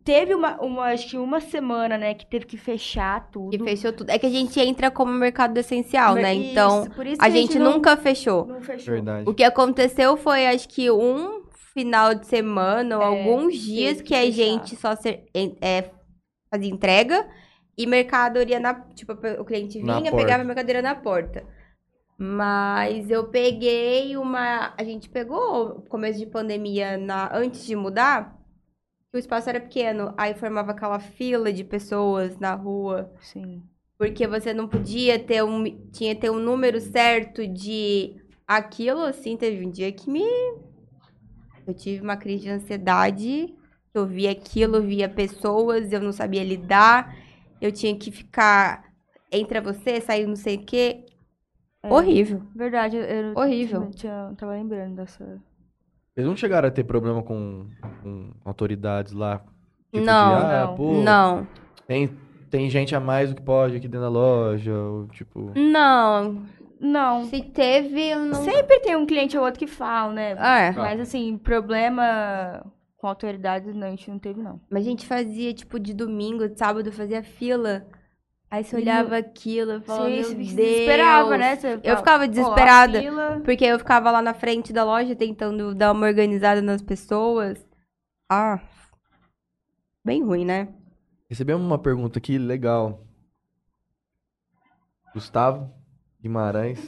teve 0.04 0.34
uma, 0.34 0.60
uma, 0.60 0.84
acho 0.92 1.08
que 1.08 1.16
uma 1.16 1.40
semana, 1.40 1.96
né, 1.96 2.12
que 2.12 2.26
teve 2.26 2.44
que 2.44 2.58
fechar 2.58 3.30
tudo. 3.30 3.50
Que 3.56 3.64
fechou 3.64 3.90
tudo. 3.90 4.10
É 4.10 4.18
que 4.18 4.26
a 4.26 4.30
gente 4.30 4.60
entra 4.60 4.90
como 4.90 5.10
mercado 5.12 5.56
essencial, 5.56 6.14
né? 6.14 6.34
Isso, 6.34 6.50
Então, 6.52 6.86
por 6.94 7.06
isso 7.06 7.20
a 7.22 7.24
que 7.26 7.30
gente 7.32 7.58
não- 7.58 7.72
nunca 7.72 7.96
fechou. 7.96 8.44
não 8.46 8.60
fechou. 8.60 8.94
Verdade. 8.94 9.28
O 9.28 9.32
que 9.34 9.44
aconteceu 9.44 10.16
foi, 10.18 10.46
acho 10.46 10.68
que 10.68 10.90
um 10.90 11.42
final 11.72 12.14
de 12.14 12.26
semana 12.26 12.98
ou 12.98 13.02
É, 13.02 13.06
alguns 13.06 13.54
dias 13.58 14.02
que 14.02 14.08
que 14.08 14.14
a 14.14 14.18
fechar. 14.20 14.32
gente 14.32 14.76
só 14.76 14.94
ser, 14.94 15.24
é, 15.60 15.90
fazia 16.50 16.70
entrega 16.70 17.26
e 17.78 17.86
mercadoria 17.86 18.60
na. 18.60 18.74
Tipo, 18.94 19.14
o 19.40 19.44
cliente 19.44 19.80
vinha, 19.80 20.12
pegava 20.12 20.42
a 20.42 20.46
mercadoria 20.46 20.82
na 20.82 20.94
porta. 20.94 21.44
Mas 22.16 23.10
eu 23.10 23.28
peguei 23.28 24.16
uma. 24.16 24.72
A 24.78 24.84
gente 24.84 25.08
pegou 25.08 25.78
o 25.78 25.82
começo 25.82 26.18
de 26.18 26.26
pandemia 26.26 26.96
na, 26.96 27.30
antes 27.36 27.66
de 27.66 27.74
mudar, 27.74 28.40
o 29.12 29.18
espaço 29.18 29.48
era 29.48 29.60
pequeno. 29.60 30.14
Aí 30.16 30.34
formava 30.34 30.72
aquela 30.72 30.98
fila 30.98 31.52
de 31.52 31.64
pessoas 31.64 32.38
na 32.38 32.54
rua. 32.54 33.12
Sim. 33.20 33.62
Porque 33.98 34.26
você 34.26 34.52
não 34.52 34.68
podia 34.68 35.18
ter 35.18 35.42
um. 35.42 35.64
Tinha 35.90 36.14
que 36.14 36.20
ter 36.20 36.30
um 36.30 36.38
número 36.38 36.80
certo 36.80 37.46
de 37.46 38.16
aquilo, 38.46 39.02
assim. 39.02 39.36
Teve 39.36 39.64
um 39.66 39.70
dia 39.70 39.90
que 39.92 40.08
me. 40.08 40.24
Eu 41.66 41.74
tive 41.74 42.02
uma 42.02 42.16
crise 42.16 42.44
de 42.44 42.50
ansiedade. 42.50 43.54
Eu 43.92 44.06
via 44.06 44.32
aquilo, 44.32 44.82
via 44.82 45.08
pessoas, 45.08 45.92
eu 45.92 46.00
não 46.00 46.12
sabia 46.12 46.42
lidar. 46.42 47.16
Eu 47.60 47.70
tinha 47.70 47.96
que 47.96 48.10
ficar 48.10 48.92
entre 49.30 49.60
você, 49.60 50.00
sair 50.00 50.26
não 50.26 50.36
sei 50.36 50.56
o 50.56 50.64
quê. 50.64 51.03
É. 51.84 51.92
Horrível. 51.92 52.42
Verdade, 52.54 52.96
eu, 52.96 53.02
eu 53.04 53.34
Horrível. 53.36 53.80
tinha, 53.90 53.90
tinha- 53.90 54.34
tava 54.36 54.52
lembrando 54.52 54.96
dessa. 54.96 55.22
Eles 56.16 56.28
não 56.28 56.36
chegaram 56.36 56.68
a 56.68 56.70
ter 56.70 56.84
problema 56.84 57.22
com, 57.22 57.66
com 58.02 58.30
autoridades 58.44 59.12
lá? 59.12 59.38
Tipo 59.38 59.98
de, 59.98 60.00
Não, 60.00 60.34
ah, 60.36 60.66
não. 60.68 60.74
pô, 60.76 60.92
Não. 60.94 61.46
Tem, 61.86 62.08
tem 62.50 62.70
gente 62.70 62.94
a 62.94 63.00
mais 63.00 63.30
do 63.30 63.36
que 63.36 63.42
pode 63.42 63.76
aqui 63.76 63.86
dentro 63.88 64.02
da 64.02 64.08
loja, 64.08 64.72
ou 64.72 65.06
tipo... 65.08 65.50
Não. 65.56 66.42
Não. 66.80 67.24
Se 67.24 67.42
teve, 67.42 68.08
eu 68.10 68.20
não. 68.20 68.42
Sempre 68.44 68.80
tem 68.80 68.96
um 68.96 69.06
cliente 69.06 69.36
ou 69.36 69.44
outro 69.44 69.58
que 69.58 69.66
fala, 69.66 70.12
né? 70.12 70.30
É. 70.32 70.72
Mas 70.72 71.00
assim, 71.00 71.36
problema 71.36 72.64
com 72.96 73.06
autoridades 73.08 73.74
não, 73.74 73.86
a 73.86 73.90
gente 73.90 74.10
não 74.10 74.18
teve, 74.18 74.40
não. 74.40 74.60
Mas 74.70 74.86
a 74.86 74.88
gente 74.90 75.06
fazia, 75.06 75.52
tipo, 75.52 75.78
de 75.78 75.92
domingo, 75.92 76.48
de 76.48 76.58
sábado, 76.58 76.90
fazia 76.92 77.22
fila. 77.22 77.86
Aí 78.54 78.62
você 78.62 78.76
Não- 78.76 78.82
olhava 78.82 79.16
aquilo 79.16 79.78
e 79.78 79.80
falava, 79.80 80.04
Você 80.04 80.10
meu 80.14 80.24
se 80.24 80.34
Deus. 80.36 80.48
desesperava, 80.54 81.36
né? 81.36 81.56
Você 81.56 81.80
Eu 81.82 81.96
ficava 81.96 82.22
"Ó, 82.22 82.24
a 82.24 82.28
desesperada. 82.28 83.00
fila- 83.02 83.40
Porque 83.44 83.64
eu 83.64 83.78
ficava 83.80 84.12
lá 84.12 84.22
na 84.22 84.32
frente 84.32 84.72
da 84.72 84.84
loja 84.84 85.16
tentando 85.16 85.74
dar 85.74 85.90
uma 85.90 86.06
organizada 86.06 86.62
nas 86.62 86.80
pessoas. 86.80 87.66
Ah. 88.30 88.60
Bem 90.04 90.22
ruim, 90.22 90.44
né? 90.44 90.68
Recebemos 91.28 91.66
uma 91.66 91.80
pergunta 91.80 92.20
aqui 92.20 92.38
legal. 92.38 93.02
Gustavo 95.12 95.68
Guimarães 96.22 96.78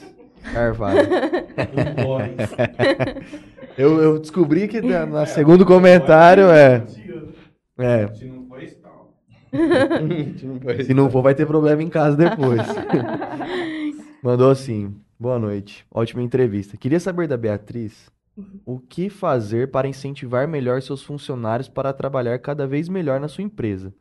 Carvalho. 0.53 0.99
eu, 3.77 4.01
eu 4.01 4.19
descobri 4.19 4.69
que 4.69 4.79
na, 4.81 5.05
na 5.05 5.25
segundo 5.27 5.65
comentário 5.65 6.49
é. 6.49 6.85
É, 7.77 8.05
Se 10.85 10.93
não 10.93 11.09
for, 11.09 11.21
vai 11.21 11.33
ter 11.35 11.45
problema 11.45 11.81
em 11.83 11.89
casa 11.89 12.15
depois. 12.17 12.61
Mandou 14.23 14.49
assim: 14.51 14.95
Boa 15.19 15.39
noite, 15.39 15.85
ótima 15.91 16.21
entrevista. 16.21 16.77
Queria 16.77 16.99
saber 16.99 17.27
da 17.27 17.37
Beatriz 17.37 18.09
o 18.65 18.79
que 18.79 19.09
fazer 19.09 19.71
para 19.71 19.87
incentivar 19.87 20.47
melhor 20.47 20.81
seus 20.81 21.01
funcionários 21.01 21.67
para 21.67 21.91
trabalhar 21.93 22.37
cada 22.39 22.67
vez 22.67 22.87
melhor 22.87 23.19
na 23.19 23.27
sua 23.27 23.43
empresa. 23.43 23.93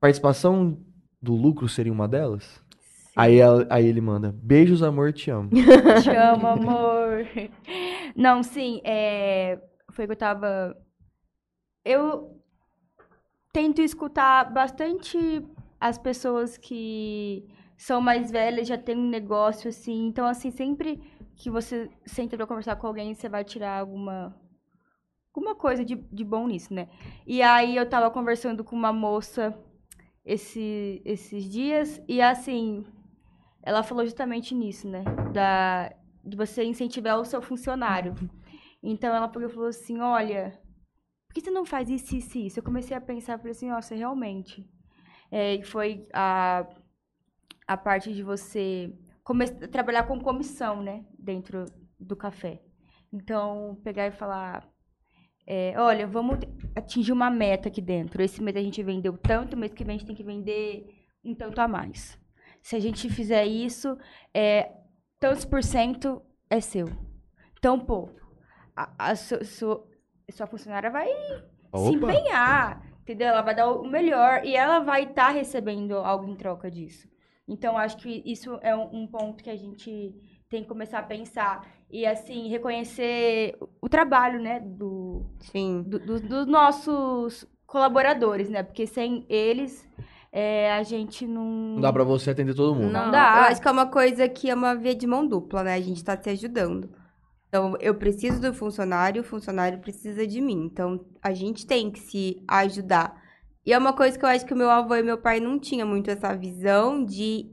Participação 0.00 0.78
do 1.20 1.34
lucro 1.34 1.68
seria 1.68 1.92
uma 1.92 2.08
delas? 2.08 2.60
Aí, 3.14 3.38
ela- 3.38 3.66
aí 3.70 3.86
ele 3.86 4.00
manda: 4.00 4.34
Beijos, 4.42 4.82
amor, 4.82 5.12
te 5.12 5.30
amo. 5.30 5.50
Te 6.02 6.10
amo, 6.10 6.46
amor. 6.46 7.26
Não, 8.16 8.42
sim, 8.42 8.80
é... 8.84 9.58
foi 9.92 10.06
que 10.06 10.12
eu 10.12 10.16
tava. 10.16 10.76
Eu 11.84 12.39
tento 13.52 13.80
escutar 13.80 14.52
bastante 14.52 15.18
as 15.80 15.98
pessoas 15.98 16.56
que 16.56 17.48
são 17.76 18.00
mais 18.00 18.30
velhas, 18.30 18.68
já 18.68 18.76
têm 18.76 18.96
um 18.96 19.08
negócio 19.08 19.68
assim. 19.70 20.06
Então, 20.06 20.26
assim, 20.26 20.50
sempre 20.50 21.00
que 21.34 21.48
você 21.48 21.90
senta 22.04 22.36
pra 22.36 22.46
conversar 22.46 22.76
com 22.76 22.86
alguém, 22.86 23.14
você 23.14 23.28
vai 23.28 23.44
tirar 23.44 23.80
alguma. 23.80 24.36
Alguma 25.34 25.54
coisa 25.54 25.84
de, 25.84 25.94
de 25.94 26.24
bom 26.24 26.48
nisso, 26.48 26.74
né? 26.74 26.88
E 27.24 27.40
aí 27.40 27.76
eu 27.76 27.88
tava 27.88 28.10
conversando 28.10 28.64
com 28.64 28.74
uma 28.74 28.92
moça 28.92 29.56
esse, 30.24 31.00
esses 31.04 31.44
dias, 31.44 32.02
e 32.08 32.20
assim, 32.20 32.84
ela 33.62 33.84
falou 33.84 34.04
justamente 34.04 34.54
nisso, 34.54 34.88
né? 34.88 35.04
Da, 35.32 35.94
de 36.24 36.36
você 36.36 36.64
incentivar 36.64 37.18
o 37.18 37.24
seu 37.24 37.40
funcionário. 37.40 38.14
Então 38.82 39.14
ela 39.14 39.28
falou 39.28 39.68
assim: 39.68 40.00
olha, 40.00 40.59
por 41.30 41.34
que 41.34 41.42
você 41.42 41.50
não 41.52 41.64
faz 41.64 41.88
isso, 41.88 42.16
isso 42.16 42.38
isso? 42.38 42.58
Eu 42.58 42.64
comecei 42.64 42.96
a 42.96 43.00
pensar, 43.00 43.38
falei 43.38 43.52
assim, 43.52 43.68
nossa, 43.68 43.94
realmente. 43.94 44.68
É, 45.30 45.62
foi 45.62 46.08
a, 46.12 46.66
a 47.68 47.76
parte 47.76 48.12
de 48.12 48.20
você 48.20 48.92
come, 49.22 49.46
trabalhar 49.46 50.08
com 50.08 50.18
comissão, 50.20 50.82
né? 50.82 51.04
Dentro 51.16 51.66
do 52.00 52.16
café. 52.16 52.60
Então, 53.12 53.80
pegar 53.84 54.08
e 54.08 54.10
falar. 54.10 54.68
é, 55.46 55.74
olha, 55.78 56.04
vamos 56.04 56.36
atingir 56.74 57.12
uma 57.12 57.30
meta 57.30 57.68
aqui 57.68 57.80
dentro. 57.80 58.20
Esse 58.20 58.42
mês 58.42 58.56
a 58.56 58.60
gente 58.60 58.82
vendeu 58.82 59.16
tanto, 59.16 59.56
mês 59.56 59.72
que 59.72 59.84
vem 59.84 59.94
a 59.94 59.98
gente 59.98 60.06
tem 60.08 60.16
que 60.16 60.24
vender 60.24 60.84
um 61.24 61.32
tanto 61.32 61.60
a 61.60 61.68
mais. 61.68 62.18
Se 62.60 62.74
a 62.74 62.80
gente 62.80 63.08
fizer 63.08 63.46
isso, 63.46 63.96
é, 64.34 64.72
tantos 65.20 65.44
por 65.44 65.62
cento 65.62 66.20
é 66.50 66.60
seu. 66.60 66.88
Então, 67.56 67.78
pô, 67.78 68.08
a, 68.74 69.10
a 69.10 69.14
sua 70.32 70.46
funcionária 70.46 70.90
vai 70.90 71.06
se 71.08 71.42
Opa. 71.72 71.88
empenhar, 72.12 72.82
entendeu? 73.02 73.28
Ela 73.28 73.42
vai 73.42 73.54
dar 73.54 73.70
o 73.70 73.86
melhor 73.88 74.44
e 74.44 74.56
ela 74.56 74.80
vai 74.80 75.04
estar 75.04 75.28
recebendo 75.30 75.94
algo 75.98 76.28
em 76.28 76.34
troca 76.36 76.70
disso. 76.70 77.08
Então, 77.46 77.76
acho 77.76 77.96
que 77.96 78.22
isso 78.24 78.58
é 78.62 78.74
um, 78.76 79.02
um 79.02 79.06
ponto 79.06 79.42
que 79.42 79.50
a 79.50 79.56
gente 79.56 80.14
tem 80.48 80.62
que 80.62 80.68
começar 80.68 80.98
a 81.00 81.02
pensar. 81.02 81.66
E, 81.90 82.06
assim, 82.06 82.48
reconhecer 82.48 83.56
o 83.80 83.88
trabalho, 83.88 84.40
né, 84.40 84.60
do, 84.60 85.26
Sim. 85.40 85.82
do- 85.86 85.98
do- 85.98 86.20
dos 86.20 86.46
nossos 86.46 87.44
colaboradores, 87.66 88.48
né? 88.48 88.62
Porque 88.62 88.86
sem 88.86 89.24
eles, 89.28 89.88
é, 90.30 90.72
a 90.72 90.82
gente 90.84 91.26
não... 91.26 91.44
Não 91.74 91.80
dá 91.80 91.92
pra 91.92 92.04
você 92.04 92.30
atender 92.30 92.54
todo 92.54 92.74
mundo. 92.76 92.92
Não, 92.92 93.10
dá. 93.10 93.36
Eu 93.38 93.42
acho 93.52 93.60
que 93.60 93.66
é 93.68 93.70
uma 93.72 93.86
coisa 93.86 94.28
que 94.28 94.48
é 94.50 94.54
uma 94.54 94.74
via 94.76 94.94
de 94.94 95.06
mão 95.06 95.26
dupla, 95.26 95.64
né? 95.64 95.74
A 95.74 95.80
gente 95.80 96.04
tá 96.04 96.16
se 96.20 96.30
ajudando. 96.30 96.90
Então, 97.50 97.76
eu 97.80 97.94
preciso 97.96 98.40
do 98.40 98.54
funcionário, 98.54 99.22
o 99.22 99.24
funcionário 99.24 99.80
precisa 99.80 100.24
de 100.24 100.40
mim. 100.40 100.62
Então, 100.72 101.04
a 101.20 101.34
gente 101.34 101.66
tem 101.66 101.90
que 101.90 101.98
se 101.98 102.40
ajudar. 102.46 103.20
E 103.66 103.72
é 103.72 103.76
uma 103.78 103.92
coisa 103.92 104.16
que 104.16 104.24
eu 104.24 104.28
acho 104.28 104.46
que 104.46 104.54
o 104.54 104.56
meu 104.56 104.70
avô 104.70 104.94
e 104.94 105.02
meu 105.02 105.18
pai 105.18 105.40
não 105.40 105.58
tinham 105.58 105.86
muito 105.86 106.08
essa 106.10 106.32
visão 106.34 107.04
de 107.04 107.50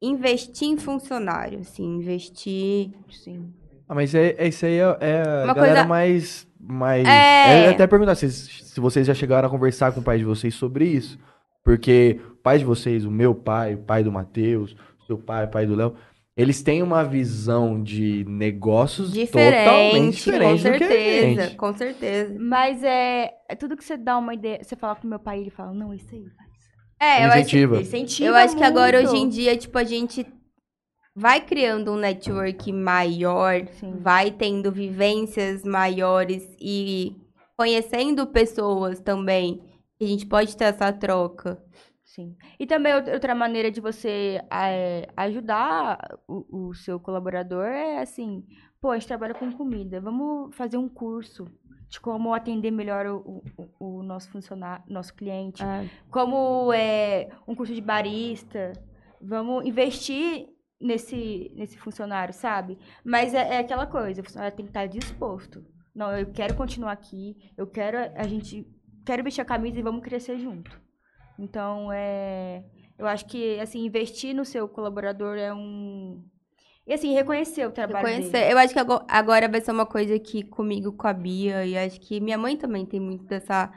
investir 0.00 0.68
em 0.68 0.76
funcionário, 0.78 1.60
assim, 1.60 1.84
investir. 1.84 2.90
Sim. 3.10 3.52
Ah, 3.88 3.94
mas 3.94 4.14
é, 4.14 4.34
é 4.38 4.48
isso 4.48 4.64
aí 4.64 4.78
é, 4.78 4.96
é 5.00 5.22
a 5.22 5.44
Uma 5.44 5.54
galera 5.54 5.74
coisa- 5.74 5.84
mais. 5.86 6.48
mais... 6.58 7.06
É. 7.06 7.66
Eu 7.66 7.70
até 7.72 7.86
perguntar 7.86 8.14
se, 8.14 8.30
se 8.30 8.80
vocês 8.80 9.06
já 9.06 9.14
chegaram 9.14 9.46
a 9.46 9.50
conversar 9.50 9.92
com 9.92 10.00
o 10.00 10.02
pai 10.02 10.18
de 10.18 10.24
vocês 10.24 10.54
sobre 10.54 10.86
isso. 10.86 11.18
Porque 11.62 12.18
o 12.32 12.36
pai 12.36 12.58
de 12.58 12.64
vocês, 12.64 13.04
o 13.04 13.10
meu 13.10 13.34
pai, 13.34 13.74
o 13.74 13.78
pai 13.78 14.02
do 14.02 14.10
Matheus, 14.10 14.74
o 15.02 15.04
seu 15.06 15.18
pai, 15.18 15.44
o 15.44 15.48
pai 15.48 15.66
do 15.66 15.76
Léo, 15.76 15.94
eles 16.36 16.62
têm 16.62 16.82
uma 16.82 17.04
visão 17.04 17.82
de 17.82 18.24
negócios 18.26 19.12
totalmente 19.12 20.14
Diferente, 20.16 20.48
com 20.48 20.54
diferente 20.54 20.62
do 20.62 20.78
que 20.78 20.84
a 20.84 20.88
certeza, 20.88 21.42
gente. 21.42 21.56
com 21.56 21.72
certeza. 21.76 22.36
Mas 22.40 22.82
é, 22.82 23.30
é 23.48 23.54
tudo 23.54 23.76
que 23.76 23.84
você 23.84 23.96
dá 23.96 24.16
uma 24.16 24.32
ideia, 24.32 24.62
você 24.62 24.74
fala 24.74 24.96
com 24.96 25.06
meu 25.06 25.18
pai, 25.18 25.40
ele 25.40 25.50
fala, 25.50 25.74
não, 25.74 25.92
isso 25.92 26.08
aí 26.14 26.24
faz. 26.36 26.52
É, 27.00 27.24
eu 27.24 27.28
acho, 27.28 27.38
Incentiva. 27.40 27.80
Incentiva 27.80 28.28
eu 28.30 28.34
acho 28.36 28.56
que 28.56 28.62
agora, 28.64 28.98
muito. 28.98 29.12
hoje 29.12 29.22
em 29.22 29.28
dia, 29.28 29.56
tipo, 29.56 29.76
a 29.76 29.84
gente 29.84 30.26
vai 31.14 31.40
criando 31.40 31.92
um 31.92 31.96
network 31.96 32.72
maior, 32.72 33.66
Sim. 33.78 33.96
vai 34.00 34.30
tendo 34.30 34.72
vivências 34.72 35.64
maiores 35.64 36.42
e 36.60 37.14
conhecendo 37.56 38.26
pessoas 38.26 39.00
também. 39.00 39.60
que 39.98 40.04
A 40.04 40.08
gente 40.08 40.26
pode 40.26 40.56
ter 40.56 40.64
essa 40.64 40.92
troca. 40.92 41.62
Sim. 42.14 42.36
E 42.60 42.66
também 42.66 42.92
outra 42.94 43.34
maneira 43.34 43.70
de 43.70 43.80
você 43.80 44.38
é, 44.52 45.08
ajudar 45.16 46.18
o, 46.28 46.68
o 46.68 46.74
seu 46.74 47.00
colaborador 47.00 47.64
é 47.64 48.02
assim, 48.02 48.44
pô, 48.78 48.90
a 48.90 48.98
gente 48.98 49.08
trabalha 49.08 49.32
com 49.32 49.50
comida, 49.50 49.98
vamos 49.98 50.54
fazer 50.54 50.76
um 50.76 50.90
curso 50.90 51.46
de 51.88 51.98
como 51.98 52.34
atender 52.34 52.70
melhor 52.70 53.06
o, 53.06 53.42
o, 53.56 53.98
o 53.98 54.02
nosso 54.02 54.30
funcionário, 54.30 54.84
nosso 54.88 55.14
cliente, 55.14 55.62
como 56.10 56.70
é 56.74 57.30
um 57.48 57.54
curso 57.54 57.74
de 57.74 57.80
barista, 57.80 58.74
vamos 59.18 59.64
investir 59.64 60.50
nesse, 60.78 61.50
nesse 61.54 61.78
funcionário, 61.78 62.34
sabe? 62.34 62.78
Mas 63.02 63.32
é, 63.32 63.54
é 63.54 63.58
aquela 63.58 63.86
coisa, 63.86 64.20
o 64.20 64.24
funcionário 64.24 64.54
tem 64.54 64.66
que 64.66 64.70
estar 64.70 64.86
disposto. 64.86 65.64
Não, 65.94 66.14
eu 66.14 66.30
quero 66.30 66.54
continuar 66.56 66.92
aqui, 66.92 67.38
eu 67.56 67.66
quero 67.66 67.96
a 68.14 68.26
gente 68.26 68.66
quero 69.02 69.24
vestir 69.24 69.40
a 69.40 69.46
camisa 69.46 69.80
e 69.80 69.82
vamos 69.82 70.04
crescer 70.04 70.38
junto. 70.38 70.81
Então, 71.42 71.90
é, 71.92 72.62
eu 72.96 73.06
acho 73.06 73.26
que 73.26 73.58
assim 73.58 73.84
investir 73.84 74.32
no 74.34 74.44
seu 74.44 74.68
colaborador 74.68 75.36
é 75.36 75.52
um 75.52 76.22
e 76.86 76.92
assim 76.92 77.12
reconhecer 77.12 77.66
o 77.66 77.72
trabalho 77.72 78.06
dele. 78.06 78.18
Conhecer. 78.20 78.50
Eu 78.50 78.58
acho 78.58 78.72
que 78.72 78.78
ago- 78.78 79.04
agora 79.08 79.48
vai 79.48 79.60
ser 79.60 79.72
uma 79.72 79.86
coisa 79.86 80.18
que 80.20 80.44
comigo, 80.44 80.92
com 80.92 81.06
a 81.08 81.12
Bia, 81.12 81.66
e 81.66 81.76
acho 81.76 82.00
que 82.00 82.20
minha 82.20 82.38
mãe 82.38 82.56
também 82.56 82.86
tem 82.86 83.00
muito 83.00 83.24
dessa 83.24 83.72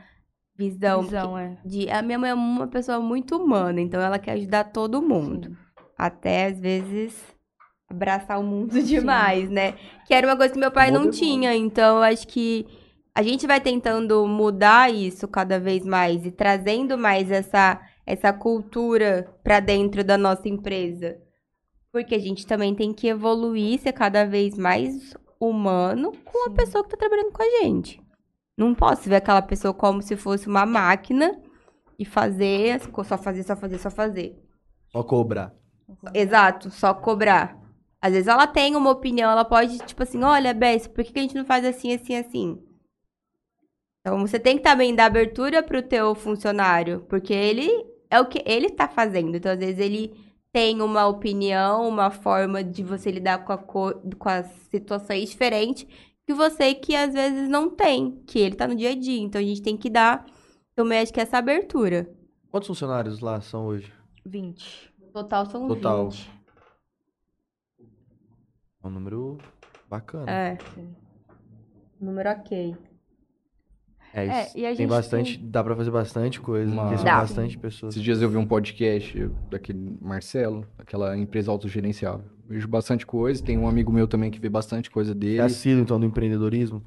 visão. 0.55 1.01
Visão, 1.03 1.37
é. 1.37 1.57
De, 1.65 1.89
a 1.89 2.01
minha 2.01 2.19
mãe 2.19 2.29
é 2.29 2.33
uma 2.33 2.67
pessoa 2.67 2.99
muito 2.99 3.35
humana, 3.35 3.81
então 3.81 3.99
ela 3.99 4.19
quer 4.19 4.33
ajudar 4.33 4.65
todo 4.65 5.01
mundo. 5.01 5.49
Sim. 5.49 5.57
Até, 5.97 6.45
às 6.47 6.59
vezes, 6.59 7.23
abraçar 7.89 8.39
o 8.39 8.43
mundo 8.43 8.81
demais, 8.81 9.49
né? 9.49 9.73
Que 10.05 10.13
era 10.13 10.27
uma 10.27 10.37
coisa 10.37 10.53
que 10.53 10.59
meu 10.59 10.71
pai 10.71 10.91
não 10.91 11.09
tinha. 11.09 11.55
Então, 11.55 11.97
eu 11.97 12.03
acho 12.03 12.27
que 12.27 12.65
a 13.15 13.23
gente 13.23 13.47
vai 13.47 13.61
tentando 13.61 14.27
mudar 14.27 14.93
isso 14.93 15.25
cada 15.25 15.57
vez 15.57 15.85
mais 15.85 16.25
e 16.25 16.31
trazendo 16.31 16.97
mais 16.97 17.31
essa, 17.31 17.79
essa 18.05 18.33
cultura 18.33 19.33
pra 19.41 19.61
dentro 19.61 20.03
da 20.03 20.17
nossa 20.17 20.49
empresa. 20.49 21.17
Porque 21.93 22.13
a 22.13 22.19
gente 22.19 22.45
também 22.45 22.75
tem 22.75 22.93
que 22.93 23.07
evoluir, 23.07 23.79
ser 23.79 23.93
cada 23.93 24.25
vez 24.25 24.57
mais 24.57 25.13
humano 25.39 26.11
com 26.25 26.49
a 26.49 26.53
pessoa 26.53 26.83
que 26.83 26.89
tá 26.89 26.97
trabalhando 26.97 27.31
com 27.31 27.41
a 27.41 27.63
gente. 27.63 28.03
Não 28.57 28.75
posso 28.75 29.07
ver 29.07 29.15
aquela 29.15 29.41
pessoa 29.41 29.73
como 29.73 30.01
se 30.01 30.17
fosse 30.17 30.47
uma 30.47 30.65
máquina 30.65 31.41
e 31.97 32.03
fazer, 32.03 32.81
só 32.81 33.17
fazer, 33.17 33.43
só 33.43 33.55
fazer, 33.55 33.77
só 33.77 33.89
fazer. 33.89 34.43
Só 34.91 35.01
cobrar. 35.03 35.53
Exato, 36.13 36.69
só 36.69 36.93
cobrar. 36.93 37.57
Às 38.01 38.11
vezes 38.11 38.27
ela 38.27 38.45
tem 38.45 38.75
uma 38.75 38.91
opinião, 38.91 39.31
ela 39.31 39.45
pode, 39.45 39.77
tipo 39.79 40.03
assim, 40.03 40.21
olha, 40.21 40.53
Bess, 40.53 40.85
por 40.85 41.01
que 41.01 41.17
a 41.17 41.21
gente 41.21 41.35
não 41.35 41.45
faz 41.45 41.63
assim, 41.63 41.93
assim, 41.93 42.17
assim? 42.17 42.64
Então 44.06 44.19
você 44.19 44.40
tem 44.40 44.56
que 44.56 44.61
também 44.61 44.94
dar 44.94 45.06
abertura 45.07 45.64
pro 45.64 45.82
teu 45.82 46.14
funcionário, 46.14 47.03
porque 47.10 47.34
ele 47.34 47.68
é 48.07 48.19
o 48.22 48.27
que 48.27 48.40
ele 48.45 48.69
tá 48.69 48.88
fazendo. 48.88 49.36
Então, 49.36 49.52
às 49.52 49.57
vezes, 49.57 49.80
ele 49.80 50.14
tem 50.53 50.80
uma 50.80 51.07
opinião, 51.07 51.90
uma 51.90 52.11
forma 52.11 52.64
de 52.64 52.84
você 52.84 53.10
lidar 53.10 53.44
com, 53.44 53.52
a 53.52 53.57
co- 53.57 53.99
com 54.19 54.30
as 54.30 54.45
situações 54.69 55.32
diferentes 55.32 55.88
que 56.23 56.36
você 56.36 56.76
que 56.76 56.95
às 56.95 57.14
vezes 57.15 57.49
não 57.49 57.68
tem, 57.68 58.22
que 58.27 58.38
ele 58.38 58.56
tá 58.56 58.68
no 58.68 58.76
dia 58.76 58.91
a 58.91 58.95
dia. 58.95 59.19
Então 59.19 59.41
a 59.41 59.44
gente 59.44 59.64
tem 59.64 59.76
que 59.76 59.90
dar 59.90 60.23
também 60.76 60.99
acho 60.99 61.11
que 61.11 61.19
essa 61.19 61.40
abertura. 61.40 62.07
Quantos 62.52 62.68
funcionários 62.68 63.22
lá 63.22 63.41
são 63.41 63.65
hoje? 63.65 63.91
20. 64.23 64.94
Total 65.14 65.48
são 65.48 65.68
Total. 65.68 66.10
20. 66.10 66.30
É 68.84 68.88
um 68.88 68.91
número 68.91 69.40
bacana. 69.90 70.32
É. 70.32 70.57
Número 71.99 72.30
ok. 72.30 72.76
É, 74.17 74.25
É, 74.27 74.43
isso. 74.45 74.57
e 74.57 74.65
a 74.65 74.69
tem 74.69 74.77
gente 74.77 74.89
bastante, 74.89 75.37
dá 75.37 75.61
pra 75.61 75.75
fazer 75.75 75.91
bastante 75.91 76.39
coisa, 76.39 76.71
Uma- 76.71 76.95
Dá. 76.95 77.19
bastante 77.19 77.57
pessoas. 77.57 77.93
Esses 77.93 78.03
dias 78.03 78.21
eu 78.21 78.29
vi 78.29 78.37
um 78.37 78.45
podcast 78.47 79.29
daquele 79.51 79.97
Marcelo, 80.01 80.65
aquela 80.77 81.17
empresa 81.17 81.51
autogerenciável. 81.51 82.23
Vejo 82.47 82.67
bastante 82.67 83.05
coisa, 83.05 83.43
tem 83.43 83.57
um 83.57 83.67
amigo 83.67 83.91
meu 83.91 84.07
também 84.07 84.31
que 84.31 84.39
vê 84.39 84.47
bastante 84.47 84.89
coisa 84.89 85.11
Você 85.11 85.17
é 85.17 85.19
dele. 85.19 85.41
assíduo, 85.41 85.81
então, 85.81 85.99
do 85.99 86.05
empreendedorismo? 86.05 86.81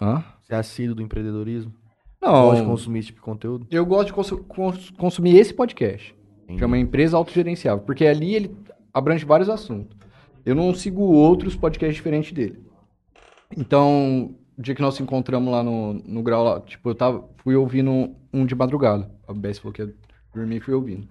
Hã? 0.00 0.24
Você 0.42 0.52
é 0.52 0.56
assíduo 0.56 0.96
do 0.96 1.02
empreendedorismo? 1.02 1.72
Gosta 2.20 2.56
de 2.56 2.62
Não, 2.62 2.70
consumir 2.70 2.98
esse 3.00 3.06
tipo 3.08 3.18
de 3.20 3.24
conteúdo? 3.24 3.66
eu 3.70 3.84
gosto 3.86 4.06
de 4.06 4.12
consu- 4.14 4.38
cons- 4.44 4.90
consumir 4.90 5.36
esse 5.36 5.52
podcast. 5.54 6.12
Entendi. 6.44 6.58
Chama 6.58 6.76
Empresa 6.78 7.16
Autogerenciável, 7.16 7.84
porque 7.84 8.04
ali 8.06 8.34
ele 8.34 8.56
abrange 8.92 9.24
vários 9.24 9.48
assuntos. 9.48 9.96
Eu 10.44 10.54
não 10.54 10.74
sigo 10.74 11.02
outros 11.02 11.54
podcasts 11.54 11.94
diferentes 11.96 12.32
dele. 12.32 12.58
Então, 13.56 14.34
o 14.56 14.62
dia 14.62 14.74
que 14.74 14.82
nós 14.82 14.94
nos 14.94 15.00
encontramos 15.00 15.52
lá 15.52 15.62
no, 15.62 15.94
no 15.94 16.22
grau, 16.22 16.44
lá, 16.44 16.60
tipo, 16.60 16.88
eu 16.90 16.94
tava, 16.94 17.28
fui 17.38 17.56
ouvindo 17.56 18.14
um 18.32 18.46
de 18.46 18.54
madrugada. 18.54 19.10
A 19.26 19.32
Bess 19.32 19.58
falou 19.58 19.72
que 19.72 19.82
ia 19.82 19.94
dormir 20.34 20.56
e 20.56 20.60
fui 20.60 20.74
ouvindo. 20.74 21.08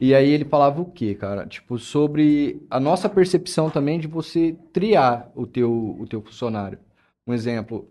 E 0.00 0.14
aí 0.14 0.30
ele 0.30 0.44
falava 0.44 0.80
o 0.80 0.84
quê, 0.90 1.14
cara? 1.14 1.46
Tipo, 1.46 1.78
sobre 1.78 2.62
a 2.70 2.78
nossa 2.78 3.08
percepção 3.08 3.70
também 3.70 3.98
de 3.98 4.06
você 4.06 4.56
triar 4.72 5.30
o 5.34 5.46
teu, 5.46 5.96
o 5.98 6.06
teu 6.06 6.20
funcionário. 6.22 6.78
Um 7.26 7.34
exemplo, 7.34 7.90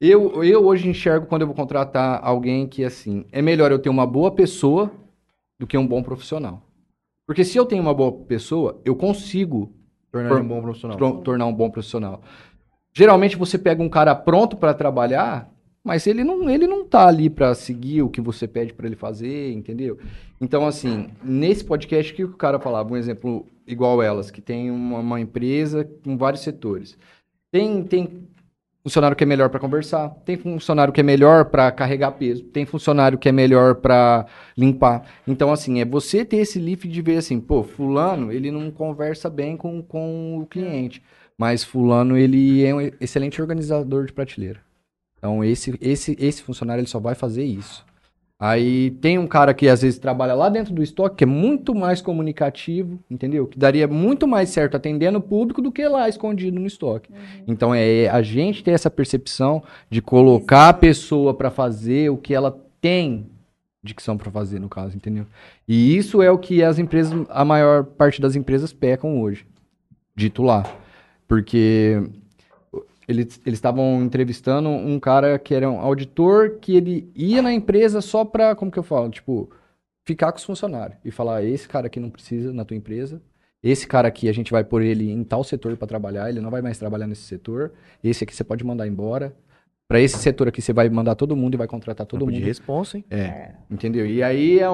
eu, 0.00 0.42
eu 0.42 0.64
hoje 0.64 0.88
enxergo 0.88 1.26
quando 1.26 1.42
eu 1.42 1.46
vou 1.46 1.56
contratar 1.56 2.20
alguém 2.22 2.66
que, 2.66 2.84
assim, 2.84 3.24
é 3.30 3.40
melhor 3.40 3.70
eu 3.70 3.78
ter 3.78 3.88
uma 3.88 4.06
boa 4.06 4.30
pessoa 4.32 4.90
do 5.58 5.66
que 5.66 5.78
um 5.78 5.86
bom 5.86 6.02
profissional. 6.02 6.62
Porque 7.26 7.44
se 7.44 7.56
eu 7.56 7.64
tenho 7.64 7.82
uma 7.82 7.94
boa 7.94 8.12
pessoa, 8.12 8.80
eu 8.84 8.96
consigo 8.96 9.72
Tornar 10.10 10.40
um 10.40 10.46
bom 10.46 10.60
profissional. 10.60 11.22
tornar 11.22 11.46
um 11.46 11.54
bom 11.54 11.70
profissional. 11.70 12.20
Geralmente 12.92 13.36
você 13.36 13.58
pega 13.58 13.82
um 13.82 13.88
cara 13.88 14.14
pronto 14.14 14.56
para 14.56 14.74
trabalhar, 14.74 15.50
mas 15.82 16.06
ele 16.06 16.22
não, 16.22 16.48
ele 16.48 16.66
não 16.66 16.84
tá 16.84 17.08
ali 17.08 17.28
para 17.28 17.54
seguir 17.54 18.02
o 18.02 18.10
que 18.10 18.20
você 18.20 18.46
pede 18.46 18.72
para 18.72 18.86
ele 18.86 18.96
fazer, 18.96 19.52
entendeu? 19.52 19.98
Então, 20.40 20.66
assim, 20.66 21.08
nesse 21.24 21.64
podcast, 21.64 22.12
que 22.12 22.24
o 22.24 22.36
cara 22.36 22.60
falava? 22.60 22.92
Um 22.92 22.96
exemplo 22.96 23.46
igual 23.66 24.02
elas, 24.02 24.30
que 24.30 24.40
tem 24.40 24.70
uma, 24.70 24.98
uma 24.98 25.20
empresa 25.20 25.88
com 26.04 26.16
vários 26.16 26.42
setores. 26.42 26.96
Tem, 27.50 27.82
tem 27.82 28.28
funcionário 28.82 29.16
que 29.16 29.24
é 29.24 29.26
melhor 29.26 29.48
para 29.48 29.60
conversar, 29.60 30.10
tem 30.24 30.36
funcionário 30.36 30.92
que 30.92 31.00
é 31.00 31.04
melhor 31.04 31.46
para 31.46 31.70
carregar 31.70 32.12
peso, 32.12 32.42
tem 32.44 32.66
funcionário 32.66 33.18
que 33.18 33.28
é 33.28 33.32
melhor 33.32 33.76
para 33.76 34.26
limpar. 34.56 35.04
Então, 35.26 35.52
assim, 35.52 35.80
é 35.80 35.84
você 35.84 36.24
ter 36.24 36.38
esse 36.38 36.58
lift 36.58 36.88
de 36.88 37.02
ver 37.02 37.18
assim, 37.18 37.40
pô, 37.40 37.62
fulano, 37.62 38.32
ele 38.32 38.50
não 38.50 38.70
conversa 38.70 39.30
bem 39.30 39.56
com, 39.56 39.82
com 39.82 40.38
o 40.38 40.46
cliente, 40.46 41.02
mas 41.42 41.64
fulano, 41.64 42.16
ele 42.16 42.64
é 42.64 42.72
um 42.72 42.80
excelente 43.00 43.42
organizador 43.42 44.06
de 44.06 44.12
prateleira. 44.12 44.60
Então, 45.18 45.42
esse, 45.42 45.76
esse, 45.80 46.16
esse 46.20 46.40
funcionário, 46.40 46.82
ele 46.82 46.88
só 46.88 47.00
vai 47.00 47.16
fazer 47.16 47.42
isso. 47.42 47.84
Aí 48.38 48.92
tem 48.92 49.18
um 49.18 49.26
cara 49.26 49.52
que 49.52 49.68
às 49.68 49.82
vezes 49.82 49.98
trabalha 49.98 50.34
lá 50.34 50.48
dentro 50.48 50.72
do 50.72 50.84
estoque, 50.84 51.16
que 51.16 51.24
é 51.24 51.26
muito 51.26 51.74
mais 51.74 52.00
comunicativo, 52.00 52.96
entendeu? 53.10 53.48
Que 53.48 53.58
daria 53.58 53.88
muito 53.88 54.24
mais 54.24 54.50
certo 54.50 54.76
atendendo 54.76 55.18
o 55.18 55.20
público 55.22 55.60
do 55.60 55.72
que 55.72 55.84
lá 55.88 56.08
escondido 56.08 56.60
no 56.60 56.66
estoque. 56.66 57.12
Então 57.44 57.74
é 57.74 58.08
a 58.08 58.22
gente 58.22 58.62
ter 58.62 58.70
essa 58.70 58.88
percepção 58.88 59.64
de 59.90 60.00
colocar 60.00 60.68
a 60.68 60.72
pessoa 60.72 61.34
para 61.34 61.50
fazer 61.50 62.08
o 62.08 62.16
que 62.16 62.32
ela 62.32 62.56
tem 62.80 63.26
dicção 63.82 64.16
para 64.16 64.30
fazer, 64.30 64.60
no 64.60 64.68
caso, 64.68 64.96
entendeu? 64.96 65.26
E 65.66 65.96
isso 65.96 66.22
é 66.22 66.30
o 66.30 66.38
que 66.38 66.62
as 66.62 66.78
empresas, 66.78 67.12
a 67.28 67.44
maior 67.44 67.82
parte 67.82 68.20
das 68.20 68.36
empresas 68.36 68.72
pecam 68.72 69.20
hoje, 69.20 69.44
dito 70.14 70.40
lá. 70.40 70.81
Porque 71.26 72.02
eles 73.08 73.40
eles 73.44 73.58
estavam 73.58 74.02
entrevistando 74.02 74.68
um 74.68 74.98
cara 75.00 75.38
que 75.38 75.54
era 75.54 75.70
um 75.70 75.78
auditor 75.80 76.58
que 76.60 76.76
ele 76.76 77.10
ia 77.14 77.42
na 77.42 77.52
empresa 77.52 78.00
só 78.00 78.24
pra, 78.24 78.54
como 78.54 78.70
que 78.70 78.78
eu 78.78 78.82
falo, 78.82 79.10
tipo, 79.10 79.50
ficar 80.04 80.32
com 80.32 80.38
os 80.38 80.44
funcionários 80.44 80.98
e 81.04 81.10
falar, 81.10 81.44
esse 81.44 81.68
cara 81.68 81.86
aqui 81.86 82.00
não 82.00 82.10
precisa 82.10 82.52
na 82.52 82.64
tua 82.64 82.76
empresa, 82.76 83.20
esse 83.62 83.86
cara 83.86 84.08
aqui 84.08 84.28
a 84.28 84.32
gente 84.32 84.50
vai 84.50 84.64
pôr 84.64 84.82
ele 84.82 85.10
em 85.10 85.22
tal 85.22 85.44
setor 85.44 85.76
para 85.76 85.86
trabalhar, 85.86 86.28
ele 86.28 86.40
não 86.40 86.50
vai 86.50 86.62
mais 86.62 86.78
trabalhar 86.78 87.06
nesse 87.06 87.22
setor, 87.22 87.72
esse 88.02 88.24
aqui 88.24 88.34
você 88.34 88.44
pode 88.44 88.64
mandar 88.64 88.86
embora. 88.86 89.34
Pra 89.88 90.00
esse 90.00 90.16
setor 90.16 90.48
aqui 90.48 90.62
você 90.62 90.72
vai 90.72 90.88
mandar 90.88 91.14
todo 91.14 91.36
mundo 91.36 91.54
e 91.54 91.58
vai 91.58 91.66
contratar 91.66 92.06
todo 92.06 92.20
Tempo 92.20 92.30
mundo. 92.30 92.40
de 92.40 92.46
responsa, 92.46 92.96
hein? 92.96 93.04
É, 93.10 93.52
entendeu? 93.70 94.06
E 94.06 94.22
aí 94.22 94.58
é 94.58 94.66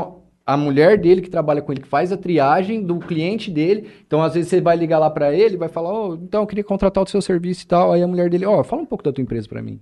a 0.48 0.56
mulher 0.56 0.96
dele 0.96 1.20
que 1.20 1.28
trabalha 1.28 1.60
com 1.60 1.70
ele, 1.70 1.82
que 1.82 1.88
faz 1.88 2.10
a 2.10 2.16
triagem 2.16 2.82
do 2.82 2.98
cliente 2.98 3.50
dele. 3.50 3.90
Então, 4.06 4.22
às 4.22 4.32
vezes, 4.32 4.48
você 4.48 4.62
vai 4.62 4.78
ligar 4.78 4.98
lá 4.98 5.10
pra 5.10 5.30
ele, 5.30 5.58
vai 5.58 5.68
falar, 5.68 5.92
ó, 5.92 6.14
então 6.14 6.40
eu 6.40 6.46
queria 6.46 6.64
contratar 6.64 7.04
o 7.04 7.06
seu 7.06 7.20
serviço 7.20 7.64
e 7.64 7.66
tal. 7.66 7.92
Aí 7.92 8.02
a 8.02 8.06
mulher 8.06 8.30
dele, 8.30 8.46
ó, 8.46 8.64
fala 8.64 8.80
um 8.80 8.86
pouco 8.86 9.04
da 9.04 9.12
tua 9.12 9.20
empresa 9.20 9.46
pra 9.46 9.60
mim. 9.60 9.78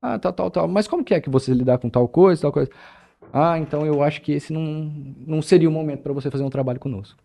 Ah, 0.00 0.18
tal, 0.18 0.32
tal, 0.32 0.50
tal. 0.50 0.68
Mas 0.68 0.88
como 0.88 1.04
que 1.04 1.12
é 1.12 1.20
que 1.20 1.28
você 1.28 1.52
lidar 1.52 1.76
com 1.76 1.90
tal 1.90 2.08
coisa, 2.08 2.40
tal 2.40 2.50
coisa? 2.50 2.70
Ah, 3.30 3.58
então 3.58 3.84
eu 3.84 4.02
acho 4.02 4.22
que 4.22 4.32
esse 4.32 4.54
não, 4.54 4.62
não 5.26 5.42
seria 5.42 5.68
o 5.68 5.72
momento 5.72 6.00
pra 6.02 6.14
você 6.14 6.30
fazer 6.30 6.44
um 6.44 6.50
trabalho 6.50 6.80
conosco. 6.80 7.22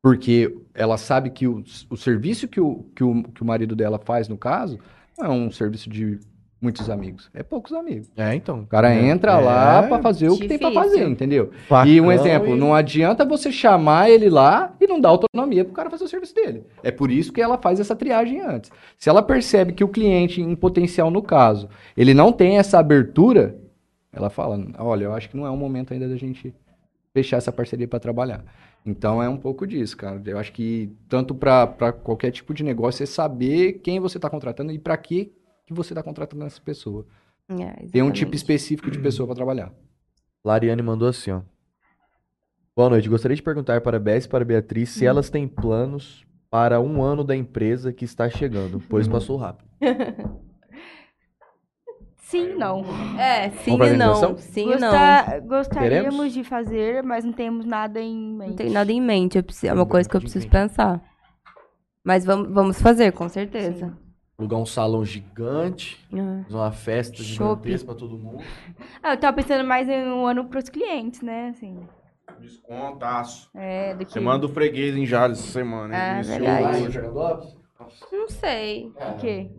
Porque 0.00 0.56
ela 0.74 0.96
sabe 0.96 1.30
que 1.30 1.48
o, 1.48 1.64
o 1.90 1.96
serviço 1.96 2.46
que 2.46 2.60
o, 2.60 2.84
que, 2.94 3.02
o, 3.02 3.24
que 3.24 3.42
o 3.42 3.44
marido 3.44 3.74
dela 3.74 3.98
faz, 3.98 4.28
no 4.28 4.38
caso, 4.38 4.78
é 5.20 5.28
um 5.28 5.50
serviço 5.50 5.90
de 5.90 6.20
muitos 6.60 6.90
amigos. 6.90 7.30
É 7.32 7.42
poucos 7.42 7.72
amigos. 7.72 8.10
É, 8.16 8.34
então. 8.34 8.60
O 8.60 8.66
cara 8.66 8.92
É. 8.94 9.06
entra 9.08 9.38
lá 9.38 9.84
É. 9.84 9.88
pra 9.88 10.00
fazer 10.02 10.28
o 10.28 10.36
que 10.36 10.48
tem 10.48 10.58
pra 10.58 10.68
Difícil. 10.70 10.90
fazer, 10.90 11.08
entendeu? 11.08 11.50
Facão 11.68 11.90
e 11.92 12.00
um 12.00 12.10
exemplo, 12.10 12.56
e- 12.56 12.58
não 12.58 12.74
adianta 12.74 13.24
você 13.24 13.52
chamar 13.52 14.10
ele 14.10 14.28
lá 14.28 14.74
e 14.80 14.86
não 14.86 15.00
dar 15.00 15.10
autonomia 15.10 15.64
pro 15.64 15.72
cara 15.74 15.88
fazer 15.90 16.04
o 16.04 16.08
serviço 16.08 16.34
dele. 16.34 16.64
É 16.82 16.90
por 16.90 17.10
isso 17.10 17.32
que 17.32 17.40
ela 17.40 17.56
faz 17.58 17.78
essa 17.80 17.94
triagem 17.94 18.40
antes. 18.40 18.70
Se 18.96 19.08
ela 19.08 19.22
percebe 19.22 19.72
que 19.72 19.84
o 19.84 19.88
cliente 19.88 20.40
em 20.42 20.56
potencial, 20.56 21.10
no 21.10 21.22
caso, 21.22 21.68
ele 21.96 22.12
não 22.14 22.32
tem 22.32 22.58
essa 22.58 22.78
abertura, 22.78 23.56
ela 24.12 24.28
fala, 24.30 24.58
olha, 24.78 25.04
eu 25.04 25.12
acho 25.14 25.28
que 25.30 25.36
não 25.36 25.46
é 25.46 25.50
o 25.50 25.56
momento 25.56 25.92
ainda 25.92 26.08
da 26.08 26.16
gente 26.16 26.52
fechar 27.14 27.36
essa 27.36 27.52
parceria 27.52 27.86
para 27.86 28.00
trabalhar. 28.00 28.44
Então 28.86 29.22
é 29.22 29.28
um 29.28 29.36
pouco 29.36 29.66
disso, 29.66 29.96
cara. 29.96 30.20
Eu 30.24 30.38
acho 30.38 30.52
que 30.52 30.90
tanto 31.08 31.34
para 31.34 31.92
qualquer 31.92 32.30
tipo 32.30 32.54
de 32.54 32.64
negócio 32.64 33.02
é 33.02 33.06
saber 33.06 33.74
quem 33.82 34.00
você 34.00 34.18
está 34.18 34.30
contratando 34.30 34.72
e 34.72 34.78
para 34.78 34.96
que 34.96 35.30
que 35.68 35.74
você 35.74 35.92
está 35.92 36.02
contratando 36.02 36.44
essa 36.44 36.60
pessoa. 36.60 37.06
É, 37.50 37.86
Tem 37.86 38.02
um 38.02 38.10
tipo 38.10 38.34
específico 38.34 38.90
de 38.90 38.98
pessoa 38.98 39.26
para 39.26 39.36
trabalhar. 39.36 39.70
Lariane 40.44 40.80
mandou 40.82 41.06
assim, 41.08 41.30
ó. 41.30 41.42
Boa 42.74 42.88
noite. 42.88 43.08
Gostaria 43.08 43.36
de 43.36 43.42
perguntar 43.42 43.80
para 43.82 43.98
a 43.98 44.00
Bess 44.00 44.24
e 44.24 44.28
para 44.28 44.42
a 44.42 44.46
Beatriz 44.46 44.88
se 44.90 45.04
elas 45.04 45.28
têm 45.28 45.46
planos 45.46 46.24
para 46.50 46.80
um 46.80 47.02
ano 47.02 47.22
da 47.22 47.36
empresa 47.36 47.92
que 47.92 48.04
está 48.04 48.30
chegando, 48.30 48.82
pois 48.88 49.06
passou 49.06 49.36
rápido. 49.36 49.68
Sim, 52.16 52.54
não. 52.54 52.84
É, 53.18 53.50
sim 53.50 53.72
e 53.74 53.76
não. 53.76 53.84
organização? 53.84 54.36
Sim 54.38 54.62
e 54.72 54.76
não. 54.76 54.90
Gostar- 54.90 55.40
gostaríamos 55.40 56.10
Queremos? 56.16 56.32
de 56.32 56.44
fazer, 56.44 57.02
mas 57.02 57.24
não 57.24 57.32
temos 57.32 57.64
nada 57.66 58.00
em 58.00 58.16
mente. 58.36 58.48
Não 58.50 58.56
tem 58.56 58.70
nada 58.70 58.92
em 58.92 59.00
mente. 59.00 59.36
eu 59.38 59.42
preciso- 59.42 59.66
é 59.70 59.72
uma 59.74 59.86
coisa 59.86 60.08
que 60.08 60.16
eu 60.16 60.20
preciso 60.20 60.48
pensar. 60.48 61.02
Mas 62.04 62.24
vamos, 62.24 62.50
vamos 62.52 62.80
fazer, 62.80 63.12
com 63.12 63.28
certeza. 63.28 63.96
Alugar 64.38 64.60
um 64.60 64.66
salão 64.66 65.04
gigante, 65.04 65.98
É. 66.12 66.44
fazer 66.44 66.54
uma 66.56 66.70
festa 66.70 67.16
Chopp. 67.24 67.62
gigantesca 67.68 67.86
para 67.86 67.94
todo 67.96 68.16
mundo. 68.16 68.38
Ah, 69.02 69.14
eu 69.14 69.16
tava 69.20 69.36
pensando 69.36 69.66
mais 69.66 69.88
em 69.88 70.06
um 70.06 70.24
ano 70.26 70.44
pros 70.44 70.68
clientes, 70.68 71.22
né? 71.22 71.48
Assim, 71.48 71.76
Descontaço. 72.38 73.50
é, 73.54 73.94
do 73.94 74.04
que... 74.06 74.12
Semana 74.12 74.38
do 74.38 74.48
freguês 74.48 74.96
em 74.96 75.04
Jales 75.04 75.40
essa 75.40 75.50
semana. 75.50 75.92
hein? 75.94 76.00
É, 76.00 76.22
Delicioso. 76.22 76.90
verdade. 77.00 77.58
Não 78.12 78.28
sei. 78.28 78.92
O 79.08 79.16
quê? 79.18 79.50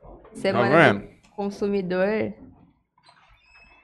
Tá 0.00 0.08
Semana 0.32 0.68
do 0.94 0.98
vendo? 1.00 1.10
consumidor. 1.32 2.32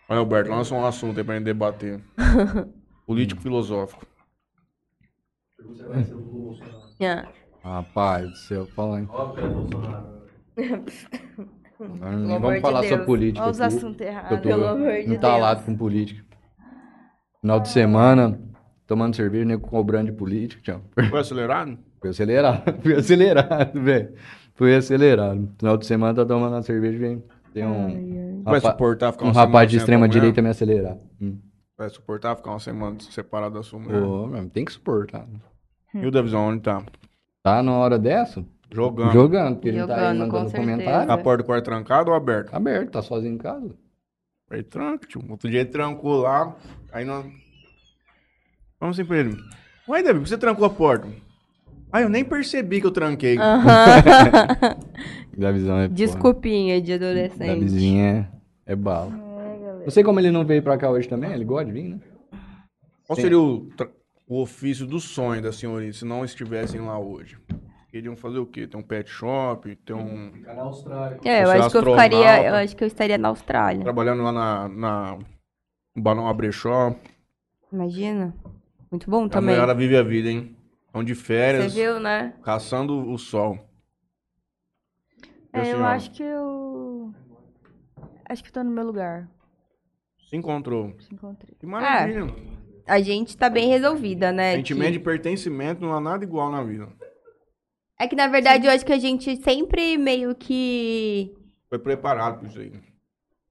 Olha, 0.08 0.18
Alberto, 0.20 0.50
lança 0.50 0.74
um 0.74 0.86
assunto 0.86 1.18
aí 1.18 1.24
pra 1.24 1.34
gente 1.34 1.44
debater. 1.44 2.02
Político 3.06 3.40
filosófico. 3.42 4.06
É. 7.00 7.26
Rapaz 7.62 8.30
do 8.30 8.36
céu, 8.36 8.66
fala 8.68 8.98
aí. 8.98 9.06
Não, 11.78 12.40
vamos 12.40 12.54
de 12.56 12.60
falar 12.60 12.80
Deus. 12.80 12.90
sobre 12.92 13.06
política. 13.06 13.42
Olha 13.42 13.50
os 13.50 13.60
assuntos 13.60 14.00
errados. 14.00 14.40
Pelo 14.40 14.66
amor 14.66 14.92
de 14.92 15.14
entalado 15.14 15.56
Deus. 15.56 15.66
com 15.66 15.76
política. 15.76 16.24
Final 17.40 17.60
de 17.60 17.68
semana, 17.70 18.40
tomando 18.86 19.16
cerveja, 19.16 19.44
nego 19.44 19.66
cobrando 19.66 20.10
de 20.10 20.16
política. 20.16 20.62
Tchau. 20.62 21.08
Foi 21.10 21.18
acelerado? 21.20 21.78
Fui 22.00 22.10
acelerado, 22.10 22.62
fui 22.82 22.94
acelerado, 22.94 23.80
velho. 23.80 24.14
Fui 24.54 24.74
acelerado. 24.74 25.48
Final 25.58 25.76
de 25.76 25.86
semana 25.86 26.14
tá 26.14 26.24
tomando 26.24 26.52
uma 26.54 26.62
cerveja, 26.62 26.98
vem. 26.98 27.22
Tem 27.52 27.66
um, 27.66 28.42
Vai 28.44 28.54
rapa- 28.54 28.70
suportar 28.70 29.12
ficar 29.12 29.26
um 29.26 29.30
rapaz 29.32 29.70
de 29.70 29.76
extrema 29.76 30.08
direita 30.08 30.40
me 30.40 30.48
acelerar. 30.48 30.96
Hum. 31.20 31.38
Vai 31.76 31.88
suportar 31.90 32.36
ficar 32.36 32.50
uma 32.50 32.60
semana 32.60 32.96
separado 33.00 33.54
da 33.56 33.62
sua 33.62 33.78
mulher? 33.80 34.00
Pô, 34.00 34.28
tem 34.52 34.64
que 34.64 34.72
suportar. 34.72 35.26
E 35.94 36.06
o 36.06 36.10
Davizão, 36.10 36.48
onde 36.48 36.62
tá? 36.62 36.82
Tá 37.42 37.62
na 37.62 37.72
hora 37.72 37.98
dessa? 37.98 38.44
Jogando. 38.72 39.12
Jogando, 39.12 39.54
porque 39.56 39.68
ele 39.68 39.86
tá 39.86 39.94
aí 39.94 40.16
Jogando, 40.16 40.30
com 40.30 40.36
mandando 40.38 40.56
comentário. 40.56 41.12
A 41.12 41.18
porta 41.18 41.42
do 41.42 41.46
quarto 41.46 41.64
trancado 41.64 42.10
ou 42.10 42.16
aberto? 42.16 42.54
Aberto, 42.54 42.90
tá 42.90 43.02
sozinho 43.02 43.34
em 43.34 43.38
casa. 43.38 43.74
Aí 44.50 44.62
tranca, 44.62 45.06
tio. 45.06 45.22
Outro 45.28 45.50
dia 45.50 45.60
ele 45.60 45.68
trancou 45.70 46.22
lá. 46.22 46.56
Aí 46.92 47.04
nós. 47.04 47.24
Vamos 48.80 48.98
assim 48.98 49.06
pra 49.06 49.18
ele. 49.18 49.36
Ué, 49.88 50.02
Davi, 50.02 50.18
por 50.18 50.24
que 50.24 50.28
você 50.30 50.38
trancou 50.38 50.64
a 50.64 50.70
porta? 50.70 51.08
Ah, 51.90 52.00
eu 52.00 52.08
nem 52.08 52.24
percebi 52.24 52.80
que 52.80 52.86
eu 52.86 52.90
tranquei. 52.90 53.36
Da 55.36 55.50
visão 55.50 55.78
é. 55.78 55.88
Desculpinha 55.88 56.80
de 56.80 56.98
Da 56.98 57.06
adolescente. 57.06 57.60
vizinha 57.60 58.30
é, 58.66 58.72
é 58.72 58.76
bala. 58.76 59.10
Não 59.10 59.90
sei 59.90 60.04
como 60.04 60.20
ele 60.20 60.30
não 60.30 60.44
veio 60.44 60.62
pra 60.62 60.76
cá 60.76 60.90
hoje 60.90 61.08
também, 61.08 61.32
ele 61.32 61.44
gosta 61.44 61.66
de 61.66 61.72
vir, 61.72 61.88
né? 61.88 62.00
Qual 63.06 63.16
seria 63.16 63.38
o, 63.38 63.68
o 64.28 64.40
ofício 64.42 64.86
do 64.86 65.00
sonho 65.00 65.42
da 65.42 65.52
senhorita 65.52 65.94
se 65.94 66.04
não 66.04 66.24
estivessem 66.24 66.80
lá 66.80 66.98
hoje? 66.98 67.36
Queriam 67.92 68.16
fazer 68.16 68.38
o 68.38 68.46
quê? 68.46 68.66
Ter 68.66 68.76
um 68.78 68.82
pet 68.82 69.08
shop? 69.10 69.76
Ter 69.76 69.92
um. 69.92 70.32
Ficar 70.32 70.54
na 70.54 70.62
Austrália. 70.62 71.20
É, 71.24 71.42
eu 71.42 71.46
Você 71.46 71.52
é 71.56 71.60
acho 71.60 71.70
que 71.70 71.76
eu 71.76 71.84
ficaria. 71.84 72.42
Eu 72.48 72.54
acho 72.54 72.74
que 72.76 72.84
eu 72.84 72.88
estaria 72.88 73.18
na 73.18 73.28
Austrália. 73.28 73.82
Trabalhando 73.82 74.22
lá 74.22 74.32
na. 74.32 74.68
na 74.68 75.18
no 75.94 76.02
Balão 76.02 76.26
Abrechó. 76.26 76.96
Imagina. 77.70 78.34
Muito 78.90 79.10
bom 79.10 79.26
A 79.26 79.28
também. 79.28 79.54
mulher 79.60 79.76
vive 79.76 79.94
a 79.96 80.02
vida, 80.02 80.30
hein? 80.30 80.56
Estão 80.86 81.04
de 81.04 81.14
Você 81.14 81.22
férias, 81.22 81.74
viu, 81.74 82.00
né? 82.00 82.32
caçando 82.42 83.10
o 83.10 83.18
sol. 83.18 83.58
A 85.52 85.58
É, 85.58 85.60
eu 85.60 85.64
senhora? 85.66 85.88
acho 85.88 86.10
que 86.12 86.22
eu... 86.22 87.12
Acho 88.26 88.42
que 88.42 88.48
eu 88.48 88.52
tô 88.54 88.64
no 88.64 88.70
meu 88.70 88.84
lugar. 88.86 89.28
Se 90.30 90.34
encontrou. 90.36 90.94
Se 90.98 91.12
encontrei. 91.14 91.54
Que 91.58 91.66
maravilha. 91.66 92.34
A 92.86 93.00
gente 93.02 93.36
tá 93.36 93.50
bem 93.50 93.68
resolvida, 93.68 94.32
né? 94.32 94.56
Sentimento 94.56 94.86
Que- 94.92 94.92
de 94.98 95.00
pertencimento 95.00 95.82
não 95.82 95.92
há 95.94 96.00
nada 96.00 96.24
igual 96.24 96.50
na 96.50 96.62
vida. 96.62 96.88
É 97.98 98.08
que, 98.08 98.16
na 98.16 98.26
verdade, 98.26 98.66
eu 98.66 98.72
acho 98.72 98.84
que 98.84 98.92
a 98.92 98.98
gente 98.98 99.36
sempre 99.42 99.96
meio 99.96 100.34
que 100.34 101.32
Foi 101.68 101.78
preparado 101.78 102.38
pra 102.40 102.48
isso 102.48 102.58
aí. 102.58 102.72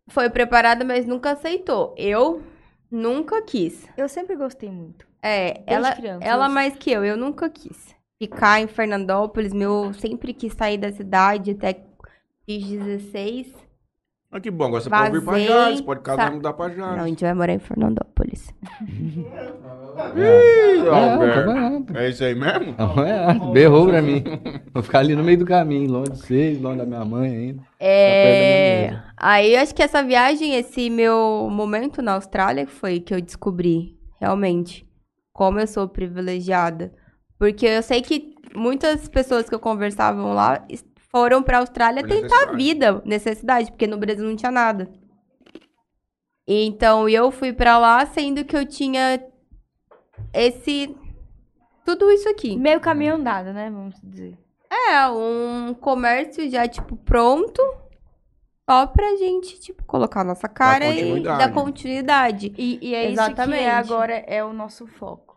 foi 0.09 0.29
preparada, 0.29 0.83
mas 0.83 1.05
nunca 1.05 1.31
aceitou. 1.31 1.95
Eu 1.97 2.41
nunca 2.89 3.41
quis. 3.43 3.87
Eu 3.95 4.09
sempre 4.09 4.35
gostei 4.35 4.69
muito. 4.69 5.07
É, 5.21 5.61
ela, 5.65 5.95
criança, 5.95 6.25
ela 6.25 6.47
eu- 6.47 6.51
mais 6.51 6.75
que 6.75 6.91
eu, 6.91 7.05
eu 7.05 7.15
nunca 7.15 7.49
quis. 7.49 7.95
Ficar 8.19 8.59
em 8.61 8.67
Fernandópolis, 8.67 9.53
meu, 9.53 9.93
sempre 9.93 10.33
quis 10.33 10.53
sair 10.53 10.77
da 10.77 10.91
cidade 10.91 11.51
até 11.51 11.83
fiz 12.45 12.67
16. 12.67 13.53
Ah, 14.31 14.39
que 14.39 14.49
bom. 14.49 14.65
Agora 14.67 14.81
você 14.81 14.89
pode 14.89 15.11
vir 15.11 15.21
pra 15.23 15.31
Vazei, 15.33 15.47
Jales. 15.47 15.81
Pode 15.81 15.99
casar 16.01 16.27
sa- 16.27 16.31
e 16.31 16.35
mudar 16.35 16.53
pra 16.53 16.69
Não, 16.69 16.85
a 16.85 16.95
Jales. 16.95 17.09
gente 17.09 17.21
vai 17.23 17.33
morar 17.33 17.53
em 17.53 17.59
Fernandópolis. 17.59 18.53
Ih, 20.15 20.85
É, 20.85 20.89
Alberto. 20.89 21.93
tá 21.93 21.99
É 21.99 22.09
isso 22.09 22.23
aí 22.23 22.33
mesmo? 22.35 22.75
É, 23.05 23.51
berrou 23.53 23.87
pra 23.87 24.01
mim. 24.01 24.23
Vou 24.73 24.81
ficar 24.83 24.99
ali 24.99 25.15
no 25.15 25.23
meio 25.23 25.37
do 25.39 25.45
caminho, 25.45 25.91
longe 25.91 26.11
de 26.11 26.17
vocês, 26.19 26.61
longe 26.61 26.77
da 26.77 26.85
minha 26.85 27.03
mãe 27.03 27.29
ainda. 27.29 27.63
minha 27.63 27.67
É... 27.79 28.99
Aí 29.17 29.53
eu 29.55 29.61
acho 29.61 29.75
que 29.75 29.83
essa 29.83 30.01
viagem, 30.03 30.55
esse 30.55 30.89
meu 30.89 31.49
momento 31.51 32.01
na 32.01 32.13
Austrália 32.13 32.65
foi 32.67 32.99
que 32.99 33.13
eu 33.13 33.21
descobri, 33.21 33.97
realmente, 34.19 34.87
como 35.33 35.59
eu 35.59 35.67
sou 35.67 35.87
privilegiada. 35.87 36.91
Porque 37.37 37.65
eu 37.65 37.83
sei 37.83 38.01
que 38.01 38.33
muitas 38.55 39.07
pessoas 39.09 39.49
que 39.49 39.55
eu 39.55 39.59
conversavam 39.59 40.33
lá 40.33 40.63
foram 41.11 41.43
pra 41.43 41.59
Austrália 41.59 42.01
Por 42.01 42.09
tentar 42.09 42.27
necessidade. 42.27 42.57
vida, 42.57 43.01
necessidade, 43.05 43.71
porque 43.71 43.85
no 43.87 43.97
Brasil 43.97 44.25
não 44.25 44.35
tinha 44.35 44.51
nada. 44.51 44.89
Então 46.47 47.07
eu 47.07 47.29
fui 47.31 47.53
pra 47.53 47.77
lá 47.77 48.05
sendo 48.05 48.43
que 48.43 48.55
eu 48.55 48.65
tinha 48.65 49.21
esse 50.33 50.95
tudo 51.85 52.09
isso 52.11 52.27
aqui. 52.29 52.57
Meio 52.57 52.79
caminho 52.79 53.15
andado, 53.15 53.53
né? 53.53 53.69
Vamos 53.69 53.95
dizer. 54.01 54.37
É, 54.69 55.07
um 55.09 55.73
comércio 55.73 56.49
já 56.49 56.67
tipo 56.67 56.95
pronto, 56.95 57.61
só 58.69 58.87
pra 58.87 59.15
gente 59.17 59.59
tipo 59.59 59.83
colocar 59.83 60.21
a 60.21 60.25
nossa 60.25 60.47
cara 60.47 60.85
e 60.85 61.01
continuidade. 61.01 61.39
dar 61.39 61.53
continuidade. 61.53 62.53
E, 62.57 62.79
e 62.81 62.95
é 62.95 63.03
isso 63.11 63.21
Exatamente. 63.21 63.63
que 63.63 63.69
agora 63.69 64.13
é 64.13 64.43
o 64.43 64.53
nosso 64.53 64.87
foco. 64.87 65.30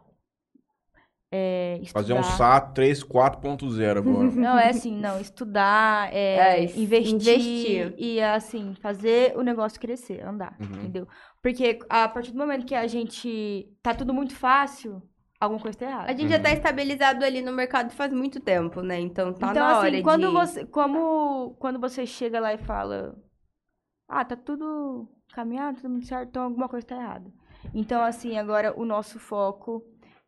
É 1.36 1.78
estudar. 1.82 2.00
Fazer 2.00 2.12
um 2.14 2.22
SAT 2.22 2.74
3 2.74 3.02
4.0 3.02 3.98
agora. 3.98 4.30
Não, 4.46 4.56
é 4.56 4.68
assim, 4.68 4.94
não, 4.96 5.18
estudar, 5.18 6.14
é, 6.14 6.60
É, 6.60 6.64
investir, 6.78 7.14
investir. 7.14 7.94
e 7.98 8.20
assim, 8.22 8.74
fazer 8.80 9.36
o 9.36 9.42
negócio 9.42 9.80
crescer, 9.80 10.22
andar, 10.24 10.56
Uhum. 10.60 10.66
entendeu? 10.78 11.08
Porque 11.42 11.80
a 11.90 12.08
partir 12.08 12.30
do 12.30 12.38
momento 12.38 12.64
que 12.64 12.74
a 12.74 12.86
gente 12.86 13.68
tá 13.82 13.92
tudo 13.92 14.14
muito 14.14 14.34
fácil, 14.36 15.02
alguma 15.40 15.60
coisa 15.60 15.76
tá 15.76 15.86
errada. 15.86 16.10
A 16.12 16.14
gente 16.16 16.28
já 16.30 16.38
tá 16.38 16.52
estabilizado 16.52 17.24
ali 17.24 17.42
no 17.42 17.52
mercado 17.52 17.90
faz 17.90 18.12
muito 18.12 18.38
tempo, 18.38 18.80
né? 18.80 19.00
Então 19.00 19.32
tá 19.32 19.50
então, 19.50 19.62
na 19.64 19.78
assim, 19.78 19.86
hora 19.88 20.02
quando 20.02 20.28
de... 20.28 20.32
você, 20.32 20.66
como, 20.66 21.56
quando 21.58 21.80
você 21.80 22.06
chega 22.06 22.38
lá 22.38 22.54
e 22.54 22.58
fala, 22.58 23.14
ah, 24.08 24.24
tá 24.24 24.36
tudo 24.36 25.08
caminhado, 25.34 25.78
tudo 25.78 25.90
muito 25.90 26.06
certo, 26.06 26.28
então 26.28 26.44
alguma 26.44 26.68
coisa 26.68 26.86
tá 26.86 26.94
errada. 26.96 27.30
Então, 27.74 28.02
assim, 28.02 28.38
agora 28.38 28.72
o 28.78 28.84
nosso 28.84 29.18
foco 29.18 29.82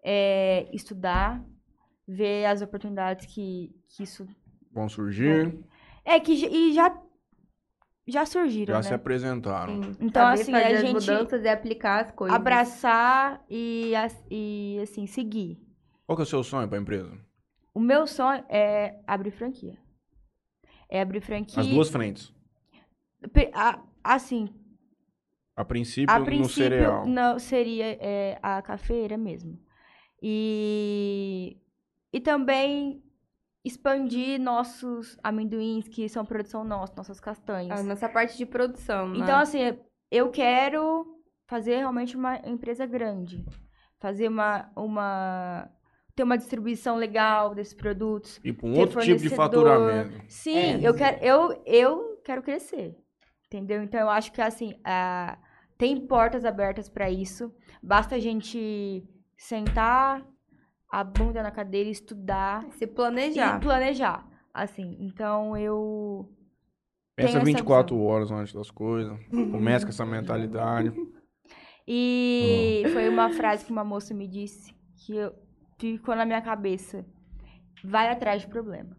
é 0.09 0.69
estudar, 0.73 1.45
ver 2.07 2.47
as 2.47 2.63
oportunidades 2.63 3.27
que, 3.27 3.75
que 3.89 4.05
isso 4.05 4.27
Vão 4.73 4.89
surgir, 4.89 5.59
É 6.05 6.21
que 6.21 6.37
j- 6.37 6.49
e 6.49 6.73
já 6.75 7.03
já 8.07 8.25
surgiram, 8.25 8.75
já 8.75 8.79
né? 8.79 8.83
se 8.85 8.95
apresentaram. 8.95 9.83
Sim, 9.83 9.97
Então, 10.01 10.23
saber 10.23 10.41
assim, 10.41 10.53
fazer 10.53 10.65
a 10.65 10.69
as 10.77 10.81
gente 10.81 10.93
mudanças 10.95 11.43
e 11.45 11.49
aplicar 11.49 12.05
as 12.05 12.13
coisas. 12.13 12.37
abraçar 12.37 13.45
e, 13.51 13.97
as- 13.97 14.25
e 14.31 14.79
assim 14.81 15.07
seguir. 15.09 15.59
Qual 16.07 16.15
que 16.17 16.23
é 16.23 16.25
o 16.25 16.27
seu 16.27 16.45
sonho 16.45 16.69
pra 16.69 16.79
empresa? 16.79 17.19
O 17.75 17.81
meu 17.81 18.07
sonho 18.07 18.45
é 18.49 19.01
abrir 19.09 19.33
franquia. 19.33 19.77
É 20.89 21.01
abrir 21.01 21.21
franquia. 21.21 21.61
As 21.61 21.67
duas 21.67 21.89
frentes. 21.91 22.33
A- 23.53 23.83
Assim, 24.05 24.49
A 25.57 25.65
princípio, 25.65 26.15
a 26.15 26.19
no 26.21 26.25
princípio 26.25 26.63
cereal. 26.63 27.07
não 27.07 27.41
seria 27.41 27.99
é, 28.01 28.39
a 28.41 28.63
cafeira 28.63 29.17
mesmo. 29.19 29.59
E 30.23 31.57
e 32.13 32.21
também 32.21 33.03
expandir 33.65 34.41
nossos 34.41 35.19
amendoins 35.23 35.89
que 35.89 36.09
são 36.09 36.25
produção 36.25 36.65
nossa, 36.65 36.95
nossas 36.97 37.19
castanhas. 37.21 37.79
A 37.81 37.83
nossa 37.83 38.09
parte 38.09 38.37
de 38.39 38.47
produção, 38.47 39.09
né? 39.09 39.19
Então, 39.19 39.39
assim, 39.39 39.59
eu 40.11 40.31
quero 40.31 41.05
fazer 41.47 41.77
realmente 41.79 42.17
uma 42.17 42.37
empresa 42.47 42.87
grande. 42.87 43.45
Fazer 43.99 44.29
uma. 44.29 44.71
uma 44.77 45.71
ter 46.15 46.23
uma 46.23 46.39
distribuição 46.39 46.97
legal 46.97 47.55
desses 47.55 47.75
produtos. 47.75 48.41
E 48.43 48.51
pra 48.51 48.67
um 48.67 48.73
ter 48.73 48.81
outro 48.81 49.01
tipo 49.03 49.21
de 49.21 49.29
fornecedor. 49.29 49.67
faturamento. 49.69 50.25
Sim, 50.29 50.57
É. 50.57 50.81
eu, 50.89 50.95
quero, 50.95 51.23
eu, 51.23 51.63
eu 51.67 52.21
quero 52.25 52.43
crescer. 52.43 52.97
Entendeu? 53.47 53.83
Então, 53.83 54.01
eu 54.01 54.09
acho 54.09 54.33
que, 54.33 54.41
assim, 54.41 54.81
a- 54.83 55.37
tem 55.77 56.01
portas 56.07 56.47
abertas 56.47 56.89
para 56.89 57.11
isso. 57.11 57.55
Basta 57.83 58.15
a 58.15 58.19
gente 58.19 59.05
sentar 59.37 60.27
a 60.91 61.05
bunda 61.05 61.43
na 61.43 61.51
cadeira 61.51 61.91
estudar 61.91 62.67
se 62.73 62.87
planejar. 62.87 63.57
e 63.57 63.61
planejar. 63.61 64.27
Assim, 64.53 64.97
então 65.01 65.57
eu. 65.57 66.33
Pensa 67.15 67.33
Tem 67.33 67.37
essa 67.37 67.45
24 67.45 67.99
horas 67.99 68.31
antes 68.31 68.53
das 68.53 68.71
coisas. 68.71 69.19
Começa 69.31 69.85
com 69.85 69.91
essa 69.91 70.07
mentalidade. 70.07 70.93
E 71.89 72.83
foi 72.93 73.09
uma 73.09 73.31
frase 73.31 73.65
que 73.65 73.71
uma 73.71 73.85
moça 73.85 74.13
me 74.13 74.27
disse 74.27 74.75
que 74.97 75.15
eu, 75.15 75.33
ficou 75.79 76.17
na 76.17 76.25
minha 76.27 76.43
cabeça. 76.43 77.07
Vai 77.85 78.09
atrás 78.09 78.43
de 78.43 78.49
problema. 78.49 78.97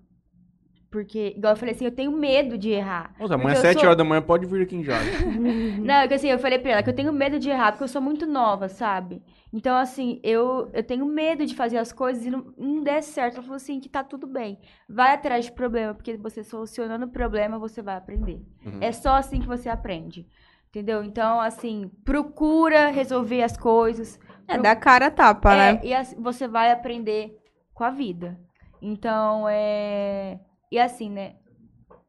Porque, 0.90 1.34
igual 1.38 1.54
eu 1.54 1.58
falei 1.58 1.76
assim, 1.76 1.86
eu 1.86 1.92
tenho 1.92 2.12
medo 2.12 2.58
de 2.58 2.70
errar. 2.72 3.14
Nossa, 3.20 3.36
amanhã, 3.36 3.56
eu 3.56 3.62
7 3.62 3.74
sou- 3.80 3.86
horas 3.86 3.98
da 3.98 4.04
manhã, 4.04 4.22
pode 4.22 4.46
vir 4.46 4.62
aqui 4.62 4.76
em 4.76 4.84
Jales. 4.84 5.04
Não, 5.86 5.96
é 5.96 6.08
que 6.08 6.14
assim, 6.14 6.30
eu 6.30 6.40
falei 6.40 6.58
pra 6.60 6.72
ela 6.72 6.84
que 6.84 6.90
eu 6.90 6.96
tenho 6.96 7.12
medo 7.12 7.38
de 7.40 7.50
errar, 7.50 7.72
porque 7.74 7.84
eu 7.84 7.88
sou 7.90 8.02
muito 8.02 8.26
nova, 8.26 8.70
sabe? 8.70 9.22
Então, 9.52 9.76
assim, 9.78 10.20
eu, 10.24 10.70
eu 10.74 10.84
tenho 10.84 11.06
medo 11.06 11.46
de 11.46 11.56
fazer 11.56 11.78
as 11.78 11.92
coisas 11.92 12.26
e 12.26 12.30
não, 12.30 12.54
não 12.58 12.84
der 12.84 13.02
certo. 13.04 13.36
Ela 13.36 13.44
falou 13.44 13.56
assim, 13.58 13.80
que 13.80 13.90
tá 13.90 14.04
tudo 14.04 14.28
bem. 14.28 14.60
Vai 14.88 15.14
atrás 15.14 15.46
de 15.46 15.52
problema, 15.52 15.94
porque 15.94 16.16
você 16.18 16.44
solucionando 16.44 17.06
o 17.06 17.10
problema, 17.10 17.60
você 17.60 17.82
vai 17.82 17.96
aprender. 17.96 18.42
Uhum. 18.66 18.78
É 18.82 18.92
só 18.92 19.16
assim 19.16 19.40
que 19.42 19.48
você 19.48 19.70
aprende. 19.70 20.26
Entendeu? 20.70 21.04
Então, 21.04 21.40
assim, 21.40 21.90
procura 22.06 22.88
resolver 22.90 23.42
as 23.42 23.58
coisas. 23.58 24.20
É, 24.48 24.58
dar 24.58 24.76
cara 24.76 25.08
a 25.08 25.12
tapa, 25.12 25.54
É, 25.54 25.74
né? 25.74 25.82
e 25.84 25.94
assim, 25.94 26.16
você 26.22 26.48
vai 26.48 26.72
aprender 26.72 27.38
com 27.74 27.84
a 27.84 27.90
vida. 27.90 28.38
Então, 28.82 29.48
é. 29.50 30.40
E 30.72 30.80
assim, 30.80 31.10
né? 31.10 31.36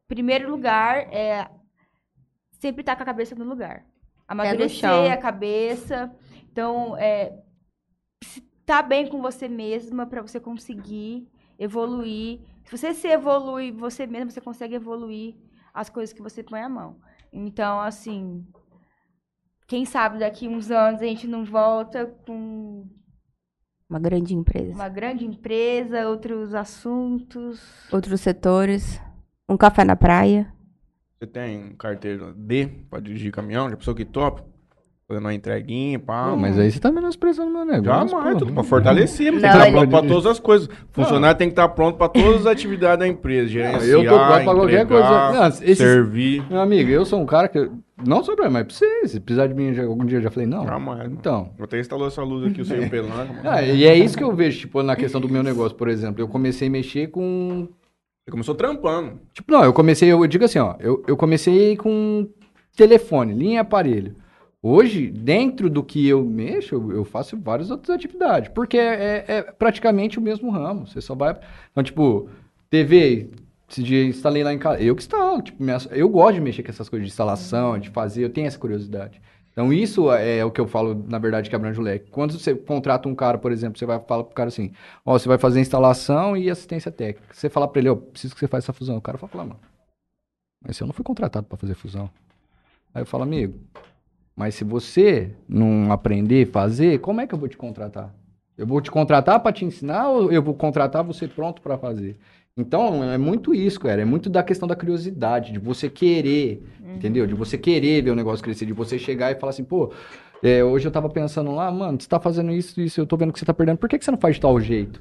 Primeiro 0.07 0.51
lugar 0.51 1.13
é 1.13 1.49
sempre 2.53 2.83
estar 2.83 2.97
com 2.97 3.03
a 3.03 3.07
cabeça 3.07 3.35
no 3.35 3.45
lugar. 3.45 3.85
Amadurecer 4.27 5.13
a 5.13 5.17
cabeça. 5.17 6.15
Então, 6.51 6.97
é. 6.97 7.43
Tá 8.67 8.83
bem 8.83 9.09
com 9.09 9.23
você 9.23 9.49
mesma 9.49 10.07
para 10.07 10.21
você 10.21 10.39
conseguir 10.39 11.27
evoluir. 11.59 12.41
Se 12.65 12.77
você 12.77 12.93
se 12.93 13.09
evolui 13.09 13.73
você 13.73 14.07
mesma, 14.07 14.31
você 14.31 14.41
consegue 14.41 14.75
evoluir 14.75 15.37
as 15.73 15.89
coisas 15.89 16.13
que 16.13 16.23
você 16.23 16.43
põe 16.43 16.61
a 16.61 16.69
mão. 16.69 17.01
Então, 17.33 17.81
assim. 17.81 18.47
Quem 19.67 19.85
sabe 19.85 20.19
daqui 20.19 20.49
uns 20.49 20.71
anos 20.71 21.03
a 21.03 21.05
gente 21.05 21.29
não 21.29 21.45
volta 21.45 22.07
com 22.27 22.89
Uma 23.89 23.99
grande 23.99 24.35
empresa. 24.35 24.75
uma 24.75 24.89
grande 24.89 25.25
empresa, 25.25 26.07
outros 26.09 26.55
assuntos. 26.55 27.61
Outros 27.91 28.21
setores. 28.21 29.01
Um 29.49 29.57
café 29.57 29.83
na 29.85 29.97
praia. 29.97 30.53
Você 31.19 31.27
tem 31.27 31.75
carteira 31.79 32.33
D 32.37 32.69
pra 32.91 33.01
dirigir 33.01 33.33
caminhão? 33.33 33.69
Já 33.71 33.77
pensou 33.77 33.95
que 33.95 34.05
top? 34.05 34.43
Fazendo 35.09 35.25
uma 35.25 35.33
entreguinha, 35.33 35.99
pá. 35.99 36.29
Pô, 36.29 36.37
mas 36.37 36.59
aí 36.59 36.71
você 36.71 36.79
tá 36.79 36.93
menosprezando 36.93 37.51
meu 37.51 37.65
negócio. 37.65 38.11
Jamais, 38.11 38.37
tudo 38.37 38.53
pra 38.53 38.63
fortalecer, 38.63 39.33
mas 39.33 39.41
Não, 39.41 39.49
tem 39.49 39.51
que 39.51 39.57
estar 39.57 39.69
ele- 39.69 39.77
pronto 39.79 39.91
pra 39.91 40.09
todas 40.15 40.27
as 40.27 40.39
coisas. 40.39 40.69
Funcionário 40.93 41.39
tem 41.39 41.49
que 41.49 41.53
estar 41.53 41.69
pronto 41.71 41.97
pra 41.97 42.11
todas 42.11 42.43
as 42.43 42.47
atividades 42.47 42.99
da 42.99 43.09
empresa. 43.09 43.49
Gerenciar, 43.49 43.85
Eu 43.89 44.05
tô 44.05 44.15
pronto 44.15 44.45
pra 44.45 44.55
qualquer 44.55 44.87
coisa. 44.87 45.33
Não, 45.33 45.47
esses- 45.49 45.79
servir. 45.79 46.45
Meu 46.51 46.61
amigo, 46.61 46.91
eu 46.91 47.07
sou 47.07 47.19
um 47.23 47.25
cara 47.27 47.49
que. 47.49 47.71
Não 48.07 48.23
sou 48.23 48.37
problema, 48.37 48.61
mas 48.61 48.67
precisa. 48.67 49.09
Se 49.09 49.21
precisar 49.21 49.47
de 49.49 49.55
mim 49.55 49.73
já- 49.75 49.85
algum 49.85 50.05
dia, 50.05 50.19
eu 50.19 50.23
já 50.23 50.31
falei, 50.31 50.49
não. 50.49 50.65
Jamais. 50.65 50.99
mano. 51.01 51.15
Então. 51.19 51.51
Até 51.61 51.81
instalou 51.81 52.07
essa 52.07 52.23
luz 52.23 52.51
aqui, 52.51 52.61
o 52.61 52.65
seu 52.65 52.77
pelanca. 52.91 53.33
mano. 53.33 53.41
Ah, 53.49 53.63
e 53.63 53.85
é 53.85 53.97
isso 53.97 54.17
que 54.17 54.23
eu 54.25 54.35
vejo, 54.35 54.61
tipo, 54.61 54.83
na 54.83 54.95
questão 54.97 55.21
do 55.21 55.29
meu 55.29 55.43
negócio, 55.43 55.77
por 55.77 55.89
exemplo. 55.89 56.21
Eu 56.23 56.29
comecei 56.29 56.69
a 56.69 56.71
mexer 56.71 57.09
com. 57.09 57.69
Você 58.25 58.31
começou 58.31 58.55
trampando. 58.55 59.21
Tipo, 59.33 59.51
não, 59.53 59.65
eu 59.65 59.73
comecei, 59.73 60.13
eu 60.13 60.27
digo 60.27 60.45
assim, 60.45 60.59
ó, 60.59 60.77
eu, 60.81 61.03
eu 61.09 61.17
comecei 61.17 61.77
com 61.77 62.29
telefone, 62.77 63.33
linha 63.35 63.55
e 63.55 63.59
aparelho. 63.59 64.15
Hoje, 64.63 65.07
dentro 65.09 65.71
do 65.71 65.83
que 65.83 66.07
eu 66.07 66.23
mexo, 66.25 66.75
eu, 66.75 66.93
eu 66.93 67.05
faço 67.05 67.39
várias 67.41 67.71
outras 67.71 67.91
atividades, 67.95 68.51
porque 68.55 68.77
é, 68.77 69.25
é 69.27 69.43
praticamente 69.43 70.19
o 70.19 70.23
mesmo 70.23 70.51
ramo. 70.51 70.87
Você 70.87 71.01
só 71.01 71.15
vai. 71.15 71.37
Então, 71.71 71.83
tipo, 71.83 72.29
TV, 72.69 73.31
esse 73.69 73.83
dia 73.83 74.03
eu 74.03 74.09
instalei 74.09 74.43
lá 74.43 74.53
em 74.53 74.59
casa. 74.59 74.81
Eu 74.83 74.95
que 74.97 75.03
instalo, 75.03 75.43
tipo, 75.43 75.63
minha- 75.63 75.79
eu 75.91 76.09
gosto 76.09 76.35
de 76.35 76.41
mexer 76.41 76.63
com 76.63 76.71
essas 76.71 76.89
coisas 76.89 77.07
de 77.07 77.13
instalação, 77.13 77.79
de 77.79 77.91
fazer, 77.91 78.25
eu 78.25 78.31
tenho 78.31 78.47
essa 78.47 78.59
curiosidade. 78.59 79.21
Então, 79.53 79.73
isso 79.73 80.11
é 80.13 80.45
o 80.45 80.53
que 80.53 80.61
eu 80.61 80.69
falo, 80.69 81.05
na 81.09 81.19
verdade, 81.19 81.51
que 81.51 81.57
abrange 81.57 81.81
o 81.81 81.83
leque. 81.83 82.09
Quando 82.13 82.39
você 82.39 82.55
contrata 82.55 83.09
um 83.09 83.15
cara, 83.15 83.39
por 83.39 83.51
exemplo, 83.51 83.77
você 83.77 83.85
vai 83.85 83.99
falar 83.99 84.23
pro 84.23 84.35
cara 84.35 84.49
assim, 84.49 84.73
ó, 85.05 85.19
você 85.19 85.29
vai 85.29 85.37
fazer 85.37 85.61
instalação 85.61 86.37
e 86.37 86.49
assistência 86.49 86.93
técnica. 86.93 87.35
Você 87.35 87.49
fala 87.49 87.67
pra 87.67 87.81
ele, 87.81 87.89
ó, 87.89 87.97
preciso 87.97 88.35
que 88.35 88.41
você 88.41 88.47
faça 88.47 88.67
essa 88.67 88.73
fusão. 88.73 88.97
O 88.97 89.01
cara 89.01 89.19
fala, 89.19 89.45
mano, 89.45 89.61
mas 90.65 90.79
eu 90.79 90.87
não 90.87 90.95
fui 90.95 91.05
contratado 91.05 91.47
pra 91.47 91.59
fazer 91.59 91.75
fusão. 91.75 92.09
Aí 92.95 93.03
eu 93.03 93.07
falo, 93.07 93.25
amigo, 93.25 93.59
mas 94.37 94.55
se 94.55 94.63
você 94.63 95.35
não 95.49 95.91
aprender 95.91 96.47
a 96.49 96.53
fazer, 96.53 97.01
como 97.01 97.21
é 97.21 97.27
que 97.27 97.35
eu 97.35 97.39
vou 97.39 97.49
te 97.49 97.57
contratar? 97.57 98.15
Eu 98.57 98.67
vou 98.67 98.81
te 98.81 98.91
contratar 98.93 99.41
pra 99.41 99.53
te 99.53 99.65
ensinar 99.65 100.09
ou 100.09 100.33
eu 100.33 100.43
vou 100.43 100.55
contratar 100.55 101.03
você 101.03 101.27
pronto 101.27 101.61
pra 101.61 101.77
fazer? 101.77 102.17
Então, 102.59 103.05
é 103.05 103.17
muito 103.17 103.55
isso, 103.55 103.79
cara. 103.79 104.03
É 104.03 104.05
muito 104.05 104.29
da 104.29 104.43
questão 104.43 104.67
da 104.67 104.75
curiosidade, 104.75 105.53
de 105.53 105.59
você 105.61 105.89
querer, 105.89 106.61
entendeu? 106.97 107.25
De 107.27 107.33
você 107.35 107.57
querer 107.57 108.03
ver 108.03 108.11
o 108.11 108.17
negócio 108.17 108.43
crescer, 108.45 108.67
de 108.67 108.73
você 108.73 108.99
chegar 108.99 109.31
e 109.31 109.37
falar 109.37 109.51
assim, 109.51 109.63
pô, 109.63 109.93
é, 110.43 110.63
hoje 110.65 110.87
eu 110.87 110.91
tava 110.91 111.09
pensando 111.09 111.55
lá, 111.55 111.71
mano, 111.71 112.01
você 112.01 112.09
tá 112.09 112.19
fazendo 112.19 112.51
isso, 112.51 112.81
isso, 112.81 113.01
eu 113.01 113.07
tô 113.07 113.17
vendo 113.17 113.33
que 113.33 113.39
você 113.39 113.45
tá 113.45 113.55
perdendo, 113.55 113.79
por 113.79 113.89
que, 113.89 113.97
que 113.99 114.05
você 114.05 114.11
não 114.11 114.19
faz 114.19 114.35
de 114.35 114.41
tal 114.41 114.61
jeito? 114.61 115.01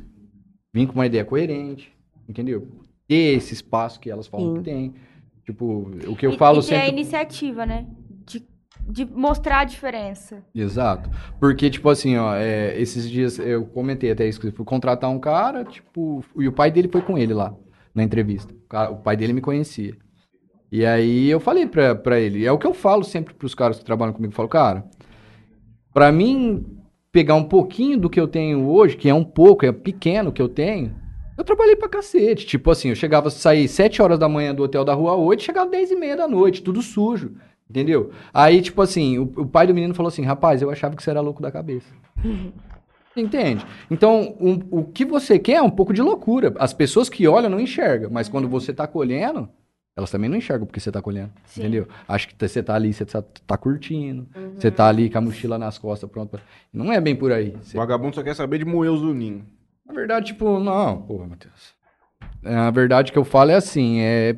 Vim 0.74 0.86
com 0.86 0.94
uma 0.94 1.08
ideia 1.08 1.26
coerente, 1.26 1.92
entendeu? 2.30 2.68
Ter 3.08 3.36
esse 3.38 3.54
espaço 3.56 4.00
que 4.00 4.12
elas 4.12 4.28
falam 4.28 4.50
Sim. 4.50 4.58
que 4.58 4.64
tem. 4.64 4.94
Tipo, 5.46 5.90
o 6.08 6.16
que 6.16 6.28
eu 6.28 6.34
E- 6.34 6.38
falo 6.38 6.60
e 6.60 6.66
ter 6.66 6.76
a 6.76 6.80
sempre. 6.82 6.92
iniciativa, 6.92 7.66
né? 7.66 7.88
De, 8.82 9.06
mostrar 9.06 9.60
a 9.60 9.64
diferença. 9.66 10.44
Exato. 10.54 11.10
Porque, 11.40 11.70
tipo 11.70 11.90
assim, 11.90 12.18
ó, 12.18 12.36
é, 12.36 12.80
esses 12.80 13.10
dias 13.10 13.38
eu 13.40 13.66
comentei 13.66 14.12
até 14.12 14.28
isso, 14.28 14.40
que 14.40 14.48
eu 14.48 14.54
fui 14.54 14.66
contratar 14.66 15.10
um 15.10 15.20
cara, 15.20 15.66
tipo, 15.66 16.24
e 16.38 16.48
o 16.48 16.54
pai 16.54 16.72
dele 16.72 16.88
foi 16.88 17.02
com 17.02 17.18
ele 17.18 17.34
lá, 17.34 17.54
na 17.94 18.04
entrevista. 18.04 18.54
O, 18.54 18.68
cara- 18.70 18.92
o 18.92 18.98
pai 18.98 19.18
dele 19.18 19.34
me 19.34 19.42
conhecia. 19.42 19.96
E 20.72 20.86
aí 20.86 21.30
eu 21.30 21.40
falei 21.40 21.66
pra, 21.66 21.96
pra 21.96 22.20
ele, 22.20 22.46
é 22.46 22.52
o 22.52 22.58
que 22.58 22.68
eu 22.68 22.74
falo 22.74 23.04
sempre 23.04 23.34
pros 23.34 23.56
caras 23.56 23.78
que 23.80 23.86
trabalham 23.86 24.14
comigo, 24.14 24.32
eu 24.32 24.36
falo, 24.36 24.50
cara, 24.50 24.86
pra 25.94 26.12
mim 26.12 26.66
pegar 27.12 27.36
um 27.36 27.44
pouquinho 27.44 27.98
do 27.98 28.10
que 28.10 28.20
eu 28.20 28.28
tenho 28.28 28.68
hoje, 28.68 28.96
que 28.98 29.10
é 29.10 29.14
um 29.14 29.24
pouco, 29.24 29.66
é 29.66 29.72
pequeno 29.72 30.32
que 30.32 30.42
eu 30.42 30.50
tenho, 30.50 30.94
eu 31.38 31.44
trabalhei 31.44 31.76
pra 31.76 31.88
cacete. 31.90 32.46
Tipo 32.46 32.72
assim, 32.72 32.90
eu 32.90 32.96
chegava, 32.96 33.30
sair 33.30 33.68
7 33.68 34.02
horas 34.02 34.20
da 34.20 34.28
manhã 34.30 34.54
do 34.54 34.64
hotel 34.64 34.84
da 34.84 34.94
rua 34.94 35.16
8, 35.16 35.44
chegava 35.44 35.70
10 35.70 35.92
e 35.92 35.96
meia 35.96 36.16
da 36.18 36.28
noite, 36.28 36.62
tudo 36.62 36.82
sujo. 36.82 37.36
Entendeu? 37.70 38.12
Aí, 38.34 38.62
tipo 38.62 38.82
assim, 38.82 39.18
o, 39.20 39.24
o 39.38 39.46
pai 39.46 39.68
do 39.68 39.74
menino 39.74 39.94
falou 39.94 40.08
assim, 40.08 40.24
rapaz, 40.24 40.62
eu 40.62 40.70
achava 40.72 40.96
que 40.96 41.04
você 41.04 41.10
era 41.10 41.20
louco 41.22 41.42
da 41.42 41.52
cabeça. 41.52 41.94
Entende? 43.16 43.66
Então, 43.90 44.36
um- 44.40 44.60
o 44.70 44.84
que 44.84 45.04
você 45.04 45.40
quer 45.40 45.54
é 45.56 45.62
um 45.62 45.70
pouco 45.72 45.92
de 45.92 46.02
loucura. 46.02 46.54
As 46.60 46.72
pessoas 46.74 47.10
que 47.10 47.28
olham 47.28 47.50
não 47.50 47.60
enxergam, 47.60 48.10
mas 48.12 48.30
quando 48.30 48.48
você 48.48 48.72
tá 48.72 48.86
colhendo, 48.86 49.50
elas 49.96 50.12
também 50.12 50.30
não 50.30 50.38
enxergam 50.38 50.68
porque 50.68 50.80
você 50.80 50.92
tá 50.92 51.02
colhendo. 51.02 51.32
Sim. 51.46 51.62
Entendeu? 51.62 51.88
Acho 52.08 52.28
que 52.28 52.36
tá- 52.36 52.48
você 52.48 52.62
tá 52.62 52.76
ali, 52.76 52.94
você 52.94 53.06
tá, 53.06 53.24
tá 53.48 53.58
curtindo, 53.58 54.28
você 54.56 54.70
tá 54.70 54.88
ali 54.88 55.10
com 55.10 55.18
a 55.18 55.22
mochila 55.22 55.58
nas 55.58 55.80
costas, 55.80 56.08
pronto. 56.10 56.30
pra- 56.30 56.42
Não 56.72 56.94
é 56.94 57.02
bem 57.02 57.16
por 57.16 57.32
aí. 57.32 57.56
O 57.56 57.64
Você- 57.64 57.76
vagabundo 57.76 58.16
só 58.16 58.22
quer 58.22 58.36
saber 58.36 58.60
de 58.60 58.66
moer 58.66 58.92
os 58.92 59.00
zuninhos. 59.00 59.42
Na 59.86 59.94
verdade, 59.96 60.28
tipo, 60.28 60.60
não, 60.60 61.02
porra, 61.02 61.26
Matheus. 61.26 61.76
É, 62.44 62.54
A 62.56 62.70
verdade 62.70 63.12
que 63.12 63.18
eu 63.18 63.26
falo 63.26 63.50
é 63.50 63.56
assim, 63.56 64.00
é, 64.00 64.36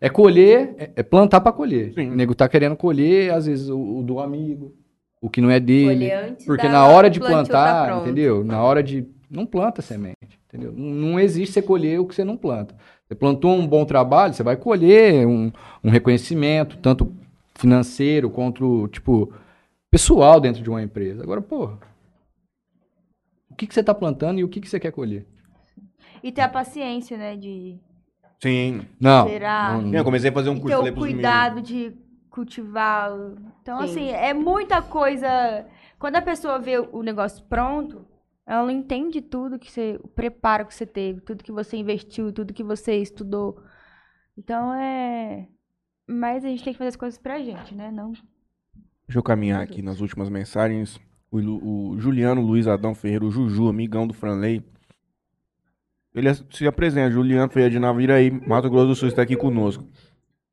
é 0.00 0.08
colher, 0.08 0.74
é, 0.78 0.90
é 0.96 1.02
plantar 1.02 1.40
pra 1.40 1.52
colher. 1.52 1.92
Sim. 1.94 2.10
O 2.10 2.14
nego 2.14 2.34
tá 2.34 2.48
querendo 2.48 2.76
colher, 2.76 3.32
às 3.32 3.46
vezes, 3.46 3.68
o, 3.68 3.98
o 3.98 4.02
do 4.02 4.20
amigo, 4.20 4.74
o 5.20 5.28
que 5.28 5.40
não 5.40 5.50
é 5.50 5.58
dele. 5.58 6.10
Porque 6.46 6.68
na 6.68 6.86
hora 6.86 7.10
de 7.10 7.20
tá 7.20 7.26
plantar, 7.26 7.86
pronto. 7.86 8.02
entendeu? 8.02 8.44
Na 8.44 8.62
hora 8.62 8.82
de. 8.82 9.06
Não 9.30 9.44
planta 9.44 9.82
semente, 9.82 10.40
entendeu? 10.48 10.72
Não 10.72 11.20
existe 11.20 11.52
você 11.52 11.60
colher 11.60 12.00
o 12.00 12.06
que 12.06 12.14
você 12.14 12.24
não 12.24 12.36
planta. 12.36 12.74
Você 13.06 13.14
plantou 13.14 13.54
um 13.54 13.66
bom 13.66 13.84
trabalho, 13.84 14.32
você 14.32 14.42
vai 14.42 14.56
colher 14.56 15.26
um, 15.26 15.52
um 15.84 15.90
reconhecimento, 15.90 16.78
tanto 16.78 17.12
financeiro 17.54 18.30
quanto, 18.30 18.88
tipo, 18.88 19.30
pessoal 19.90 20.40
dentro 20.40 20.62
de 20.62 20.70
uma 20.70 20.82
empresa. 20.82 21.22
Agora, 21.22 21.42
porra. 21.42 21.78
O 23.50 23.54
que, 23.54 23.66
que 23.66 23.74
você 23.74 23.82
tá 23.82 23.92
plantando 23.92 24.38
e 24.38 24.44
o 24.44 24.48
que, 24.48 24.60
que 24.60 24.68
você 24.68 24.80
quer 24.80 24.92
colher? 24.92 25.26
E 26.22 26.32
ter 26.32 26.42
a 26.42 26.48
paciência, 26.48 27.18
né? 27.18 27.36
De 27.36 27.76
Sim. 28.40 28.82
Não. 29.00 29.28
Será? 29.28 29.78
não- 29.80 29.94
Eu 29.94 30.04
comecei 30.04 30.30
a 30.30 30.32
fazer 30.32 30.50
um 30.50 30.56
e 30.56 30.60
curso, 30.60 30.76
ter 30.76 30.76
falei 30.76 30.92
o 30.92 30.96
cuidado 30.96 31.60
de 31.60 31.92
cultivar. 32.30 33.10
Então, 33.62 33.78
Sim. 33.80 33.84
assim, 33.84 34.08
é 34.10 34.32
muita 34.32 34.80
coisa. 34.80 35.66
Quando 35.98 36.16
a 36.16 36.22
pessoa 36.22 36.58
vê 36.58 36.78
o 36.78 37.02
negócio 37.02 37.44
pronto, 37.46 38.06
ela 38.46 38.62
não 38.62 38.70
entende 38.70 39.20
tudo 39.20 39.58
que 39.58 39.70
você. 39.70 39.98
O 40.02 40.08
preparo 40.08 40.66
que 40.66 40.74
você 40.74 40.86
teve, 40.86 41.20
tudo 41.20 41.42
que 41.42 41.52
você 41.52 41.76
investiu, 41.76 42.32
tudo 42.32 42.54
que 42.54 42.62
você 42.62 42.96
estudou. 42.96 43.60
Então 44.36 44.72
é. 44.74 45.48
Mas 46.06 46.44
a 46.44 46.48
gente 46.48 46.62
tem 46.64 46.72
que 46.72 46.78
fazer 46.78 46.88
as 46.88 46.96
coisas 46.96 47.18
pra 47.18 47.38
gente, 47.40 47.74
né? 47.74 47.90
Não. 47.90 48.12
Deixa 48.12 49.18
eu 49.18 49.22
caminhar 49.22 49.60
aqui 49.60 49.82
nas 49.82 50.00
últimas 50.00 50.28
mensagens. 50.30 50.98
O, 51.30 51.38
o 51.92 51.98
Juliano 52.00 52.40
Luiz 52.40 52.66
Adão 52.66 52.94
Ferreira, 52.94 53.24
o 53.24 53.30
Juju, 53.30 53.68
amigão 53.68 54.06
do 54.06 54.14
Franley. 54.14 54.62
Ele 56.14 56.28
se 56.50 56.66
apresenta, 56.66 57.10
Juliano 57.10 57.50
Ferreira 57.50 57.72
de 57.72 57.78
Naviraí, 57.78 58.30
Mato 58.30 58.70
Grosso 58.70 58.86
do 58.86 58.94
Sul, 58.94 59.08
está 59.08 59.22
aqui 59.22 59.36
conosco. 59.36 59.84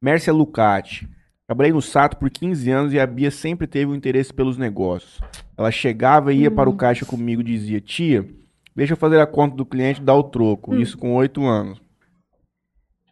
Mércia 0.02 0.32
Lucati. 0.34 1.08
Trabalhei 1.48 1.72
no 1.72 1.82
Sato 1.82 2.18
por 2.18 2.30
15 2.30 2.72
anos 2.72 2.94
e 2.94 3.00
a 3.00 3.06
Bia 3.06 3.30
sempre 3.30 3.68
teve 3.68 3.92
um 3.92 3.96
interesse 3.96 4.34
pelos 4.34 4.58
negócios. 4.58 5.20
Ela 5.58 5.72
chegava 5.72 6.34
e 6.34 6.42
ia 6.42 6.52
para 6.52 6.70
o 6.70 6.76
caixa 6.76 7.06
comigo 7.06 7.42
e 7.42 7.46
dizia, 7.46 7.80
tia, 7.80 8.28
deixa 8.76 8.94
eu 8.94 8.98
fazer 8.98 9.20
a 9.20 9.28
conta 9.28 9.56
do 9.56 9.66
cliente 9.66 10.02
e 10.02 10.04
dar 10.04 10.16
o 10.16 10.24
troco. 10.24 10.76
Isso 10.76 10.98
com 10.98 11.14
8 11.14 11.44
anos. 11.46 11.80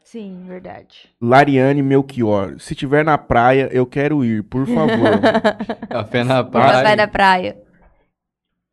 Sim, 0.04 0.44
verdade. 0.48 1.10
Lariane 1.20 1.82
Melchior. 1.82 2.60
Se 2.60 2.76
tiver 2.76 3.04
na 3.04 3.18
praia, 3.18 3.70
eu 3.72 3.86
quero 3.86 4.24
ir, 4.24 4.44
por 4.44 4.68
favor. 4.68 5.20
Café 5.90 6.24
na 6.24 6.36
Ela 6.36 6.44
praia. 6.44 6.84
vai 6.84 6.96
da 6.96 7.08
praia. 7.08 7.58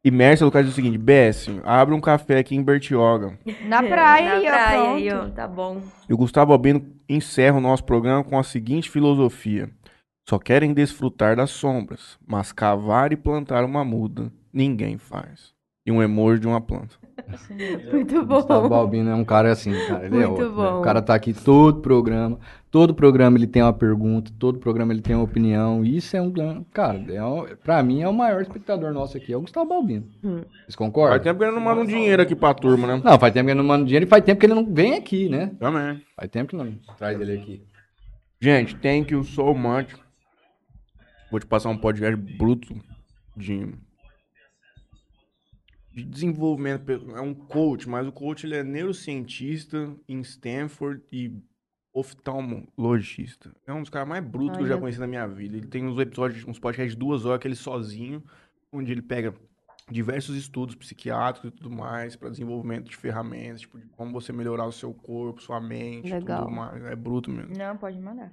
E 0.02 0.10
Mércia 0.10 0.46
Lucas 0.46 0.64
diz 0.64 0.72
o 0.72 0.76
seguinte, 0.76 0.96
Bessie, 0.96 1.60
abre 1.62 1.94
um 1.94 2.00
café 2.00 2.38
aqui 2.38 2.56
em 2.56 2.62
Bertioga. 2.62 3.38
Na 3.66 3.82
praia, 3.82 4.28
Na 4.30 4.34
aí, 4.36 4.46
ó, 4.46 4.50
praia, 4.50 4.80
pronto. 4.80 4.96
aí, 4.96 5.12
ó, 5.12 5.28
tá 5.28 5.46
bom. 5.46 5.82
E 6.08 6.14
o 6.14 6.16
Gustavo 6.16 6.52
Albino 6.52 6.86
encerra 7.06 7.58
o 7.58 7.60
nosso 7.60 7.84
programa 7.84 8.24
com 8.24 8.38
a 8.38 8.42
seguinte 8.42 8.88
filosofia. 8.88 9.68
Só 10.26 10.38
querem 10.38 10.72
desfrutar 10.72 11.36
das 11.36 11.50
sombras, 11.50 12.18
mas 12.26 12.50
cavar 12.50 13.12
e 13.12 13.16
plantar 13.16 13.62
uma 13.64 13.84
muda, 13.84 14.32
ninguém 14.50 14.96
faz. 14.96 15.52
E 15.90 15.92
um 15.92 16.00
emoji 16.00 16.40
de 16.40 16.46
uma 16.46 16.60
planta. 16.60 16.94
Muito 17.92 18.24
Gustavo 18.24 18.62
bom. 18.62 18.68
Balbino 18.68 19.10
é 19.10 19.14
um 19.14 19.24
cara 19.24 19.50
assim, 19.50 19.72
cara. 19.88 20.06
Ele 20.06 20.22
é 20.22 20.26
Muito 20.26 20.30
outro, 20.30 20.48
né? 20.50 20.70
bom. 20.70 20.78
O 20.78 20.82
cara 20.82 21.02
tá 21.02 21.14
aqui 21.14 21.32
todo 21.32 21.80
programa. 21.80 22.38
Todo 22.70 22.94
programa 22.94 23.36
ele 23.36 23.48
tem 23.48 23.60
uma 23.60 23.72
pergunta, 23.72 24.30
todo 24.38 24.60
programa 24.60 24.92
ele 24.92 25.02
tem 25.02 25.16
uma 25.16 25.24
opinião. 25.24 25.84
Isso 25.84 26.16
é 26.16 26.22
um. 26.22 26.32
Cara, 26.72 27.04
é 27.12 27.24
um, 27.24 27.44
pra 27.64 27.82
mim 27.82 28.02
é 28.02 28.08
o 28.08 28.12
maior 28.12 28.40
espectador 28.40 28.92
nosso 28.92 29.16
aqui, 29.16 29.32
é 29.32 29.36
o 29.36 29.40
Gustavo 29.40 29.68
Balbino. 29.68 30.06
Hum. 30.22 30.42
Vocês 30.62 30.76
concordam? 30.76 31.14
Faz 31.14 31.22
tempo 31.24 31.38
que 31.40 31.44
ele 31.44 31.54
não 31.56 31.60
manda 31.60 31.80
um 31.80 31.86
dinheiro 31.86 32.22
aqui 32.22 32.36
pra 32.36 32.54
turma, 32.54 32.86
né? 32.86 33.02
Não, 33.04 33.18
faz 33.18 33.34
tempo 33.34 33.46
que 33.46 33.50
ele 33.50 33.58
não 33.58 33.66
manda 33.66 33.84
dinheiro 33.84 34.06
e 34.06 34.08
faz 34.08 34.24
tempo 34.24 34.38
que 34.38 34.46
ele 34.46 34.54
não 34.54 34.72
vem 34.72 34.94
aqui, 34.94 35.28
né? 35.28 35.50
Também. 35.58 36.00
Faz 36.14 36.30
tempo 36.30 36.50
que 36.50 36.56
não 36.56 36.72
traz 36.96 37.20
ele 37.20 37.32
aqui. 37.32 37.64
Gente, 38.40 38.76
thank 38.76 39.12
you 39.12 39.24
so 39.24 39.52
much. 39.52 39.92
Vou 41.30 41.40
te 41.40 41.46
passar 41.46 41.68
um 41.70 41.76
podcast 41.76 42.16
bruto 42.16 42.74
de, 43.36 43.74
de 46.04 46.10
desenvolvimento. 46.10 46.90
É 47.14 47.20
um 47.20 47.34
coach, 47.34 47.88
mas 47.88 48.06
o 48.06 48.12
coach 48.12 48.46
ele 48.46 48.56
é 48.56 48.62
neurocientista 48.62 49.94
em 50.08 50.20
Stanford 50.20 51.02
e 51.12 51.32
oftalmologista. 51.92 53.52
É 53.66 53.72
um 53.72 53.80
dos 53.80 53.90
caras 53.90 54.08
mais 54.08 54.24
brutos 54.24 54.56
que 54.56 54.62
eu 54.62 54.68
já 54.68 54.78
conheci 54.78 54.98
na 54.98 55.06
minha 55.06 55.26
vida. 55.26 55.56
Ele 55.56 55.66
tem 55.66 55.84
uns 55.84 55.98
episódios, 55.98 56.44
uns 56.46 56.58
podcasts 56.58 56.94
de 56.94 56.98
duas 56.98 57.24
horas 57.24 57.40
que 57.40 57.48
ele 57.48 57.56
sozinho, 57.56 58.22
onde 58.72 58.92
ele 58.92 59.02
pega 59.02 59.34
diversos 59.90 60.36
estudos 60.36 60.76
psiquiátricos 60.76 61.50
e 61.50 61.52
tudo 61.52 61.70
mais 61.70 62.14
para 62.14 62.30
desenvolvimento 62.30 62.88
de 62.88 62.96
ferramentas, 62.96 63.62
tipo 63.62 63.78
de 63.78 63.86
como 63.88 64.12
você 64.12 64.32
melhorar 64.32 64.66
o 64.66 64.72
seu 64.72 64.94
corpo, 64.94 65.42
sua 65.42 65.60
mente, 65.60 66.12
Legal. 66.12 66.44
tudo 66.44 66.54
mais. 66.54 66.84
É 66.84 66.94
bruto 66.94 67.30
mesmo. 67.30 67.56
Não, 67.56 67.76
pode 67.76 67.98
mandar. 67.98 68.32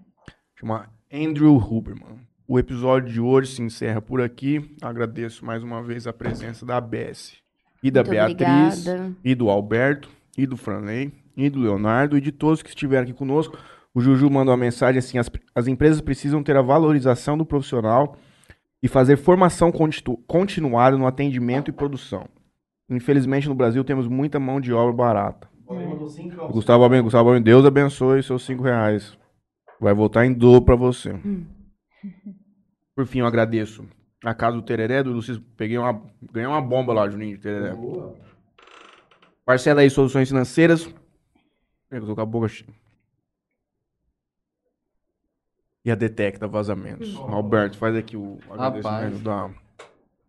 Chama 0.56 0.89
Andrew 1.11 1.56
Huberman. 1.56 2.19
O 2.48 2.57
episódio 2.57 3.11
de 3.11 3.19
hoje 3.19 3.56
se 3.56 3.61
encerra 3.61 4.02
por 4.02 4.22
aqui. 4.22 4.76
Agradeço 4.81 5.44
mais 5.44 5.64
uma 5.64 5.84
vez 5.84 6.06
a 6.06 6.14
presença 6.14 6.65
da 6.65 6.80
Bessie 6.80 7.47
e 7.84 7.91
da 7.91 8.02
Muito 8.02 8.12
Beatriz 8.12 8.88
obrigada. 8.88 9.16
e 9.24 9.36
do 9.36 9.49
Alberto 9.49 10.10
e 10.38 10.45
do 10.45 10.58
Franley 10.58 11.12
e 11.36 11.49
do 11.49 11.60
Leonardo 11.60 12.18
e 12.18 12.22
de 12.22 12.32
todos 12.32 12.62
que 12.64 12.70
estiveram 12.70 13.04
aqui 13.04 13.14
conosco. 13.14 13.58
O 13.94 14.02
Juju 14.02 14.30
mandou 14.30 14.52
uma 14.54 14.58
mensagem 14.60 14.99
assim: 14.99 15.18
as, 15.18 15.30
as 15.56 15.68
empresas 15.68 16.02
precisam 16.02 16.44
ter 16.44 16.56
a 16.58 16.62
valorização 16.62 17.38
do 17.38 17.45
profissional 17.45 18.18
e 18.82 18.88
fazer 18.88 19.18
formação 19.18 19.72
contitu- 19.72 20.18
continuada 20.28 20.98
no 20.98 21.08
atendimento 21.08 21.70
e 21.70 21.74
produção. 21.74 22.28
Infelizmente, 22.90 23.49
no 23.49 23.56
Brasil, 23.56 23.84
temos 23.84 24.08
muita 24.08 24.40
mão 24.40 24.62
de 24.62 24.72
obra 24.72 24.94
barata. 24.94 25.49
Gustavo 26.52 26.84
Albino, 26.84 27.04
Gustavo 27.04 27.30
Albino, 27.30 27.44
Deus 27.44 27.66
abençoe 27.66 28.24
seus 28.24 28.45
cinco 28.45 28.64
reais. 28.64 29.18
Vai 29.82 29.94
voltar 29.94 30.26
em 30.26 30.34
dobro 30.34 30.62
pra 30.62 30.76
você. 30.76 31.14
Por 32.95 33.06
fim, 33.06 33.20
eu 33.20 33.26
agradeço 33.28 33.86
a 34.23 34.34
casa 34.34 34.56
do 34.56 34.61
Tereré, 34.61 35.03
do 35.03 35.11
Lucis. 35.11 35.39
Peguei 35.56 35.77
uma, 35.77 36.02
ganhei 36.31 36.48
uma 36.48 36.61
bomba 36.61 36.94
lá, 36.94 37.10
Juninho, 37.10 37.38
de 37.38 37.44
Tereré. 37.44 37.76
Parcela 39.45 39.81
aí 39.81 39.89
soluções 39.89 40.27
financeiras. 40.27 40.94
Eu 41.89 42.06
tô 42.06 42.15
com 42.15 42.22
a 42.22 42.26
boca 42.26 42.48
cheia. 42.48 42.69
E 45.85 45.91
a 45.91 45.95
Detecta 45.95 46.48
Vazamentos. 46.48 47.15
Alberto, 47.15 47.77
faz 47.77 47.95
aqui 47.95 48.18
o 48.18 48.38
agradecimento 48.49 49.19
da... 49.23 49.49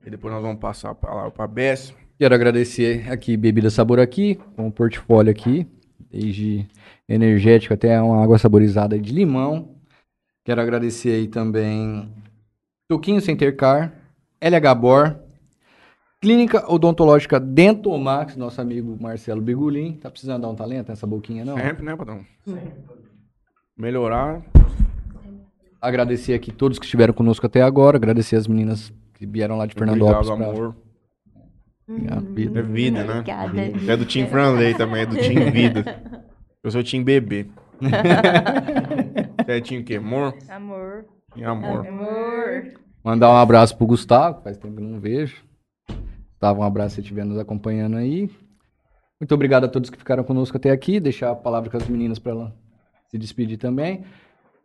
E 0.06 0.10
depois 0.10 0.32
nós 0.32 0.42
vamos 0.42 0.60
passar 0.60 0.90
a 0.90 0.94
palavra 0.94 1.32
pra 1.32 1.48
Bess. 1.48 1.92
Quero 2.16 2.34
agradecer 2.34 3.10
aqui 3.10 3.36
Bebida 3.36 3.68
Sabor 3.68 3.98
aqui, 3.98 4.36
com 4.54 4.68
o 4.68 4.72
portfólio 4.72 5.32
aqui, 5.32 5.66
desde 6.10 6.68
energético 7.08 7.74
até 7.74 8.00
uma 8.00 8.22
água 8.22 8.38
saborizada 8.38 8.96
de 8.98 9.12
limão. 9.12 9.74
Quero 10.44 10.60
agradecer 10.60 11.10
aí 11.10 11.26
também 11.26 12.08
Toquinho 12.88 13.20
Center 13.20 13.54
Car, 13.54 13.92
LH 14.40 14.74
Bor, 14.74 15.16
Clínica 16.22 16.72
Odontológica 16.72 17.38
Dentomax, 17.38 18.34
nosso 18.34 18.60
amigo 18.62 18.96
Marcelo 18.98 19.42
Bigulin. 19.42 19.92
Tá 19.98 20.10
precisando 20.10 20.40
dar 20.42 20.48
um 20.48 20.54
talento 20.54 20.88
nessa 20.88 21.06
boquinha, 21.06 21.44
não? 21.44 21.56
Sempre, 21.58 21.84
né, 21.84 21.94
patrão? 21.94 22.24
Melhorar. 23.76 24.42
Agradecer 25.80 26.32
aqui 26.32 26.50
todos 26.50 26.78
que 26.78 26.86
estiveram 26.86 27.12
conosco 27.12 27.44
até 27.44 27.60
agora, 27.62 27.98
agradecer 27.98 28.36
as 28.36 28.48
meninas 28.48 28.90
que 29.14 29.26
vieram 29.26 29.58
lá 29.58 29.66
de 29.66 29.74
Fernandópolis. 29.74 30.28
Obrigado, 30.30 30.54
pra- 30.54 30.60
amor. 30.60 30.76
a 32.10 32.20
vida. 32.20 32.58
É 32.58 32.62
vida, 32.62 33.04
né? 33.04 33.12
Obrigada. 33.20 33.92
É 33.92 33.96
do 33.98 34.06
Team 34.06 34.26
Franley 34.28 34.74
também, 34.74 35.02
é 35.02 35.06
do 35.06 35.14
Team 35.16 35.52
Vida. 35.52 35.84
Eu 36.64 36.70
sou 36.70 36.82
Team 36.82 37.04
Bebê. 37.04 37.46
Você 39.44 39.52
é 39.52 39.60
Team 39.60 39.82
o 39.82 39.84
quê? 39.84 39.96
Amor? 39.96 40.34
Amor. 40.48 41.04
E 41.36 41.44
amor. 41.44 41.86
Amor. 41.86 42.72
Mandar 43.04 43.30
um 43.30 43.36
abraço 43.36 43.76
pro 43.76 43.86
Gustavo, 43.86 44.42
faz 44.42 44.56
tempo 44.58 44.76
que 44.76 44.82
eu 44.82 44.86
não 44.88 45.00
vejo. 45.00 45.44
Gustavo, 46.30 46.60
um 46.60 46.64
abraço 46.64 46.96
se 46.96 47.00
estiver 47.00 47.24
nos 47.24 47.38
acompanhando 47.38 47.96
aí. 47.96 48.30
Muito 49.20 49.34
obrigado 49.34 49.64
a 49.64 49.68
todos 49.68 49.90
que 49.90 49.98
ficaram 49.98 50.22
conosco 50.24 50.56
até 50.56 50.70
aqui. 50.70 51.00
Deixar 51.00 51.30
a 51.30 51.36
palavra 51.36 51.70
com 51.70 51.76
as 51.76 51.88
meninas 51.88 52.18
para 52.18 52.32
ela 52.32 52.56
se 53.08 53.18
despedir 53.18 53.58
também. 53.58 54.04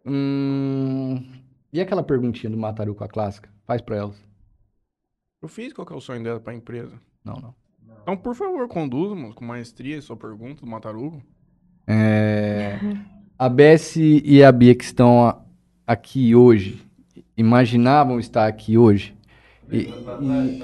Hum, 0.06 1.24
e 1.72 1.80
aquela 1.82 2.04
perguntinha 2.04 2.50
do 2.50 2.58
Mataruco, 2.58 3.04
a 3.04 3.08
clássica? 3.08 3.50
Faz 3.66 3.82
pra 3.82 3.96
elas. 3.96 4.22
Eu 5.42 5.48
fiz 5.48 5.74
qual 5.74 5.86
que 5.88 5.94
é 5.94 5.96
o 5.96 6.02
sonho 6.02 6.24
dela 6.24 6.40
pra 6.40 6.54
empresa. 6.54 7.00
Não, 7.24 7.36
não. 7.36 7.56
Então, 8.02 8.18
por 8.18 8.36
favor, 8.36 8.68
conduza, 8.68 9.16
mano, 9.16 9.34
com 9.34 9.46
maestria 9.46 10.02
sua 10.02 10.18
pergunta 10.18 10.62
do 10.62 10.68
Matarugo. 10.68 11.22
É, 11.88 12.78
a 13.40 13.48
Bess 13.50 13.96
e 13.96 14.44
a 14.44 14.52
Bia 14.52 14.76
que 14.76 14.84
estão 14.84 15.26
a- 15.28 15.43
aqui 15.86 16.36
hoje, 16.36 16.82
imaginavam 17.38 18.20
estar 18.20 18.48
aqui 18.48 18.78
hoje? 18.78 19.16
E- 19.72 19.90
e- 20.20 20.64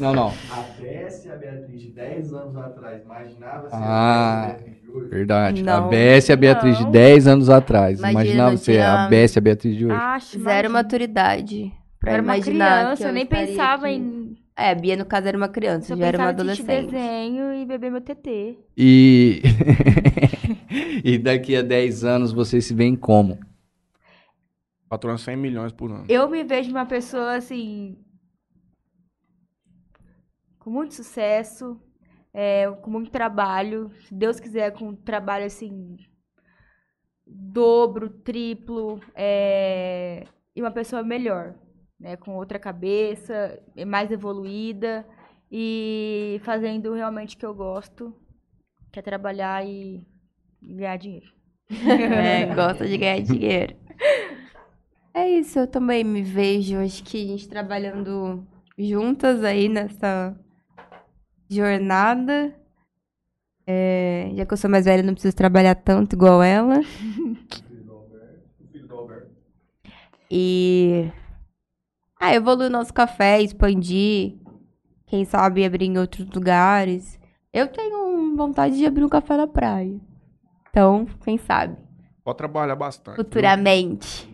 Não, 0.00 0.12
não. 0.12 0.28
A 0.28 0.62
Bess 0.78 1.24
e 1.24 1.30
a 1.30 1.36
Beatriz 1.36 1.80
de 1.82 1.88
10 1.90 2.32
anos 2.32 2.56
atrás 2.56 3.02
imaginava 3.02 3.68
ser 3.68 3.74
Ah. 3.76 4.42
a 4.42 4.46
Beatriz 4.48 4.76
de 4.82 4.90
hoje? 4.96 5.08
Verdade. 5.10 5.60
A 5.68 5.80
Não. 5.80 5.88
Bess 5.88 6.28
e 6.28 6.32
a 6.32 6.36
Beatriz 6.36 6.76
de 6.78 6.84
Não. 6.84 6.90
10 6.90 7.26
anos 7.26 7.48
atrás. 7.50 7.98
Imagina, 7.98 8.20
Imaginava 8.22 8.56
ser 8.56 8.80
a 8.80 8.96
tinha- 8.96 9.08
Bess 9.08 9.34
e 9.34 9.38
a 9.38 9.42
Beatriz 9.42 9.76
de 9.76 9.86
hoje. 9.86 9.94
Acho, 9.94 10.30
Zero 10.38 10.48
imagina. 10.48 10.68
maturidade. 10.70 11.72
Pra 12.00 12.10
Eu 12.10 12.14
era 12.14 12.22
uma 12.22 12.38
criança, 12.40 13.02
que 13.02 13.08
eu 13.08 13.12
nem 13.12 13.24
pensava 13.26 13.86
aqui. 13.86 13.94
em. 13.96 14.36
É, 14.56 14.70
a 14.70 14.74
Bia, 14.74 14.96
no 14.96 15.04
caso, 15.06 15.26
era 15.26 15.36
uma 15.36 15.48
criança, 15.48 15.88
Só 15.88 15.96
já 15.96 16.06
era 16.06 16.18
uma 16.18 16.28
adolescente. 16.28 16.90
desenho 16.92 17.54
e 17.54 17.64
beber 17.66 17.90
meu 17.90 18.00
TT. 18.00 18.56
E... 18.76 19.42
e 21.02 21.18
daqui 21.18 21.56
a 21.56 21.62
10 21.62 22.04
anos 22.04 22.30
vocês 22.32 22.64
se 22.64 22.74
veem 22.74 22.94
como? 22.94 23.38
Faturando 24.94 25.18
100 25.18 25.36
milhões 25.36 25.72
por 25.72 25.90
ano. 25.90 26.04
Eu 26.08 26.28
me 26.28 26.44
vejo 26.44 26.70
uma 26.70 26.86
pessoa 26.86 27.34
assim. 27.34 27.98
Com 30.60 30.70
muito 30.70 30.94
sucesso, 30.94 31.80
é, 32.32 32.70
com 32.70 32.92
muito 32.92 33.10
trabalho. 33.10 33.90
Se 34.06 34.14
Deus 34.14 34.38
quiser, 34.38 34.70
com 34.70 34.90
um 34.90 34.94
trabalho 34.94 35.46
assim. 35.46 35.96
Dobro, 37.26 38.08
triplo. 38.08 39.00
é, 39.16 40.26
e 40.54 40.62
uma 40.62 40.70
pessoa 40.70 41.02
melhor. 41.02 41.56
Né, 41.98 42.16
com 42.16 42.36
outra 42.36 42.60
cabeça, 42.60 43.60
mais 43.84 44.12
evoluída. 44.12 45.04
E 45.50 46.40
fazendo 46.44 46.94
realmente 46.94 47.34
o 47.34 47.38
que 47.38 47.46
eu 47.46 47.54
gosto. 47.54 48.14
Que 48.92 49.00
é 49.00 49.02
trabalhar 49.02 49.66
e 49.66 50.06
ganhar 50.62 50.96
dinheiro. 50.98 51.32
É, 51.68 52.54
gosta 52.54 52.86
de 52.86 52.96
ganhar 52.96 53.20
dinheiro. 53.22 53.74
É 55.14 55.28
isso, 55.28 55.60
eu 55.60 55.66
também 55.68 56.02
me 56.02 56.22
vejo, 56.22 56.76
acho 56.78 57.04
que 57.04 57.22
a 57.22 57.26
gente 57.26 57.48
trabalhando 57.48 58.44
juntas 58.76 59.44
aí 59.44 59.68
nessa 59.68 60.36
jornada. 61.48 62.52
É, 63.64 64.30
já 64.34 64.44
que 64.44 64.52
eu 64.52 64.56
sou 64.56 64.68
mais 64.68 64.84
velha, 64.84 65.04
não 65.04 65.14
preciso 65.14 65.36
trabalhar 65.36 65.76
tanto 65.76 66.14
igual 66.14 66.42
ela. 66.42 66.80
E. 70.28 71.10
Ah, 72.20 72.34
evoluir 72.34 72.68
o 72.68 72.72
nosso 72.72 72.92
café, 72.92 73.40
expandir. 73.40 74.34
Quem 75.06 75.24
sabe 75.24 75.64
abrir 75.64 75.84
em 75.86 75.96
outros 75.98 76.28
lugares. 76.28 77.20
Eu 77.52 77.68
tenho 77.68 78.36
vontade 78.36 78.76
de 78.76 78.84
abrir 78.84 79.04
um 79.04 79.08
café 79.08 79.36
na 79.36 79.46
praia. 79.46 80.00
Então, 80.70 81.06
quem 81.22 81.38
sabe? 81.38 81.76
Pode 82.24 82.38
trabalhar 82.38 82.74
bastante. 82.74 83.16
viu? 84.24 84.33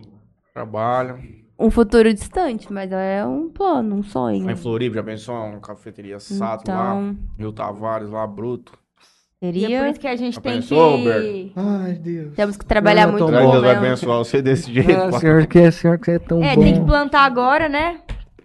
Trabalha. 0.53 1.19
Um 1.59 1.71
futuro 1.71 2.13
distante, 2.13 2.73
mas 2.73 2.91
é 2.91 3.25
um 3.25 3.51
plano, 3.51 3.97
um 3.97 4.03
sonho. 4.03 4.45
Lá 4.47 4.53
em 4.53 4.57
Floripa, 4.57 4.97
já 4.97 5.03
pensou? 5.03 5.35
Uma 5.35 5.61
cafeteria 5.61 6.19
Sato 6.19 6.71
lá. 6.71 6.95
Então, 6.95 7.17
Rio 7.39 7.53
Tavares 7.53 8.09
lá, 8.09 8.27
bruto. 8.27 8.73
E 9.43 9.47
é 9.47 9.53
por 9.53 9.59
seria. 9.61 9.91
isso 9.91 10.01
que 10.01 10.07
a 10.07 10.17
gente 10.17 10.35
Já 10.35 10.41
tem 10.41 10.55
pensou, 10.55 10.99
que. 10.99 11.53
Ai, 11.57 11.93
Deus. 11.95 12.35
Temos 12.35 12.57
que 12.57 12.65
trabalhar 12.65 13.07
Não, 13.07 13.13
muito 13.13 13.27
bom, 13.27 13.51
Deus 13.53 13.63
vai 13.63 13.75
abençoar 13.75 14.19
você 14.19 14.43
desse 14.43 14.73
jeito? 14.73 14.91
Ah, 14.91 15.13
senhor, 15.13 15.47
que, 15.47 15.71
senhor 15.71 15.99
que 15.99 16.11
é 16.13 16.19
tão 16.19 16.43
É, 16.43 16.55
bom. 16.57 16.63
tem 16.63 16.75
que 16.75 16.81
plantar 16.85 17.23
agora, 17.25 17.69
né? 17.69 18.01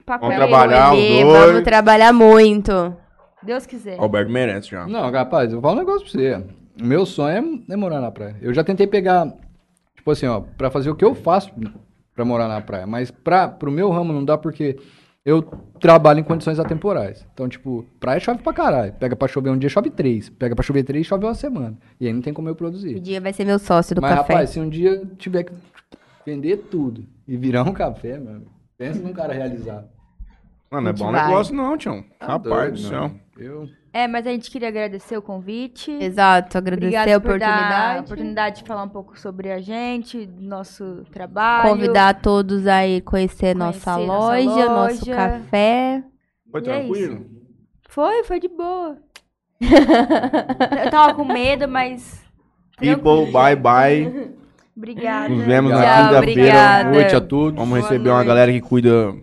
Pra 0.05 0.17
Vamos 0.17 0.35
trabalhar. 0.35 0.93
os 0.93 0.99
dois. 0.99 1.23
Vamos 1.47 1.63
trabalhar 1.63 2.13
muito. 2.13 2.95
Deus 3.43 3.65
quiser. 3.65 3.99
Alberto 3.99 4.31
merece 4.31 4.69
já. 4.69 4.87
Não, 4.87 5.09
rapaz, 5.11 5.51
eu 5.51 5.59
vou 5.59 5.69
falar 5.69 5.81
um 5.81 5.85
negócio 5.85 6.01
pra 6.01 6.11
você. 6.11 6.43
O 6.81 6.85
meu 6.85 7.05
sonho 7.05 7.63
é, 7.69 7.73
é 7.73 7.75
morar 7.75 7.99
na 8.01 8.11
praia. 8.11 8.35
Eu 8.41 8.53
já 8.53 8.63
tentei 8.63 8.87
pegar, 8.87 9.27
tipo 9.95 10.11
assim, 10.11 10.27
ó, 10.27 10.41
pra 10.57 10.69
fazer 10.71 10.89
o 10.89 10.95
que 10.95 11.03
eu 11.05 11.13
faço 11.15 11.51
pra 12.15 12.25
morar 12.25 12.47
na 12.47 12.61
praia. 12.61 12.87
Mas 12.87 13.11
pra, 13.11 13.47
pro 13.47 13.69
meu 13.71 13.89
ramo 13.91 14.11
não 14.13 14.23
dá 14.25 14.37
porque 14.37 14.77
eu 15.23 15.41
trabalho 15.79 16.19
em 16.19 16.23
condições 16.23 16.59
atemporais. 16.59 17.25
Então, 17.33 17.49
tipo, 17.49 17.85
praia 17.99 18.19
chove 18.19 18.41
pra 18.41 18.53
caralho. 18.53 18.93
Pega 18.93 19.15
pra 19.15 19.27
chover 19.27 19.49
um 19.49 19.57
dia, 19.57 19.69
chove 19.69 19.89
três. 19.89 20.29
Pega 20.29 20.55
pra 20.55 20.63
chover 20.63 20.83
três, 20.83 21.05
chove 21.05 21.25
uma 21.25 21.33
semana. 21.35 21.77
E 21.99 22.07
aí 22.07 22.13
não 22.13 22.21
tem 22.21 22.33
como 22.33 22.47
eu 22.47 22.53
O 22.53 22.55
produzir. 22.55 22.99
dia 22.99 23.19
vai 23.19 23.33
ser 23.33 23.43
meu 23.45 23.59
sócio 23.59 23.95
do 23.95 24.01
Mas, 24.01 24.15
café. 24.15 24.33
rapaz, 24.33 24.49
se 24.51 24.59
um 24.59 24.69
dia 24.69 25.03
tiver 25.17 25.43
que 25.43 25.53
vender 26.25 26.57
tudo 26.71 27.05
e 27.27 27.35
virar 27.37 27.63
um 27.63 27.73
café, 27.73 28.17
mano, 28.19 28.45
pensa 28.77 28.99
num 29.01 29.13
cara 29.13 29.33
realizado. 29.33 29.87
Mano, 30.71 30.83
não 30.85 30.89
é 30.89 30.93
bom 30.93 31.11
vai. 31.11 31.27
negócio 31.27 31.55
não, 31.55 31.77
Tião. 31.77 32.03
Tá 32.19 32.27
Rapaz 32.27 32.71
do 32.73 32.79
céu. 32.79 33.11
Eu... 33.37 33.67
É, 33.97 34.09
mas 34.09 34.27
a 34.27 34.31
gente 34.31 34.51
queria 34.51 34.67
agradecer 34.67 35.15
o 35.15 35.21
convite. 35.21 35.89
Exato, 35.89 36.57
agradecer 36.57 36.87
Obrigada 36.97 37.15
a 37.15 37.19
por 37.21 37.39
dar 37.39 37.47
a 37.47 37.53
oportunidade. 37.61 37.99
oportunidade 38.03 38.55
de 38.57 38.63
falar 38.67 38.83
um 38.83 38.89
pouco 38.89 39.17
sobre 39.17 39.49
a 39.53 39.61
gente, 39.61 40.25
do 40.25 40.41
nosso 40.43 41.03
trabalho. 41.13 41.69
Convidar 41.69 42.21
todos 42.21 42.67
a 42.67 42.85
ir 42.85 42.99
conhecer 43.03 43.55
nossa 43.55 43.93
Conhecer 43.93 44.07
nossa 44.07 44.27
loja, 44.27 44.65
nosso 44.69 45.09
loja. 45.09 45.15
café. 45.15 46.03
Foi 46.51 46.59
E 46.59 46.63
é 46.63 46.65
tranquilo? 46.65 47.25
Foi, 47.87 48.23
foi 48.25 48.39
de 48.41 48.49
boa. 48.49 48.97
Eu 50.83 50.91
tava 50.91 51.13
com 51.13 51.23
medo, 51.23 51.65
mas. 51.65 52.21
People, 52.77 52.97
tranquilo. 53.01 53.31
bye 53.31 53.55
bye. 53.55 54.31
Obrigada. 54.75 55.29
Nos 55.29 55.45
vemos 55.45 55.71
na 55.71 55.79
quinta-feira. 56.09 56.83
Boa 56.83 56.83
noite 56.83 57.15
a 57.15 57.21
todos. 57.21 57.57
Vamos 57.57 57.69
Boa 57.79 57.81
receber 57.81 58.09
uma 58.09 58.15
noite. 58.15 58.27
galera 58.27 58.51
que 58.51 58.59
cuida. 58.59 59.15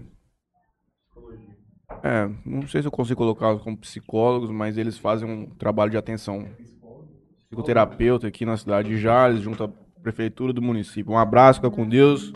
É, 2.03 2.29
não 2.45 2.67
sei 2.67 2.83
se 2.83 2.89
eu 2.89 2.93
consigo 2.93 3.19
colocá-los 3.19 3.63
como 3.63 3.77
psicólogos, 3.77 4.51
mas 4.51 4.77
eles 4.77 4.99
fazem 4.99 5.29
um 5.29 5.47
trabalho 5.47 5.91
de 5.91 5.97
atenção 5.97 6.47
psicoterapeuta 7.49 8.27
aqui 8.27 8.45
na 8.45 8.57
cidade 8.57 8.89
de 8.89 8.99
Jales, 8.99 9.41
junto 9.41 9.65
à 9.65 9.69
prefeitura 10.03 10.53
do 10.53 10.61
município. 10.61 11.13
Um 11.13 11.19
abraço, 11.19 11.61
fica 11.61 11.71
com 11.71 11.89
Deus. 11.89 12.33